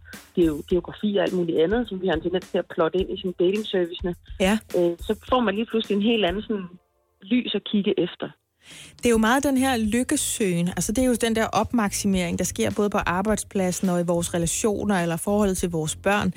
geografi 0.71 1.17
og 1.17 1.23
alt 1.23 1.37
muligt 1.37 1.59
andet, 1.59 1.89
som 1.89 2.03
vi 2.03 2.07
har 2.07 2.15
en 2.15 2.21
tendens 2.21 2.51
til 2.51 2.59
at 2.59 2.67
plotte 2.67 2.99
ind 2.99 3.11
i 3.11 3.21
sin 3.21 3.33
dating-servicene. 3.33 4.15
Ja. 4.41 4.59
Øh, 4.79 4.97
så 4.99 5.27
får 5.29 5.41
man 5.41 5.55
lige 5.55 5.67
pludselig 5.67 5.97
en 5.97 6.03
helt 6.03 6.25
anden 6.25 6.43
sådan, 6.43 6.69
lys 7.23 7.55
at 7.55 7.65
kigge 7.65 8.01
efter. 8.01 8.29
Det 8.97 9.07
er 9.07 9.11
jo 9.11 9.19
meget 9.19 9.43
den 9.43 9.57
her 9.57 9.77
lykkesøgen. 9.77 10.69
Altså 10.69 10.93
det 10.93 11.05
er 11.05 11.09
jo 11.09 11.15
den 11.15 11.37
der 11.37 11.47
opmaksimering, 11.47 12.39
der 12.39 12.45
sker 12.45 12.71
både 12.71 12.91
på 12.91 12.99
arbejdspladsen 12.99 13.89
og 13.89 14.01
i 14.01 14.05
vores 14.05 14.35
relationer 14.35 15.03
eller 15.03 15.17
forholdet 15.17 15.57
til 15.57 15.71
vores 15.71 15.97
børn. 15.97 16.35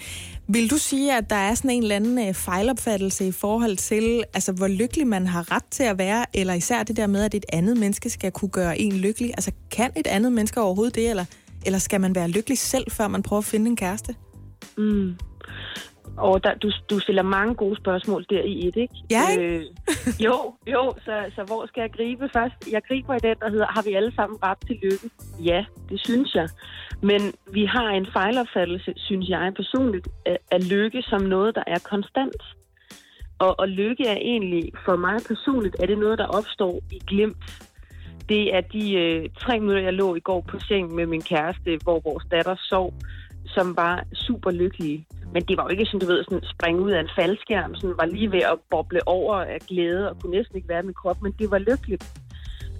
Vil 0.47 0.69
du 0.69 0.77
sige, 0.77 1.17
at 1.17 1.29
der 1.29 1.35
er 1.35 1.55
sådan 1.55 1.69
en 1.69 1.81
eller 1.81 1.95
anden 1.95 2.27
øh, 2.27 2.33
fejlopfattelse 2.33 3.27
i 3.27 3.31
forhold 3.31 3.77
til, 3.77 4.23
altså 4.33 4.51
hvor 4.51 4.67
lykkelig 4.67 5.07
man 5.07 5.27
har 5.27 5.51
ret 5.51 5.65
til 5.71 5.83
at 5.83 5.97
være, 5.97 6.25
eller 6.33 6.53
især 6.53 6.83
det 6.83 6.97
der 6.97 7.07
med, 7.07 7.23
at 7.23 7.33
et 7.33 7.45
andet 7.53 7.77
menneske 7.77 8.09
skal 8.09 8.31
kunne 8.31 8.49
gøre 8.49 8.79
en 8.79 8.93
lykkelig? 8.93 9.29
Altså 9.29 9.51
kan 9.71 9.91
et 9.95 10.07
andet 10.07 10.31
menneske 10.31 10.61
overhovedet 10.61 10.95
det, 10.95 11.09
eller, 11.09 11.25
eller 11.65 11.79
skal 11.79 12.01
man 12.01 12.15
være 12.15 12.27
lykkelig 12.27 12.57
selv, 12.57 12.91
før 12.91 13.07
man 13.07 13.23
prøver 13.23 13.41
at 13.41 13.45
finde 13.45 13.69
en 13.69 13.75
kæreste? 13.75 14.15
Mm. 14.77 15.15
Og 16.17 16.43
der, 16.43 16.53
du, 16.53 16.71
du 16.89 16.99
stiller 16.99 17.23
mange 17.23 17.55
gode 17.55 17.77
spørgsmål 17.77 18.25
der 18.29 18.41
i 18.41 18.67
et, 18.67 18.75
ikke? 18.75 18.95
Ja, 19.11 19.21
ikke? 19.31 19.57
Øh, 19.57 19.63
jo, 20.25 20.53
jo, 20.67 20.93
så, 21.05 21.31
så 21.35 21.43
hvor 21.43 21.65
skal 21.67 21.81
jeg 21.81 21.91
gribe 21.91 22.29
først? 22.33 22.71
Jeg 22.71 22.81
griber 22.87 23.13
i 23.15 23.19
den, 23.19 23.35
der 23.39 23.49
hedder, 23.49 23.65
har 23.65 23.81
vi 23.81 23.93
alle 23.93 24.15
sammen 24.15 24.37
ret 24.43 24.57
til 24.67 24.75
lykke? 24.83 25.09
Ja, 25.43 25.65
det 25.89 25.99
synes 26.05 26.35
jeg. 26.35 26.49
Men 27.01 27.21
vi 27.53 27.65
har 27.65 27.89
en 27.89 28.07
fejlopfattelse, 28.13 28.93
synes 28.95 29.29
jeg 29.29 29.53
personligt, 29.55 30.07
af, 30.25 30.37
af 30.51 30.69
lykke 30.69 31.01
som 31.01 31.21
noget, 31.21 31.55
der 31.55 31.63
er 31.67 31.79
konstant. 31.79 32.41
Og, 33.39 33.59
og 33.59 33.67
lykke 33.67 34.07
er 34.07 34.17
egentlig, 34.17 34.71
for 34.85 34.95
mig 34.95 35.17
personligt, 35.27 35.75
er 35.79 35.85
det 35.85 35.97
noget, 35.97 36.17
der 36.17 36.25
opstår 36.25 36.81
i 36.91 36.99
glimt. 37.07 37.67
Det 38.29 38.55
er 38.55 38.61
de 38.61 38.93
øh, 38.93 39.29
tre 39.39 39.59
minutter, 39.59 39.83
jeg 39.83 39.93
lå 39.93 40.15
i 40.15 40.19
går 40.19 40.41
på 40.41 40.59
seng 40.59 40.95
med 40.95 41.05
min 41.05 41.21
kæreste, 41.21 41.79
hvor 41.83 41.99
vores 41.99 42.25
datter 42.31 42.55
sov, 42.59 42.93
som 43.45 43.77
var 43.77 44.03
super 44.13 44.51
lykkelige. 44.51 45.05
Men 45.37 45.45
det 45.47 45.57
var 45.57 45.63
jo 45.63 45.69
ikke 45.69 45.85
sådan, 45.85 45.99
du 45.99 46.07
ved, 46.13 46.23
sådan 46.23 46.43
springe 46.43 46.81
ud 46.81 46.91
af 46.91 46.99
en 46.99 47.15
faldskærm, 47.15 47.75
sådan 47.75 47.97
var 48.01 48.05
lige 48.05 48.31
ved 48.31 48.43
at 48.53 48.59
boble 48.69 49.07
over 49.07 49.35
af 49.35 49.59
glæde 49.69 50.09
og 50.09 50.15
kunne 50.19 50.37
næsten 50.37 50.55
ikke 50.55 50.69
være 50.69 50.83
med 50.83 50.93
krop, 50.93 51.21
men 51.21 51.31
det 51.39 51.51
var 51.51 51.57
lykkeligt. 51.57 52.05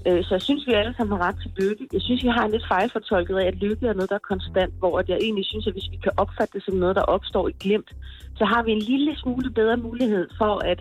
Øh, 0.07 0.23
så 0.23 0.31
jeg 0.35 0.41
synes, 0.41 0.67
vi 0.67 0.73
alle 0.73 0.93
sammen 0.97 1.17
har 1.17 1.27
ret 1.27 1.37
til 1.41 1.51
lykke. 1.61 1.87
Jeg 1.93 2.01
synes, 2.01 2.23
vi 2.23 2.27
har 2.27 2.45
en 2.45 2.51
lidt 2.51 2.67
fejlfortolket 2.67 3.37
af, 3.37 3.47
at 3.47 3.55
lykke 3.55 3.87
er 3.87 3.93
noget, 3.93 4.09
der 4.09 4.15
er 4.15 4.29
konstant, 4.33 4.73
hvor 4.79 4.99
at 4.99 5.09
jeg 5.09 5.17
egentlig 5.21 5.45
synes, 5.45 5.67
at 5.67 5.73
hvis 5.73 5.91
vi 5.91 5.97
kan 5.97 6.11
opfatte 6.17 6.53
det 6.53 6.65
som 6.65 6.75
noget, 6.75 6.95
der 6.95 7.01
opstår 7.01 7.47
i 7.47 7.55
glimt, 7.59 7.91
så 8.35 8.45
har 8.45 8.63
vi 8.63 8.71
en 8.71 8.83
lille 8.91 9.17
smule 9.17 9.49
bedre 9.51 9.77
mulighed 9.77 10.27
for 10.37 10.53
at 10.71 10.79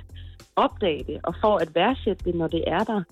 opdage 0.57 1.05
det, 1.07 1.19
og 1.23 1.35
for 1.41 1.55
at 1.57 1.75
værdsætte 1.75 2.25
det, 2.25 2.35
når 2.35 2.47
det 2.47 2.65
er 2.67 2.85
der. 2.85 3.03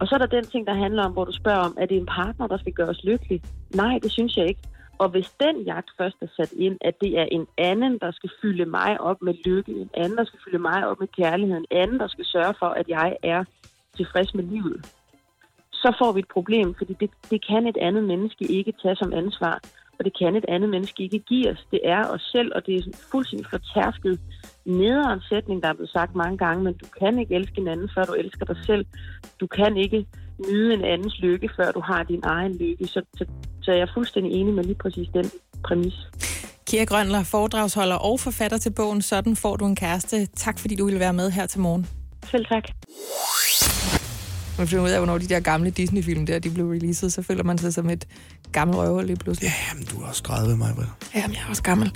Og 0.00 0.06
så 0.06 0.14
er 0.14 0.18
der 0.18 0.36
den 0.36 0.44
ting, 0.44 0.66
der 0.66 0.74
handler 0.74 1.02
om, 1.04 1.12
hvor 1.12 1.24
du 1.24 1.32
spørger 1.32 1.64
om, 1.68 1.76
er 1.80 1.86
det 1.86 1.96
en 1.96 2.06
partner, 2.06 2.46
der 2.46 2.58
skal 2.58 2.72
gøre 2.72 2.88
os 2.88 3.04
lykkelige? 3.04 3.42
Nej, 3.74 3.98
det 4.02 4.12
synes 4.12 4.36
jeg 4.36 4.46
ikke. 4.48 4.62
Og 5.02 5.08
hvis 5.08 5.30
den 5.40 5.56
jagt 5.62 5.90
først 5.98 6.16
er 6.20 6.26
sat 6.36 6.52
ind, 6.52 6.78
at 6.80 6.94
det 7.00 7.18
er 7.18 7.26
en 7.30 7.46
anden, 7.58 7.98
der 7.98 8.10
skal 8.10 8.30
fylde 8.42 8.66
mig 8.66 9.00
op 9.00 9.22
med 9.22 9.34
lykke, 9.44 9.72
en 9.72 9.90
anden, 9.94 10.18
der 10.18 10.24
skal 10.24 10.40
fylde 10.44 10.58
mig 10.58 10.86
op 10.88 11.00
med 11.00 11.08
kærlighed, 11.08 11.56
en 11.56 11.66
anden, 11.70 12.00
der 12.00 12.08
skal 12.08 12.24
sørge 12.24 12.54
for, 12.58 12.66
at 12.66 12.88
jeg 12.88 13.16
er 13.22 13.44
tilfreds 13.96 14.34
med 14.34 14.44
livet, 14.44 14.80
så 15.72 15.94
får 15.98 16.12
vi 16.12 16.20
et 16.20 16.28
problem, 16.28 16.74
fordi 16.74 16.92
det, 17.00 17.10
det 17.30 17.46
kan 17.46 17.66
et 17.66 17.76
andet 17.76 18.04
menneske 18.04 18.44
ikke 18.44 18.72
tage 18.82 18.96
som 18.96 19.12
ansvar, 19.12 19.60
og 19.98 20.04
det 20.04 20.18
kan 20.18 20.36
et 20.36 20.44
andet 20.48 20.70
menneske 20.70 21.02
ikke 21.02 21.18
give 21.18 21.50
os. 21.50 21.66
Det 21.70 21.80
er 21.84 22.04
os 22.14 22.22
selv, 22.32 22.52
og 22.54 22.66
det 22.66 22.74
er 22.74 22.82
fuldstændig 23.10 23.46
fortærsket 23.50 24.20
nederen 24.64 25.20
sætning, 25.20 25.62
der 25.62 25.68
er 25.68 25.72
blevet 25.72 25.90
sagt 25.90 26.14
mange 26.14 26.38
gange, 26.38 26.64
men 26.64 26.74
du 26.74 26.86
kan 26.98 27.18
ikke 27.18 27.34
elske 27.34 27.60
en 27.60 27.68
anden, 27.68 27.90
før 27.94 28.02
du 28.02 28.12
elsker 28.12 28.44
dig 28.44 28.56
selv. 28.66 28.86
Du 29.40 29.46
kan 29.46 29.76
ikke 29.76 30.06
nyde 30.48 30.74
en 30.74 30.84
andens 30.84 31.18
lykke, 31.18 31.50
før 31.56 31.72
du 31.72 31.80
har 31.80 32.02
din 32.02 32.20
egen 32.22 32.56
lykke. 32.56 32.86
Så, 32.86 33.02
så, 33.14 33.24
så 33.62 33.72
jeg 33.72 33.80
er 33.80 33.92
fuldstændig 33.94 34.32
enig 34.32 34.54
med 34.54 34.64
lige 34.64 34.80
præcis 34.82 35.08
den 35.14 35.30
præmis. 35.64 35.94
Kira 36.66 36.84
Grønler, 36.84 37.22
foredragsholder 37.22 37.96
og 37.96 38.20
forfatter 38.20 38.58
til 38.58 38.70
bogen 38.70 39.02
Sådan 39.02 39.36
får 39.36 39.56
du 39.56 39.66
en 39.66 39.76
kæreste. 39.76 40.26
Tak 40.26 40.58
fordi 40.58 40.74
du 40.74 40.84
ville 40.84 41.00
være 41.00 41.12
med 41.12 41.30
her 41.30 41.46
til 41.46 41.60
morgen. 41.60 41.86
Selv 42.30 42.46
tak. 42.46 42.64
Man 44.58 44.68
finder 44.68 44.84
ud 44.84 44.90
af, 44.90 44.98
hvornår 44.98 45.18
de 45.18 45.28
der 45.28 45.40
gamle 45.40 45.70
Disney-film 45.70 46.26
der, 46.26 46.38
de 46.38 46.50
blev 46.50 46.66
releaset, 46.66 47.12
så 47.12 47.22
føler 47.22 47.44
man 47.44 47.58
sig 47.58 47.74
som 47.74 47.90
et 47.90 48.08
gammelt 48.52 48.78
røvhul 48.78 49.04
lige 49.04 49.16
pludselig. 49.16 49.50
Jamen, 49.70 49.86
du 49.86 50.00
er 50.02 50.06
også 50.06 50.22
30, 50.22 50.56
mig, 50.56 50.74
Britt. 50.74 50.88
Jamen, 51.14 51.34
jeg 51.34 51.42
er 51.46 51.48
også 51.48 51.62
gammel. 51.62 51.90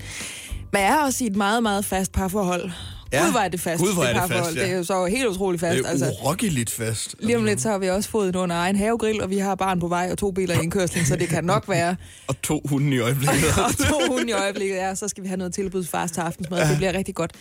Men 0.73 0.83
jeg 0.83 0.91
er 0.91 1.05
også 1.05 1.25
i 1.25 1.27
et 1.27 1.37
meget, 1.37 1.63
meget 1.63 1.85
fast 1.85 2.13
parforhold. 2.13 2.71
Ja. 3.15 3.25
Gud, 3.25 3.31
hvor 3.31 3.41
er 3.41 3.49
det 3.49 3.61
fast, 3.61 3.83
Gud, 3.83 3.95
hvor 3.95 4.05
er 4.05 4.21
det 4.21 4.33
fast, 4.33 4.57
ja. 4.57 4.63
Det 4.63 4.71
er 4.71 4.77
jo 4.77 4.85
så 4.85 5.05
helt 5.05 5.27
utroligt 5.27 5.61
fast. 5.61 5.79
Det 5.79 5.87
er 5.87 5.91
altså. 5.91 6.17
urokkeligt 6.23 6.71
fast. 6.71 7.15
Lige 7.19 7.37
om 7.37 7.45
lidt, 7.45 7.61
så 7.61 7.71
har 7.71 7.79
vi 7.79 7.91
også 7.91 8.11
fået 8.11 8.29
en 8.29 8.37
under 8.37 8.57
egen 8.57 8.77
havegrill, 8.77 9.23
og 9.23 9.31
vi 9.31 9.39
har 9.39 9.55
barn 9.55 9.81
på 9.81 9.89
vej 9.89 10.09
og 10.13 10.19
to 10.19 10.31
biler 10.31 10.61
i 10.61 10.63
indkørslen, 10.63 11.05
så 11.05 11.17
det 11.17 11.29
kan 11.29 11.45
nok 11.45 11.69
være. 11.69 11.97
Og 12.29 12.43
to 12.43 12.63
hunde 12.65 12.97
i 12.97 12.99
øjeblikket. 12.99 13.59
og 13.67 13.77
to 13.89 14.01
hunde 14.09 14.29
i 14.29 14.33
øjeblikket, 14.33 14.77
ja, 14.77 14.95
så 14.95 15.09
skal 15.09 15.23
vi 15.23 15.29
have 15.29 15.39
noget 15.39 15.55
tilbudsfars 15.55 16.11
til 16.11 16.21
aftensmad. 16.21 16.59
Ja. 16.59 16.69
Det 16.69 16.77
bliver 16.77 16.93
rigtig 16.93 17.15
godt. 17.15 17.33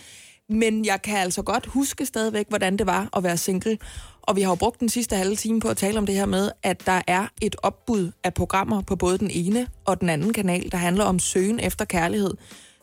Men 0.48 0.84
jeg 0.84 1.02
kan 1.02 1.16
altså 1.16 1.42
godt 1.42 1.66
huske 1.66 2.06
stadigvæk, 2.06 2.46
hvordan 2.48 2.76
det 2.76 2.86
var 2.86 3.08
at 3.16 3.22
være 3.22 3.36
single. 3.36 3.78
Og 4.22 4.36
vi 4.36 4.42
har 4.42 4.50
jo 4.50 4.54
brugt 4.54 4.80
den 4.80 4.88
sidste 4.88 5.16
halve 5.16 5.36
time 5.36 5.60
på 5.60 5.68
at 5.68 5.76
tale 5.76 5.98
om 5.98 6.06
det 6.06 6.14
her 6.14 6.26
med, 6.26 6.50
at 6.62 6.86
der 6.86 7.02
er 7.06 7.26
et 7.42 7.56
opbud 7.62 8.10
af 8.24 8.34
programmer 8.34 8.82
på 8.82 8.96
både 8.96 9.18
den 9.18 9.30
ene 9.30 9.66
og 9.84 10.00
den 10.00 10.08
anden 10.08 10.32
kanal, 10.32 10.72
der 10.72 10.78
handler 10.78 11.04
om 11.04 11.18
søgen 11.18 11.60
efter 11.60 11.84
kærlighed, 11.84 12.30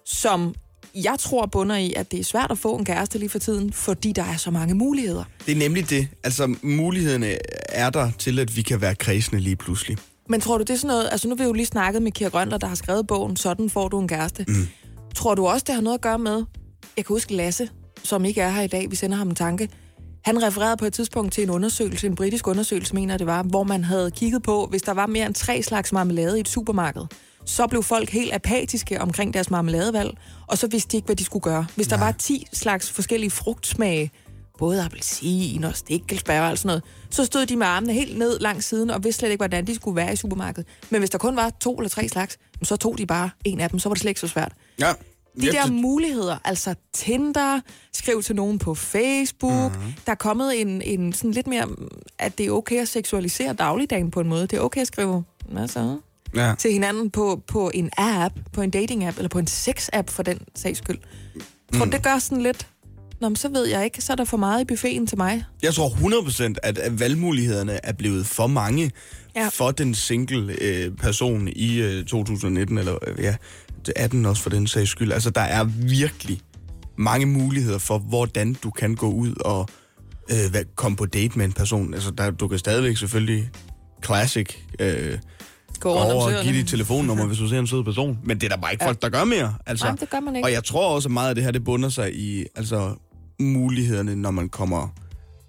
som 0.06 0.56
jeg 0.96 1.16
tror 1.20 1.46
bunder 1.46 1.76
i, 1.76 1.94
at 1.94 2.12
det 2.12 2.20
er 2.20 2.24
svært 2.24 2.52
at 2.52 2.58
få 2.58 2.76
en 2.76 2.86
kæreste 2.86 3.18
lige 3.18 3.30
for 3.30 3.40
tiden, 3.40 3.74
fordi 3.74 4.12
der 4.12 4.24
er 4.24 4.38
så 4.38 4.52
mange 4.52 4.74
muligheder. 4.74 5.24
Det 5.46 5.52
er 5.52 5.60
nemlig 5.60 5.90
det. 5.90 6.08
Altså, 6.24 6.56
mulighederne 6.62 7.38
er 7.70 7.90
der 7.90 8.12
til, 8.20 8.40
at 8.40 8.56
vi 8.56 8.62
kan 8.62 8.82
være 8.82 8.96
kredsende 8.96 9.42
lige 9.42 9.56
pludselig. 9.56 9.98
Men 10.30 10.42
tror 10.42 10.58
du, 10.58 10.64
det 10.64 10.70
er 10.70 10.78
sådan 10.78 10.88
noget... 10.88 11.10
Altså, 11.12 11.28
nu 11.28 11.36
har 11.36 11.38
vi 11.38 11.44
jo 11.44 11.54
lige 11.54 11.66
snakket 11.66 12.02
med 12.02 12.12
Kira 12.12 12.30
Grønler, 12.30 12.58
der 12.58 12.68
har 12.68 12.76
skrevet 12.76 13.08
bogen 13.08 13.36
Sådan 13.36 13.70
får 13.70 13.88
du 13.88 14.00
en 14.00 14.08
kæreste. 14.08 14.46
Mm. 14.48 14.68
Tror 15.16 15.36
du 15.36 15.48
også, 15.48 15.64
det 15.68 15.76
har 15.76 15.82
noget 15.82 15.98
at 15.98 16.02
gøre 16.02 16.20
med... 16.20 16.44
Jeg 16.98 17.06
kan 17.06 17.14
huske 17.14 17.34
Lasse, 17.34 17.70
som 18.04 18.26
ikke 18.26 18.42
er 18.42 18.50
her 18.50 18.62
i 18.62 18.68
dag. 18.68 18.92
Vi 18.92 18.96
sender 18.96 19.18
ham 19.18 19.30
en 19.30 19.36
tanke. 19.36 19.70
Han 20.26 20.44
refererede 20.44 20.78
på 20.78 20.86
et 20.86 20.94
tidspunkt 20.94 21.34
til 21.34 21.44
en 21.44 21.50
undersøgelse, 21.50 22.08
en 22.08 22.16
britisk 22.16 22.48
undersøgelse, 22.48 22.96
mener 22.96 23.18
det 23.18 23.28
var, 23.28 23.44
hvor 23.44 23.64
man 23.64 23.84
havde 23.84 24.12
kigget 24.12 24.44
på, 24.44 24.68
hvis 24.70 24.82
der 24.82 24.92
var 24.92 25.06
mere 25.06 25.26
end 25.26 25.34
tre 25.34 25.64
slags 25.64 25.92
marmelade 25.92 26.38
i 26.38 26.40
et 26.42 26.48
supermarked, 26.48 27.02
så 27.46 27.68
blev 27.68 27.84
folk 27.84 28.10
helt 28.10 28.34
apatiske 28.34 29.02
omkring 29.02 29.34
deres 29.34 29.50
marmeladevalg, 29.50 30.18
og 30.48 30.58
så 30.58 30.68
vidste 30.68 30.92
de 30.92 30.98
ikke, 30.98 31.06
hvad 31.06 31.16
de 31.16 31.24
skulle 31.24 31.44
gøre. 31.44 31.66
Hvis 31.76 31.88
der 31.88 31.98
var 31.98 32.12
10 32.12 32.48
slags 32.54 32.92
forskellige 32.92 33.32
frugtsmage, 33.32 34.12
både 34.58 34.84
appelsin 34.84 35.64
og 35.64 35.76
stikkelsbær 35.76 36.42
og 36.42 36.58
sådan 36.58 36.68
noget, 36.68 36.84
så 37.10 37.26
stod 37.26 37.46
de 37.46 37.56
med 37.56 37.68
armene 37.68 37.94
helt 37.94 38.18
ned 38.18 38.40
langs 38.40 38.66
siden 38.66 38.90
og 38.90 39.04
vidste 39.04 39.20
slet 39.20 39.30
ikke, 39.30 39.40
hvordan 39.40 39.68
de 39.68 39.76
skulle 39.76 39.96
være 39.96 40.14
i 40.14 40.16
supermarkedet. 40.16 40.70
Men 40.90 41.02
hvis 41.02 41.10
der 41.10 41.18
kun 41.18 41.36
var 41.36 41.50
to 41.50 41.76
eller 41.76 41.90
tre 41.90 42.10
slags, 42.10 42.38
så 42.64 42.76
tog 42.76 42.98
de 42.98 43.06
bare 43.06 43.30
en 43.44 43.60
af 43.60 43.70
dem, 43.70 43.80
så 43.80 43.90
var 43.90 43.94
det 43.94 44.02
slet 44.02 44.10
ikke 44.10 44.20
så 44.20 44.28
svært. 44.28 44.54
Ja. 44.80 44.94
De 45.42 45.52
der 45.52 45.72
muligheder, 45.72 46.38
altså 46.46 46.76
Tinder, 46.94 47.60
skriv 47.94 48.24
til 48.24 48.36
nogen 48.36 48.60
på 48.60 48.76
Facebook. 48.76 49.72
Mm-hmm. 49.76 49.94
Der 50.06 50.12
er 50.12 50.16
kommet 50.16 50.62
en, 50.62 50.82
en 50.82 51.14
sådan 51.14 51.32
lidt 51.32 51.48
mere, 51.48 51.68
at 52.20 52.38
det 52.38 52.46
er 52.46 52.52
okay 52.52 52.82
at 52.82 52.88
seksualisere 52.88 53.54
dagligdagen 53.54 54.12
på 54.12 54.20
en 54.20 54.28
måde. 54.28 54.42
Det 54.42 54.54
er 54.54 54.62
okay 54.62 54.82
at 54.82 54.88
skrive 54.88 55.24
hvad 55.50 55.68
så? 55.68 55.98
Ja. 56.36 56.54
til 56.60 56.72
hinanden 56.74 57.10
på, 57.12 57.42
på 57.48 57.72
en 57.74 57.90
app, 57.98 58.36
på 58.54 58.62
en 58.62 58.72
dating-app, 58.76 59.18
eller 59.18 59.30
på 59.30 59.40
en 59.40 59.48
sex-app 59.48 60.10
for 60.10 60.24
den 60.24 60.40
sags 60.56 60.78
skyld. 60.78 60.98
Tror 61.74 61.86
du, 61.86 61.92
det 61.92 62.04
gør 62.04 62.20
sådan 62.20 62.44
lidt, 62.44 62.68
Nå, 63.22 63.30
men 63.30 63.36
så 63.36 63.50
ved 63.50 63.66
jeg 63.68 63.86
ikke, 63.86 64.02
så 64.02 64.12
er 64.14 64.16
der 64.16 64.26
for 64.26 64.38
meget 64.38 64.62
i 64.62 64.66
buffeten 64.66 65.08
til 65.08 65.18
mig. 65.18 65.44
Jeg 65.64 65.74
tror 65.74 65.90
100% 65.90 66.54
at, 66.64 67.00
valgmulighederne 67.00 67.86
er 67.86 67.94
blevet 67.94 68.26
for 68.26 68.48
mange 68.48 68.92
Ja. 69.36 69.48
for 69.48 69.72
den 69.72 69.96
single 69.96 70.56
øh, 70.62 70.92
person 70.98 71.48
i 71.48 71.82
øh, 71.82 72.06
2019, 72.06 72.78
eller 72.78 72.98
øh, 73.08 73.24
ja, 73.24 73.36
18 73.96 74.26
også 74.26 74.44
for 74.44 74.50
den 74.50 74.68
sags 74.68 74.90
skyld. 74.90 75.12
Altså, 75.12 75.30
der 75.30 75.42
er 75.42 75.64
virkelig 75.64 76.42
mange 76.98 77.26
muligheder 77.26 77.78
for, 77.78 77.98
hvordan 77.98 78.54
du 78.54 78.70
kan 78.72 78.96
gå 78.96 79.10
ud 79.12 79.34
og 79.36 79.68
øh, 80.32 80.66
komme 80.76 80.96
på 80.96 81.06
date 81.06 81.38
med 81.38 81.46
en 81.46 81.54
person. 81.54 81.94
Altså, 81.94 82.12
der, 82.12 82.32
du 82.32 82.48
kan 82.48 82.60
stadigvæk 82.60 82.98
selvfølgelig 82.98 83.50
classic 84.06 84.48
øh, 84.80 85.18
Gå 85.82 85.90
over 85.90 86.38
og 86.38 86.44
give 86.44 86.54
dit 86.54 86.68
telefonnummer, 86.68 87.26
hvis 87.26 87.38
du 87.38 87.48
ser 87.48 87.60
en 87.60 87.68
sød 87.68 87.84
person. 87.84 88.20
Men 88.24 88.38
det 88.42 88.52
er 88.52 88.56
der 88.56 88.62
bare 88.62 88.72
ikke 88.72 88.84
Ja. 88.84 88.90
folk, 88.90 89.02
der 89.02 89.10
gør 89.10 89.24
mere. 89.24 89.56
Altså, 89.66 89.86
Nej, 89.86 89.96
det 89.96 90.10
gør 90.10 90.20
man 90.20 90.36
ikke. 90.36 90.46
Og 90.48 90.52
jeg 90.52 90.64
tror 90.64 90.96
også, 90.96 91.08
at 91.08 91.14
meget 91.14 91.30
af 91.30 91.36
det 91.36 91.44
her, 91.44 91.52
det 91.52 91.64
bunder 91.64 91.90
sig 91.90 92.16
i 92.16 92.46
altså, 92.56 92.96
mulighederne, 93.40 94.16
når 94.16 94.32
man 94.32 94.50
kommer 94.50 94.88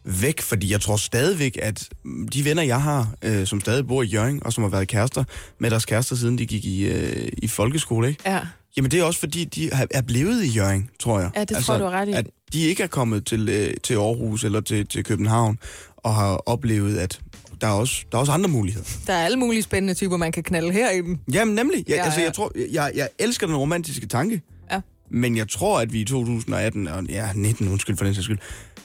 væk. 0.04 0.40
Fordi 0.40 0.72
jeg 0.72 0.80
tror 0.80 0.96
stadigvæk, 0.96 1.58
at 1.62 1.88
de 2.32 2.44
venner, 2.44 2.62
jeg 2.62 2.82
har, 2.82 3.14
øh, 3.24 3.46
som 3.46 3.60
stadig 3.60 3.86
bor 3.86 4.02
i 4.02 4.06
Jørgen, 4.06 4.42
og 4.46 4.52
som 4.52 4.62
har 4.64 4.70
været 4.70 4.88
kærester 4.88 5.24
med 5.60 5.70
deres 5.70 5.84
kærester, 5.84 6.16
siden 6.16 6.38
de 6.38 6.46
gik 6.46 6.64
i, 6.64 6.84
øh, 6.86 7.28
i 7.42 7.48
folkeskole, 7.48 8.08
ikke? 8.08 8.22
Ja. 8.26 8.40
Jamen 8.76 8.90
det 8.90 9.00
er 9.00 9.04
også 9.04 9.20
fordi, 9.20 9.44
de 9.44 9.70
har- 9.72 9.86
er 9.90 10.02
blevet 10.02 10.44
i 10.44 10.48
Jørgen, 10.48 10.88
tror 11.00 11.18
jeg. 11.20 11.30
Altså, 11.34 11.54
Ja, 11.54 11.58
det 11.58 11.64
tror 11.66 11.74
jeg, 11.74 11.80
du 11.82 11.86
ret 11.88 12.08
i. 12.08 12.12
At 12.12 12.26
de 12.52 12.60
ikke 12.60 12.82
er 12.82 12.86
kommet 12.86 13.26
til, 13.26 13.48
øh, 13.48 13.74
til 13.84 13.94
Aarhus 13.94 14.44
eller 14.44 14.60
til, 14.60 14.86
til 14.86 15.04
København, 15.04 15.58
og 15.96 16.14
har 16.14 16.36
oplevet, 16.48 16.98
at 16.98 17.20
der 17.62 17.68
er, 17.68 17.72
også, 17.72 18.04
der 18.12 18.18
er 18.18 18.20
også 18.20 18.32
andre 18.32 18.48
muligheder. 18.48 18.86
Der 19.06 19.12
er 19.12 19.24
alle 19.24 19.38
mulige 19.38 19.62
spændende 19.62 19.94
typer, 19.94 20.16
man 20.16 20.32
kan 20.32 20.42
knalde 20.42 20.72
herinde. 20.72 21.20
Jamen 21.32 21.54
nemlig. 21.54 21.84
Jeg, 21.88 21.88
Ja, 21.88 21.96
ja, 21.96 22.04
altså, 22.04 22.20
ja. 22.20 22.26
jeg, 22.26 22.34
tror, 22.34 22.52
jeg, 22.72 22.92
jeg 22.94 23.08
elsker 23.18 23.46
den 23.46 23.56
romantiske 23.56 24.06
tanke. 24.06 24.42
Ja. 24.72 24.80
Men 25.10 25.36
jeg 25.36 25.48
tror, 25.48 25.80
at 25.80 25.92
vi 25.92 26.00
i 26.00 26.04
2018, 26.04 26.88
og 26.88 27.04
ja, 27.04 27.28
19, 27.34 27.68
undskyld 27.68 27.96
for 27.96 28.04
den 28.04 28.14
sags 28.14 28.24
skyld, 28.24 28.38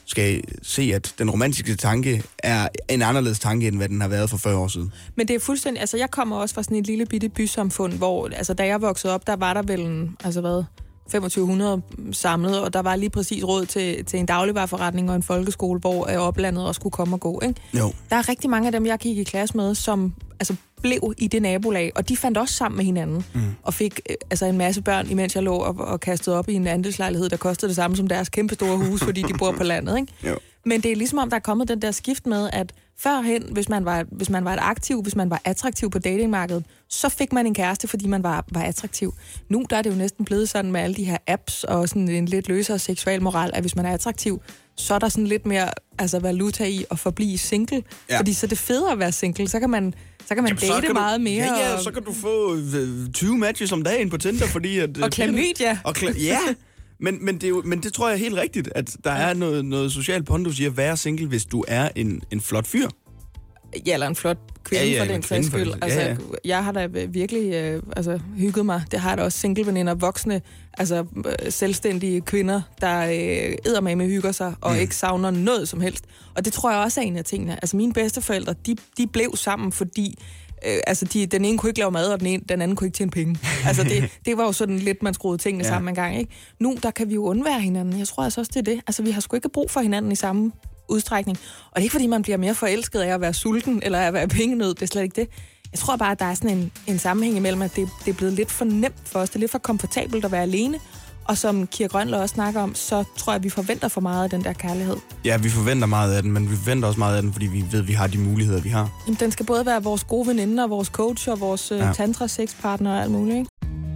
skal 0.06 0.44
se, 0.62 0.92
at 0.96 1.14
den 1.20 1.30
romantiske 1.30 1.76
tanke 1.76 2.24
er 2.40 2.68
en 2.90 3.02
anderledes 3.02 3.40
tanke, 3.40 3.68
end 3.68 3.78
hvad 3.78 3.90
den 3.90 4.02
har 4.02 4.08
været 4.08 4.30
for 4.30 4.38
40 4.38 4.58
år 4.58 4.68
siden. 4.68 4.94
Men 5.16 5.28
det 5.28 5.36
er 5.36 5.40
fuldstændig... 5.40 5.80
Altså, 5.82 5.98
jeg 5.98 6.12
kommer 6.12 6.38
også 6.38 6.56
fra 6.56 6.64
sådan 6.64 6.78
et 6.78 6.88
lille 6.88 7.06
bitte 7.06 7.30
bysamfund, 7.30 7.94
hvor... 7.94 8.30
Altså, 8.36 8.54
da 8.54 8.66
jeg 8.66 8.82
voksede 8.82 9.14
op, 9.14 9.28
der 9.28 9.36
var 9.36 9.54
der 9.54 9.62
vel 9.62 9.80
en... 9.80 10.16
Altså, 10.24 10.42
hvad? 10.42 10.64
2500 11.08 11.82
samlet, 12.12 12.62
og 12.62 12.74
der 12.74 12.80
var 12.80 12.96
lige 12.96 13.10
præcis 13.10 13.44
råd 13.44 13.66
til, 13.66 14.06
til 14.06 14.20
en 14.20 14.26
dagligvarerforretning 14.26 15.10
og 15.10 15.16
en 15.16 15.24
folkeskole, 15.24 15.80
hvor 15.80 16.12
øh, 16.12 16.18
oplandet 16.18 16.66
også 16.66 16.82
kunne 16.82 16.92
komme 16.92 17.16
og 17.16 17.20
gå, 17.20 17.42
ikke? 17.44 17.62
Jo. 17.74 17.94
Der 18.10 18.16
er 18.16 18.30
rigtig 18.30 18.50
mange 18.50 18.68
af 18.68 18.72
dem, 18.72 18.86
jeg 18.86 19.00
gik 19.00 19.18
i 19.18 19.24
klasse 19.24 19.58
med, 19.58 19.76
som 19.76 20.14
altså, 20.40 20.56
blev 20.82 21.14
i 21.18 21.28
det 21.28 21.42
nabolag, 21.42 21.92
og 21.96 22.10
de 22.10 22.18
fandt 22.18 22.38
også 22.38 22.54
sammen 22.54 22.78
med 22.78 22.86
hinanden, 22.86 23.26
mm. 23.34 23.42
og 23.64 23.74
fik 23.74 24.00
øh, 24.10 24.16
altså, 24.30 24.46
en 24.46 24.58
masse 24.58 24.82
børn, 24.82 25.10
imens 25.10 25.36
jeg 25.36 25.44
lå 25.44 25.56
og, 25.56 25.76
og 25.80 26.00
kastede 26.00 26.38
op 26.38 26.50
i 26.50 26.54
en 26.54 26.68
andelslejlighed, 26.68 27.30
der 27.30 27.38
kostede 27.38 27.70
det 27.70 27.76
samme 27.76 27.98
som 27.98 28.08
deres 28.08 28.30
kæmpe 28.30 28.54
store 28.54 28.78
hus, 28.78 29.04
fordi 29.04 29.22
de 29.22 29.34
bor 29.40 29.52
på 29.52 29.64
landet, 29.64 29.98
ikke? 29.98 30.14
Jo. 30.24 30.38
Men 30.68 30.82
det 30.82 30.92
er 30.92 30.96
ligesom 30.96 31.18
om, 31.20 31.30
der 31.30 31.36
er 31.36 31.42
kommet 31.42 31.68
den 31.68 31.82
der 31.82 31.92
skift 31.92 32.26
med, 32.26 32.50
at 32.54 32.74
førhen, 33.00 33.44
hvis 33.52 33.70
man 33.70 33.86
var, 33.86 34.06
hvis 34.12 34.30
man 34.30 34.46
var 34.46 34.54
et 34.54 34.60
aktiv, 34.62 35.02
hvis 35.02 35.16
man 35.16 35.30
var 35.30 35.42
attraktiv 35.46 35.90
på 35.90 36.00
datingmarkedet, 36.00 36.64
så 36.90 37.10
fik 37.10 37.34
man 37.34 37.46
en 37.46 37.54
kæreste, 37.54 37.88
fordi 37.88 38.08
man 38.08 38.24
var, 38.24 38.46
var 38.52 38.62
attraktiv. 38.64 39.14
Nu 39.50 39.66
der 39.70 39.78
er 39.78 39.82
det 39.82 39.90
jo 39.90 39.96
næsten 39.96 40.26
blevet 40.26 40.50
sådan 40.50 40.72
med 40.72 40.82
alle 40.82 40.96
de 40.96 41.04
her 41.04 41.18
apps 41.28 41.64
og 41.64 41.90
sådan 41.90 42.10
en 42.10 42.26
lidt 42.26 42.48
løsere 42.48 42.80
seksuel 42.80 43.22
moral, 43.22 43.52
at 43.54 43.62
hvis 43.64 43.76
man 43.76 43.86
er 43.86 43.94
attraktiv, 43.94 44.42
så 44.76 44.94
er 44.94 45.00
der 45.00 45.10
sådan 45.10 45.28
lidt 45.28 45.46
mere 45.46 45.70
altså, 46.00 46.20
valuta 46.20 46.66
i 46.66 46.86
at 46.92 47.00
forblive 47.00 47.38
single. 47.38 47.84
Ja. 48.10 48.20
Fordi 48.20 48.34
så 48.34 48.46
er 48.46 48.48
det 48.50 48.58
federe 48.58 48.92
at 48.92 49.00
være 49.00 49.12
single. 49.12 49.48
Så 49.48 49.60
kan 49.60 49.70
man, 49.70 49.94
så 50.28 50.36
kan 50.36 50.44
man 50.44 50.58
Jamen, 50.62 50.74
date 50.74 50.86
kan 50.86 50.94
meget 50.94 51.20
du, 51.20 51.24
mere. 51.24 51.46
Ja, 51.46 51.68
ja, 51.70 51.74
og- 51.78 51.84
så 51.84 51.92
kan 51.92 52.04
du 52.04 52.14
få 52.14 52.56
øh, 52.56 53.10
20 53.14 53.38
matches 53.38 53.72
om 53.72 53.82
dagen 53.84 54.10
på 54.10 54.18
Tinder, 54.18 54.48
fordi... 54.48 54.80
At, 54.80 54.98
øh, 54.98 55.04
Og 55.04 55.12
klamydia. 55.12 55.80
Og 55.84 55.98
kla- 55.98 56.20
ja, 56.24 56.40
men, 57.00 57.26
men, 57.26 57.36
det 57.36 57.44
er 57.44 57.50
jo, 57.50 57.62
men 57.66 57.84
det 57.84 57.94
tror 57.94 58.08
jeg 58.08 58.16
er 58.16 58.20
helt 58.20 58.36
rigtigt, 58.36 58.70
at 58.76 58.98
der 59.04 59.12
er 59.12 59.34
noget, 59.34 59.66
noget 59.66 59.92
social 59.92 60.24
pondus 60.24 60.60
i 60.60 60.66
at 60.66 60.78
være 60.78 60.98
single, 60.98 61.28
hvis 61.28 61.46
du 61.46 61.64
er 61.68 61.90
en, 61.96 62.22
en 62.32 62.42
flot 62.42 62.68
fyr. 62.68 62.88
Ja, 63.86 63.94
eller 63.94 64.08
en 64.08 64.16
flot 64.16 64.38
kvinde 64.64 64.86
Ja, 64.86 64.92
ja, 64.92 65.00
for 65.00 65.06
en 65.06 65.12
den 65.14 65.24
sags 65.24 65.48
skyld. 65.48 65.74
Altså, 65.82 66.00
ja, 66.00 66.08
ja. 66.10 66.16
jeg 66.46 66.64
har 66.64 66.72
da 66.72 66.88
virkelig 67.10 67.54
øh, 67.54 67.84
altså, 67.96 68.20
hygget 68.38 68.66
mig. 68.66 68.84
Det 68.92 69.00
har 69.00 69.10
jeg 69.10 69.18
da 69.18 69.24
også 69.24 69.38
singleveninder, 69.40 69.96
voksne, 69.96 70.42
altså 70.78 71.06
øh, 71.26 71.52
selvstændige 71.52 72.22
kvinder, 72.22 72.62
der 72.82 73.02
øh, 73.06 73.56
eddermame 73.66 74.06
hygger 74.06 74.32
sig 74.32 74.54
og 74.62 74.74
Mm. 74.74 74.80
ikke 74.80 74.96
savner 74.96 75.32
noget 75.32 75.70
som 75.70 75.82
helst. 75.82 76.06
Og 76.36 76.46
det 76.46 76.54
tror 76.54 76.72
jeg 76.72 76.80
også 76.80 77.02
er 77.02 77.06
en 77.06 77.18
af 77.18 77.26
tingene. 77.26 77.54
Altså 77.54 77.78
mine 77.78 77.94
bedsteforældre, 77.94 78.56
de, 78.66 78.76
de 78.98 79.08
blev 79.08 79.32
sammen, 79.36 79.72
fordi 79.72 80.16
øh, 80.66 80.78
altså 80.88 81.06
de, 81.06 81.26
den 81.26 81.46
ene 81.46 81.58
kunne 81.58 81.70
ikke 81.70 81.80
lave 81.80 81.92
mad, 81.92 82.08
og 82.14 82.20
den, 82.20 82.28
ene, 82.28 82.44
den 82.50 82.62
anden 82.62 82.76
kunne 82.78 82.88
ikke 82.88 82.98
tjene 82.98 83.12
penge. 83.12 83.40
Altså 83.66 83.84
det, 83.84 84.10
det 84.26 84.38
var 84.38 84.44
jo 84.44 84.52
sådan 84.52 84.80
lidt, 84.80 85.04
man 85.04 85.14
skruede 85.14 85.38
tingene 85.38 85.64
Ja. 85.64 85.70
sammen 85.70 85.90
en 85.90 85.96
gang. 85.96 86.18
Ikke? 86.20 86.32
Nu, 86.60 86.78
der 86.84 86.92
kan 86.92 87.10
vi 87.10 87.14
jo 87.16 87.24
undvære 87.24 87.60
hinanden. 87.62 88.00
Jeg 88.00 88.08
tror 88.08 88.24
altså 88.24 88.42
også, 88.42 88.52
det 88.54 88.60
er 88.60 88.64
det. 88.74 88.82
Altså 88.88 89.04
vi 89.04 89.12
har 89.12 89.22
sgu 89.22 89.36
ikke 89.36 89.50
brug 89.50 89.72
for 89.72 89.80
hinanden 89.80 90.12
i 90.12 90.16
samme 90.16 90.52
udstrækning. 90.90 91.38
Og 91.72 91.76
det 91.76 91.82
er 91.82 91.84
ikke, 91.84 91.92
fordi 91.94 92.08
man 92.08 92.22
bliver 92.22 92.38
mere 92.38 92.56
forelsket 92.56 93.00
af 93.00 93.14
at 93.14 93.22
være 93.22 93.34
sulten, 93.34 93.80
eller 93.84 94.00
af 94.00 94.08
at 94.08 94.14
være 94.14 94.28
pengenød. 94.28 94.74
Det 94.74 94.82
er 94.82 94.86
slet 94.88 95.04
ikke 95.04 95.22
det. 95.22 95.30
Jeg 95.72 95.80
tror 95.80 95.96
bare, 95.96 96.12
at 96.12 96.20
der 96.20 96.26
er 96.26 96.34
sådan 96.34 96.58
en, 96.58 96.72
en 96.88 97.00
sammenhæng 97.00 97.38
imellem, 97.38 97.62
at 97.62 97.76
det, 97.76 97.90
det 98.06 98.12
er 98.12 98.16
blevet 98.18 98.34
lidt 98.34 98.52
for 98.52 98.66
nemt 98.66 98.96
for 99.06 99.20
os. 99.20 99.30
Det 99.30 99.36
er 99.36 99.40
lidt 99.40 99.52
for 99.52 99.58
komfortabelt 99.60 100.26
at 100.26 100.32
være 100.32 100.42
alene. 100.42 100.80
Og 101.28 101.38
som 101.38 101.68
Kira 101.68 101.88
Grønler 101.88 102.18
også 102.18 102.34
snakker 102.34 102.62
om, 102.62 102.76
så 102.76 103.04
tror 103.18 103.32
jeg, 103.34 103.36
at 103.36 103.44
vi 103.44 103.50
forventer 103.50 103.88
for 103.88 104.02
meget 104.02 104.24
af 104.24 104.30
den 104.30 104.44
der 104.44 104.54
kærlighed. 104.54 104.96
Ja, 105.26 105.38
vi 105.38 105.50
forventer 105.50 105.88
meget 105.88 106.14
af 106.14 106.24
den, 106.24 106.32
men 106.32 106.52
vi 106.52 106.56
forventer 106.56 106.88
også 106.88 107.00
meget 107.00 107.16
af 107.16 107.22
den, 107.22 107.34
fordi 107.34 107.46
vi 107.46 107.66
ved, 107.72 107.80
at 107.80 107.88
vi 107.88 107.94
har 107.94 108.08
de 108.08 108.18
muligheder, 108.18 108.62
vi 108.62 108.70
har. 108.70 108.90
Jamen, 109.08 109.18
den 109.20 109.32
skal 109.32 109.46
både 109.46 109.66
være 109.66 109.84
vores 109.84 110.04
gode 110.04 110.28
veninder, 110.28 110.64
og 110.64 110.70
vores 110.70 110.88
coach 110.88 111.30
og 111.30 111.40
vores 111.40 111.72
Ja. 111.72 111.86
ja. 111.86 111.94
tantra-sexpartner 111.94 112.92
og 112.96 113.02
alt 113.02 113.12
muligt. 113.12 113.38
Ikke? 113.38 113.50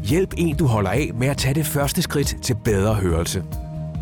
Hjælp 0.03 0.33
en, 0.37 0.55
du 0.57 0.65
holder 0.65 0.89
af 0.89 1.11
med 1.15 1.27
at 1.27 1.37
tage 1.37 1.53
det 1.55 1.65
første 1.65 2.01
skridt 2.01 2.35
til 2.41 2.55
bedre 2.65 2.93
hørelse. 2.95 3.43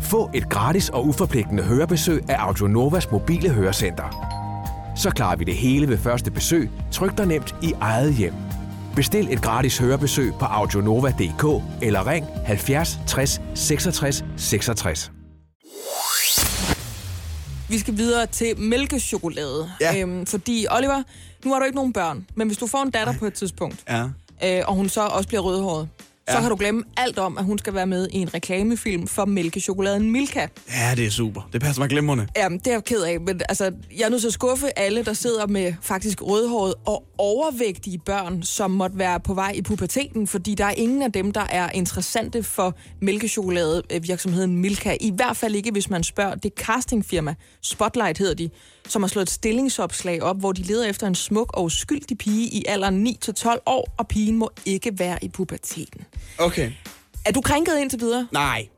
Få 0.02 0.30
et 0.34 0.48
gratis 0.48 0.88
og 0.88 1.06
uforpligtende 1.06 1.62
hørebesøg 1.62 2.24
af 2.30 2.36
Audionovas 2.38 3.10
mobile 3.10 3.48
hørecenter. 3.50 4.26
Så 4.96 5.10
klarer 5.10 5.36
vi 5.36 5.44
det 5.44 5.54
hele 5.54 5.88
ved 5.88 5.98
første 5.98 6.30
besøg, 6.30 6.70
tryk 6.92 7.18
dig 7.18 7.26
nemt 7.26 7.54
i 7.62 7.72
eget 7.80 8.14
hjem. 8.14 8.34
Bestil 9.00 9.32
et 9.32 9.42
gratis 9.42 9.78
hørebesøg 9.78 10.32
på 10.38 10.44
audionova.dk 10.44 11.62
eller 11.82 12.06
ring 12.06 12.26
70 12.46 12.98
60 13.06 13.40
66 13.54 14.24
66. 14.36 15.12
Vi 17.68 17.78
skal 17.78 17.96
videre 17.96 18.26
til 18.26 18.60
mælkechokolade. 18.60 19.70
Ja. 19.80 20.00
Øhm, 20.00 20.26
fordi, 20.26 20.66
Oliver, 20.70 21.02
nu 21.44 21.52
har 21.52 21.58
du 21.58 21.64
ikke 21.64 21.76
nogen 21.76 21.92
børn, 21.92 22.26
men 22.34 22.46
hvis 22.46 22.58
du 22.58 22.66
får 22.66 22.82
en 22.82 22.90
datter 22.90 23.14
på 23.18 23.26
et 23.26 23.34
tidspunkt, 23.34 23.76
Ja. 23.88 24.02
øh, 24.44 24.62
og 24.66 24.74
hun 24.74 24.88
så 24.88 25.00
også 25.06 25.28
bliver 25.28 25.40
rødhåret, 25.40 25.88
ja. 26.30 26.36
så 26.36 26.40
kan 26.40 26.50
du 26.50 26.56
glemme 26.56 26.82
alt 26.96 27.18
om, 27.18 27.38
at 27.38 27.44
hun 27.44 27.58
skal 27.58 27.74
være 27.74 27.86
med 27.86 28.08
i 28.12 28.16
en 28.16 28.34
reklamefilm 28.34 29.06
for 29.06 29.24
mælkechokoladen 29.24 30.10
Milka. 30.10 30.46
Ja, 30.70 30.94
det 30.96 31.06
er 31.06 31.10
super. 31.10 31.48
Det 31.52 31.60
passer 31.60 31.82
mig 31.82 31.88
glimrende. 31.88 32.26
Jamen, 32.36 32.58
det 32.58 32.66
er 32.66 32.72
jeg 32.72 32.84
ked 32.84 33.02
af, 33.02 33.20
men 33.20 33.40
altså, 33.48 33.72
jeg 33.98 34.04
er 34.04 34.08
nødt 34.08 34.20
til 34.20 34.28
at 34.28 34.34
skuffe 34.34 34.78
alle, 34.78 35.04
der 35.04 35.12
sidder 35.12 35.46
med 35.46 35.74
faktisk 35.82 36.22
rødhåret 36.22 36.74
og 36.86 37.04
overvægtige 37.18 37.98
børn, 37.98 38.42
som 38.42 38.70
måtte 38.70 38.98
være 38.98 39.20
på 39.20 39.34
vej 39.34 39.52
i 39.54 39.62
puberteten, 39.62 40.26
fordi 40.26 40.54
der 40.54 40.64
er 40.64 40.74
ingen 40.76 41.02
af 41.02 41.12
dem, 41.12 41.32
der 41.32 41.46
er 41.50 41.70
interessante 41.70 42.42
for 42.42 42.76
mælkechokoladevirksomheden 43.00 44.58
Milka. 44.58 44.96
I 45.00 45.12
hvert 45.14 45.36
fald 45.36 45.54
ikke, 45.54 45.70
hvis 45.70 45.90
man 45.90 46.02
spørger 46.02 46.34
det 46.34 46.52
castingfirma, 46.56 47.34
Spotlight 47.62 48.18
hedder 48.18 48.34
de, 48.34 48.50
som 48.90 49.02
har 49.02 49.08
slået 49.08 49.22
et 49.22 49.30
stillingsopslag 49.30 50.22
op, 50.22 50.38
hvor 50.38 50.52
de 50.52 50.62
leder 50.62 50.88
efter 50.88 51.06
en 51.06 51.14
smuk 51.14 51.56
og 51.56 51.64
uskyldig 51.64 52.18
pige 52.18 52.48
i 52.48 52.64
alderen 52.68 53.06
9-12 53.06 53.48
år, 53.66 53.94
og 53.98 54.08
pigen 54.08 54.36
må 54.36 54.50
ikke 54.66 54.98
være 54.98 55.24
i 55.24 55.28
puberteten. 55.28 56.00
Okay. 56.38 56.72
Er 57.26 57.32
du 57.32 57.40
krænket 57.40 57.78
indtil 57.78 58.00
videre? 58.00 58.28
Nej. 58.32 58.68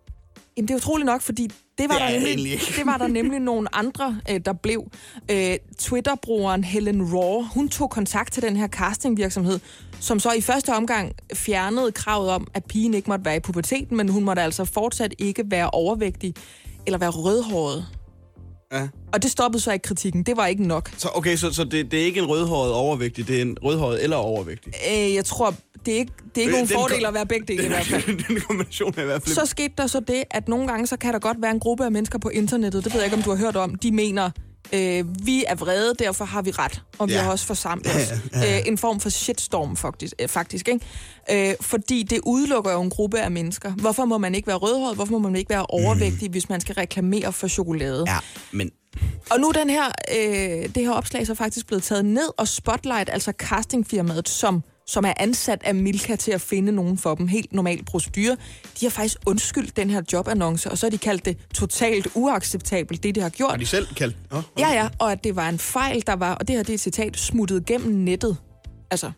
Jamen, 0.57 0.69
det 0.69 0.75
er 0.75 0.79
utroligt 0.79 1.07
nok, 1.07 1.23
fordi 1.23 1.51
det 1.79 1.89
var, 1.89 1.95
Det 1.95 2.03
er 2.03 2.21
der, 2.21 2.21
nemlig, 2.21 2.61
det 2.77 2.87
var 2.87 2.99
der 2.99 3.07
nemlig 3.19 3.41
nogle 3.41 3.75
andre, 3.75 4.21
øh, 4.31 4.41
der 4.45 4.53
blev. 4.53 4.91
Øh, 5.31 5.57
Twitter-brugeren 5.79 6.65
Helen 6.65 7.15
Raw, 7.15 7.43
hun 7.43 7.69
tog 7.69 7.91
kontakt 7.91 8.33
til 8.33 8.43
den 8.43 8.57
her 8.57 8.69
castingvirksomhed, 8.69 9.61
som 10.01 10.21
så 10.21 10.33
i 10.33 10.41
første 10.41 10.75
omgang 10.75 11.13
fjernede 11.35 11.93
kravet 11.93 12.31
om, 12.31 12.47
at 12.55 12.65
pigen 12.65 12.95
ikke 12.95 13.11
måtte 13.11 13.25
være 13.25 13.37
i 13.37 13.41
puberteten, 13.41 13.97
men 13.97 14.09
hun 14.09 14.25
måtte 14.25 14.43
altså 14.43 14.65
fortsat 14.65 15.15
ikke 15.19 15.45
være 15.47 15.71
overvægtig 15.71 16.35
eller 16.87 16.99
være 16.99 17.11
rødhåret. 17.11 17.87
Ja. 18.73 18.89
Og 19.13 19.23
det 19.23 19.31
stoppede 19.31 19.63
så 19.63 19.73
ikke 19.73 19.83
kritikken. 19.83 20.23
Det 20.23 20.37
var 20.37 20.47
ikke 20.47 20.67
nok. 20.67 20.91
Så, 20.97 21.09
okay, 21.15 21.37
så, 21.37 21.53
så 21.53 21.65
det, 21.65 21.91
det 21.91 22.01
er 22.01 22.05
ikke 22.05 22.21
en 22.21 22.27
rødhåret 22.27 22.73
overvægtig, 22.73 23.29
det 23.29 23.39
er 23.39 23.43
en 23.43 23.57
rødhåret 23.65 24.03
eller 24.05 24.17
overvægtig. 24.17 24.73
Øh, 24.93 25.15
jeg 25.15 25.25
tror, 25.25 25.55
det 25.87 25.95
er 25.95 25.99
ikke, 25.99 26.13
det 26.35 26.37
er 26.37 26.41
ikke 26.41 26.53
nogen 26.53 26.69
Den 26.69 26.75
fordel 26.75 27.07
at 27.07 27.15
være 27.15 27.27
begge 27.27 27.47
dele 27.47 27.65
i 27.65 27.69
hvert 27.75 27.87
fald. 27.87 28.27
Den 28.29 28.41
kombination 28.41 28.95
er 28.97 29.03
i 29.03 29.05
hvert 29.05 29.23
fald... 29.23 29.35
Så 29.35 29.47
skete 29.47 29.75
der 29.79 29.87
så 29.87 30.01
det, 30.01 30.25
at 30.31 30.49
nogle 30.49 30.69
gange 30.69 30.87
så 30.87 30.97
kan 30.97 31.13
der 31.13 31.19
godt 31.19 31.43
være 31.43 31.51
en 31.51 31.61
gruppe 31.61 31.85
af 31.85 31.93
mennesker 31.93 32.19
på 32.19 32.29
internettet, 32.29 32.85
det 32.85 32.93
ved 32.93 33.01
jeg 33.01 33.07
ikke, 33.07 33.17
om 33.17 33.23
du 33.23 33.31
har 33.31 33.37
hørt 33.37 33.57
om, 33.57 33.75
de 33.75 33.93
mener, 33.93 34.31
øh, 34.73 35.05
vi 35.27 35.45
er 35.47 35.55
vrede, 35.55 35.95
derfor 35.99 36.25
har 36.25 36.43
vi 36.43 36.51
ret, 36.51 36.83
og 36.99 37.09
vi 37.09 37.13
Ja. 37.13 37.21
har 37.23 37.31
også 37.31 37.47
forsamlet 37.47 37.87
Ja, 37.87 38.03
os. 38.03 38.13
ja, 38.33 38.41
ja. 38.41 38.59
Øh, 38.61 38.67
en 38.67 38.79
form 38.79 39.01
for 39.01 39.09
shitstorm 39.09 39.77
faktisk, 39.77 40.15
øh, 40.19 40.29
faktisk 40.29 40.69
ikke? 40.69 41.51
Øh, 41.51 41.55
fordi 41.61 42.03
det 42.03 42.21
udelukker 42.27 42.73
jo 42.73 42.83
en 42.83 42.91
gruppe 42.91 43.21
af 43.21 43.31
mennesker. 43.31 43.71
Hvorfor 43.71 44.05
må 44.05 44.19
man 44.19 44.35
ikke 44.35 44.47
være 44.49 44.57
rødhåret? 44.57 44.95
Hvorfor 44.95 45.13
må 45.13 45.19
man 45.19 45.37
ikke 45.37 45.51
være 45.51 45.67
overvægtig, 45.67 46.29
mm. 46.29 46.33
hvis 46.33 46.49
man 46.49 46.61
skal 46.61 46.75
reklamere 46.75 47.33
for 47.33 47.49
chokolade? 47.49 48.05
Ja, 48.09 48.19
men 48.53 48.71
Og 49.31 49.41
nu 49.41 49.51
den 49.55 49.71
her, 49.71 49.85
øh, 50.19 50.69
det 50.75 50.77
her 50.85 50.91
opslag 50.93 51.27
så 51.27 51.35
faktisk 51.35 51.67
blevet 51.67 51.83
taget 51.83 52.05
ned, 52.05 52.29
og 52.37 52.49
Spotlight, 52.49 53.11
altså 53.13 53.33
castingfirmaet, 53.39 54.29
som, 54.29 54.63
som 54.93 55.05
er 55.05 55.13
ansat 55.17 55.63
af 55.65 55.75
Milka 55.75 56.17
til 56.17 56.33
at 56.33 56.41
finde 56.41 56.73
nogen 56.73 56.99
for 56.99 57.15
dem, 57.15 57.29
helt 57.29 57.53
normal 57.53 57.85
procedure, 57.85 58.37
de 58.81 58.87
har 58.87 58.91
faktisk 58.91 59.19
undskyldt 59.27 59.77
den 59.77 59.91
her 59.91 60.03
jobannonce, 60.13 60.71
og 60.71 60.79
så 60.79 60.87
har 60.87 60.91
de 60.91 60.99
kaldt 60.99 61.25
det 61.25 61.37
totalt 61.55 62.09
uacceptabelt, 62.15 63.03
det 63.03 63.15
de 63.15 63.21
har 63.21 63.29
gjort. 63.29 63.51
har 63.51 63.57
de 63.57 63.67
selv 63.67 63.87
kaldt... 63.87 64.17
Oh, 64.31 64.39
okay. 64.39 64.47
Ja, 64.59 64.73
ja, 64.73 64.89
og 64.99 65.13
at 65.13 65.25
det 65.25 65.37
var 65.37 65.49
en 65.49 65.59
fejl, 65.59 66.03
der 66.07 66.17
var, 66.17 66.35
og 66.35 66.49
det 66.49 66.57
her 66.57 66.63
det 66.63 66.71
er 66.71 66.75
et 66.75 66.81
citat, 66.81 67.17
smuttet 67.17 67.67
gennem 67.67 67.95
nettet. 67.95 68.37
Altså 68.91 69.11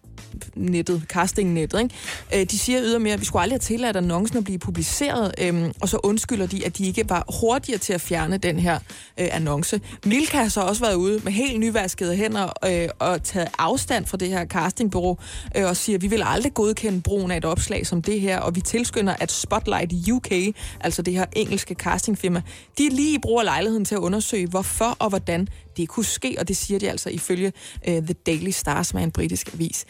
nettet, 0.55 1.03
castingnettet, 1.09 1.81
ikke? 1.81 1.95
Øh, 2.35 2.51
de 2.51 2.59
siger 2.59 2.83
ydermere, 2.83 3.13
at 3.13 3.21
vi 3.21 3.25
skulle 3.25 3.43
aldrig 3.43 3.55
have 3.55 3.61
tilladt 3.61 3.97
annoncen 3.97 4.39
at 4.39 4.45
blive 4.45 4.59
publiceret, 4.59 5.35
øhm, 5.39 5.73
og 5.81 5.89
så 5.89 6.01
undskylder 6.03 6.47
de, 6.47 6.67
at 6.67 6.79
de 6.79 6.87
ikke 6.87 7.09
var 7.09 7.25
hurtigere 7.41 7.79
til 7.79 7.93
at 7.93 8.01
fjerne 8.01 8.37
den 8.39 8.59
her 8.59 8.79
øh, 9.21 9.29
annonce. 9.33 9.81
Milka 10.07 10.37
har 10.37 10.49
så 10.49 10.61
også 10.61 10.83
været 10.83 10.95
ude 10.95 11.21
med 11.25 11.33
helt 11.33 11.61
nyvaskede 11.61 12.17
hænder 12.17 12.53
øh, 12.67 12.89
og 12.99 13.23
taget 13.23 13.49
afstand 13.59 14.07
fra 14.07 14.17
det 14.17 14.29
her 14.29 14.47
castingbureau, 14.47 15.19
øh, 15.57 15.65
og 15.65 15.77
siger, 15.77 15.99
at 15.99 16.03
vi 16.03 16.07
vil 16.07 16.23
aldrig 16.27 16.55
godkende 16.55 17.01
brugen 17.01 17.31
af 17.31 17.37
et 17.37 17.45
opslag 17.45 17.87
som 17.87 18.03
det 18.03 18.21
her, 18.21 18.39
og 18.39 18.55
vi 18.55 18.61
tilskynder, 18.61 19.15
at 19.21 19.33
Spotlight 19.33 20.11
UK, 20.13 20.33
altså 20.81 21.03
det 21.03 21.15
her 21.15 21.27
engelske 21.33 21.75
castingfirma, 21.75 22.43
de 22.79 22.89
lige 22.89 23.21
bruger 23.21 23.43
lejligheden 23.43 23.85
til 23.85 23.95
at 23.95 23.99
undersøge, 23.99 24.47
hvorfor 24.47 24.97
og 24.99 25.09
hvordan 25.09 25.49
det 25.77 25.89
kunne 25.89 26.05
ske, 26.05 26.37
og 26.39 26.49
det 26.49 26.57
siger 26.57 26.79
de 26.79 26.91
altså 26.91 27.11
ifølge 27.11 27.53
uh, 27.89 27.95
The 27.95 28.15
Daily 28.27 28.51
Star, 28.51 28.83
som 28.83 28.99
er 28.99 29.03
en 29.03 29.11
britisk 29.11 29.55
avis. 29.55 29.85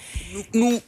Nu... 0.55 0.81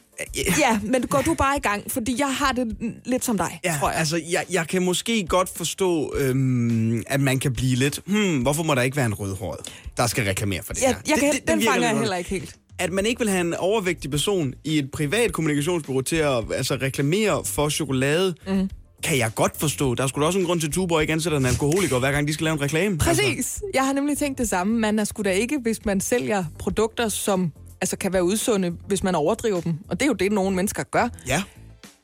Ja, 0.59 0.79
men 0.83 1.01
går 1.01 1.21
du 1.21 1.33
bare 1.33 1.57
i 1.57 1.59
gang, 1.59 1.91
fordi 1.91 2.15
jeg 2.19 2.35
har 2.35 2.51
det 2.51 2.77
lidt 3.05 3.25
som 3.25 3.37
dig, 3.37 3.59
Ja, 3.63 3.75
tror 3.79 3.89
jeg. 3.89 3.99
altså, 3.99 4.21
jeg, 4.31 4.45
jeg 4.49 4.67
kan 4.67 4.81
måske 4.83 5.25
godt 5.29 5.49
forstå, 5.55 6.13
øhm, 6.17 7.03
at 7.07 7.21
man 7.21 7.39
kan 7.39 7.53
blive 7.53 7.75
lidt, 7.75 7.99
hmm, 8.05 8.41
hvorfor 8.41 8.63
må 8.63 8.75
der 8.75 8.81
ikke 8.81 8.97
være 8.97 9.05
en 9.05 9.13
rødhåret, 9.13 9.59
der 9.97 10.07
skal 10.07 10.23
reklamere 10.23 10.63
for 10.63 10.73
det 10.73 10.81
Ja, 10.81 10.87
her? 10.87 10.95
jeg 11.07 11.15
det, 11.15 11.19
kan, 11.23 11.31
det, 11.33 11.47
den 11.47 11.59
virker 11.59 11.71
fanger 11.71 11.87
jeg 11.89 11.99
heller 11.99 12.15
ikke 12.15 12.29
helt. 12.29 12.55
At 12.79 12.91
man 12.91 13.05
ikke 13.05 13.19
vil 13.19 13.29
have 13.29 13.41
en 13.41 13.53
overvægtig 13.53 14.11
person 14.11 14.53
i 14.63 14.77
et 14.77 14.91
privat 14.91 15.33
kommunikationsbureau 15.33 16.01
til 16.01 16.15
at 16.15 16.43
altså, 16.53 16.75
reklamere 16.81 17.45
for 17.45 17.69
chokolade, 17.69 18.35
mm. 18.47 18.69
Kan 19.03 19.17
jeg 19.17 19.31
godt 19.35 19.57
forstå. 19.57 19.95
Der 19.95 20.03
er 20.03 20.07
sgu 20.07 20.21
da 20.21 20.25
også 20.25 20.39
en 20.39 20.45
grund 20.45 20.59
til, 20.59 20.67
at 20.67 20.73
Tuborg 20.73 21.01
ikke 21.01 21.13
ansætter 21.13 21.39
en 21.39 21.45
alkoholiker, 21.45 21.99
hver 21.99 22.11
gang 22.11 22.27
de 22.27 22.33
skal 22.33 22.43
lave 22.43 22.53
en 22.53 22.61
reklame. 22.61 22.97
Altså, 23.07 23.23
Præcis. 23.23 23.61
Jeg 23.73 23.85
har 23.85 23.93
nemlig 23.93 24.17
tænkt 24.17 24.37
det 24.37 24.49
samme. 24.49 24.79
Man 24.79 24.99
er 24.99 25.03
sgu 25.03 25.21
da 25.23 25.31
ikke, 25.31 25.59
hvis 25.61 25.85
man 25.85 26.01
sælger 26.01 26.43
produkter, 26.59 27.09
som 27.09 27.51
altså, 27.81 27.97
kan 27.97 28.13
være 28.13 28.23
udsunde, 28.23 28.73
hvis 28.87 29.03
man 29.03 29.15
overdriver 29.15 29.61
dem. 29.61 29.73
Og 29.89 29.99
det 29.99 30.05
er 30.05 30.07
jo 30.07 30.13
det, 30.13 30.31
nogle 30.31 30.55
mennesker 30.55 30.83
gør. 30.83 31.09
Ja. 31.27 31.43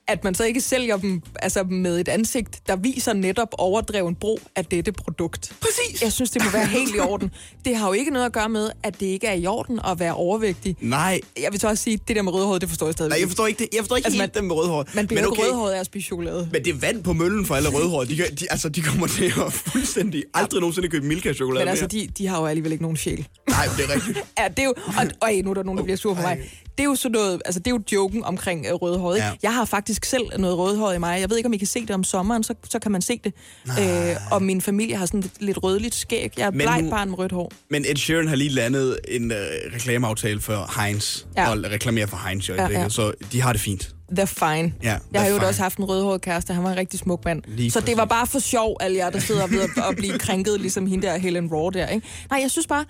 At 0.07 0.23
man 0.23 0.35
så 0.35 0.43
ikke 0.43 0.61
sælger 0.61 0.97
dem 0.97 1.21
altså, 1.41 1.63
med 1.63 1.99
et 1.99 2.07
ansigt, 2.07 2.67
der 2.67 2.75
viser 2.75 3.13
netop 3.13 3.47
overdreven 3.57 4.15
brug 4.15 4.39
af 4.55 4.65
dette 4.65 4.91
produkt. 4.91 5.55
Præcis. 5.61 6.01
Jeg 6.01 6.13
synes, 6.13 6.29
det 6.31 6.43
må 6.43 6.49
være 6.51 6.65
helt 6.65 6.95
i 6.95 6.99
orden. 6.99 7.31
Det 7.65 7.75
har 7.75 7.87
jo 7.87 7.93
ikke 7.93 8.11
noget 8.11 8.25
at 8.25 8.31
gøre 8.33 8.49
med, 8.49 8.69
at 8.83 8.99
det 8.99 9.05
ikke 9.05 9.27
er 9.27 9.33
i 9.33 9.45
orden 9.47 9.79
at 9.87 9.99
være 9.99 10.13
overvægtig. 10.13 10.75
Nej. 10.79 11.19
Jeg 11.41 11.51
vil 11.51 11.59
så 11.59 11.67
også 11.67 11.83
sige, 11.83 11.99
det 12.07 12.15
der 12.15 12.21
med 12.21 12.31
rødhåret, 12.33 12.61
det 12.61 12.69
forstår 12.69 12.87
jeg 12.87 12.93
stadig 12.93 13.09
Nej, 13.09 13.19
jeg 13.19 13.27
forstår 13.27 13.47
ikke, 13.47 13.59
det. 13.59 13.67
Jeg 13.73 13.79
forstår 13.79 13.95
ikke 13.95 14.05
Altså, 14.07 14.21
altså, 14.21 14.23
helt 14.23 14.35
man- 14.35 14.41
dem 14.41 14.47
med 14.47 14.55
rødhåret. 14.55 14.95
Man 14.95 15.07
bliver 15.07 15.21
Men 15.21 15.33
ikke 15.33 15.43
rødhåret 15.43 15.73
af 15.73 15.79
at 15.79 15.85
spise 15.85 16.05
chokolade. 16.05 16.49
Men 16.51 16.65
det 16.65 16.73
er 16.73 16.77
vand 16.79 17.03
på 17.03 17.13
møllen 17.13 17.45
for 17.45 17.55
alle 17.55 17.69
rødhårede. 17.69 18.17
De, 18.17 18.23
de, 18.39 18.47
altså, 18.51 18.69
de 18.69 18.81
kommer 18.81 19.07
til 19.07 19.25
at 19.47 19.53
fuldstændig 19.53 20.23
aldrig 20.33 20.59
nogensinde 20.59 20.87
købe 20.89 21.05
Milka-chokolade 21.07 21.65
Men 21.65 21.69
altså, 21.69 21.87
de, 21.87 22.07
de 22.17 22.27
har 22.27 22.39
jo 22.39 22.45
alligevel 22.45 22.71
ikke 22.71 22.81
nogen 22.83 22.97
sjæl. 22.97 23.27
Nej, 23.49 23.65
det 23.77 23.85
er 23.85 23.95
rigtigt. 23.95 24.17
Ja, 24.39 24.47
det 24.47 24.59
er 24.59 24.63
jo... 24.63 24.73
Og, 24.87 25.05
og 25.21 25.29
nu 25.43 25.49
er 25.49 25.53
der 25.53 25.63
nogen, 25.63 25.77
der 25.77 25.83
bliver 25.83 25.97
sur 25.97 26.13
på 26.13 26.21
mig. 26.21 26.49
Det 26.77 26.83
er 26.83 26.87
jo 26.87 26.95
sådan 26.95 27.11
noget... 27.11 27.41
Altså, 27.45 27.59
det 27.59 27.67
er 27.67 27.71
jo 27.71 27.81
joken 27.91 28.23
omkring 28.23 28.65
øh, 28.65 28.73
rødhåret. 28.73 29.17
Ja. 29.17 29.31
Jeg 29.43 29.53
har 29.53 29.65
faktisk 29.65 30.05
selv 30.05 30.23
noget 30.39 30.57
rødhåret 30.57 30.95
i 30.95 30.97
mig. 30.97 31.21
Jeg 31.21 31.29
ved 31.29 31.37
ikke, 31.37 31.47
om 31.47 31.53
I 31.53 31.57
kan 31.57 31.67
se 31.67 31.81
det 31.81 31.91
om 31.91 32.03
sommeren, 32.03 32.43
så, 32.43 32.53
så 32.69 32.79
kan 32.79 32.91
man 32.91 33.01
se 33.01 33.19
det. 33.23 33.33
Øh, 33.79 34.15
og 34.31 34.41
min 34.43 34.61
familie 34.61 34.95
har 34.95 35.05
sådan 35.05 35.19
lidt, 35.21 35.41
lidt 35.41 35.63
rødligt 35.63 35.95
skæg. 35.95 36.33
Jeg 36.37 36.45
er 36.47 36.51
Men 36.51 36.89
barn 36.89 37.09
med 37.09 37.19
rødt 37.19 37.31
hår. 37.31 37.51
Men 37.69 37.85
Ed 37.87 37.95
Sheeran 37.95 38.27
har 38.27 38.35
lige 38.35 38.49
landet 38.49 38.99
en 39.07 39.31
øh, 39.31 39.37
reklameaftale 39.75 40.41
for 40.41 40.81
Heinz. 40.81 41.23
Ja. 41.37 41.49
Og 41.49 41.57
reklamerer 41.63 42.05
for 42.05 42.27
Heinz 42.27 42.49
i 42.49 42.51
Ja, 42.51 42.67
ja. 42.69 42.89
Så 42.89 43.13
de 43.31 43.41
har 43.41 43.51
det 43.51 43.61
fint. 43.61 43.95
The 44.15 44.27
Fine. 44.27 44.73
Ja, 44.83 44.97
jeg 45.13 45.21
har 45.21 45.27
jo 45.27 45.35
Fine. 45.35 45.47
også 45.47 45.61
haft 45.61 45.77
en 45.77 45.85
rødhåret 45.85 46.21
kæreste. 46.21 46.53
Han 46.53 46.63
var 46.63 46.71
en 46.71 46.77
rigtig 46.77 46.99
smuk 46.99 47.25
mand. 47.25 47.41
Lige 47.47 47.71
så 47.71 47.79
det 47.79 47.85
præcis. 47.85 47.97
var 47.97 48.05
bare 48.05 48.27
for 48.27 48.39
sjov, 48.39 48.77
alle 48.79 48.97
jer, 48.97 49.09
der 49.09 49.19
sidder 49.19 49.47
ved 49.47 49.61
at, 49.61 49.69
at 49.89 49.95
blive 49.95 50.19
krænket, 50.19 50.61
ligesom 50.61 50.87
hende 50.87 51.07
der 51.07 51.17
Helen 51.17 51.49
Raw 51.51 51.69
der. 51.69 51.87
Ikke? 51.87 52.07
Nej, 52.29 52.39
jeg 52.41 52.51
synes 52.51 52.67
bare, 52.67 52.85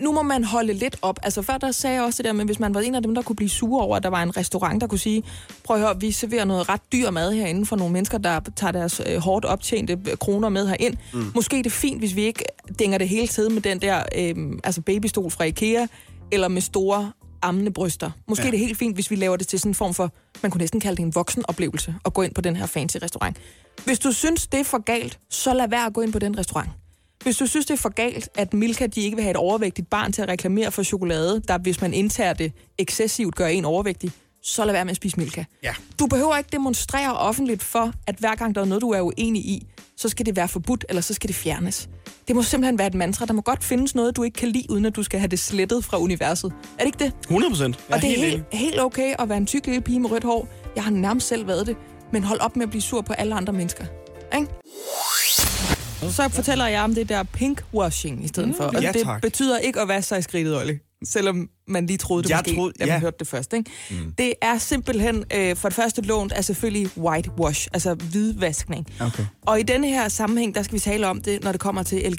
nu 0.00 0.12
må 0.12 0.22
man 0.22 0.44
holde 0.44 0.72
lidt 0.72 0.96
op. 1.02 1.18
Altså 1.22 1.42
før 1.42 1.58
der 1.58 1.72
sagde 1.72 1.96
jeg 1.96 2.04
også 2.04 2.16
det 2.16 2.24
der 2.24 2.32
med, 2.32 2.44
hvis 2.44 2.58
man 2.58 2.74
var 2.74 2.80
en 2.80 2.94
af 2.94 3.02
dem, 3.02 3.14
der 3.14 3.22
kunne 3.22 3.36
blive 3.36 3.48
sure 3.48 3.84
over, 3.84 3.96
at 3.96 4.02
der 4.02 4.08
var 4.08 4.22
en 4.22 4.36
restaurant, 4.36 4.80
der 4.80 4.86
kunne 4.86 4.98
sige, 4.98 5.22
prøv 5.64 5.76
at 5.76 5.82
høre, 5.82 6.00
vi 6.00 6.10
serverer 6.10 6.44
noget 6.44 6.68
ret 6.68 6.80
dyr 6.92 7.10
mad 7.10 7.32
herinde 7.32 7.66
for 7.66 7.76
nogle 7.76 7.92
mennesker, 7.92 8.18
der 8.18 8.40
tager 8.56 8.72
deres 8.72 9.00
øh, 9.06 9.18
hårdt 9.18 9.44
optjente 9.44 9.98
øh, 10.10 10.16
kroner 10.16 10.48
med 10.48 10.68
herind. 10.68 10.96
Mm. 11.14 11.32
Måske 11.34 11.58
er 11.58 11.62
det 11.62 11.72
fint, 11.72 11.98
hvis 11.98 12.16
vi 12.16 12.22
ikke 12.22 12.44
dænger 12.78 12.98
det 12.98 13.08
hele 13.08 13.28
tiden 13.28 13.54
med 13.54 13.62
den 13.62 13.80
der 13.80 14.02
øh, 14.18 14.52
altså 14.64 14.82
babystol 14.82 15.30
fra 15.30 15.44
Ikea, 15.44 15.86
eller 16.32 16.48
med 16.48 16.62
store 16.62 17.12
ammende 17.42 17.70
bryster. 17.70 18.10
Måske 18.28 18.42
ja. 18.42 18.48
er 18.48 18.50
det 18.50 18.60
helt 18.60 18.78
fint, 18.78 18.94
hvis 18.94 19.10
vi 19.10 19.16
laver 19.16 19.36
det 19.36 19.48
til 19.48 19.58
sådan 19.58 19.70
en 19.70 19.74
form 19.74 19.94
for, 19.94 20.12
man 20.42 20.50
kunne 20.50 20.60
næsten 20.60 20.80
kalde 20.80 20.96
det 20.96 21.02
en 21.02 21.14
voksen 21.14 21.44
oplevelse, 21.48 21.94
at 22.04 22.14
gå 22.14 22.22
ind 22.22 22.34
på 22.34 22.40
den 22.40 22.56
her 22.56 22.66
fancy 22.66 22.96
restaurant. 23.02 23.36
Hvis 23.84 23.98
du 23.98 24.12
synes, 24.12 24.46
det 24.46 24.60
er 24.60 24.64
for 24.64 24.78
galt, 24.78 25.18
så 25.30 25.54
lad 25.54 25.68
være 25.68 25.86
at 25.86 25.94
gå 25.94 26.00
ind 26.00 26.12
på 26.12 26.18
den 26.18 26.38
restaurant. 26.38 26.70
Hvis 27.22 27.36
du 27.36 27.46
synes, 27.46 27.66
det 27.66 27.74
er 27.74 27.78
for 27.78 27.88
galt, 27.88 28.28
at 28.34 28.54
Milka 28.54 28.86
de 28.86 29.00
ikke 29.00 29.16
vil 29.16 29.22
have 29.22 29.30
et 29.30 29.36
overvægtigt 29.36 29.90
barn 29.90 30.12
til 30.12 30.22
at 30.22 30.28
reklamere 30.28 30.70
for 30.70 30.82
chokolade, 30.82 31.42
der 31.48 31.58
hvis 31.58 31.80
man 31.80 31.94
indtager 31.94 32.32
det 32.32 32.52
excessivt 32.78 33.34
gør 33.34 33.46
en 33.46 33.64
overvægtig, 33.64 34.12
så 34.42 34.64
lad 34.64 34.72
være 34.72 34.84
med 34.84 34.90
at 34.90 34.96
spise 34.96 35.16
Milka. 35.16 35.44
Ja. 35.62 35.74
Du 35.98 36.06
behøver 36.06 36.36
ikke 36.36 36.50
demonstrere 36.52 37.18
offentligt 37.18 37.62
for, 37.62 37.92
at 38.06 38.14
hver 38.18 38.34
gang 38.34 38.54
der 38.54 38.60
er 38.60 38.64
noget, 38.64 38.82
du 38.82 38.90
er 38.90 39.00
uenig 39.00 39.42
i, 39.42 39.66
så 39.96 40.08
skal 40.08 40.26
det 40.26 40.36
være 40.36 40.48
forbudt, 40.48 40.84
eller 40.88 41.02
så 41.02 41.14
skal 41.14 41.28
det 41.28 41.36
fjernes. 41.36 41.88
Det 42.28 42.36
må 42.36 42.42
simpelthen 42.42 42.78
være 42.78 42.86
et 42.86 42.94
mantra. 42.94 43.26
Der 43.26 43.32
må 43.32 43.40
godt 43.40 43.64
findes 43.64 43.94
noget, 43.94 44.16
du 44.16 44.22
ikke 44.22 44.38
kan 44.38 44.48
lide, 44.48 44.66
uden 44.70 44.84
at 44.84 44.96
du 44.96 45.02
skal 45.02 45.20
have 45.20 45.28
det 45.28 45.38
slettet 45.38 45.84
fra 45.84 45.98
universet. 45.98 46.52
Er 46.78 46.84
det 46.84 46.86
ikke 46.86 47.04
det? 47.04 47.12
100 47.22 47.50
procent. 47.50 47.84
Og 47.88 48.02
det 48.02 48.10
er 48.10 48.16
helt, 48.16 48.44
helt 48.52 48.80
okay 48.80 49.14
at 49.18 49.28
være 49.28 49.38
en 49.38 49.46
tyk 49.46 49.66
lille 49.66 49.80
pige 49.80 50.00
med 50.00 50.10
rødt 50.10 50.24
hår. 50.24 50.48
Jeg 50.76 50.84
har 50.84 50.90
nærmest 50.90 51.28
selv 51.28 51.46
været 51.46 51.66
det. 51.66 51.76
Men 52.12 52.24
hold 52.24 52.40
op 52.40 52.56
med 52.56 52.62
at 52.62 52.70
blive 52.70 52.82
sur 52.82 53.00
på 53.00 53.12
alle 53.12 53.34
andre 53.34 53.52
mennesker. 53.52 53.84
Ikke? 54.36 54.48
Så 56.08 56.28
fortæller 56.28 56.66
jeg 56.66 56.82
om 56.82 56.94
det 56.94 57.08
der 57.08 57.22
pinkwashing 57.22 58.24
i 58.24 58.28
stedet 58.28 58.48
mm, 58.48 58.54
for. 58.54 58.64
Og 58.64 58.82
ja, 58.82 58.92
det 58.92 59.02
tak. 59.02 59.22
betyder 59.22 59.58
ikke 59.58 59.80
at 59.80 59.88
være 59.88 60.02
sig 60.02 60.18
i 60.18 60.22
skridtet, 60.22 60.56
Olli. 60.60 60.78
Selvom 61.04 61.48
man 61.68 61.86
lige 61.86 61.96
troede 61.96 62.22
det 62.22 62.30
Jeg 62.30 62.40
måske, 62.44 62.56
troede- 62.56 62.72
da 62.80 62.84
man 62.86 62.94
ja. 62.94 62.98
hørte 63.00 63.16
det 63.18 63.28
først. 63.28 63.52
Ikke? 63.52 63.70
Mm. 63.90 64.12
Det 64.18 64.34
er 64.42 64.58
simpelthen, 64.58 65.24
øh, 65.34 65.56
for 65.56 65.68
det 65.68 65.76
første 65.76 66.02
lånt 66.02 66.32
er 66.36 66.40
selvfølgelig 66.40 66.90
whitewash, 66.98 67.68
altså 67.72 67.94
hvidvaskning. 67.94 68.86
Okay. 69.00 69.24
Og 69.46 69.60
i 69.60 69.62
denne 69.62 69.88
her 69.88 70.08
sammenhæng, 70.08 70.54
der 70.54 70.62
skal 70.62 70.74
vi 70.74 70.78
tale 70.80 71.06
om 71.08 71.20
det, 71.20 71.44
når 71.44 71.52
det 71.52 71.60
kommer 71.60 71.82
til 71.82 72.12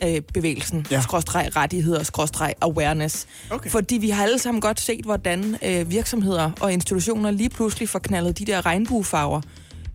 LGBT-bevægelsen. 0.00 0.86
Ja. 0.90 0.96
Ja. 0.96 1.02
Skråstreg 1.02 1.56
rettigheder, 1.56 2.02
skråstreg 2.02 2.54
awareness. 2.60 3.26
Okay. 3.50 3.70
Fordi 3.70 3.94
vi 3.98 4.10
har 4.10 4.22
alle 4.22 4.38
sammen 4.38 4.60
godt 4.60 4.80
set, 4.80 5.04
hvordan 5.04 5.56
øh, 5.64 5.90
virksomheder 5.90 6.50
og 6.60 6.72
institutioner 6.72 7.30
lige 7.30 7.50
pludselig 7.50 7.88
får 7.88 7.98
knaldet 7.98 8.38
de 8.38 8.44
der 8.44 8.66
regnbuefarver 8.66 9.40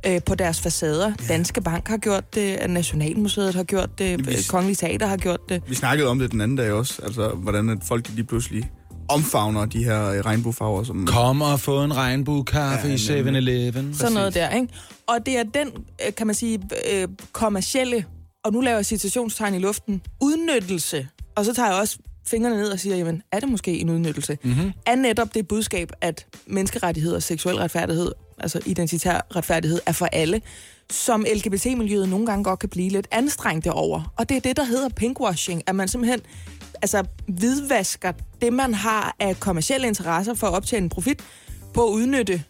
øh, 0.07 0.21
på 0.25 0.35
deres 0.35 0.61
facader. 0.61 1.07
Ja. 1.07 1.33
Danske 1.33 1.61
Bank 1.61 1.87
har 1.87 1.97
gjort 1.97 2.35
det, 2.35 2.69
Nationalmuseet 2.69 3.55
har 3.55 3.63
gjort 3.63 3.99
det, 3.99 4.27
Vi- 4.27 4.31
øh, 4.33 4.37
Kongelig 4.49 4.77
Teater 4.77 5.07
har 5.07 5.17
gjort 5.17 5.49
det. 5.49 5.63
Vi 5.67 5.75
snakkede 5.75 6.07
om 6.09 6.19
det 6.19 6.31
den 6.31 6.41
anden 6.41 6.57
dag 6.57 6.71
også, 6.71 7.01
altså 7.03 7.29
hvordan 7.29 7.69
at 7.69 7.77
folk 7.83 8.09
lige 8.09 8.23
pludselig 8.25 8.71
omfavner 9.09 9.65
de 9.65 9.83
her 9.83 10.05
øh, 10.09 10.19
regnbuefarver, 10.19 10.83
som... 10.83 11.05
Kom 11.05 11.41
og 11.41 11.59
få 11.59 11.83
en 11.83 11.95
regnbuekaffe 11.95 12.87
Ja, 12.87 12.93
i 12.93 12.97
nemlig. 13.25 13.37
7-Eleven. 13.37 13.93
Sådan 13.95 14.13
noget 14.13 14.33
der, 14.33 14.49
ikke? 14.49 14.67
Og 15.07 15.25
det 15.25 15.37
er 15.37 15.43
den, 15.43 15.67
øh, 16.07 16.13
kan 16.17 16.27
man 16.27 16.35
sige, 16.35 16.59
øh, 16.93 17.07
kommercielle, 17.31 18.05
og 18.45 18.53
nu 18.53 18.61
laver 18.61 18.77
jeg 18.77 18.85
citationstegn 18.85 19.53
i 19.55 19.59
luften, 19.59 20.01
udnyttelse. 20.21 21.07
Og 21.35 21.45
så 21.45 21.53
tager 21.53 21.69
jeg 21.69 21.79
også 21.79 21.97
fingrene 22.27 22.57
ned 22.57 22.69
og 22.69 22.79
siger, 22.79 22.95
jamen, 22.95 23.21
er 23.31 23.39
det 23.39 23.49
måske 23.49 23.79
en 23.79 23.89
udnyttelse? 23.89 24.37
Mm-hmm. 24.43 24.71
Er 24.85 24.95
netop 24.95 25.33
det 25.33 25.47
budskab, 25.47 25.91
at 26.01 26.25
menneskerettigheder, 26.47 27.19
seksuel 27.19 27.55
retfærdighed, 27.55 28.11
altså 28.39 28.59
identitær 28.65 29.35
retfærdighed, 29.35 29.79
er 29.85 29.91
for 29.91 30.05
alle, 30.05 30.41
som 30.89 31.25
LGBT-miljøet 31.35 32.09
nogle 32.09 32.25
gange 32.25 32.43
godt 32.43 32.59
kan 32.59 32.69
blive 32.69 32.89
lidt 32.89 33.07
anstrengte 33.11 33.71
over. 33.71 34.13
Og 34.17 34.29
det 34.29 34.37
er 34.37 34.41
det, 34.41 34.57
der 34.57 34.63
hedder 34.63 34.89
pinkwashing, 34.89 35.63
at 35.67 35.75
man 35.75 35.87
simpelthen 35.87 36.19
altså, 36.81 37.03
hvidvasker 37.27 38.11
det, 38.41 38.53
man 38.53 38.73
har 38.73 39.15
af 39.19 39.39
kommersielle 39.39 39.87
interesser 39.87 40.33
for 40.33 40.47
at 40.47 40.53
optjene 40.53 40.83
en 40.83 40.89
profit, 40.89 41.23
på 41.73 41.87
at 41.87 41.91
udnytte 41.91 42.43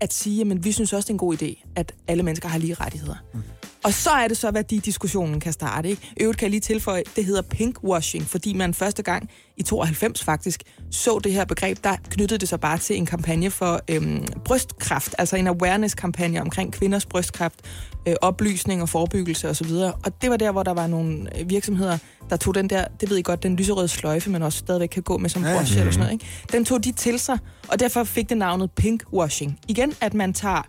at 0.00 0.12
sige, 0.12 0.50
at 0.50 0.64
vi 0.64 0.72
synes 0.72 0.92
også, 0.92 1.06
det 1.06 1.10
er 1.10 1.14
en 1.14 1.18
god 1.18 1.42
idé, 1.42 1.72
at 1.76 1.94
alle 2.08 2.22
mennesker 2.22 2.48
har 2.48 2.58
lige 2.58 2.74
rettigheder. 2.74 3.16
Mm. 3.34 3.42
Og 3.84 3.92
så 3.92 4.10
er 4.10 4.28
det 4.28 4.36
så, 4.36 4.50
hvad 4.50 4.64
de 4.64 4.80
diskussionen 4.80 5.40
kan 5.40 5.52
starte. 5.52 5.88
Ikke? 5.88 6.12
Øvrigt 6.20 6.38
kan 6.38 6.46
jeg 6.46 6.50
lige 6.50 6.60
tilføje, 6.60 7.02
det 7.16 7.24
hedder 7.24 7.42
pinkwashing, 7.42 8.26
fordi 8.26 8.52
man 8.52 8.74
første 8.74 9.02
gang 9.02 9.30
i 9.56 9.62
92 9.62 10.24
faktisk 10.24 10.62
så 10.90 11.20
det 11.24 11.32
her 11.32 11.44
begreb, 11.44 11.78
der 11.84 11.96
knyttede 12.10 12.38
det 12.38 12.48
sig 12.48 12.60
bare 12.60 12.78
til 12.78 12.96
en 12.96 13.06
kampagne 13.06 13.50
for 13.50 13.80
øhm, 13.88 14.26
brystkræft, 14.44 15.14
altså 15.18 15.36
en 15.36 15.46
awareness-kampagne 15.46 16.40
omkring 16.40 16.72
kvinders 16.72 17.06
brystkræft, 17.06 17.60
øh, 18.08 18.14
oplysning 18.22 18.82
og 18.82 18.88
forebyggelse 18.88 19.48
osv. 19.48 19.70
Og 20.04 20.22
det 20.22 20.30
var 20.30 20.36
der, 20.36 20.52
hvor 20.52 20.62
der 20.62 20.72
var 20.72 20.86
nogle 20.86 21.28
virksomheder, 21.46 21.98
der 22.30 22.36
tog 22.36 22.54
den 22.54 22.70
der, 22.70 22.84
det 23.00 23.10
ved 23.10 23.16
I 23.16 23.22
godt, 23.22 23.42
den 23.42 23.56
lyserøde 23.56 23.88
sløjfe, 23.88 24.30
man 24.30 24.42
også 24.42 24.58
stadigvæk 24.58 24.88
kan 24.88 25.02
gå 25.02 25.18
med 25.18 25.30
som 25.30 25.42
brush 25.42 25.78
eller 25.78 25.92
sådan 25.92 25.98
noget. 25.98 26.12
Ikke? 26.12 26.26
Den 26.52 26.64
tog 26.64 26.84
de 26.84 26.92
til 26.92 27.18
sig, 27.18 27.38
og 27.68 27.80
derfor 27.80 28.04
fik 28.04 28.28
det 28.28 28.36
navnet 28.38 28.70
pinkwashing. 28.70 29.58
Igen, 29.68 29.94
at 30.00 30.14
man 30.14 30.32
tager 30.32 30.62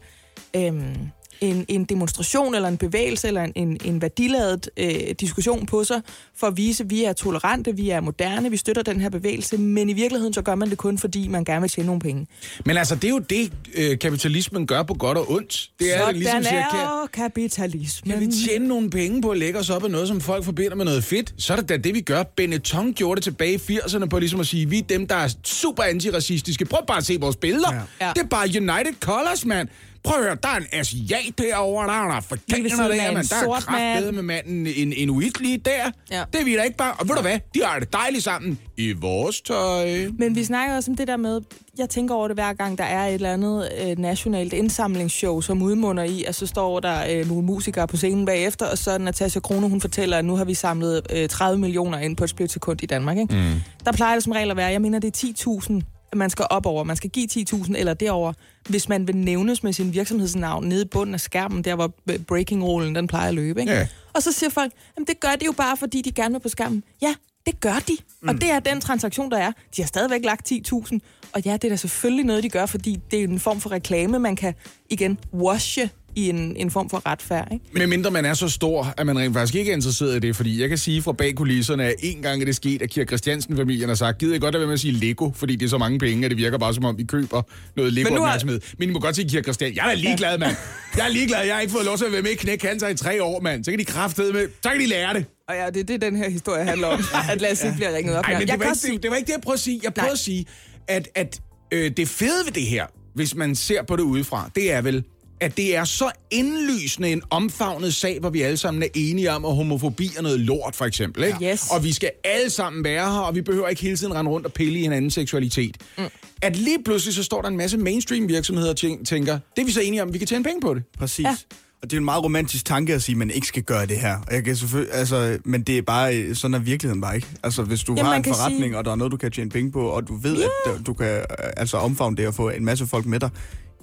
øhm, 0.56 0.96
en, 1.42 1.66
en 1.68 1.84
demonstration 1.84 2.56
eller 2.56 2.68
en 2.68 2.78
bevægelse 2.78 3.28
eller 3.28 3.44
en, 3.44 3.52
en, 3.56 3.78
en 3.86 4.02
værdiladet 4.02 4.70
øh, 4.78 4.92
diskussion 5.20 5.66
på 5.66 5.84
sig, 5.84 6.02
for 6.38 6.48
at 6.48 6.58
vise, 6.58 6.84
at 6.84 6.90
vi 6.90 7.04
er 7.04 7.14
tolerante, 7.14 7.76
vi 7.76 7.90
er 7.90 8.02
moderne, 8.02 8.52
vi 8.52 8.58
støtter 8.58 8.82
den 8.82 9.02
her 9.02 9.10
bevægelse, 9.10 9.58
men 9.58 9.90
i 9.90 9.94
virkeligheden 9.94 10.34
så 10.34 10.42
gør 10.42 10.56
man 10.56 10.70
det 10.70 10.78
kun, 10.78 10.98
fordi 10.98 11.28
man 11.28 11.44
gerne 11.46 11.62
vil 11.62 11.70
tjene 11.70 11.86
nogle 11.86 12.02
penge. 12.02 12.28
Men 12.66 12.78
altså, 12.78 12.96
det 12.96 13.04
er 13.04 13.10
jo 13.10 13.20
det, 13.20 13.52
øh, 13.76 14.00
kapitalismen 14.00 14.68
gør 14.68 14.84
på 14.84 14.94
godt 14.94 15.18
og 15.18 15.32
ondt. 15.32 15.70
Det 15.80 15.96
er 15.96 16.00
Sådan 16.00 16.16
ligesom, 16.16 16.44
siger, 16.44 16.64
kan, 16.72 17.08
kapitalismen. 17.14 18.12
kan 18.20 18.28
vi 18.28 18.32
tjene 18.48 18.68
nogle 18.68 18.90
penge 18.90 19.22
på 19.22 19.30
at 19.30 19.38
lægge 19.38 19.60
os 19.60 19.70
op 19.70 19.84
af 19.84 19.92
noget, 19.92 20.08
som 20.08 20.22
folk 20.22 20.46
forbinder 20.46 20.76
med 20.76 20.86
noget 20.86 21.04
fedt, 21.04 21.34
så 21.38 21.54
er 21.54 21.58
det 21.58 21.70
da 21.70 21.78
det, 21.78 21.94
vi 21.94 22.02
gør. 22.02 22.24
Benetton 22.24 22.94
gjorde 22.94 23.16
det 23.16 23.24
tilbage 23.24 23.54
i 23.54 23.78
80'erne 23.78 24.06
på 24.06 24.20
ligesom 24.20 24.40
at 24.40 24.48
sige, 24.48 24.70
vi 24.70 24.78
er 24.78 24.82
dem, 24.84 25.08
der 25.08 25.16
er 25.16 25.30
super 25.44 25.84
antiracistiske. 25.84 26.66
Prøv 26.66 26.86
bare 26.88 26.98
at 26.98 27.06
se 27.06 27.18
vores 27.20 27.36
billeder. 27.36 27.74
Ja. 28.02 28.12
Det 28.16 28.22
er 28.22 28.28
bare 28.28 28.48
United 28.48 28.94
Colors, 29.00 29.46
mand. 29.46 29.68
Prøv 30.04 30.18
at 30.20 30.24
høre, 30.26 30.38
der 30.44 30.50
er 30.50 30.58
en 30.58 30.66
asiat 30.72 31.34
derovre, 31.38 31.88
der 31.88 31.94
er 31.94 32.06
en 32.06 32.12
afrikaner 32.12 32.88
der, 32.88 33.08
en 33.08 33.14
man. 33.14 33.26
Der 33.26 33.36
er 33.70 34.02
mand. 34.02 34.12
med 34.16 34.24
manden 34.24 34.68
en 34.68 34.94
inuit 34.94 35.40
lige 35.42 35.58
der. 35.58 35.92
Ja. 36.12 36.24
Det 36.34 36.42
er 36.42 36.46
vi 36.46 36.56
da 36.56 36.62
ikke 36.62 36.78
bare. 36.78 36.94
Og 36.94 37.10
ved 37.10 37.16
du 37.16 37.22
hvad? 37.22 37.40
De 37.56 37.60
har 37.64 37.80
det 37.80 37.94
dejligt 37.94 38.24
sammen 38.24 38.60
i 38.78 38.92
vores 38.92 39.42
tøj. 39.42 40.08
Men 40.20 40.36
vi 40.36 40.44
snakker 40.44 40.76
også 40.76 40.92
om 40.92 40.98
det 40.98 41.08
der 41.08 41.18
med, 41.18 41.42
jeg 41.78 41.90
tænker 41.90 42.16
over 42.16 42.28
det 42.28 42.38
hver 42.38 42.54
gang, 42.54 42.78
der 42.78 42.84
er 42.84 43.08
et 43.08 43.14
eller 43.14 43.34
andet 43.34 43.70
øh, 43.86 43.98
nationalt 44.00 44.54
indsamlingsshow, 44.54 45.42
som 45.42 45.62
udmunder 45.62 46.04
i, 46.04 46.24
at 46.24 46.36
så 46.36 46.48
står 46.48 46.80
der 46.80 47.04
øh, 47.12 47.28
nogle 47.28 47.44
musikere 47.44 47.88
på 47.88 47.98
scenen 47.98 48.26
bagefter, 48.26 48.66
og 48.66 48.78
så 48.78 48.92
er 48.92 48.98
Natasha 48.98 49.40
Krone, 49.40 49.70
hun 49.70 49.82
fortæller, 49.82 50.18
at 50.18 50.26
nu 50.26 50.36
har 50.36 50.46
vi 50.46 50.54
samlet 50.54 51.02
øh, 51.14 51.30
30 51.30 51.60
millioner 51.60 51.98
ind 51.98 52.18
på 52.18 52.24
et 52.24 52.30
splitsekund 52.30 52.84
i 52.84 52.86
Danmark. 52.86 53.18
Ikke? 53.18 53.36
Mm. 53.36 53.62
Der 53.86 53.92
plejer 53.92 54.14
det 54.16 54.24
som 54.24 54.32
regel 54.34 54.52
at 54.52 54.58
være, 54.58 54.68
jeg 54.68 54.82
mener, 54.82 55.00
det 55.00 55.24
er 55.24 55.28
10.000, 55.62 55.82
man 56.18 56.30
skal 56.30 56.46
op 56.50 56.66
over. 56.66 56.84
Man 56.84 56.96
skal 56.96 57.10
give 57.10 57.28
10.000 57.32 57.78
eller 57.78 57.94
derover, 57.94 58.34
hvis 58.70 58.90
man 58.90 59.08
vil 59.08 59.16
nævnes 59.18 59.64
med 59.64 59.74
sin 59.74 59.94
virksomhedsnavn 59.94 60.68
nede 60.68 60.82
i 60.82 60.86
bunden 60.86 61.14
af 61.14 61.20
skærmen, 61.20 61.64
der 61.64 61.76
hvor 61.76 61.94
øh, 62.10 62.20
breaking-rollen 62.20 62.96
den 62.96 63.08
plejer 63.08 63.28
at 63.28 63.36
løbe. 63.36 63.60
Ikke? 63.60 63.74
Ja. 63.74 63.88
Og 64.14 64.24
så 64.24 64.32
siger 64.32 64.50
folk, 64.50 64.74
jamen 64.98 65.08
det 65.08 65.20
gør 65.20 65.36
de 65.36 65.46
jo 65.46 65.52
bare, 65.52 65.78
fordi 65.78 66.02
de 66.02 66.12
gerne 66.12 66.34
vil 66.34 66.40
på 66.40 66.50
skærmen. 66.50 66.84
Ja, 67.02 67.16
det 67.46 67.60
gør 67.60 67.84
de. 67.88 67.98
Mm. 68.22 68.30
Og 68.30 68.42
det 68.42 68.52
er 68.52 68.60
den 68.60 68.82
transaktion, 68.82 69.32
der 69.32 69.38
er. 69.38 69.52
De 69.76 69.82
har 69.82 69.88
stadigvæk 69.88 70.26
lagt 70.26 70.52
10.000. 70.52 71.00
Og 71.34 71.42
ja, 71.46 71.54
det 71.54 71.64
er 71.64 71.70
da 71.70 71.76
selvfølgelig 71.76 72.26
noget, 72.26 72.44
de 72.44 72.50
gør, 72.50 72.66
fordi 72.66 73.00
det 73.12 73.20
er 73.20 73.24
en 73.24 73.40
form 73.40 73.62
for 73.62 73.72
reklame, 73.72 74.20
man 74.20 74.36
kan 74.36 74.54
igen 74.90 75.20
washe 75.34 75.90
i 76.16 76.30
en, 76.30 76.56
en 76.58 76.72
form 76.72 76.90
for 76.90 77.02
retfærd. 77.06 77.48
Ikke? 77.54 77.66
Men 77.72 77.90
mindre 77.90 78.12
man 78.12 78.26
er 78.26 78.34
så 78.34 78.50
stor, 78.50 78.94
at 78.98 79.06
man 79.06 79.20
rent 79.20 79.34
faktisk 79.34 79.56
ikke 79.56 79.72
er 79.72 79.76
interesseret 79.76 80.16
i 80.16 80.20
det, 80.20 80.36
fordi 80.36 80.62
jeg 80.62 80.70
kan 80.70 80.78
sige 80.78 81.02
fra 81.02 81.12
bag 81.12 81.36
kulisserne, 81.36 81.84
at 81.86 81.94
en 82.04 82.22
gang 82.22 82.42
er 82.42 82.46
det 82.46 82.56
sket, 82.56 82.82
at 82.82 82.90
Kirk 82.90 83.08
Christiansen-familien 83.08 83.90
har 83.90 83.96
sagt, 83.96 84.18
gider 84.18 84.36
I 84.36 84.40
godt 84.40 84.56
at 84.56 84.60
være 84.62 84.68
med 84.68 84.74
at 84.74 84.80
sige 84.80 84.92
Lego, 84.94 85.32
fordi 85.36 85.56
det 85.56 85.66
er 85.66 85.70
så 85.70 85.78
mange 85.78 86.00
penge, 86.00 86.26
at 86.26 86.32
det 86.32 86.38
virker 86.38 86.58
bare 86.58 86.74
som 86.74 86.86
om, 86.86 86.96
I 87.00 87.04
køber 87.04 87.42
noget 87.76 87.94
Men 87.94 88.04
nu 88.04 88.10
har- 88.10 88.16
Lego-opmærksomhed. 88.16 88.60
Men 88.78 88.90
I 88.90 88.92
må 88.92 89.00
godt 89.00 89.16
sige 89.16 89.30
Kirk 89.30 89.44
Christiansen. 89.44 89.78
Jeg 89.78 89.84
er 89.86 89.90
da 89.90 89.96
ligeglad, 89.96 90.38
mand. 90.38 90.56
Jeg 90.98 91.06
er 91.06 91.10
ligeglad. 91.10 91.46
Jeg 91.46 91.54
har 91.56 91.62
ikke 91.62 91.74
fået 91.74 91.86
lov 91.86 91.98
til 91.98 92.06
at 92.06 92.12
være 92.12 92.22
med 92.22 92.32
i 92.32 92.36
Knæk 92.36 92.60
Cancer 92.62 92.88
i 92.88 92.96
tre 92.96 93.24
år, 93.24 93.42
mand. 93.42 93.64
Så 93.64 93.72
kan 93.72 93.80
de 93.80 93.86
kraftede 93.86 94.34
med. 94.34 94.48
Så 94.64 94.70
kan 94.70 94.80
de 94.80 94.86
lære 94.88 95.14
det. 95.14 95.26
Og 95.50 95.56
ja, 95.56 95.66
det 95.70 95.78
er 95.80 95.84
det, 95.84 96.02
den 96.02 96.16
her 96.16 96.30
historie 96.30 96.64
handler 96.66 96.88
om, 96.88 97.04
at 97.32 97.42
Lasse 97.42 97.66
ikke 97.68 97.76
bliver 97.78 97.96
ringet 97.98 98.16
op. 98.16 98.24
Ej, 98.24 98.32
men 98.34 98.40
jeg 98.42 98.48
det 98.48 98.60
var, 98.60 98.66
ikke, 98.66 98.76
sige, 98.78 98.94
det, 98.94 99.04
det 99.04 99.12
var 99.12 99.18
ikke 99.18 99.28
det, 99.28 99.34
jeg 99.34 99.42
prøvede 99.42 99.56
at 99.58 99.60
sige. 99.60 99.80
Jeg 99.84 99.94
prøvede 99.94 100.08
Nej. 100.08 100.14
at 100.14 100.20
sige, 100.20 100.46
at, 100.88 101.08
at 101.16 101.40
øh, 101.72 101.92
det 101.98 102.08
fede 102.08 102.46
ved 102.46 102.52
det 102.54 102.64
her, 102.64 102.86
hvis 103.16 103.36
man 103.36 103.56
ser 103.56 103.84
på 103.84 103.96
det 103.96 104.04
udefra, 104.04 104.50
det 104.56 104.72
er 104.74 104.82
vel, 104.82 105.04
at 105.40 105.58
det 105.58 105.76
er 105.76 105.84
så 105.84 106.12
indlysende 106.32 107.12
en 107.12 107.22
omfavnet 107.30 107.94
sag, 107.94 108.20
hvor 108.20 108.30
vi 108.30 108.42
alle 108.42 108.58
sammen 108.58 108.84
er 108.84 108.88
enige 108.96 109.32
om, 109.32 109.46
at 109.46 109.56
homofobi 109.56 110.10
er 110.18 110.22
noget 110.22 110.40
lort, 110.40 110.76
for 110.76 110.86
eksempel. 110.86 111.24
Ikke? 111.24 111.52
Yes. 111.52 111.68
Og 111.72 111.84
vi 111.84 111.94
skal 111.94 112.12
alle 112.24 112.50
sammen 112.50 112.84
være 112.84 113.12
her, 113.12 113.20
og 113.20 113.36
vi 113.36 113.42
behøver 113.42 113.68
ikke 113.68 113.82
hele 113.82 113.98
tiden 113.98 114.14
rende 114.16 114.32
rundt 114.32 114.46
og 114.46 114.54
pille 114.54 114.80
i 114.80 114.82
hinandens 114.82 115.14
seksualitet. 115.14 115.78
Mm. 115.98 116.04
At 116.42 116.56
lige 116.56 116.78
pludselig 116.86 117.14
så 117.16 117.24
står 117.24 117.42
der 117.42 117.50
en 117.50 117.58
masse 117.58 117.78
mainstream 117.78 118.28
virksomheder 118.28 118.70
og 118.70 118.76
tæ- 118.80 119.04
tænker, 119.04 119.40
det 119.56 119.62
er 119.62 119.66
vi 119.66 119.72
så 119.72 119.82
enige 119.82 120.04
om, 120.04 120.14
vi 120.14 120.18
kan 120.18 120.28
tjene 120.28 120.44
penge 120.44 120.62
på 120.62 120.74
det. 120.74 120.84
Præcis. 121.00 121.24
Ja. 121.26 121.36
Og 121.82 121.92
det 121.92 121.98
er 121.98 122.00
en 122.00 122.06
meget 122.06 122.24
romantisk 122.24 122.66
tanke 122.66 122.94
at 122.94 123.02
sige, 123.04 123.14
at 123.14 123.18
man 123.18 123.32
ikke 123.32 123.48
skal 123.48 123.64
gøre 123.64 123.86
det 123.86 123.98
her. 123.98 124.18
Og 124.28 124.34
jeg 124.34 124.44
kan 124.44 124.56
selvfølgelig, 124.56 124.94
altså, 124.96 125.38
men 125.46 125.62
det 125.62 125.78
er 125.78 125.82
bare, 125.82 126.18
øh, 126.18 126.36
sådan 126.36 126.54
er 126.54 126.60
virkeligheden 126.60 127.02
bare 127.02 127.16
ikke. 127.16 127.28
Altså, 127.44 127.64
hvis 127.64 127.84
du 127.84 127.94
Jamen, 127.94 128.06
har 128.06 128.16
en 128.16 128.24
forretning, 128.24 128.64
sige- 128.64 128.78
og 128.78 128.86
der 128.86 128.92
er 128.92 128.96
noget, 128.96 129.12
du 129.12 129.18
kan 129.18 129.32
tjene 129.32 129.50
penge 129.50 129.72
på, 129.72 129.88
og 129.88 130.08
du 130.08 130.16
ved, 130.16 130.38
yeah. 130.38 130.80
at 130.80 130.86
du 130.86 130.94
kan 130.94 131.08
øh, 131.08 131.24
altså 131.58 131.78
omfavne 131.78 132.18
det 132.18 132.28
og 132.28 132.34
få 132.36 132.50
en 132.50 132.66
masse 132.66 132.88
folk 132.88 133.06
med 133.06 133.20
dig, 133.20 133.30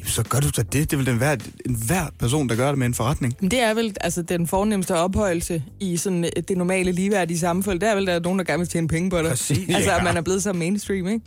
Jamen, 0.01 0.11
så 0.11 0.23
gør 0.23 0.39
du 0.41 0.49
da 0.57 0.63
det. 0.63 0.73
Det 0.73 0.93
er 0.93 0.97
vel 0.97 1.07
den 1.07 1.17
hver, 1.17 1.37
en 1.67 1.75
hver 1.87 2.07
person, 2.19 2.49
der 2.49 2.55
gør 2.57 2.69
det 2.69 2.79
med 2.79 2.87
en 2.87 2.95
forretning. 2.95 3.37
Men 3.41 3.51
det 3.51 3.63
er 3.63 3.75
vel 3.75 3.97
altså, 4.01 4.23
den 4.23 4.47
fornemmeste 4.47 4.95
ophøjelse 4.97 5.63
i 5.81 5.97
sådan 5.97 6.25
øh, 6.25 6.31
det 6.49 6.57
normale 6.57 6.93
ligeværdige 6.93 7.39
samfund. 7.39 7.81
Det 7.81 7.89
er 7.89 7.95
vel, 7.95 8.07
der 8.07 8.13
er 8.13 8.21
nogen, 8.21 8.39
der 8.39 8.45
gerne 8.45 8.59
vil 8.59 8.69
tjene 8.69 8.89
penge 8.89 9.11
på 9.11 9.19
det. 9.19 9.27
Præcis. 9.29 9.59
Altså, 9.75 9.91
Ja. 9.91 9.99
at 9.99 10.05
man 10.05 10.17
er 10.17 10.21
blevet 10.21 10.43
så 10.43 10.53
mainstream, 10.53 11.09
ikke? 11.09 11.21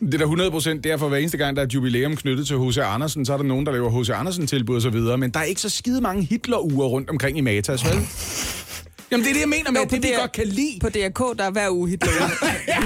Det 0.00 0.14
er 0.14 0.18
da 0.18 0.24
100 0.24 0.50
procent 0.50 0.84
derfor, 0.84 1.08
hver 1.08 1.18
eneste 1.18 1.38
gang, 1.38 1.56
der 1.56 1.62
er 1.62 1.66
et 1.66 1.74
jubilæum 1.74 2.16
knyttet 2.16 2.46
til 2.46 2.56
H.C. 2.58 2.78
Andersen, 2.78 3.24
så 3.26 3.32
er 3.32 3.36
der 3.36 3.44
nogen, 3.44 3.66
der 3.66 3.72
laver 3.72 4.00
H.C. 4.02 4.10
Andersen-tilbud 4.10 4.76
og 4.76 4.82
så 4.82 4.90
videre. 4.90 5.18
Men 5.18 5.30
der 5.30 5.40
er 5.40 5.44
ikke 5.44 5.60
så 5.60 5.68
skide 5.68 6.00
mange 6.00 6.22
Hitler-uger 6.24 6.86
rundt 6.86 7.10
omkring 7.10 7.38
i 7.38 7.40
Matas, 7.40 7.84
vel? 7.84 8.06
Jamen, 9.10 9.24
det 9.24 9.30
er 9.30 9.34
det, 9.34 9.40
jeg 9.40 9.48
mener 9.48 9.70
med, 9.70 9.80
at 9.80 9.90
det, 9.90 10.02
DR 10.02 10.20
godt 10.20 10.32
kan 10.32 10.46
lide. 10.46 10.78
På 10.80 10.88
DRK, 10.88 11.38
der 11.38 11.44
er 11.44 11.50
hver 11.50 11.70
uge 11.70 11.88
Hitler. 11.88 12.12
ja, 12.68 12.82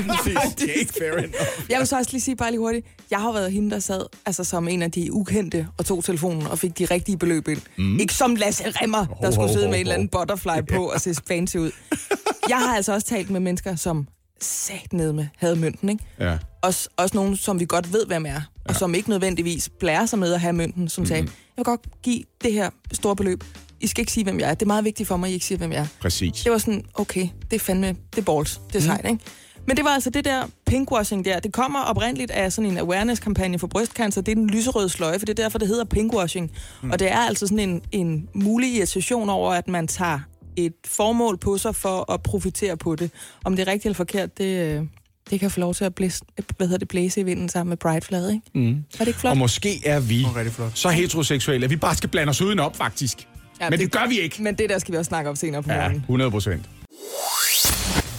det 0.58 0.70
er 0.70 0.72
ikke 0.72 0.92
fair 0.98 1.12
enough. 1.12 1.34
Jeg 1.68 1.78
vil 1.78 1.86
så 1.86 1.96
også 1.96 2.10
lige 2.12 2.20
sige 2.20 2.36
bare 2.36 2.50
lige 2.50 2.60
hurtigt. 2.60 2.86
Jeg 3.10 3.18
har 3.18 3.32
været 3.32 3.52
hende, 3.52 3.70
der 3.70 3.78
sad 3.78 4.00
altså, 4.26 4.44
som 4.44 4.68
en 4.68 4.82
af 4.82 4.90
de 4.90 5.12
ukendte 5.12 5.66
og 5.78 5.86
tog 5.86 6.04
telefonen 6.04 6.46
og 6.46 6.58
fik 6.58 6.78
de 6.78 6.84
rigtige 6.84 7.18
beløb 7.18 7.48
ind. 7.48 7.60
Mm. 7.78 7.98
Ikke 7.98 8.14
som 8.14 8.36
Lasse 8.36 8.64
Remmer, 8.66 9.06
der 9.22 9.30
skulle 9.30 9.48
ho, 9.48 9.52
sidde 9.52 9.66
ho, 9.66 9.70
med 9.70 9.78
en 9.78 9.80
eller 9.80 9.94
anden 9.94 10.08
butterfly 10.08 10.74
på 10.74 10.84
og 10.90 11.00
se 11.00 11.14
fancy 11.28 11.56
ud. 11.56 11.70
Jeg 12.48 12.58
har 12.58 12.76
altså 12.76 12.92
også 12.92 13.06
talt 13.06 13.30
med 13.30 13.40
mennesker, 13.40 13.76
som 13.76 14.06
sat 14.40 14.92
ned 14.92 15.12
med 15.12 15.26
havde 15.36 15.56
mønten, 15.56 15.88
ikke? 15.88 16.04
Ja. 16.20 16.38
Også, 16.62 16.88
også 16.96 17.16
nogen, 17.16 17.36
som 17.36 17.60
vi 17.60 17.64
godt 17.68 17.92
ved, 17.92 18.06
hvem 18.06 18.26
er, 18.26 18.40
og 18.64 18.76
som 18.76 18.94
ikke 18.94 19.10
nødvendigvis 19.10 19.68
blærer 19.80 20.06
sig 20.06 20.18
med 20.18 20.32
at 20.32 20.40
have 20.40 20.52
mønten, 20.52 20.88
som 20.88 21.06
sagde, 21.06 21.22
jeg 21.22 21.30
vil 21.56 21.64
godt 21.64 21.80
give 22.02 22.22
det 22.44 22.52
her 22.52 22.70
store 22.92 23.16
beløb. 23.16 23.44
I 23.80 23.86
skal 23.86 24.02
ikke 24.02 24.12
sige, 24.12 24.24
hvem 24.24 24.40
jeg 24.40 24.50
er. 24.50 24.54
Det 24.54 24.62
er 24.62 24.66
meget 24.66 24.84
vigtigt 24.84 25.08
for 25.08 25.16
mig, 25.16 25.26
at 25.26 25.30
I 25.30 25.34
ikke 25.34 25.46
siger, 25.46 25.58
hvem 25.58 25.72
jeg 25.72 25.80
er. 25.80 25.86
Præcis. 26.00 26.42
Det 26.42 26.52
var 26.52 26.58
sådan, 26.58 26.84
okay, 26.94 27.28
det 27.50 27.56
er 27.56 27.60
fandme, 27.60 27.86
det 27.86 28.18
er 28.18 28.22
balls, 28.22 28.60
det 28.72 28.76
er 28.76 28.80
sejt, 28.80 29.04
ikke? 29.04 29.18
Men 29.66 29.76
det 29.76 29.84
var 29.84 29.90
altså 29.90 30.10
det 30.10 30.24
der 30.24 30.42
pinkwashing 30.66 31.24
der. 31.24 31.40
Det 31.40 31.52
kommer 31.52 31.80
oprindeligt 31.80 32.30
af 32.30 32.52
sådan 32.52 32.70
en 32.70 32.78
awareness-kampagne 32.78 33.58
for 33.58 33.66
brystcancer. 33.66 34.20
Det 34.20 34.32
er 34.32 34.36
den 34.36 34.50
lyserøde 34.50 34.88
sløje, 34.88 35.18
for 35.18 35.26
det 35.26 35.38
er 35.38 35.42
derfor, 35.42 35.58
det 35.58 35.68
hedder 35.68 35.84
pinkwashing. 35.84 36.50
Mm. 36.82 36.90
Og 36.90 36.98
det 36.98 37.12
er 37.12 37.18
altså 37.18 37.46
sådan 37.46 37.68
en, 37.68 37.82
en 37.92 38.28
mulig 38.34 38.74
irritation 38.74 39.30
over, 39.30 39.52
at 39.52 39.68
man 39.68 39.88
tager 39.88 40.18
et 40.56 40.72
formål 40.86 41.38
på 41.38 41.58
sig 41.58 41.74
for 41.74 42.12
at 42.12 42.22
profitere 42.22 42.76
på 42.76 42.96
det. 42.96 43.10
Om 43.44 43.56
det 43.56 43.62
er 43.62 43.72
rigtigt 43.72 43.86
eller 43.86 43.96
forkert, 43.96 44.38
det, 44.38 44.76
øh, 44.78 44.82
det 45.30 45.40
kan 45.40 45.50
få 45.50 45.60
lov 45.60 45.74
til 45.74 45.84
at 45.84 45.94
blæse, 45.94 46.24
hvad 46.56 46.66
hedder 46.66 46.78
det, 46.78 46.88
blæse 46.88 47.20
i 47.20 47.24
vinden 47.24 47.48
sammen 47.48 47.68
med 47.68 47.76
Bright-flaget, 47.76 48.32
ikke? 48.32 48.46
Mm. 48.54 48.70
Er 48.70 48.98
det 48.98 49.06
ikke 49.06 49.20
flot? 49.20 49.30
Og 49.30 49.38
måske 49.38 49.86
er 49.86 50.00
vi 50.00 50.26
rigtig 50.36 50.54
flot. 50.54 50.70
så 50.74 50.88
heteroseksuelle, 50.88 51.64
at 51.64 51.70
vi 51.70 51.76
bare 51.76 51.94
skal 51.94 52.08
blande 52.08 52.30
os 52.30 52.42
udenop, 52.42 52.76
faktisk. 52.76 53.28
Ja, 53.60 53.70
Men 53.70 53.78
det 53.78 53.92
gør 53.92 54.08
vi 54.08 54.20
ikke. 54.20 54.42
Men 54.42 54.54
det 54.54 54.70
der 54.70 54.78
skal 54.78 54.92
vi 54.92 54.98
også 54.98 55.08
snakke 55.08 55.30
om 55.30 55.36
senere 55.36 55.62
på 55.62 55.70
Ja, 55.70 55.76
morgenen. 55.76 56.00
100 56.00 56.30
procent. 56.30 56.68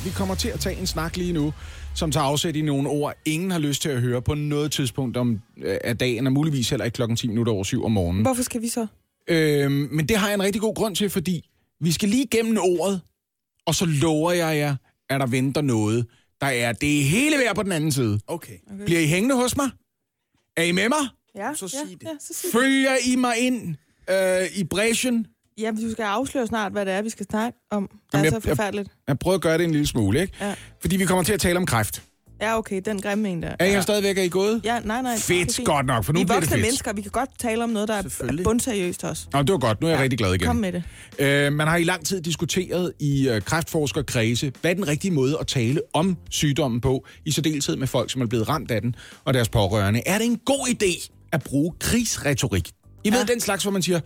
Vi 0.05 0.09
kommer 0.09 0.35
til 0.35 0.49
at 0.49 0.59
tage 0.59 0.77
en 0.79 0.87
snak 0.87 1.17
lige 1.17 1.33
nu, 1.33 1.53
som 1.95 2.11
tager 2.11 2.23
afsæt 2.25 2.55
i 2.55 2.61
nogle 2.61 2.89
ord, 2.89 3.13
ingen 3.25 3.51
har 3.51 3.59
lyst 3.59 3.81
til 3.81 3.89
at 3.89 4.01
høre 4.01 4.21
på 4.21 4.33
noget 4.33 4.71
tidspunkt 4.71 5.17
om, 5.17 5.41
øh, 5.57 5.77
af 5.83 5.97
dagen, 5.97 6.27
og 6.27 6.33
muligvis 6.33 6.69
heller 6.69 6.85
ikke 6.85 6.95
klokken 6.95 7.15
10 7.17 7.27
minutter 7.27 7.53
over 7.53 7.63
syv 7.63 7.85
om 7.85 7.91
morgenen. 7.91 8.21
Hvorfor 8.21 8.43
skal 8.43 8.61
vi 8.61 8.69
så? 8.69 8.87
Øhm, 9.27 9.87
men 9.91 10.07
det 10.09 10.17
har 10.17 10.27
jeg 10.27 10.35
en 10.35 10.43
rigtig 10.43 10.61
god 10.61 10.75
grund 10.75 10.95
til, 10.95 11.09
fordi 11.09 11.49
vi 11.79 11.91
skal 11.91 12.09
lige 12.09 12.27
gennem 12.31 12.57
ordet, 12.61 13.01
og 13.65 13.75
så 13.75 13.85
lover 13.85 14.31
jeg 14.31 14.57
jer, 14.57 14.75
at 15.09 15.19
der 15.21 15.27
venter 15.27 15.61
noget, 15.61 16.05
der 16.41 16.47
er 16.47 16.73
det 16.73 17.03
hele 17.03 17.37
værd 17.37 17.55
på 17.55 17.63
den 17.63 17.71
anden 17.71 17.91
side. 17.91 18.19
Okay. 18.27 18.53
Okay. 18.73 18.85
Bliver 18.85 18.99
I 18.99 19.05
hængende 19.07 19.35
hos 19.35 19.57
mig? 19.57 19.69
Er 20.57 20.63
I 20.63 20.71
med 20.71 20.89
mig? 20.89 21.07
Ja, 21.35 21.53
Så 21.55 21.67
sig 21.67 21.79
ja, 21.85 21.89
det. 21.93 22.03
Ja, 22.03 22.09
så 22.19 22.33
sig 22.33 22.43
det. 22.43 22.51
Følger 22.61 22.91
I 23.05 23.15
mig 23.15 23.37
ind 23.39 23.75
øh, 24.09 24.15
i 24.55 24.63
bræschen? 24.63 25.25
Ja, 25.57 25.71
men 25.71 25.83
du 25.83 25.91
skal 25.91 26.03
afsløre 26.03 26.47
snart, 26.47 26.71
hvad 26.71 26.85
det 26.85 26.93
er, 26.93 27.01
vi 27.01 27.09
skal 27.09 27.25
snakke 27.31 27.57
om. 27.71 27.87
Det 27.87 27.97
er 28.13 28.17
Jamen, 28.17 28.31
så 28.31 28.35
jeg- 28.35 28.45
jeg- 28.47 28.57
forfærdeligt. 28.57 28.89
Jeg 29.07 29.19
prøver 29.19 29.35
at 29.35 29.41
gøre 29.41 29.57
det 29.57 29.63
en 29.63 29.71
lille 29.71 29.87
smule, 29.87 30.21
ikke? 30.21 30.33
Ja. 30.41 30.53
Fordi 30.81 30.97
vi 30.97 31.05
kommer 31.05 31.23
til 31.23 31.33
at 31.33 31.39
tale 31.39 31.57
om 31.57 31.65
kræft. 31.65 32.03
Ja, 32.41 32.57
okay, 32.57 32.81
den 32.85 33.01
grimme 33.01 33.29
en 33.29 33.43
der. 33.43 33.55
Er 33.59 33.65
I 33.65 33.67
ja. 33.67 33.73
her 33.73 33.81
stadigvæk? 33.81 34.17
Er 34.17 34.21
I 34.21 34.29
gået? 34.29 34.61
Ja, 34.63 34.79
nej, 34.79 35.01
nej. 35.01 35.13
er 35.13 35.17
Fedt, 35.17 35.55
fint. 35.55 35.67
godt 35.67 35.85
nok, 35.85 36.03
for 36.03 36.13
nu 36.13 36.19
er 36.19 36.23
bliver 36.25 36.35
det 36.39 36.41
voksne 36.41 36.55
fedt. 36.55 36.61
mennesker, 36.65 36.93
vi 36.93 37.01
kan 37.01 37.11
godt 37.11 37.29
tale 37.39 37.63
om 37.63 37.69
noget, 37.69 37.87
der 37.87 37.93
er 37.95 38.41
bundseriøst 38.43 39.03
også. 39.03 39.25
Nå, 39.33 39.41
det 39.41 39.51
var 39.51 39.57
godt. 39.57 39.81
Nu 39.81 39.87
er 39.87 39.91
jeg 39.91 39.97
ja, 39.97 40.03
rigtig 40.03 40.19
glad 40.19 40.33
igen. 40.33 40.45
Kom 40.47 40.55
med 40.55 40.71
det. 40.71 40.83
Øh, 41.19 41.53
man 41.53 41.67
har 41.67 41.77
i 41.77 41.83
lang 41.83 42.05
tid 42.05 42.21
diskuteret 42.21 42.93
i 42.99 43.29
øh, 43.29 43.41
kræftforskerkredse, 43.41 44.51
hvad 44.61 44.71
er 44.71 44.75
den 44.75 44.87
rigtige 44.87 45.11
måde 45.11 45.37
at 45.39 45.47
tale 45.47 45.81
om 45.93 46.17
sygdommen 46.29 46.81
på, 46.81 47.05
i 47.25 47.31
særdeleshed 47.31 47.75
med 47.75 47.87
folk, 47.87 48.11
som 48.11 48.21
er 48.21 48.25
blevet 48.25 48.49
ramt 48.49 48.71
af 48.71 48.81
den, 48.81 48.95
og 49.25 49.33
deres 49.33 49.49
pårørende. 49.49 50.01
Er 50.05 50.17
det 50.17 50.25
en 50.27 50.37
god 50.45 50.67
idé 50.69 51.09
at 51.31 51.43
bruge 51.43 51.73
krigsretorik? 51.79 52.71
I 53.03 53.11
ved 53.11 53.25
den 53.25 53.39
slags, 53.39 53.63
hvor 53.63 53.71
man 53.71 53.81
siger, 53.81 53.99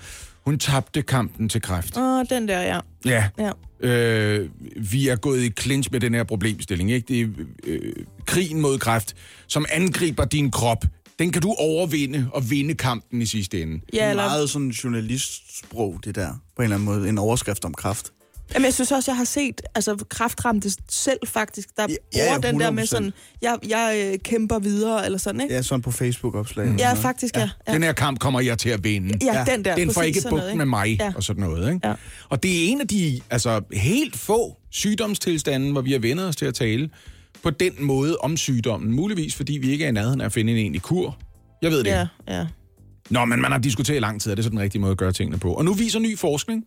hun 0.46 0.60
tabte 0.60 1.02
kampen 1.02 1.50
til 1.50 1.62
kræft. 1.62 1.98
Åh, 1.98 2.26
den 2.30 2.48
der, 2.48 2.62
ja. 2.62 2.80
Ja, 3.06 3.30
ja. 3.40 3.52
øh, 3.88 4.50
vi 4.92 5.08
er 5.08 5.16
gået 5.16 5.44
i 5.44 5.50
clinch 5.62 5.90
med 5.92 6.00
den 6.00 6.14
her 6.14 6.24
problemstilling. 6.24 6.92
Ikke? 6.92 7.08
Det 7.08 7.22
er 7.22 7.28
øh, 7.64 7.94
krigen 8.26 8.62
mod 8.62 8.80
kræft, 8.80 9.16
som 9.48 9.66
angriber 9.72 10.26
din 10.26 10.52
krop. 10.52 10.86
Den 11.20 11.32
kan 11.32 11.42
du 11.42 11.56
overvinde 11.60 12.28
og 12.34 12.50
vinde 12.50 12.74
kampen 12.76 13.22
i 13.22 13.26
sidste 13.26 13.62
ende. 13.62 13.74
Det 13.74 13.82
Ja, 13.94 14.06
er 14.06 14.10
eller, 14.10 14.24
meget 14.26 14.50
sådan 14.50 14.70
journalistsprog, 14.70 16.00
det 16.06 16.16
der. 16.16 16.28
På 16.56 16.62
en 16.62 16.64
eller 16.64 16.76
anden 16.76 16.86
måde. 16.86 17.10
En 17.10 17.18
overskrift 17.18 17.66
om 17.66 17.74
kraft. 17.74 18.12
Jamen, 18.54 18.66
jeg 18.66 18.74
synes 18.74 18.92
også, 18.92 19.12
jeg 19.12 19.18
har 19.18 19.24
set 19.24 19.62
altså, 19.76 20.06
kraftramte 20.10 20.72
selv 20.90 21.20
faktisk, 21.26 21.70
der 21.78 21.86
Ja, 21.90 21.96
bruger 22.14 22.40
ja, 22.44 22.52
den 22.52 22.60
der 22.60 22.72
med 22.72 22.84
100%. 22.84 22.86
sådan, 22.86 23.14
jeg, 23.42 23.58
jeg 23.70 24.10
øh, 24.14 24.20
kæmper 24.20 24.60
videre, 24.60 25.06
eller 25.06 25.18
sådan, 25.20 25.42
ikke? 25.42 25.54
Ja, 25.54 25.62
sådan 25.62 25.82
på 25.82 25.92
Facebook-opslag. 25.92 26.76
Ja, 26.80 26.94
faktisk, 26.94 27.36
ja. 27.38 27.50
ja. 27.68 27.74
Den 27.74 27.84
her 27.84 27.94
kamp 27.94 28.20
kommer 28.20 28.40
jeg 28.40 28.58
til 28.58 28.70
at 28.70 28.84
vinde. 28.84 29.26
Ja, 29.26 29.46
den 29.52 29.66
der. 29.66 29.76
Den 29.76 29.92
får 29.92 30.02
ikke 30.02 30.20
noget, 30.30 30.58
med 30.58 30.66
mig 30.66 30.98
Ja. 31.00 31.14
og 31.16 31.24
sådan 31.24 31.44
noget. 31.44 31.74
Ikke? 31.74 31.88
Ja. 31.88 31.94
Og 32.30 32.44
det 32.44 32.52
er 32.66 32.68
en 32.72 32.82
af 32.82 32.88
de 32.88 33.22
altså, 33.30 33.62
helt 33.74 34.16
få 34.16 34.58
sygdomstilstande, 34.72 35.72
hvor 35.72 35.82
vi 35.82 35.92
har 35.92 36.00
vendt 36.00 36.22
os 36.22 36.36
til 36.36 36.46
at 36.46 36.54
tale 36.54 36.90
på 37.44 37.50
den 37.50 37.74
måde 37.80 38.18
om 38.18 38.38
sygdommen. 38.38 38.92
Muligvis 38.96 39.36
fordi 39.36 39.54
vi 39.54 39.72
ikke 39.72 39.86
er 39.86 39.90
i 39.90 39.92
nærheden 39.92 40.22
af 40.22 40.26
at 40.26 40.34
finde 40.34 40.52
en 40.52 40.58
egentlig 40.58 40.82
kur. 40.82 41.18
Jeg 41.62 41.72
ved 41.72 41.80
det 41.80 41.86
Ja, 41.88 42.02
ikke. 42.02 42.12
ja. 42.28 42.48
Nå, 43.10 43.26
men 43.26 43.42
man 43.42 43.52
har 43.52 43.60
diskuteret 43.60 43.98
i 43.98 44.00
lang 44.00 44.22
tid, 44.22 44.32
at 44.32 44.38
det 44.38 44.42
er 44.42 44.46
så 44.46 44.50
den 44.50 44.60
rigtige 44.60 44.82
måde 44.82 44.92
at 44.92 44.98
gøre 44.98 45.12
tingene 45.12 45.38
på. 45.40 45.54
Og 45.54 45.66
nu 45.66 45.74
viser 45.74 46.00
ny 46.00 46.18
forskning, 46.18 46.64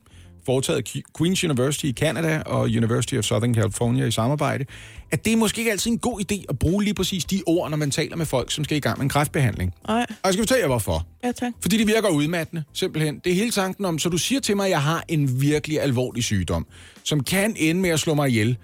foretaget 0.49 0.89
Queen's 1.19 1.45
University 1.45 1.85
i 1.85 1.93
Canada 1.93 2.43
og 2.47 2.61
University 2.61 3.15
of 3.15 3.25
Southern 3.25 3.55
California 3.55 4.07
i 4.07 4.11
samarbejde, 4.11 4.65
at 5.11 5.25
det 5.25 5.33
er 5.33 5.37
måske 5.37 5.59
ikke 5.59 5.71
altid 5.71 5.91
en 5.91 5.99
god 5.99 6.21
idé 6.21 6.45
at 6.49 6.59
bruge 6.59 6.85
lige 6.85 6.95
præcis 6.95 7.25
de 7.25 7.43
ord, 7.47 7.71
når 7.71 7.77
man 7.77 7.91
taler 7.91 8.17
med 8.17 8.27
folk, 8.27 8.51
som 8.53 8.65
skal 8.65 8.77
i 8.77 8.81
gang 8.81 8.99
med 8.99 9.03
en 9.05 9.09
kræftbehandling. 9.09 9.75
Ej, 9.89 9.95
Og 9.95 10.07
jeg 10.25 10.33
skal 10.33 10.43
fortælle 10.43 10.61
jer, 10.61 10.67
hvorfor. 10.69 11.07
ja, 11.25 11.33
tak. 11.33 11.53
Fordi 11.61 11.79
det 11.79 11.87
virker 11.87 12.09
udmattende, 12.09 12.65
simpelthen. 12.73 13.21
Det 13.25 13.31
er 13.31 13.35
hele 13.35 13.51
tanken 13.51 13.85
om, 13.85 13.99
så 13.99 14.09
du 14.09 14.19
siger 14.19 14.41
til 14.41 14.57
mig, 14.57 14.65
at 14.65 14.71
jeg 14.71 14.83
har 14.83 15.05
en 15.09 15.41
virkelig 15.41 15.81
alvorlig 15.83 16.25
sygdom, 16.25 16.67
som 17.05 17.23
kan 17.25 17.55
ende 17.59 17.81
med 17.81 17.91
at 17.91 18.01
slå 18.01 18.15
mig 18.15 18.29
ihjel, 18.29 18.57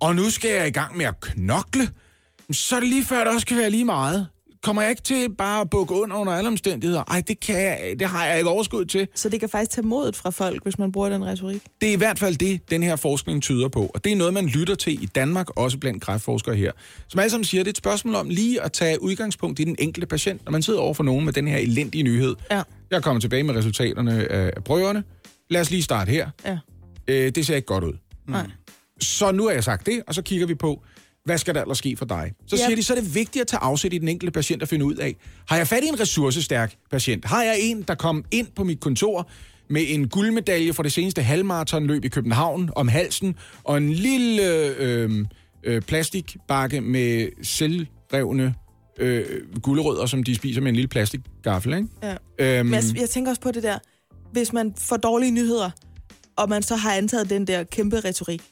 og 0.00 0.16
nu 0.16 0.30
skal 0.30 0.50
jeg 0.50 0.66
i 0.68 0.70
gang 0.70 0.96
med 0.96 1.06
at 1.06 1.20
knokle, 1.20 1.88
så 2.52 2.76
er 2.76 2.80
det 2.80 2.88
lige 2.88 3.04
før, 3.04 3.24
det 3.24 3.34
også 3.34 3.46
kan 3.46 3.56
være 3.56 3.70
lige 3.70 3.84
meget. 3.84 4.26
Kommer 4.64 4.82
jeg 4.82 4.90
ikke 4.90 5.02
til 5.02 5.34
bare 5.34 5.60
at 5.60 5.70
bukke 5.70 5.94
under 5.94 6.16
under 6.16 6.32
alle 6.32 6.48
omstændigheder? 6.48 7.04
Ej, 7.10 7.22
det, 7.28 7.40
kan 7.40 7.56
jeg, 7.56 7.94
det 7.98 8.08
har 8.08 8.26
jeg 8.26 8.38
ikke 8.38 8.50
overskud 8.50 8.84
til. 8.84 9.08
Så 9.14 9.28
det 9.28 9.40
kan 9.40 9.48
faktisk 9.48 9.70
tage 9.70 9.86
modet 9.86 10.16
fra 10.16 10.30
folk, 10.30 10.62
hvis 10.62 10.78
man 10.78 10.92
bruger 10.92 11.08
den 11.08 11.24
retorik. 11.24 11.62
Det 11.80 11.88
er 11.88 11.92
i 11.92 11.96
hvert 11.96 12.18
fald 12.18 12.36
det, 12.36 12.70
den 12.70 12.82
her 12.82 12.96
forskning 12.96 13.42
tyder 13.42 13.68
på. 13.68 13.90
Og 13.94 14.04
det 14.04 14.12
er 14.12 14.16
noget, 14.16 14.34
man 14.34 14.46
lytter 14.46 14.74
til 14.74 15.02
i 15.02 15.06
Danmark, 15.06 15.50
også 15.56 15.78
blandt 15.78 16.02
kræftforskere 16.02 16.56
her. 16.56 16.72
Som 17.08 17.20
alle 17.20 17.30
sammen 17.30 17.44
siger, 17.44 17.64
det 17.64 17.68
er 17.68 17.72
et 17.72 17.76
spørgsmål 17.76 18.14
om 18.14 18.28
lige 18.28 18.62
at 18.62 18.72
tage 18.72 19.02
udgangspunkt 19.02 19.60
i 19.60 19.64
den 19.64 19.76
enkelte 19.78 20.06
patient, 20.06 20.44
når 20.44 20.52
man 20.52 20.62
sidder 20.62 20.80
over 20.80 20.94
for 20.94 21.04
nogen 21.04 21.24
med 21.24 21.32
den 21.32 21.48
her 21.48 21.58
elendige 21.58 22.02
nyhed. 22.02 22.34
Ja. 22.50 22.62
Jeg 22.90 23.02
kommer 23.02 23.20
tilbage 23.20 23.42
med 23.42 23.54
resultaterne 23.54 24.32
af 24.32 24.64
prøverne. 24.64 25.04
Lad 25.50 25.60
os 25.60 25.70
lige 25.70 25.82
starte 25.82 26.10
her. 26.10 26.30
Ja. 26.44 26.58
Øh, 27.08 27.32
det 27.34 27.46
ser 27.46 27.56
ikke 27.56 27.66
godt 27.66 27.84
ud. 27.84 27.92
Nej. 28.28 28.46
Så 29.00 29.32
nu 29.32 29.44
har 29.44 29.50
jeg 29.50 29.64
sagt 29.64 29.86
det, 29.86 30.02
og 30.06 30.14
så 30.14 30.22
kigger 30.22 30.46
vi 30.46 30.54
på, 30.54 30.82
hvad 31.24 31.38
skal 31.38 31.54
der 31.54 31.60
ellers 31.62 31.78
ske 31.78 31.96
for 31.96 32.04
dig? 32.04 32.32
Så 32.46 32.56
siger 32.56 32.76
de, 32.76 32.82
så 32.82 32.94
er 32.94 33.00
det 33.00 33.14
vigtigt 33.14 33.40
at 33.40 33.46
tage 33.46 33.60
afsæt 33.60 33.92
i 33.92 33.98
den 33.98 34.08
enkelte 34.08 34.32
patient 34.32 34.62
og 34.62 34.68
finde 34.68 34.84
ud 34.84 34.94
af, 34.94 35.16
har 35.48 35.56
jeg 35.56 35.68
fat 35.68 35.84
i 35.84 35.86
en 35.86 36.00
ressourcestærk 36.00 36.74
patient? 36.90 37.24
Har 37.24 37.42
jeg 37.42 37.56
en, 37.60 37.82
der 37.82 37.94
kom 37.94 38.24
ind 38.30 38.46
på 38.56 38.64
mit 38.64 38.80
kontor 38.80 39.30
med 39.70 39.84
en 39.88 40.08
guldmedalje 40.08 40.72
fra 40.72 40.82
det 40.82 40.92
seneste 40.92 41.22
halvmaratonløb 41.22 42.04
i 42.04 42.08
København 42.08 42.70
om 42.76 42.88
halsen, 42.88 43.36
og 43.64 43.76
en 43.76 43.92
lille 43.92 44.42
øh, 44.78 45.24
øh, 45.64 45.82
plastikbakke 45.82 46.80
med 46.80 47.28
selvrevne 47.42 48.54
øh, 48.98 49.24
gulerødder, 49.62 50.06
som 50.06 50.22
de 50.22 50.34
spiser 50.34 50.60
med 50.60 50.68
en 50.68 50.74
lille 50.74 50.88
plastikgaffel, 50.88 51.74
ikke? 51.74 51.88
Ja. 52.02 52.14
Øhm, 52.58 52.66
Men 52.66 52.74
jeg, 52.74 53.00
jeg 53.00 53.10
tænker 53.10 53.30
også 53.30 53.42
på 53.42 53.50
det 53.50 53.62
der, 53.62 53.78
hvis 54.32 54.52
man 54.52 54.74
får 54.78 54.96
dårlige 54.96 55.30
nyheder, 55.30 55.70
og 56.36 56.48
man 56.48 56.62
så 56.62 56.76
har 56.76 56.92
antaget 56.92 57.30
den 57.30 57.46
der 57.46 57.64
kæmpe 57.64 58.00
retorik, 58.00 58.42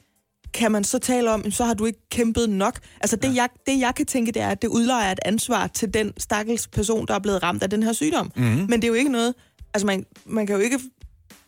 kan 0.55 0.73
man 0.73 0.85
så 0.85 0.99
tale 0.99 1.31
om, 1.31 1.51
så 1.51 1.65
har 1.65 1.75
du 1.75 1.87
ikke 1.87 2.09
kæmpet 2.11 2.51
nok? 2.51 2.79
Altså 3.01 3.17
det, 3.17 3.29
ja. 3.29 3.35
jeg, 3.35 3.49
det 3.67 3.81
jeg 3.81 3.95
kan 3.97 4.07
tænke, 4.07 4.33
det 4.33 4.43
er, 4.43 4.49
at 4.49 4.63
det 4.63 4.69
udlejer 4.69 5.13
et 5.13 5.19
ansvar 5.25 5.67
til 5.67 5.95
den 5.95 6.13
stakkels 6.19 6.69
person, 6.69 7.07
der 7.07 7.15
er 7.15 7.19
blevet 7.19 7.43
ramt 7.43 7.63
af 7.63 7.71
den 7.71 7.83
her 7.83 7.93
sygdom. 7.93 8.33
Mm-hmm. 8.37 8.67
Men 8.69 8.73
det 8.73 8.85
er 8.85 8.89
jo 8.89 8.95
ikke 8.95 9.13
noget, 9.13 9.35
altså 9.75 9.87
man, 9.87 10.07
man 10.27 10.47
kan 10.47 10.57
jo 10.57 10.63
ikke, 10.63 10.81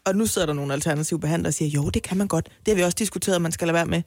og 0.04 0.16
nu 0.16 0.26
sidder 0.26 0.46
der 0.46 0.54
nogle 0.54 0.72
alternative 0.72 1.20
behandlere 1.20 1.50
og 1.50 1.54
siger, 1.54 1.68
jo, 1.68 1.90
det 1.90 2.02
kan 2.02 2.18
man 2.18 2.28
godt. 2.28 2.48
Det 2.66 2.68
har 2.68 2.74
vi 2.74 2.82
også 2.82 2.96
diskuteret, 2.98 3.36
at 3.36 3.42
man 3.42 3.52
skal 3.52 3.66
lade 3.66 3.74
være 3.74 3.86
med. 3.86 4.02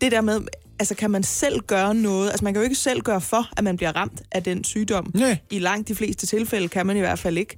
Det 0.00 0.12
der 0.12 0.20
med, 0.20 0.40
altså 0.78 0.94
kan 0.94 1.10
man 1.10 1.22
selv 1.22 1.60
gøre 1.60 1.94
noget? 1.94 2.28
Altså 2.28 2.44
man 2.44 2.54
kan 2.54 2.60
jo 2.60 2.64
ikke 2.64 2.76
selv 2.76 3.00
gøre 3.00 3.20
for, 3.20 3.48
at 3.56 3.64
man 3.64 3.76
bliver 3.76 3.96
ramt 3.96 4.22
af 4.32 4.42
den 4.42 4.64
sygdom. 4.64 5.10
Nej. 5.14 5.38
I 5.50 5.58
langt 5.58 5.88
de 5.88 5.94
fleste 5.94 6.26
tilfælde 6.26 6.68
kan 6.68 6.86
man 6.86 6.96
i 6.96 7.00
hvert 7.00 7.18
fald 7.18 7.38
ikke 7.38 7.56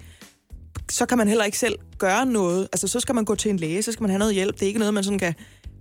så 0.91 1.07
kan 1.07 1.19
man 1.19 1.29
heller 1.29 1.45
ikke 1.45 1.59
selv 1.59 1.75
gøre 1.99 2.27
noget. 2.27 2.69
Altså, 2.73 2.89
så 2.89 3.01
skal 3.01 3.15
man 3.15 3.25
gå 3.25 3.35
til 3.35 3.51
en 3.51 3.57
læge, 3.57 3.83
så 3.83 3.93
skal 3.93 4.03
man 4.03 4.11
have 4.11 4.19
noget 4.19 4.35
hjælp. 4.35 4.55
Det 4.55 4.63
er 4.63 4.67
ikke 4.67 4.79
noget, 4.79 4.95
man 4.95 5.05
sådan 5.05 5.19
kan... 5.19 5.35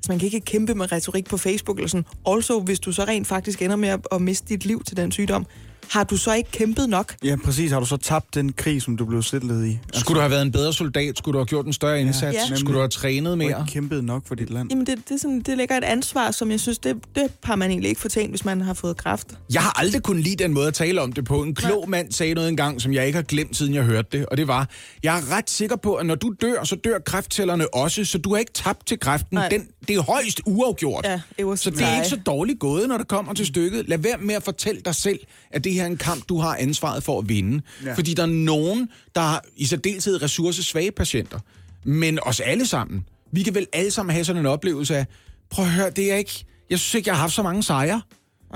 Så 0.06 0.12
man 0.12 0.20
kan 0.20 0.26
ikke 0.26 0.40
kæmpe 0.40 0.76
med 0.76 0.92
retorik 0.92 1.26
på 1.30 1.38
Facebook 1.38 1.78
eller 1.78 1.90
sådan. 1.90 2.06
Also, 2.28 2.60
hvis 2.60 2.80
du 2.80 2.92
så 2.92 3.04
rent 3.04 3.28
faktisk 3.28 3.62
ender 3.62 3.76
med 3.76 3.90
at, 3.90 4.08
at 4.12 4.22
miste 4.22 4.48
dit 4.48 4.66
liv 4.66 4.84
til 4.84 4.98
den 4.98 5.12
sygdom, 5.12 5.46
har 5.90 6.04
du 6.04 6.18
så 6.18 6.34
ikke 6.34 6.52
kæmpet 6.52 6.90
nok? 6.90 7.16
Ja, 7.24 7.36
præcis. 7.46 7.72
Har 7.72 7.80
du 7.80 7.86
så 7.86 7.98
tabt 7.98 8.36
den 8.36 8.54
krig, 8.54 8.82
som 8.82 8.98
du 8.98 9.06
blev 9.06 9.24
stillet 9.24 9.66
i? 9.66 9.80
Altså, 9.88 10.00
Skulle 10.00 10.16
du 10.16 10.22
have 10.22 10.32
været 10.32 10.42
en 10.42 10.52
bedre 10.52 10.74
soldat? 10.74 11.18
Skulle 11.18 11.34
du 11.34 11.40
have 11.40 11.46
gjort 11.46 11.66
en 11.66 11.74
større 11.74 12.02
indsats? 12.02 12.38
Ja. 12.50 12.56
Skulle 12.56 12.74
du 12.74 12.80
have 12.80 12.90
trænet 12.90 13.32
du 13.32 13.36
mere? 13.36 13.48
ikke 13.48 13.72
kæmpet 13.72 14.04
nok 14.04 14.28
for 14.28 14.36
dit 14.36 14.50
land? 14.50 14.70
Jamen, 14.70 14.86
det, 14.86 14.98
det, 15.10 15.16
er 15.16 15.20
sådan, 15.20 15.42
det 15.42 15.58
lægger 15.58 15.78
et 15.78 15.84
ansvar, 15.84 16.32
som 16.32 16.52
jeg 16.52 16.60
synes, 16.60 16.78
det, 16.78 16.96
det 17.16 17.32
har 17.44 17.56
man 17.56 17.70
egentlig 17.70 17.90
ikke 17.90 18.02
fortjent, 18.02 18.30
hvis 18.30 18.46
man 18.46 18.62
har 18.62 18.74
fået 18.74 18.98
kræft. 18.98 19.28
Jeg 19.54 19.62
har 19.62 19.80
aldrig 19.80 20.04
kunnet 20.04 20.24
lide 20.24 20.44
den 20.44 20.54
måde 20.54 20.68
at 20.68 20.74
tale 20.74 21.02
om 21.02 21.14
det 21.14 21.26
på. 21.26 21.44
En 21.44 21.56
klog 21.56 21.90
mand 21.90 22.12
sagde 22.12 22.34
noget 22.34 22.50
engang, 22.50 22.82
som 22.82 22.94
jeg 22.94 23.06
ikke 23.06 23.16
har 23.16 23.24
glemt, 23.24 23.58
siden 23.58 23.74
jeg 23.74 23.84
hørte 23.84 24.18
det. 24.18 24.26
Og 24.26 24.38
det 24.38 24.48
var, 24.48 24.70
jeg 25.04 25.18
er 25.18 25.38
ret 25.38 25.50
sikker 25.50 25.76
på, 25.76 25.94
at 25.96 26.06
når 26.06 26.16
du 26.16 26.34
dør, 26.42 26.64
så 26.64 26.76
dør 26.76 27.00
kræftcellerne 27.00 27.74
også, 27.74 28.06
så 28.06 28.18
du 28.18 28.34
har 28.34 28.40
ikke 28.40 28.54
tabt 28.54 28.88
til 28.88 29.00
kræften. 29.00 29.36
Nej. 29.36 29.50
Den, 29.50 29.68
det 29.88 29.96
er 29.96 30.02
højst 30.02 30.42
uafgjort. 30.46 31.06
Ja, 31.06 31.56
så 31.56 31.70
det 31.70 31.82
er 31.82 31.96
ikke 31.96 32.08
så 32.08 32.20
dårligt 32.26 32.60
gået, 32.60 32.88
når 32.88 32.98
det 32.98 33.08
kommer 33.08 33.34
til 33.34 33.46
stykket. 33.46 33.90
Lad 33.90 33.98
være 33.98 34.18
med 34.18 34.36
at 34.36 34.44
fortælle 34.44 34.82
dig 34.86 34.96
selv, 34.96 35.20
at 35.52 35.64
det 35.64 35.74
her 35.76 35.84
er 35.84 35.88
en 35.88 35.98
kamp, 35.98 36.30
du 36.30 36.38
har 36.38 36.56
ansvaret 36.56 37.04
for 37.04 37.20
at 37.20 37.30
vinde. 37.30 37.62
Ja. 37.86 37.94
Fordi 37.94 38.14
der 38.14 38.24
er 38.24 38.28
nogen, 38.28 38.90
der 39.16 39.22
har 39.22 39.44
i 39.58 39.66
særdeleshed 39.66 40.22
ressourcesvage 40.22 40.92
patienter. 40.92 41.40
Men 41.84 42.20
os 42.22 42.40
alle 42.40 42.66
sammen. 42.66 43.06
Vi 43.32 43.44
kan 43.44 43.56
vel 43.56 43.68
alle 43.74 43.92
sammen 43.92 44.14
have 44.14 44.26
sådan 44.26 44.40
en 44.40 44.46
oplevelse 44.46 44.98
af, 44.98 45.06
prøv 45.50 45.66
at 45.66 45.72
høre, 45.72 45.90
det 45.90 46.12
er 46.12 46.16
ikke... 46.16 46.46
Jeg 46.70 46.80
synes 46.80 46.96
ikke, 46.96 47.10
jeg 47.10 47.16
har 47.16 47.22
haft 47.22 47.34
så 47.34 47.44
mange 47.44 47.64
sejre. 47.64 48.02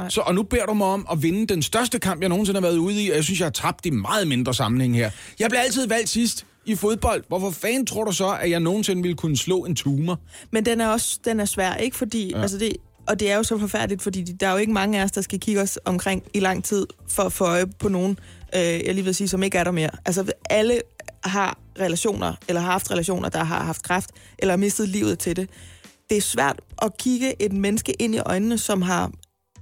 Så, 0.09 0.21
og 0.21 0.35
nu 0.35 0.43
beder 0.43 0.65
du 0.65 0.73
mig 0.73 0.87
om 0.87 1.07
at 1.11 1.23
vinde 1.23 1.47
den 1.47 1.61
største 1.61 1.99
kamp, 1.99 2.21
jeg 2.21 2.29
nogensinde 2.29 2.59
har 2.59 2.67
været 2.67 2.77
ude 2.77 3.03
i, 3.03 3.09
og 3.09 3.15
jeg 3.15 3.23
synes, 3.23 3.39
jeg 3.39 3.45
har 3.45 3.51
tabt 3.51 3.85
i 3.85 3.89
meget 3.89 4.27
mindre 4.27 4.53
sammenhæng 4.53 4.95
her. 4.95 5.11
Jeg 5.39 5.49
bliver 5.49 5.61
altid 5.61 5.87
valgt 5.87 6.09
sidst 6.09 6.45
i 6.65 6.75
fodbold. 6.75 7.23
Hvorfor 7.27 7.51
fanden 7.51 7.85
tror 7.85 8.03
du 8.03 8.11
så, 8.11 8.37
at 8.41 8.49
jeg 8.49 8.59
nogensinde 8.59 9.01
ville 9.01 9.15
kunne 9.15 9.37
slå 9.37 9.65
en 9.65 9.75
tumor? 9.75 10.19
Men 10.51 10.65
den 10.65 10.81
er 10.81 10.87
også 10.87 11.19
den 11.25 11.39
er 11.39 11.45
svær, 11.45 11.73
ikke? 11.73 11.97
Fordi, 11.97 12.29
ja. 12.29 12.41
altså 12.41 12.57
det, 12.57 12.73
og 13.09 13.19
det 13.19 13.31
er 13.31 13.35
jo 13.35 13.43
så 13.43 13.57
forfærdeligt, 13.57 14.01
fordi 14.01 14.23
der 14.23 14.47
er 14.47 14.51
jo 14.51 14.57
ikke 14.57 14.73
mange 14.73 14.99
af 14.99 15.03
os, 15.03 15.11
der 15.11 15.21
skal 15.21 15.39
kigge 15.39 15.61
os 15.61 15.79
omkring 15.85 16.23
i 16.33 16.39
lang 16.39 16.63
tid 16.63 16.87
for 17.07 17.23
at 17.23 17.33
få 17.33 17.45
øje 17.45 17.65
på 17.67 17.89
nogen, 17.89 18.19
øh, 18.55 18.61
jeg 18.61 18.93
lige 18.95 19.05
vil 19.05 19.15
sige, 19.15 19.27
som 19.27 19.43
ikke 19.43 19.57
er 19.57 19.63
der 19.63 19.71
mere. 19.71 19.89
Altså 20.05 20.31
alle 20.49 20.81
har 21.23 21.57
relationer, 21.79 22.33
eller 22.47 22.61
har 22.61 22.71
haft 22.71 22.91
relationer, 22.91 23.29
der 23.29 23.43
har 23.43 23.63
haft 23.63 23.83
kræft, 23.83 24.09
eller 24.39 24.51
har 24.51 24.57
mistet 24.57 24.89
livet 24.89 25.19
til 25.19 25.35
det. 25.35 25.49
Det 26.09 26.17
er 26.17 26.21
svært 26.21 26.61
at 26.81 26.97
kigge 26.97 27.41
et 27.41 27.53
menneske 27.53 27.91
ind 27.91 28.15
i 28.15 28.19
øjnene, 28.19 28.57
som 28.57 28.81
har 28.81 29.11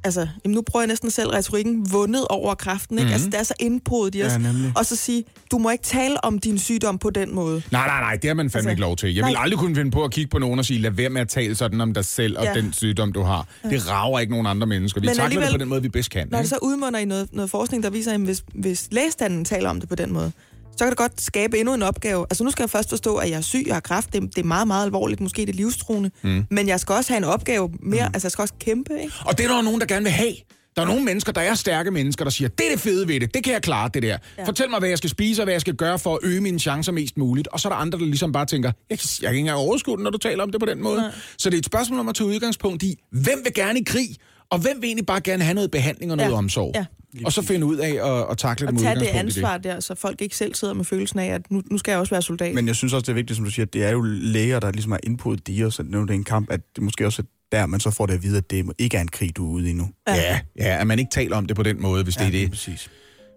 altså, 0.07 0.27
jamen 0.45 0.55
nu 0.55 0.61
prøver 0.61 0.81
jeg 0.83 0.87
næsten 0.87 1.11
selv 1.11 1.29
retorikken, 1.29 1.91
vundet 1.91 2.27
over 2.27 2.55
kræften, 2.55 2.97
ikke? 2.97 3.03
Mm-hmm. 3.05 3.13
Altså, 3.13 3.29
det 3.29 3.39
er 3.39 3.43
så 3.43 3.53
indbruddet 3.59 4.19
i 4.19 4.23
os. 4.23 4.31
Ja, 4.31 4.37
nemlig. 4.37 4.71
og 4.75 4.85
så 4.85 4.95
sige, 4.95 5.23
du 5.51 5.57
må 5.57 5.69
ikke 5.69 5.83
tale 5.83 6.23
om 6.25 6.39
din 6.39 6.57
sygdom 6.59 6.97
på 6.97 7.09
den 7.09 7.35
måde. 7.35 7.61
Nej, 7.71 7.87
nej, 7.87 7.99
nej, 8.01 8.15
det 8.15 8.27
har 8.27 8.33
man 8.35 8.49
fandme 8.49 8.57
Altså, 8.57 8.69
ikke 8.69 8.81
lov 8.81 8.95
til. 8.95 9.13
Jeg 9.13 9.21
nej. 9.21 9.29
vil 9.29 9.37
aldrig 9.39 9.59
kunne 9.59 9.75
finde 9.75 9.91
på 9.91 10.03
at 10.03 10.11
kigge 10.11 10.29
på 10.29 10.39
nogen 10.39 10.59
og 10.59 10.65
sige, 10.65 10.79
lad 10.81 10.91
være 10.91 11.09
med 11.09 11.21
at 11.21 11.29
tale 11.29 11.55
sådan 11.55 11.81
om 11.81 11.93
dig 11.93 12.05
selv 12.05 12.37
og 12.37 12.43
Ja. 12.43 12.53
den 12.53 12.73
sygdom, 12.73 13.13
du 13.13 13.21
har. 13.21 13.47
Det 13.69 13.89
rager 13.91 14.19
ikke 14.19 14.31
nogen 14.31 14.47
andre 14.47 14.67
mennesker. 14.67 15.01
Vi 15.01 15.07
Men 15.07 15.15
takler 15.15 15.41
det 15.41 15.51
på 15.51 15.57
den 15.57 15.67
måde, 15.69 15.81
vi 15.81 15.89
bedst 15.89 16.09
kan. 16.09 16.27
Når 16.31 16.37
det 16.37 16.43
ikke? 16.43 16.49
så 16.49 16.57
udmunder 16.61 16.99
i 16.99 17.05
noget, 17.05 17.27
noget 17.31 17.51
forskning, 17.51 17.83
der 17.83 17.89
viser, 17.89 18.13
at 18.13 18.19
hvis, 18.19 18.43
hvis 18.53 18.87
lægestanden 18.91 19.45
taler 19.45 19.69
om 19.69 19.79
det 19.79 19.89
på 19.89 19.95
den 19.95 20.13
måde, 20.13 20.31
så 20.77 20.83
kan 20.85 20.89
det 20.89 20.97
godt 20.97 21.21
skabe 21.21 21.57
endnu 21.59 21.73
en 21.73 21.83
opgave. 21.83 22.25
Altså 22.29 22.43
nu 22.43 22.51
skal 22.51 22.63
jeg 22.63 22.69
først 22.69 22.89
forstå, 22.89 23.15
at 23.15 23.29
jeg 23.29 23.37
er 23.37 23.41
syg, 23.41 23.63
jeg 23.67 23.75
har 23.75 23.79
kræft, 23.79 24.13
det, 24.13 24.21
det 24.21 24.37
er 24.37 24.43
meget, 24.43 24.67
meget 24.67 24.85
alvorligt, 24.85 25.21
måske 25.21 25.41
det 25.41 25.49
er 25.49 25.53
livstruende, 25.53 26.11
mm. 26.21 26.45
men 26.51 26.67
jeg 26.67 26.79
skal 26.79 26.95
også 26.95 27.13
have 27.13 27.17
en 27.17 27.23
opgave 27.23 27.69
mere, 27.79 28.07
mm. 28.07 28.11
altså 28.13 28.25
jeg 28.25 28.31
skal 28.31 28.41
også 28.41 28.53
kæmpe, 28.59 28.93
ikke? 29.01 29.13
Og 29.25 29.37
det 29.37 29.45
er 29.45 29.53
der 29.55 29.61
nogen, 29.61 29.79
der 29.79 29.85
gerne 29.87 30.03
vil 30.03 30.11
have. 30.11 30.33
Der 30.75 30.83
er 30.83 30.87
nogle 30.87 31.03
mennesker, 31.03 31.31
der 31.31 31.41
er 31.41 31.53
stærke 31.55 31.91
mennesker, 31.91 32.25
der 32.25 32.31
siger, 32.31 32.47
det 32.47 32.65
er 32.67 32.71
det 32.71 32.79
fede 32.79 33.07
ved 33.07 33.19
det, 33.19 33.33
det 33.33 33.43
kan 33.43 33.53
jeg 33.53 33.61
klare, 33.61 33.89
det 33.93 34.03
der. 34.03 34.17
Ja. 34.37 34.43
Fortæl 34.45 34.69
mig, 34.69 34.79
hvad 34.79 34.89
jeg 34.89 34.97
skal 34.97 35.09
spise, 35.09 35.41
og 35.41 35.43
hvad 35.43 35.53
jeg 35.53 35.61
skal 35.61 35.73
gøre 35.75 35.99
for 35.99 36.13
at 36.13 36.19
øge 36.23 36.41
mine 36.41 36.59
chancer 36.59 36.91
mest 36.91 37.17
muligt. 37.17 37.47
Og 37.47 37.59
så 37.59 37.67
er 37.67 37.71
der 37.73 37.77
andre, 37.77 37.99
der 37.99 38.05
ligesom 38.05 38.31
bare 38.31 38.45
tænker, 38.45 38.71
jeg, 38.89 38.99
kan- 38.99 39.07
jeg 39.21 39.27
kan 39.27 39.35
ikke 39.35 39.39
engang 39.39 39.57
overskue 39.57 39.97
det, 39.97 40.03
når 40.03 40.11
du 40.11 40.17
taler 40.17 40.43
om 40.43 40.51
det 40.51 40.59
på 40.59 40.65
den 40.65 40.81
måde. 40.83 40.97
Nej. 41.01 41.11
Så 41.37 41.49
det 41.49 41.55
er 41.55 41.59
et 41.59 41.65
spørgsmål 41.65 41.99
om 41.99 42.07
at 42.09 42.15
tage 42.15 42.27
udgangspunkt 42.27 42.83
i, 42.83 42.95
hvem 43.11 43.41
vil 43.43 43.53
gerne 43.53 43.79
i 43.79 43.83
krig, 43.83 44.07
og 44.49 44.59
hvem 44.59 44.81
vil 44.81 44.87
egentlig 44.87 45.05
bare 45.05 45.21
gerne 45.21 45.43
have 45.43 45.53
noget 45.53 45.71
behandling 45.71 46.11
og 46.11 46.17
noget 46.17 46.31
Ja. 46.31 46.35
omsorg. 46.37 46.71
Ja. 46.75 46.85
Og 47.25 47.33
så 47.33 47.41
finde 47.41 47.65
ud 47.65 47.77
af 47.77 47.89
at, 48.19 48.31
at 48.31 48.37
takle 48.37 48.67
det 48.67 48.67
Og 48.67 48.73
med 48.73 48.81
tage 48.81 48.99
det 48.99 49.05
ansvar 49.05 49.57
der, 49.57 49.79
så 49.79 49.95
folk 49.95 50.21
ikke 50.21 50.35
selv 50.37 50.55
sidder 50.55 50.73
med 50.73 50.85
følelsen 50.85 51.19
af, 51.19 51.25
at 51.25 51.51
nu, 51.51 51.61
nu 51.71 51.77
skal 51.77 51.91
jeg 51.91 51.99
også 51.99 52.13
være 52.13 52.21
soldat. 52.21 52.55
Men 52.55 52.67
jeg 52.67 52.75
synes 52.75 52.93
også, 52.93 53.01
det 53.01 53.09
er 53.09 53.13
vigtigt, 53.13 53.37
som 53.37 53.45
du 53.45 53.51
siger, 53.51 53.65
at 53.65 53.73
det 53.73 53.83
er 53.83 53.91
jo 53.91 54.01
læger, 54.01 54.59
der 54.59 54.71
ligesom 54.71 54.91
har 54.91 54.99
indputtet 55.03 55.49
i 55.49 55.63
os, 55.63 55.79
at 55.79 55.85
nu 55.85 56.01
er 56.01 56.05
det 56.05 56.13
en 56.15 56.23
kamp, 56.23 56.51
at 56.51 56.59
det 56.75 56.83
måske 56.83 57.05
også 57.05 57.21
er 57.21 57.25
der, 57.51 57.65
man 57.65 57.79
så 57.79 57.91
får 57.91 58.05
det 58.05 58.13
at 58.13 58.23
vide, 58.23 58.37
at 58.37 58.51
det 58.51 58.65
ikke 58.77 58.97
er 58.97 59.01
en 59.01 59.07
krig, 59.07 59.35
du 59.37 59.45
er 59.49 59.53
ude 59.53 59.69
i 59.69 59.73
nu. 59.73 59.89
Ja. 60.07 60.15
ja, 60.15 60.39
ja, 60.59 60.77
at 60.81 60.87
man 60.87 60.99
ikke 60.99 61.11
taler 61.11 61.37
om 61.37 61.45
det 61.45 61.55
på 61.55 61.63
den 61.63 61.81
måde, 61.81 62.03
hvis 62.03 62.15
det 62.15 62.27
er 62.27 62.31
det. 62.31 62.49
præcis. 62.51 62.89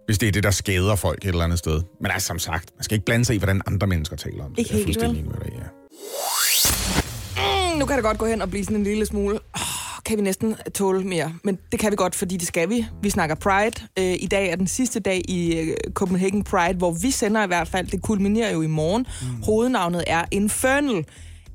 hvis 0.05 0.17
det 0.17 0.27
er 0.27 0.31
det, 0.31 0.43
der 0.43 0.51
skader 0.51 0.95
folk 0.95 1.25
et 1.25 1.27
eller 1.29 1.43
andet 1.43 1.59
sted. 1.59 1.81
Men 2.01 2.11
altså, 2.11 2.27
som 2.27 2.39
sagt, 2.39 2.69
man 2.77 2.83
skal 2.83 2.95
ikke 2.95 3.05
blande 3.05 3.25
sig 3.25 3.35
i, 3.35 3.37
hvordan 3.37 3.61
andre 3.67 3.87
mennesker 3.87 4.15
taler 4.15 4.43
om 4.45 4.51
det. 4.51 4.59
Ikke 4.59 4.81
er 4.81 4.85
helt, 4.85 5.01
vel? 5.01 5.13
med 5.13 5.33
dig, 5.33 5.51
ja. 5.53 5.63
Mm, 7.73 7.79
nu 7.79 7.85
kan 7.85 7.95
det 7.95 8.03
godt 8.03 8.17
gå 8.17 8.25
hen 8.25 8.41
og 8.41 8.49
blive 8.49 8.63
sådan 8.63 8.77
en 8.77 8.83
lille 8.83 9.05
smule... 9.05 9.35
Oh, 9.53 9.61
kan 10.11 10.17
vi 10.17 10.23
næsten 10.23 10.55
tåle 10.73 11.03
mere? 11.03 11.33
Men 11.43 11.57
det 11.71 11.79
kan 11.79 11.91
vi 11.91 11.95
godt, 11.95 12.15
fordi 12.15 12.37
det 12.37 12.47
skal 12.47 12.69
vi. 12.69 12.85
Vi 13.01 13.09
snakker 13.09 13.35
Pride. 13.35 13.87
Øh, 13.99 14.15
I 14.19 14.27
dag 14.31 14.49
er 14.49 14.55
den 14.55 14.67
sidste 14.67 14.99
dag 14.99 15.21
i 15.29 15.59
øh, 15.59 15.77
Copenhagen 15.93 16.43
Pride, 16.43 16.77
hvor 16.77 16.91
vi 16.91 17.11
sender 17.11 17.43
i 17.43 17.47
hvert 17.47 17.67
fald. 17.67 17.87
Det 17.87 18.01
kulminerer 18.01 18.51
jo 18.53 18.61
i 18.61 18.67
morgen. 18.67 19.07
Mm. 19.21 19.43
Hovednavnet 19.43 20.03
er 20.07 20.25
Infernal. 20.31 21.05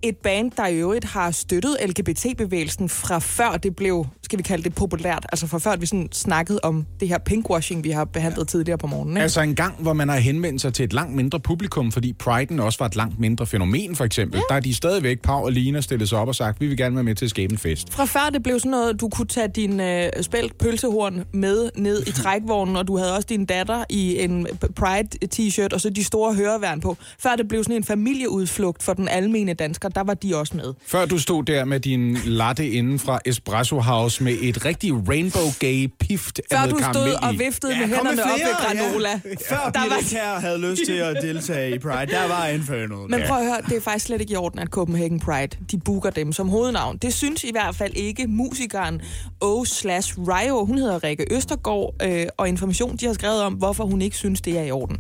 Et 0.09 0.17
band, 0.17 0.51
der 0.57 0.67
i 0.67 0.75
øvrigt 0.75 1.05
har 1.05 1.31
støttet 1.31 1.77
LGBT-bevægelsen 1.87 2.89
fra 2.89 3.19
før 3.19 3.57
det 3.57 3.77
blev, 3.77 4.07
skal 4.23 4.39
vi 4.39 4.43
kalde 4.43 4.65
det 4.65 4.75
populært, 4.75 5.27
altså 5.33 5.47
fra 5.47 5.59
før 5.59 5.77
vi 5.77 5.87
sådan 5.87 6.09
snakkede 6.13 6.61
om 6.63 6.87
det 7.01 7.09
her 7.09 7.19
pinkwashing, 7.19 7.85
vi 7.85 7.91
har 7.91 8.05
behandlet 8.05 8.39
ja. 8.39 8.45
tidligere 8.45 8.79
på 8.79 8.87
morgenen. 8.87 9.17
Ikke? 9.17 9.23
Altså 9.23 9.41
en 9.41 9.55
gang, 9.55 9.75
hvor 9.79 9.93
man 9.93 10.09
har 10.09 10.17
henvendt 10.17 10.61
sig 10.61 10.75
til 10.75 10.85
et 10.85 10.93
langt 10.93 11.15
mindre 11.15 11.41
publikum, 11.41 11.93
fordi 11.93 12.15
Pride'en 12.23 12.63
også 12.63 12.79
var 12.79 12.87
et 12.87 12.97
langt 12.97 13.21
mindre 13.21 13.47
fænomen, 13.47 13.97
for 13.97 14.05
eksempel. 14.05 14.39
Ja. 14.39 14.43
Der 14.49 14.55
er 14.55 14.61
de 14.61 14.75
stadigvæk, 14.75 15.23
Pau 15.23 15.45
og 15.45 15.53
Lina, 15.53 15.81
stillet 15.81 16.09
sig 16.09 16.19
op 16.19 16.29
og 16.29 16.35
sagt, 16.35 16.61
vi 16.61 16.67
vil 16.67 16.77
gerne 16.77 16.95
være 16.95 17.05
med 17.05 17.15
til 17.15 17.25
at 17.25 17.31
skabe 17.31 17.53
en 17.53 17.59
fest. 17.59 17.93
Fra 17.93 18.05
før 18.05 18.31
det 18.33 18.43
blev 18.43 18.59
sådan 18.59 18.71
noget, 18.71 19.01
du 19.01 19.09
kunne 19.09 19.27
tage 19.27 19.49
din 19.49 19.81
øh, 19.81 20.11
spældt 20.21 20.59
pølsehorn 20.59 21.25
med 21.33 21.71
ned 21.77 22.03
i 22.07 22.13
trækvognen, 22.23 22.77
og 22.77 22.89
du 22.89 22.97
havde 22.97 23.15
også 23.17 23.27
din 23.29 23.45
datter 23.47 23.85
i 23.91 24.19
en 24.19 24.47
Pride-t-shirt, 24.81 25.73
og 25.73 25.81
så 25.81 25.91
de 25.91 26.05
store 26.05 26.35
høreværn 26.35 26.81
på. 26.81 26.97
Før 27.19 27.37
det 27.37 27.49
blev 27.49 27.65
sådan 27.65 27.77
en 27.77 27.85
familieudflugt 27.85 28.83
for 28.83 28.93
den 28.93 29.09
almene 29.09 29.55
dansker, 29.55 29.89
der 29.97 30.03
var 30.05 30.15
de 30.15 30.37
også 30.37 30.57
med. 30.57 30.75
Før 30.87 31.07
du 31.07 31.19
stod 31.19 31.45
der 31.45 31.65
med 31.65 31.81
din 31.81 32.19
latte 32.25 32.71
inden 32.71 32.99
fra 32.99 33.19
Espresso 33.25 33.81
House 33.81 34.23
med 34.25 34.37
et 34.43 34.65
rigtig 34.65 35.09
rainbow 35.09 35.47
gay 35.61 35.89
pift 36.01 36.39
af 36.39 36.45
Før 36.53 36.59
noget 36.59 36.71
du 36.73 36.79
stod 36.79 36.93
karamel 36.93 37.17
og 37.23 37.35
i. 37.35 37.37
viftede 37.37 37.73
ja, 37.73 37.79
med 37.79 37.87
hænderne 37.97 38.23
op 38.25 38.39
ved 38.39 38.55
granola. 38.79 39.09
Ja. 39.11 39.17
Før 39.55 39.71
Der 39.75 39.81
var- 39.81 40.11
her 40.13 40.41
havde 40.41 40.59
lyst 40.71 40.83
til 40.87 40.93
at 40.93 41.17
deltage 41.23 41.75
i 41.75 41.79
Pride, 41.79 42.13
der 42.13 42.29
var 42.29 42.47
Infernal. 42.47 42.89
Men 43.11 43.21
prøv 43.29 43.39
at 43.39 43.45
høre, 43.45 43.57
det 43.69 43.77
er 43.77 43.81
faktisk 43.81 44.07
slet 44.07 44.21
ikke 44.21 44.33
i 44.33 44.37
orden, 44.37 44.59
at 44.59 44.69
Copenhagen 44.69 45.21
Pride, 45.21 45.57
de 45.71 45.79
booker 45.79 46.11
dem 46.11 46.33
som 46.33 46.49
hovednavn. 46.49 46.97
Det 46.97 47.15
synes 47.15 47.45
i 47.45 47.51
hvert 47.53 47.75
fald 47.77 47.93
ikke 47.97 48.27
musikeren 48.27 49.01
O 49.41 49.65
slash 49.65 50.15
Rio. 50.19 50.65
Hun 50.65 50.79
hedder 50.79 51.05
Rikke 51.05 51.27
Østergaard, 51.31 51.95
øh, 52.03 52.27
og 52.37 52.49
Information, 52.49 52.97
de 52.97 53.07
har 53.07 53.13
skrevet 53.13 53.43
om, 53.43 53.53
hvorfor 53.53 53.85
hun 53.85 54.03
ikke 54.03 54.17
synes, 54.17 54.41
det 54.41 54.59
er 54.59 54.63
i 54.63 54.71
orden. 54.71 54.97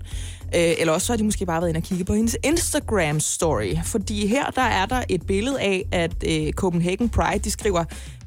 Øh, 0.55 0.75
eller 0.79 0.93
også 0.93 1.07
så 1.07 1.13
har 1.13 1.17
de 1.17 1.25
måske 1.25 1.47
bare 1.47 1.61
været 1.61 1.69
inde 1.69 1.79
og 1.79 1.85
kigge 1.85 2.05
på 2.05 2.15
hendes 2.15 2.37
Instagram-story. 2.47 3.83
Fordi 3.85 4.27
her 4.27 4.51
der 4.51 4.63
er 4.63 4.87
der 4.87 5.03
et 5.09 5.27
billede 5.27 5.61
af, 5.61 5.85
at 5.93 6.25
øh, 6.27 6.53
Copenhagen 6.53 7.09
Pride, 7.09 7.39
de 7.39 7.51
skriver, 7.51 7.85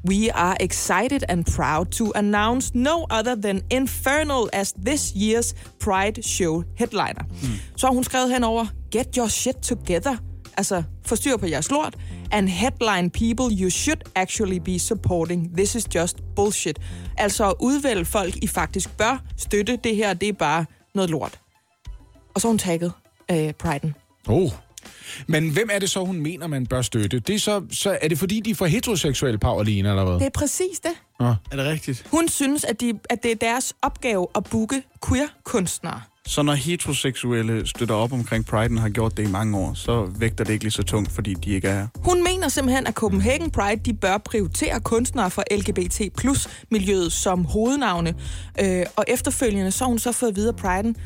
We 0.08 0.34
are 0.34 0.62
excited 0.62 1.20
and 1.28 1.44
proud 1.44 1.86
to 1.86 2.12
announce 2.14 2.70
no 2.74 3.04
other 3.10 3.34
than 3.34 3.62
Infernal 3.70 4.48
as 4.52 4.74
this 4.86 5.12
year's 5.16 5.54
Pride 5.80 6.22
Show 6.22 6.62
headliner. 6.76 7.22
Mm. 7.42 7.48
Så 7.76 7.86
har 7.86 7.94
hun 7.94 8.04
skrevet 8.04 8.32
henover, 8.32 8.66
Get 8.90 9.14
your 9.16 9.28
shit 9.28 9.56
together. 9.56 10.16
Altså, 10.56 10.82
forstyr 11.06 11.36
på 11.36 11.46
jeres 11.46 11.70
lort. 11.70 11.96
And 12.32 12.48
headline 12.48 13.10
people 13.10 13.62
you 13.62 13.70
should 13.70 14.02
actually 14.14 14.58
be 14.58 14.78
supporting. 14.78 15.56
This 15.56 15.74
is 15.74 15.94
just 15.94 16.16
bullshit. 16.36 16.78
Altså 17.18 17.48
at 17.48 17.54
udvælge 17.60 18.04
folk, 18.04 18.36
I 18.36 18.46
faktisk 18.46 18.96
bør 18.96 19.22
støtte. 19.36 19.78
Det 19.84 19.96
her, 19.96 20.14
det 20.14 20.28
er 20.28 20.32
bare 20.32 20.64
noget 20.94 21.10
lort. 21.10 21.38
Og 22.40 22.42
så 22.42 22.48
har 22.48 22.50
hun 22.50 22.58
tagget 22.58 22.92
øh, 23.30 23.52
Priden. 23.52 23.94
Oh. 24.28 24.50
Men 25.26 25.50
hvem 25.50 25.68
er 25.72 25.78
det 25.78 25.90
så, 25.90 26.04
hun 26.04 26.20
mener, 26.20 26.46
man 26.46 26.66
bør 26.66 26.82
støtte? 26.82 27.18
Det 27.18 27.34
er, 27.34 27.38
så, 27.38 27.62
så, 27.70 27.98
er 28.02 28.08
det 28.08 28.18
fordi, 28.18 28.40
de 28.40 28.50
er 28.50 28.54
for 28.54 28.66
heteroseksuelle, 28.66 29.38
Pau 29.38 29.58
og 29.58 29.64
Lina, 29.64 29.88
eller 29.88 30.04
hvad? 30.04 30.14
Det 30.14 30.26
er 30.26 30.30
præcis 30.30 30.80
det. 30.82 30.90
Nå. 31.20 31.26
Er 31.26 31.56
det 31.56 31.64
rigtigt? 31.64 32.06
Hun 32.10 32.28
synes, 32.28 32.64
at, 32.64 32.80
de, 32.80 32.98
at 33.10 33.22
det 33.22 33.30
er 33.30 33.34
deres 33.34 33.72
opgave 33.82 34.26
at 34.34 34.44
booke 34.44 34.82
queer-kunstnere. 35.08 36.00
Så 36.26 36.42
når 36.42 36.52
heteroseksuelle 36.52 37.66
støtter 37.66 37.94
op 37.94 38.12
omkring 38.12 38.46
Pride, 38.46 38.74
og 38.74 38.80
har 38.80 38.88
gjort 38.88 39.16
det 39.16 39.28
i 39.28 39.30
mange 39.30 39.58
år, 39.58 39.74
så 39.74 40.04
vægter 40.18 40.44
det 40.44 40.52
ikke 40.52 40.64
lige 40.64 40.72
så 40.72 40.82
tungt, 40.82 41.12
fordi 41.12 41.34
de 41.34 41.50
ikke 41.50 41.68
er 41.68 41.74
her. 41.74 41.86
Hun 41.96 42.24
mener 42.24 42.48
simpelthen, 42.48 42.86
at 42.86 42.94
Copenhagen 42.94 43.50
Pride 43.50 43.80
de 43.84 43.94
bør 43.94 44.18
prioritere 44.18 44.80
kunstnere 44.80 45.30
fra 45.30 45.42
LGBT 45.50 46.00
plus 46.16 46.48
miljøet 46.70 47.12
som 47.12 47.44
hovednavne. 47.44 48.14
Øh, 48.60 48.86
og 48.96 49.04
efterfølgende 49.08 49.70
så 49.70 49.84
har 49.84 49.88
hun 49.88 49.98
så 49.98 50.12
fået 50.12 50.36
videre 50.36 50.54
Priden, 50.54 50.96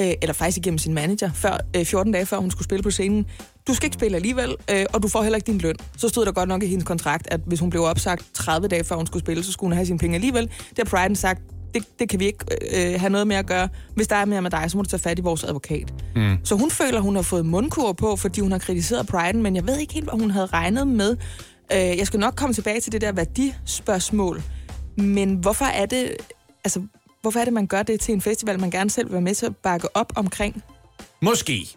øh, 0.00 0.12
eller 0.22 0.32
faktisk 0.32 0.58
igennem 0.58 0.78
sin 0.78 0.94
manager, 0.94 1.30
før, 1.34 1.58
øh, 1.76 1.84
14 1.84 2.12
dage 2.12 2.26
før 2.26 2.36
hun 2.36 2.50
skulle 2.50 2.64
spille 2.64 2.82
på 2.82 2.90
scenen. 2.90 3.26
Du 3.66 3.74
skal 3.74 3.86
ikke 3.86 3.94
spille 3.94 4.16
alligevel, 4.16 4.54
øh, 4.70 4.86
og 4.92 5.02
du 5.02 5.08
får 5.08 5.22
heller 5.22 5.36
ikke 5.36 5.46
din 5.46 5.58
løn. 5.58 5.76
Så 5.96 6.08
stod 6.08 6.26
der 6.26 6.32
godt 6.32 6.48
nok 6.48 6.62
i 6.62 6.66
hendes 6.66 6.84
kontrakt, 6.84 7.28
at 7.30 7.40
hvis 7.46 7.60
hun 7.60 7.70
blev 7.70 7.82
opsagt 7.82 8.24
30 8.34 8.68
dage 8.68 8.84
før 8.84 8.96
hun 8.96 9.06
skulle 9.06 9.24
spille, 9.24 9.44
så 9.44 9.52
skulle 9.52 9.68
hun 9.68 9.72
have 9.72 9.86
sine 9.86 9.98
penge 9.98 10.14
alligevel. 10.14 10.46
Det 10.46 10.78
har 10.78 10.84
Priden 10.84 11.16
sagt, 11.16 11.42
det, 11.74 11.84
det 11.98 12.08
kan 12.08 12.20
vi 12.20 12.26
ikke 12.26 12.44
øh, 12.74 13.00
have 13.00 13.10
noget 13.10 13.26
med 13.26 13.36
at 13.36 13.46
gøre. 13.46 13.68
Hvis 13.94 14.08
der 14.08 14.16
er 14.16 14.24
mere 14.24 14.42
med 14.42 14.50
dig, 14.50 14.70
så 14.70 14.76
må 14.76 14.82
du 14.82 14.88
tage 14.88 15.00
fat 15.00 15.18
i 15.18 15.22
vores 15.22 15.44
advokat. 15.44 15.94
Mm. 16.16 16.36
Så 16.44 16.54
hun 16.54 16.70
føler, 16.70 17.00
hun 17.00 17.14
har 17.14 17.22
fået 17.22 17.46
mundkur 17.46 17.92
på, 17.92 18.16
fordi 18.16 18.40
hun 18.40 18.52
har 18.52 18.58
kritiseret 18.58 19.06
Priden, 19.06 19.42
men 19.42 19.56
jeg 19.56 19.66
ved 19.66 19.78
ikke 19.78 19.94
helt, 19.94 20.06
hvad 20.06 20.20
hun 20.20 20.30
havde 20.30 20.46
regnet 20.46 20.86
med. 20.86 21.16
Øh, 21.72 21.78
jeg 21.78 22.06
skal 22.06 22.20
nok 22.20 22.34
komme 22.36 22.54
tilbage 22.54 22.80
til 22.80 22.92
det 22.92 23.00
der 23.00 23.12
værdispørgsmål. 23.12 24.42
Men 24.96 25.34
hvorfor 25.34 25.64
er 25.64 25.86
det... 25.86 26.16
Altså, 26.64 26.82
hvorfor 27.24 27.40
er 27.40 27.44
det, 27.44 27.52
man 27.52 27.66
gør 27.66 27.82
det 27.82 28.00
til 28.00 28.14
en 28.14 28.20
festival, 28.20 28.60
man 28.60 28.70
gerne 28.70 28.90
selv 28.90 29.06
vil 29.06 29.12
være 29.12 29.22
med 29.22 29.34
til 29.34 29.46
at 29.46 29.56
bakke 29.56 29.96
op 29.96 30.12
omkring? 30.16 30.62
Måske. 31.22 31.68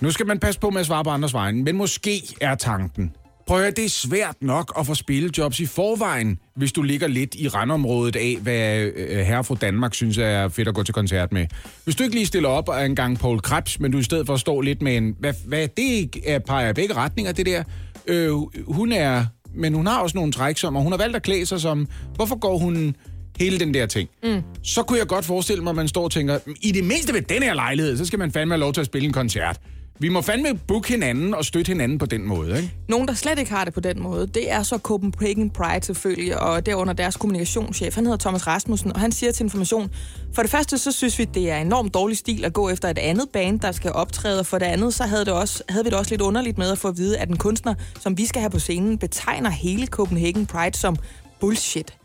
Nu 0.00 0.10
skal 0.10 0.26
man 0.26 0.38
passe 0.38 0.60
på 0.60 0.70
med 0.70 0.80
at 0.80 0.86
svare 0.86 1.04
på 1.04 1.10
andres 1.10 1.34
vegne, 1.34 1.62
men 1.62 1.76
måske 1.76 2.22
er 2.40 2.54
tanken. 2.54 3.12
Prøv 3.46 3.56
at 3.56 3.62
høre, 3.62 3.70
det 3.70 3.84
er 3.84 3.88
svært 3.88 4.36
nok 4.40 4.72
at 4.78 4.86
få 4.86 4.94
spillejobs 4.94 5.60
i 5.60 5.66
forvejen, 5.66 6.38
hvis 6.56 6.72
du 6.72 6.82
ligger 6.82 7.08
lidt 7.08 7.34
i 7.34 7.48
randområdet 7.48 8.16
af, 8.16 8.38
hvad 8.42 8.78
øh, 8.78 9.18
herre 9.18 9.44
fra 9.44 9.54
Danmark 9.54 9.94
synes 9.94 10.18
er 10.18 10.48
fedt 10.48 10.68
at 10.68 10.74
gå 10.74 10.82
til 10.82 10.94
koncert 10.94 11.32
med. 11.32 11.46
Hvis 11.84 11.96
du 11.96 12.02
ikke 12.02 12.16
lige 12.16 12.26
stiller 12.26 12.48
op 12.48 12.68
af 12.68 12.84
en 12.84 12.96
gang 12.96 13.18
Paul 13.18 13.40
Krebs, 13.40 13.80
men 13.80 13.92
du 13.92 13.98
i 13.98 14.02
stedet 14.02 14.26
for 14.26 14.36
står 14.36 14.62
lidt 14.62 14.82
med 14.82 14.96
en... 14.96 15.16
Hvad, 15.18 15.34
hvad 15.46 15.68
det 15.76 16.16
er, 16.26 16.38
peger 16.38 16.70
i 16.70 16.72
begge 16.72 16.94
retninger, 16.94 17.32
det 17.32 17.46
der. 17.46 17.62
Øh, 18.06 18.32
hun 18.66 18.92
er... 18.92 19.26
Men 19.54 19.74
hun 19.74 19.86
har 19.86 19.98
også 20.00 20.16
nogle 20.16 20.32
træk 20.32 20.58
som, 20.58 20.76
og 20.76 20.82
hun 20.82 20.92
har 20.92 20.98
valgt 20.98 21.16
at 21.16 21.22
klæde 21.22 21.46
sig 21.46 21.60
som... 21.60 21.88
Hvorfor 22.14 22.38
går 22.38 22.58
hun 22.58 22.96
hele 23.40 23.60
den 23.60 23.74
der 23.74 23.86
ting. 23.86 24.08
Mm. 24.22 24.42
Så 24.62 24.82
kunne 24.82 24.98
jeg 24.98 25.06
godt 25.06 25.24
forestille 25.24 25.62
mig, 25.62 25.70
at 25.70 25.76
man 25.76 25.88
står 25.88 26.04
og 26.04 26.10
tænker, 26.10 26.38
i 26.60 26.72
det 26.72 26.84
mindste 26.84 27.12
ved 27.14 27.22
den 27.22 27.42
her 27.42 27.54
lejlighed, 27.54 27.96
så 27.96 28.04
skal 28.04 28.18
man 28.18 28.32
fandme 28.32 28.54
have 28.54 28.60
lov 28.60 28.72
til 28.72 28.80
at 28.80 28.86
spille 28.86 29.06
en 29.06 29.12
koncert. 29.12 29.60
Vi 30.02 30.08
må 30.08 30.20
fandme 30.20 30.58
booke 30.68 30.88
hinanden 30.88 31.34
og 31.34 31.44
støtte 31.44 31.68
hinanden 31.68 31.98
på 31.98 32.06
den 32.06 32.26
måde, 32.26 32.56
ikke? 32.56 32.74
Nogen, 32.88 33.08
der 33.08 33.14
slet 33.14 33.38
ikke 33.38 33.50
har 33.50 33.64
det 33.64 33.74
på 33.74 33.80
den 33.80 34.02
måde, 34.02 34.26
det 34.26 34.50
er 34.50 34.62
så 34.62 34.78
Copenhagen 34.78 35.50
Pride 35.50 35.86
selvfølgelig, 35.86 36.40
og 36.40 36.66
derunder 36.66 36.92
deres 36.92 37.16
kommunikationschef. 37.16 37.94
Han 37.94 38.04
hedder 38.04 38.18
Thomas 38.18 38.46
Rasmussen, 38.46 38.92
og 38.92 39.00
han 39.00 39.12
siger 39.12 39.32
til 39.32 39.44
Information, 39.44 39.90
for 40.34 40.42
det 40.42 40.50
første, 40.50 40.78
så 40.78 40.92
synes 40.92 41.18
vi, 41.18 41.24
det 41.24 41.50
er 41.50 41.56
enormt 41.56 41.94
dårlig 41.94 42.16
stil 42.16 42.44
at 42.44 42.52
gå 42.52 42.68
efter 42.68 42.88
et 42.88 42.98
andet 42.98 43.28
band, 43.32 43.60
der 43.60 43.72
skal 43.72 43.92
optræde, 43.92 44.40
og 44.40 44.46
for 44.46 44.58
det 44.58 44.66
andet, 44.66 44.94
så 44.94 45.04
havde, 45.04 45.24
det 45.24 45.32
også, 45.32 45.62
havde 45.68 45.84
vi 45.84 45.90
det 45.90 45.98
også 45.98 46.10
lidt 46.10 46.22
underligt 46.22 46.58
med 46.58 46.70
at 46.70 46.78
få 46.78 46.88
at 46.88 46.96
vide, 46.96 47.18
at 47.18 47.28
en 47.28 47.36
kunstner, 47.36 47.74
som 48.00 48.18
vi 48.18 48.26
skal 48.26 48.40
have 48.40 48.50
på 48.50 48.58
scenen, 48.58 48.98
betegner 48.98 49.50
hele 49.50 49.86
Copenhagen 49.86 50.46
Pride 50.46 50.78
som 50.78 50.96
bullshit. 51.40 51.99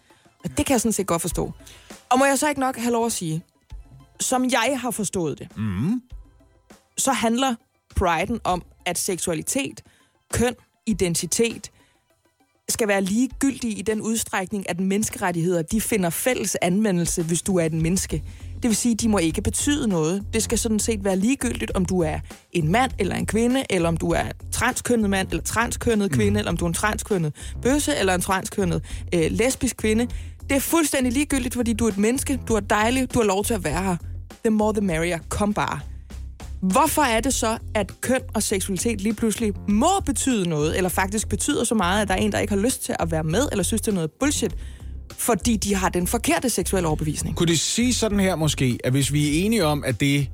Og 0.46 0.58
det 0.58 0.66
kan 0.66 0.74
jeg 0.74 0.82
sådan 0.82 0.94
set 0.94 1.08
godt 1.08 1.22
forstå. 1.22 1.52
Og 2.10 2.20
må 2.20 2.26
jeg 2.26 2.40
så 2.40 2.50
ikke 2.50 2.62
nok 2.62 2.78
have 2.78 2.92
lov 2.92 3.06
at 3.06 3.12
sige, 3.12 3.44
som 4.20 4.44
jeg 4.44 4.78
har 4.82 4.92
forstået 4.92 5.40
det, 5.40 5.58
mm. 5.58 6.02
så 6.98 7.12
handler 7.12 7.56
priden 7.96 8.40
om, 8.44 8.64
at 8.86 8.98
seksualitet, 8.98 9.84
køn, 10.34 10.56
identitet 10.86 11.72
skal 12.70 12.88
være 12.88 13.02
ligegyldige 13.02 13.74
i 13.74 13.82
den 13.82 14.02
udstrækning, 14.02 14.70
at 14.70 14.80
menneskerettigheder 14.80 15.62
de 15.62 15.82
finder 15.82 16.10
fælles 16.10 16.58
anvendelse, 16.62 17.24
hvis 17.24 17.42
du 17.42 17.58
er 17.58 17.66
et 17.66 17.74
menneske. 17.74 18.24
Det 18.56 18.70
vil 18.70 18.76
sige, 18.76 18.94
at 18.94 19.02
de 19.02 19.10
må 19.10 19.18
ikke 19.18 19.42
betyde 19.42 19.88
noget. 19.88 20.26
Det 20.34 20.44
skal 20.44 20.58
sådan 20.58 20.80
set 20.80 21.04
være 21.04 21.16
ligegyldigt, 21.16 21.72
om 21.72 21.86
du 21.86 22.00
er 22.02 22.20
en 22.52 22.72
mand 22.72 22.92
eller 23.00 23.16
en 23.16 23.26
kvinde, 23.26 23.64
eller 23.70 23.90
om 23.90 23.98
du 23.98 24.12
er 24.12 24.24
transkønnet 24.52 25.10
mand 25.10 25.28
eller 25.30 25.44
transkønnet 25.44 26.12
kvinde, 26.12 26.32
mm. 26.32 26.38
eller 26.38 26.52
om 26.52 26.58
du 26.58 26.66
er 26.66 26.70
en 26.70 26.74
transkønnet 26.74 27.34
bøsse 27.62 27.96
eller 27.96 28.16
en 28.16 28.22
transkønnet 28.22 28.84
øh, 29.14 29.32
lesbisk 29.32 29.78
kvinde. 29.78 30.08
Det 30.50 30.56
er 30.56 30.60
fuldstændig 30.60 31.14
ligegyldigt, 31.14 31.56
fordi 31.56 31.74
du 31.74 31.86
er 31.86 31.90
et 31.90 31.98
menneske, 31.98 32.40
du 32.48 32.54
er 32.54 32.60
dejlig, 32.60 33.14
du 33.14 33.20
har 33.20 33.26
lov 33.26 33.46
til 33.46 33.54
at 33.54 33.64
være 33.64 33.84
her. 33.84 33.98
The 34.44 34.50
more 34.50 34.74
the 34.74 34.82
merrier. 34.82 35.20
Kom 35.30 35.54
bare. 35.54 35.80
Hvorfor 36.62 37.02
er 37.02 37.20
det 37.20 37.34
så, 37.34 37.58
at 37.76 38.02
køn 38.02 38.22
og 38.34 38.44
seksualitet 38.44 39.02
lige 39.02 39.14
pludselig 39.14 39.54
må 39.70 40.00
betyde 40.06 40.50
noget, 40.50 40.78
eller 40.78 40.90
faktisk 40.90 41.30
betyder 41.30 41.64
så 41.64 41.76
meget, 41.76 42.02
at 42.02 42.08
der 42.08 42.14
er 42.14 42.18
en, 42.18 42.32
der 42.32 42.40
ikke 42.40 42.54
har 42.54 42.62
lyst 42.62 42.86
til 42.86 42.96
at 43.00 43.12
være 43.12 43.24
med, 43.24 43.48
eller 43.52 43.64
synes, 43.64 43.82
det 43.82 43.88
er 43.88 43.96
noget 43.96 44.12
bullshit, 44.20 44.56
fordi 45.18 45.56
de 45.56 45.76
har 45.76 45.90
den 45.90 46.08
forkerte 46.08 46.50
seksuelle 46.50 46.88
overbevisning? 46.88 47.36
Kunne 47.36 47.48
det 47.48 47.60
sige 47.60 47.94
sådan 47.94 48.20
her 48.20 48.36
måske, 48.36 48.78
at 48.84 48.92
hvis 48.92 49.14
vi 49.14 49.28
er 49.28 49.46
enige 49.46 49.66
om, 49.66 49.84
at 49.84 50.00
det 50.00 50.30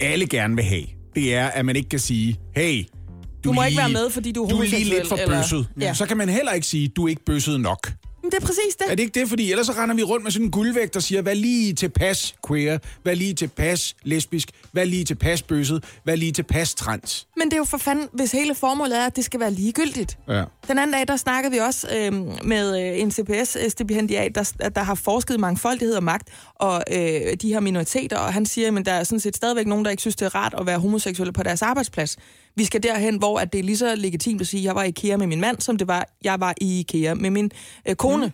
alle 0.00 0.26
gerne 0.26 0.54
vil 0.54 0.64
have, 0.64 0.84
det 1.14 1.34
er, 1.34 1.46
at 1.46 1.64
man 1.64 1.76
ikke 1.76 1.88
kan 1.88 1.98
sige, 1.98 2.36
hey, 2.56 2.84
du, 2.84 3.48
du 3.48 3.52
må 3.52 3.60
lige, 3.60 3.70
ikke 3.70 3.78
være 3.78 3.88
med, 3.88 4.10
fordi 4.10 4.32
du 4.32 4.44
er 4.44 4.48
Du 4.48 4.56
er 4.58 4.64
lige 4.64 4.84
lidt 4.84 5.08
for 5.08 5.16
eller... 5.16 5.42
bøsset. 5.42 5.68
Ja. 5.80 5.94
Så 5.94 6.06
kan 6.06 6.16
man 6.16 6.28
heller 6.28 6.52
ikke 6.52 6.66
sige, 6.66 6.88
du 6.88 7.04
er 7.04 7.08
ikke 7.08 7.24
bøsset 7.24 7.60
nok. 7.60 7.92
Men 8.28 8.32
det 8.32 8.42
er 8.42 8.46
præcis 8.46 8.76
det. 8.78 8.86
Er 8.90 8.94
det 8.94 9.02
ikke 9.02 9.20
det? 9.20 9.28
Fordi 9.28 9.50
ellers 9.50 9.66
så 9.66 9.72
render 9.72 9.94
vi 9.94 10.02
rundt 10.02 10.24
med 10.24 10.32
sådan 10.32 10.46
en 10.46 10.50
guldvægt, 10.50 10.94
der 10.94 11.00
siger, 11.00 11.22
hvad 11.22 11.34
lige 11.34 11.74
til 11.74 11.88
pas 11.88 12.34
queer, 12.48 12.78
hvad 13.02 13.16
lige 13.16 13.34
til 13.34 13.48
pas 13.48 13.96
lesbisk, 14.02 14.50
hvad 14.72 14.86
lige 14.86 15.04
til 15.04 15.14
pas 15.14 15.42
bøsset, 15.42 15.84
hvad 16.04 16.16
lige 16.16 16.32
til 16.32 16.42
pas 16.42 16.74
trans. 16.74 17.26
Men 17.36 17.46
det 17.46 17.52
er 17.52 17.56
jo 17.56 17.64
for 17.64 17.78
fanden, 17.78 18.08
hvis 18.12 18.32
hele 18.32 18.54
formålet 18.54 18.98
er, 18.98 19.06
at 19.06 19.16
det 19.16 19.24
skal 19.24 19.40
være 19.40 19.50
ligegyldigt. 19.50 20.18
Ja. 20.28 20.44
Den 20.68 20.78
anden 20.78 20.92
dag, 20.92 21.08
der 21.08 21.16
snakkede 21.16 21.52
vi 21.52 21.58
også 21.58 21.88
øh, 21.96 22.12
med 22.44 22.80
øh, 22.80 23.00
en 23.00 23.10
CPS-stipendiat, 23.10 24.34
der, 24.34 24.68
der 24.74 24.82
har 24.82 24.94
forsket 24.94 25.40
mangfoldighed 25.40 25.96
og 25.96 26.04
magt, 26.04 26.28
og 26.54 26.82
øh, 26.92 27.36
de 27.42 27.52
her 27.52 27.60
minoriteter, 27.60 28.16
og 28.16 28.32
han 28.32 28.46
siger, 28.46 28.78
at 28.78 28.86
der 28.86 28.92
er 28.92 29.04
sådan 29.04 29.20
set 29.20 29.36
stadigvæk 29.36 29.66
nogen, 29.66 29.84
der 29.84 29.90
ikke 29.90 30.00
synes, 30.00 30.16
det 30.16 30.26
er 30.26 30.34
rart 30.34 30.54
at 30.58 30.66
være 30.66 30.78
homoseksuelle 30.78 31.32
på 31.32 31.42
deres 31.42 31.62
arbejdsplads. 31.62 32.16
Vi 32.58 32.64
skal 32.64 32.82
derhen, 32.82 33.16
hvor 33.16 33.38
at 33.38 33.52
det 33.52 33.58
er 33.58 33.62
lige 33.62 33.76
så 33.76 33.94
legitimt 33.94 34.40
at 34.40 34.46
sige, 34.46 34.60
at 34.60 34.64
jeg 34.64 34.74
var 34.74 34.84
i 34.84 34.88
IKEA 34.88 35.16
med 35.16 35.26
min 35.26 35.40
mand, 35.40 35.60
som 35.60 35.76
det 35.76 35.88
var, 35.88 36.08
jeg 36.24 36.40
var 36.40 36.54
i 36.60 36.80
IKEA 36.80 37.14
med 37.14 37.30
min 37.30 37.50
øh, 37.88 37.94
kone. 37.94 38.26
Mm. 38.26 38.32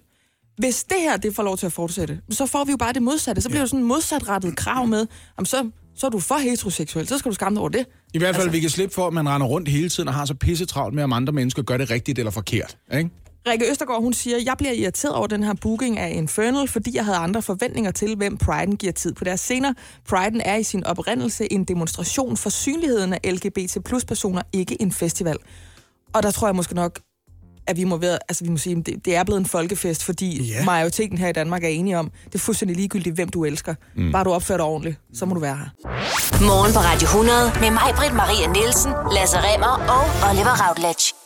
Hvis 0.58 0.84
det 0.84 0.96
her 1.00 1.16
det 1.16 1.34
får 1.34 1.42
lov 1.42 1.56
til 1.56 1.66
at 1.66 1.72
fortsætte, 1.72 2.20
så 2.30 2.46
får 2.46 2.64
vi 2.64 2.70
jo 2.70 2.76
bare 2.76 2.92
det 2.92 3.02
modsatte. 3.02 3.42
Så 3.42 3.48
bliver 3.48 3.58
ja. 3.58 3.62
det 3.62 3.70
sådan 3.70 3.80
en 3.80 3.88
modsatrettet 3.88 4.56
krav 4.56 4.86
med, 4.86 5.06
om 5.36 5.44
så, 5.44 5.70
så 5.94 6.06
er 6.06 6.10
du 6.10 6.18
for 6.18 6.34
heteroseksuel, 6.34 7.08
så 7.08 7.18
skal 7.18 7.30
du 7.30 7.34
skamme 7.34 7.56
dig 7.56 7.60
over 7.60 7.68
det. 7.68 7.86
I 8.14 8.18
hvert 8.18 8.34
fald, 8.34 8.46
altså. 8.46 8.52
vi 8.52 8.60
kan 8.60 8.70
slippe 8.70 8.94
for, 8.94 9.06
at 9.06 9.12
man 9.12 9.28
render 9.28 9.46
rundt 9.46 9.68
hele 9.68 9.88
tiden 9.88 10.08
og 10.08 10.14
har 10.14 10.24
så 10.24 10.34
pissetravlt 10.34 10.94
med, 10.94 11.04
om 11.04 11.12
andre 11.12 11.32
mennesker 11.32 11.62
gør 11.62 11.76
det 11.76 11.90
rigtigt 11.90 12.18
eller 12.18 12.30
forkert. 12.30 12.76
Ikke? 12.96 13.10
Rikke 13.46 13.70
Østergaard, 13.70 14.02
hun 14.02 14.12
siger, 14.12 14.38
jeg 14.44 14.54
bliver 14.58 14.72
irriteret 14.72 15.14
over 15.14 15.26
den 15.26 15.42
her 15.42 15.54
booking 15.60 15.98
af 15.98 16.10
Infernal, 16.14 16.68
fordi 16.68 16.96
jeg 16.96 17.04
havde 17.04 17.18
andre 17.18 17.42
forventninger 17.42 17.90
til, 17.90 18.16
hvem 18.16 18.36
Priden 18.36 18.76
giver 18.76 18.92
tid 18.92 19.12
på 19.12 19.24
deres 19.24 19.40
scener. 19.40 19.72
Priden 20.08 20.40
er 20.40 20.56
i 20.56 20.62
sin 20.62 20.84
oprindelse 20.84 21.52
en 21.52 21.64
demonstration 21.64 22.36
for 22.36 22.50
synligheden 22.50 23.12
af 23.12 23.20
LGBT 23.32 23.84
plus 23.84 24.04
personer, 24.04 24.42
ikke 24.52 24.82
en 24.82 24.92
festival. 24.92 25.36
Og 26.14 26.22
der 26.22 26.30
tror 26.30 26.48
jeg 26.48 26.56
måske 26.56 26.74
nok, 26.74 26.98
at 27.66 27.76
vi 27.76 27.84
må, 27.84 27.96
være, 27.96 28.18
altså 28.28 28.44
vi 28.44 28.50
må 28.50 28.56
sige, 28.56 28.76
det, 28.76 29.04
det 29.04 29.16
er 29.16 29.24
blevet 29.24 29.40
en 29.40 29.46
folkefest, 29.46 30.04
fordi 30.04 30.52
yeah. 30.52 30.64
majoriteten 30.64 31.18
her 31.18 31.28
i 31.28 31.32
Danmark 31.32 31.64
er 31.64 31.68
enige 31.68 31.98
om, 31.98 32.10
det 32.24 32.34
er 32.34 32.38
fuldstændig 32.38 32.76
ligegyldigt, 32.76 33.14
hvem 33.14 33.28
du 33.28 33.44
elsker. 33.44 33.74
Mm. 33.96 34.12
Bare 34.12 34.24
du 34.24 34.32
opfører 34.32 34.58
dig 34.58 34.66
ordentligt, 34.66 35.00
så 35.14 35.26
må 35.26 35.34
du 35.34 35.40
være 35.40 35.56
her. 35.56 35.68
Morgen 36.46 36.72
på 36.72 36.78
Radio 36.78 37.06
100 37.06 37.52
med 37.60 37.70
mig, 37.70 37.94
Britt 37.96 38.14
Maria 38.14 38.52
Nielsen, 38.52 38.92
Lasse 39.14 39.36
Remmer 39.38 39.74
og 39.94 40.30
Oliver 40.30 40.68
Routledge. 40.68 41.23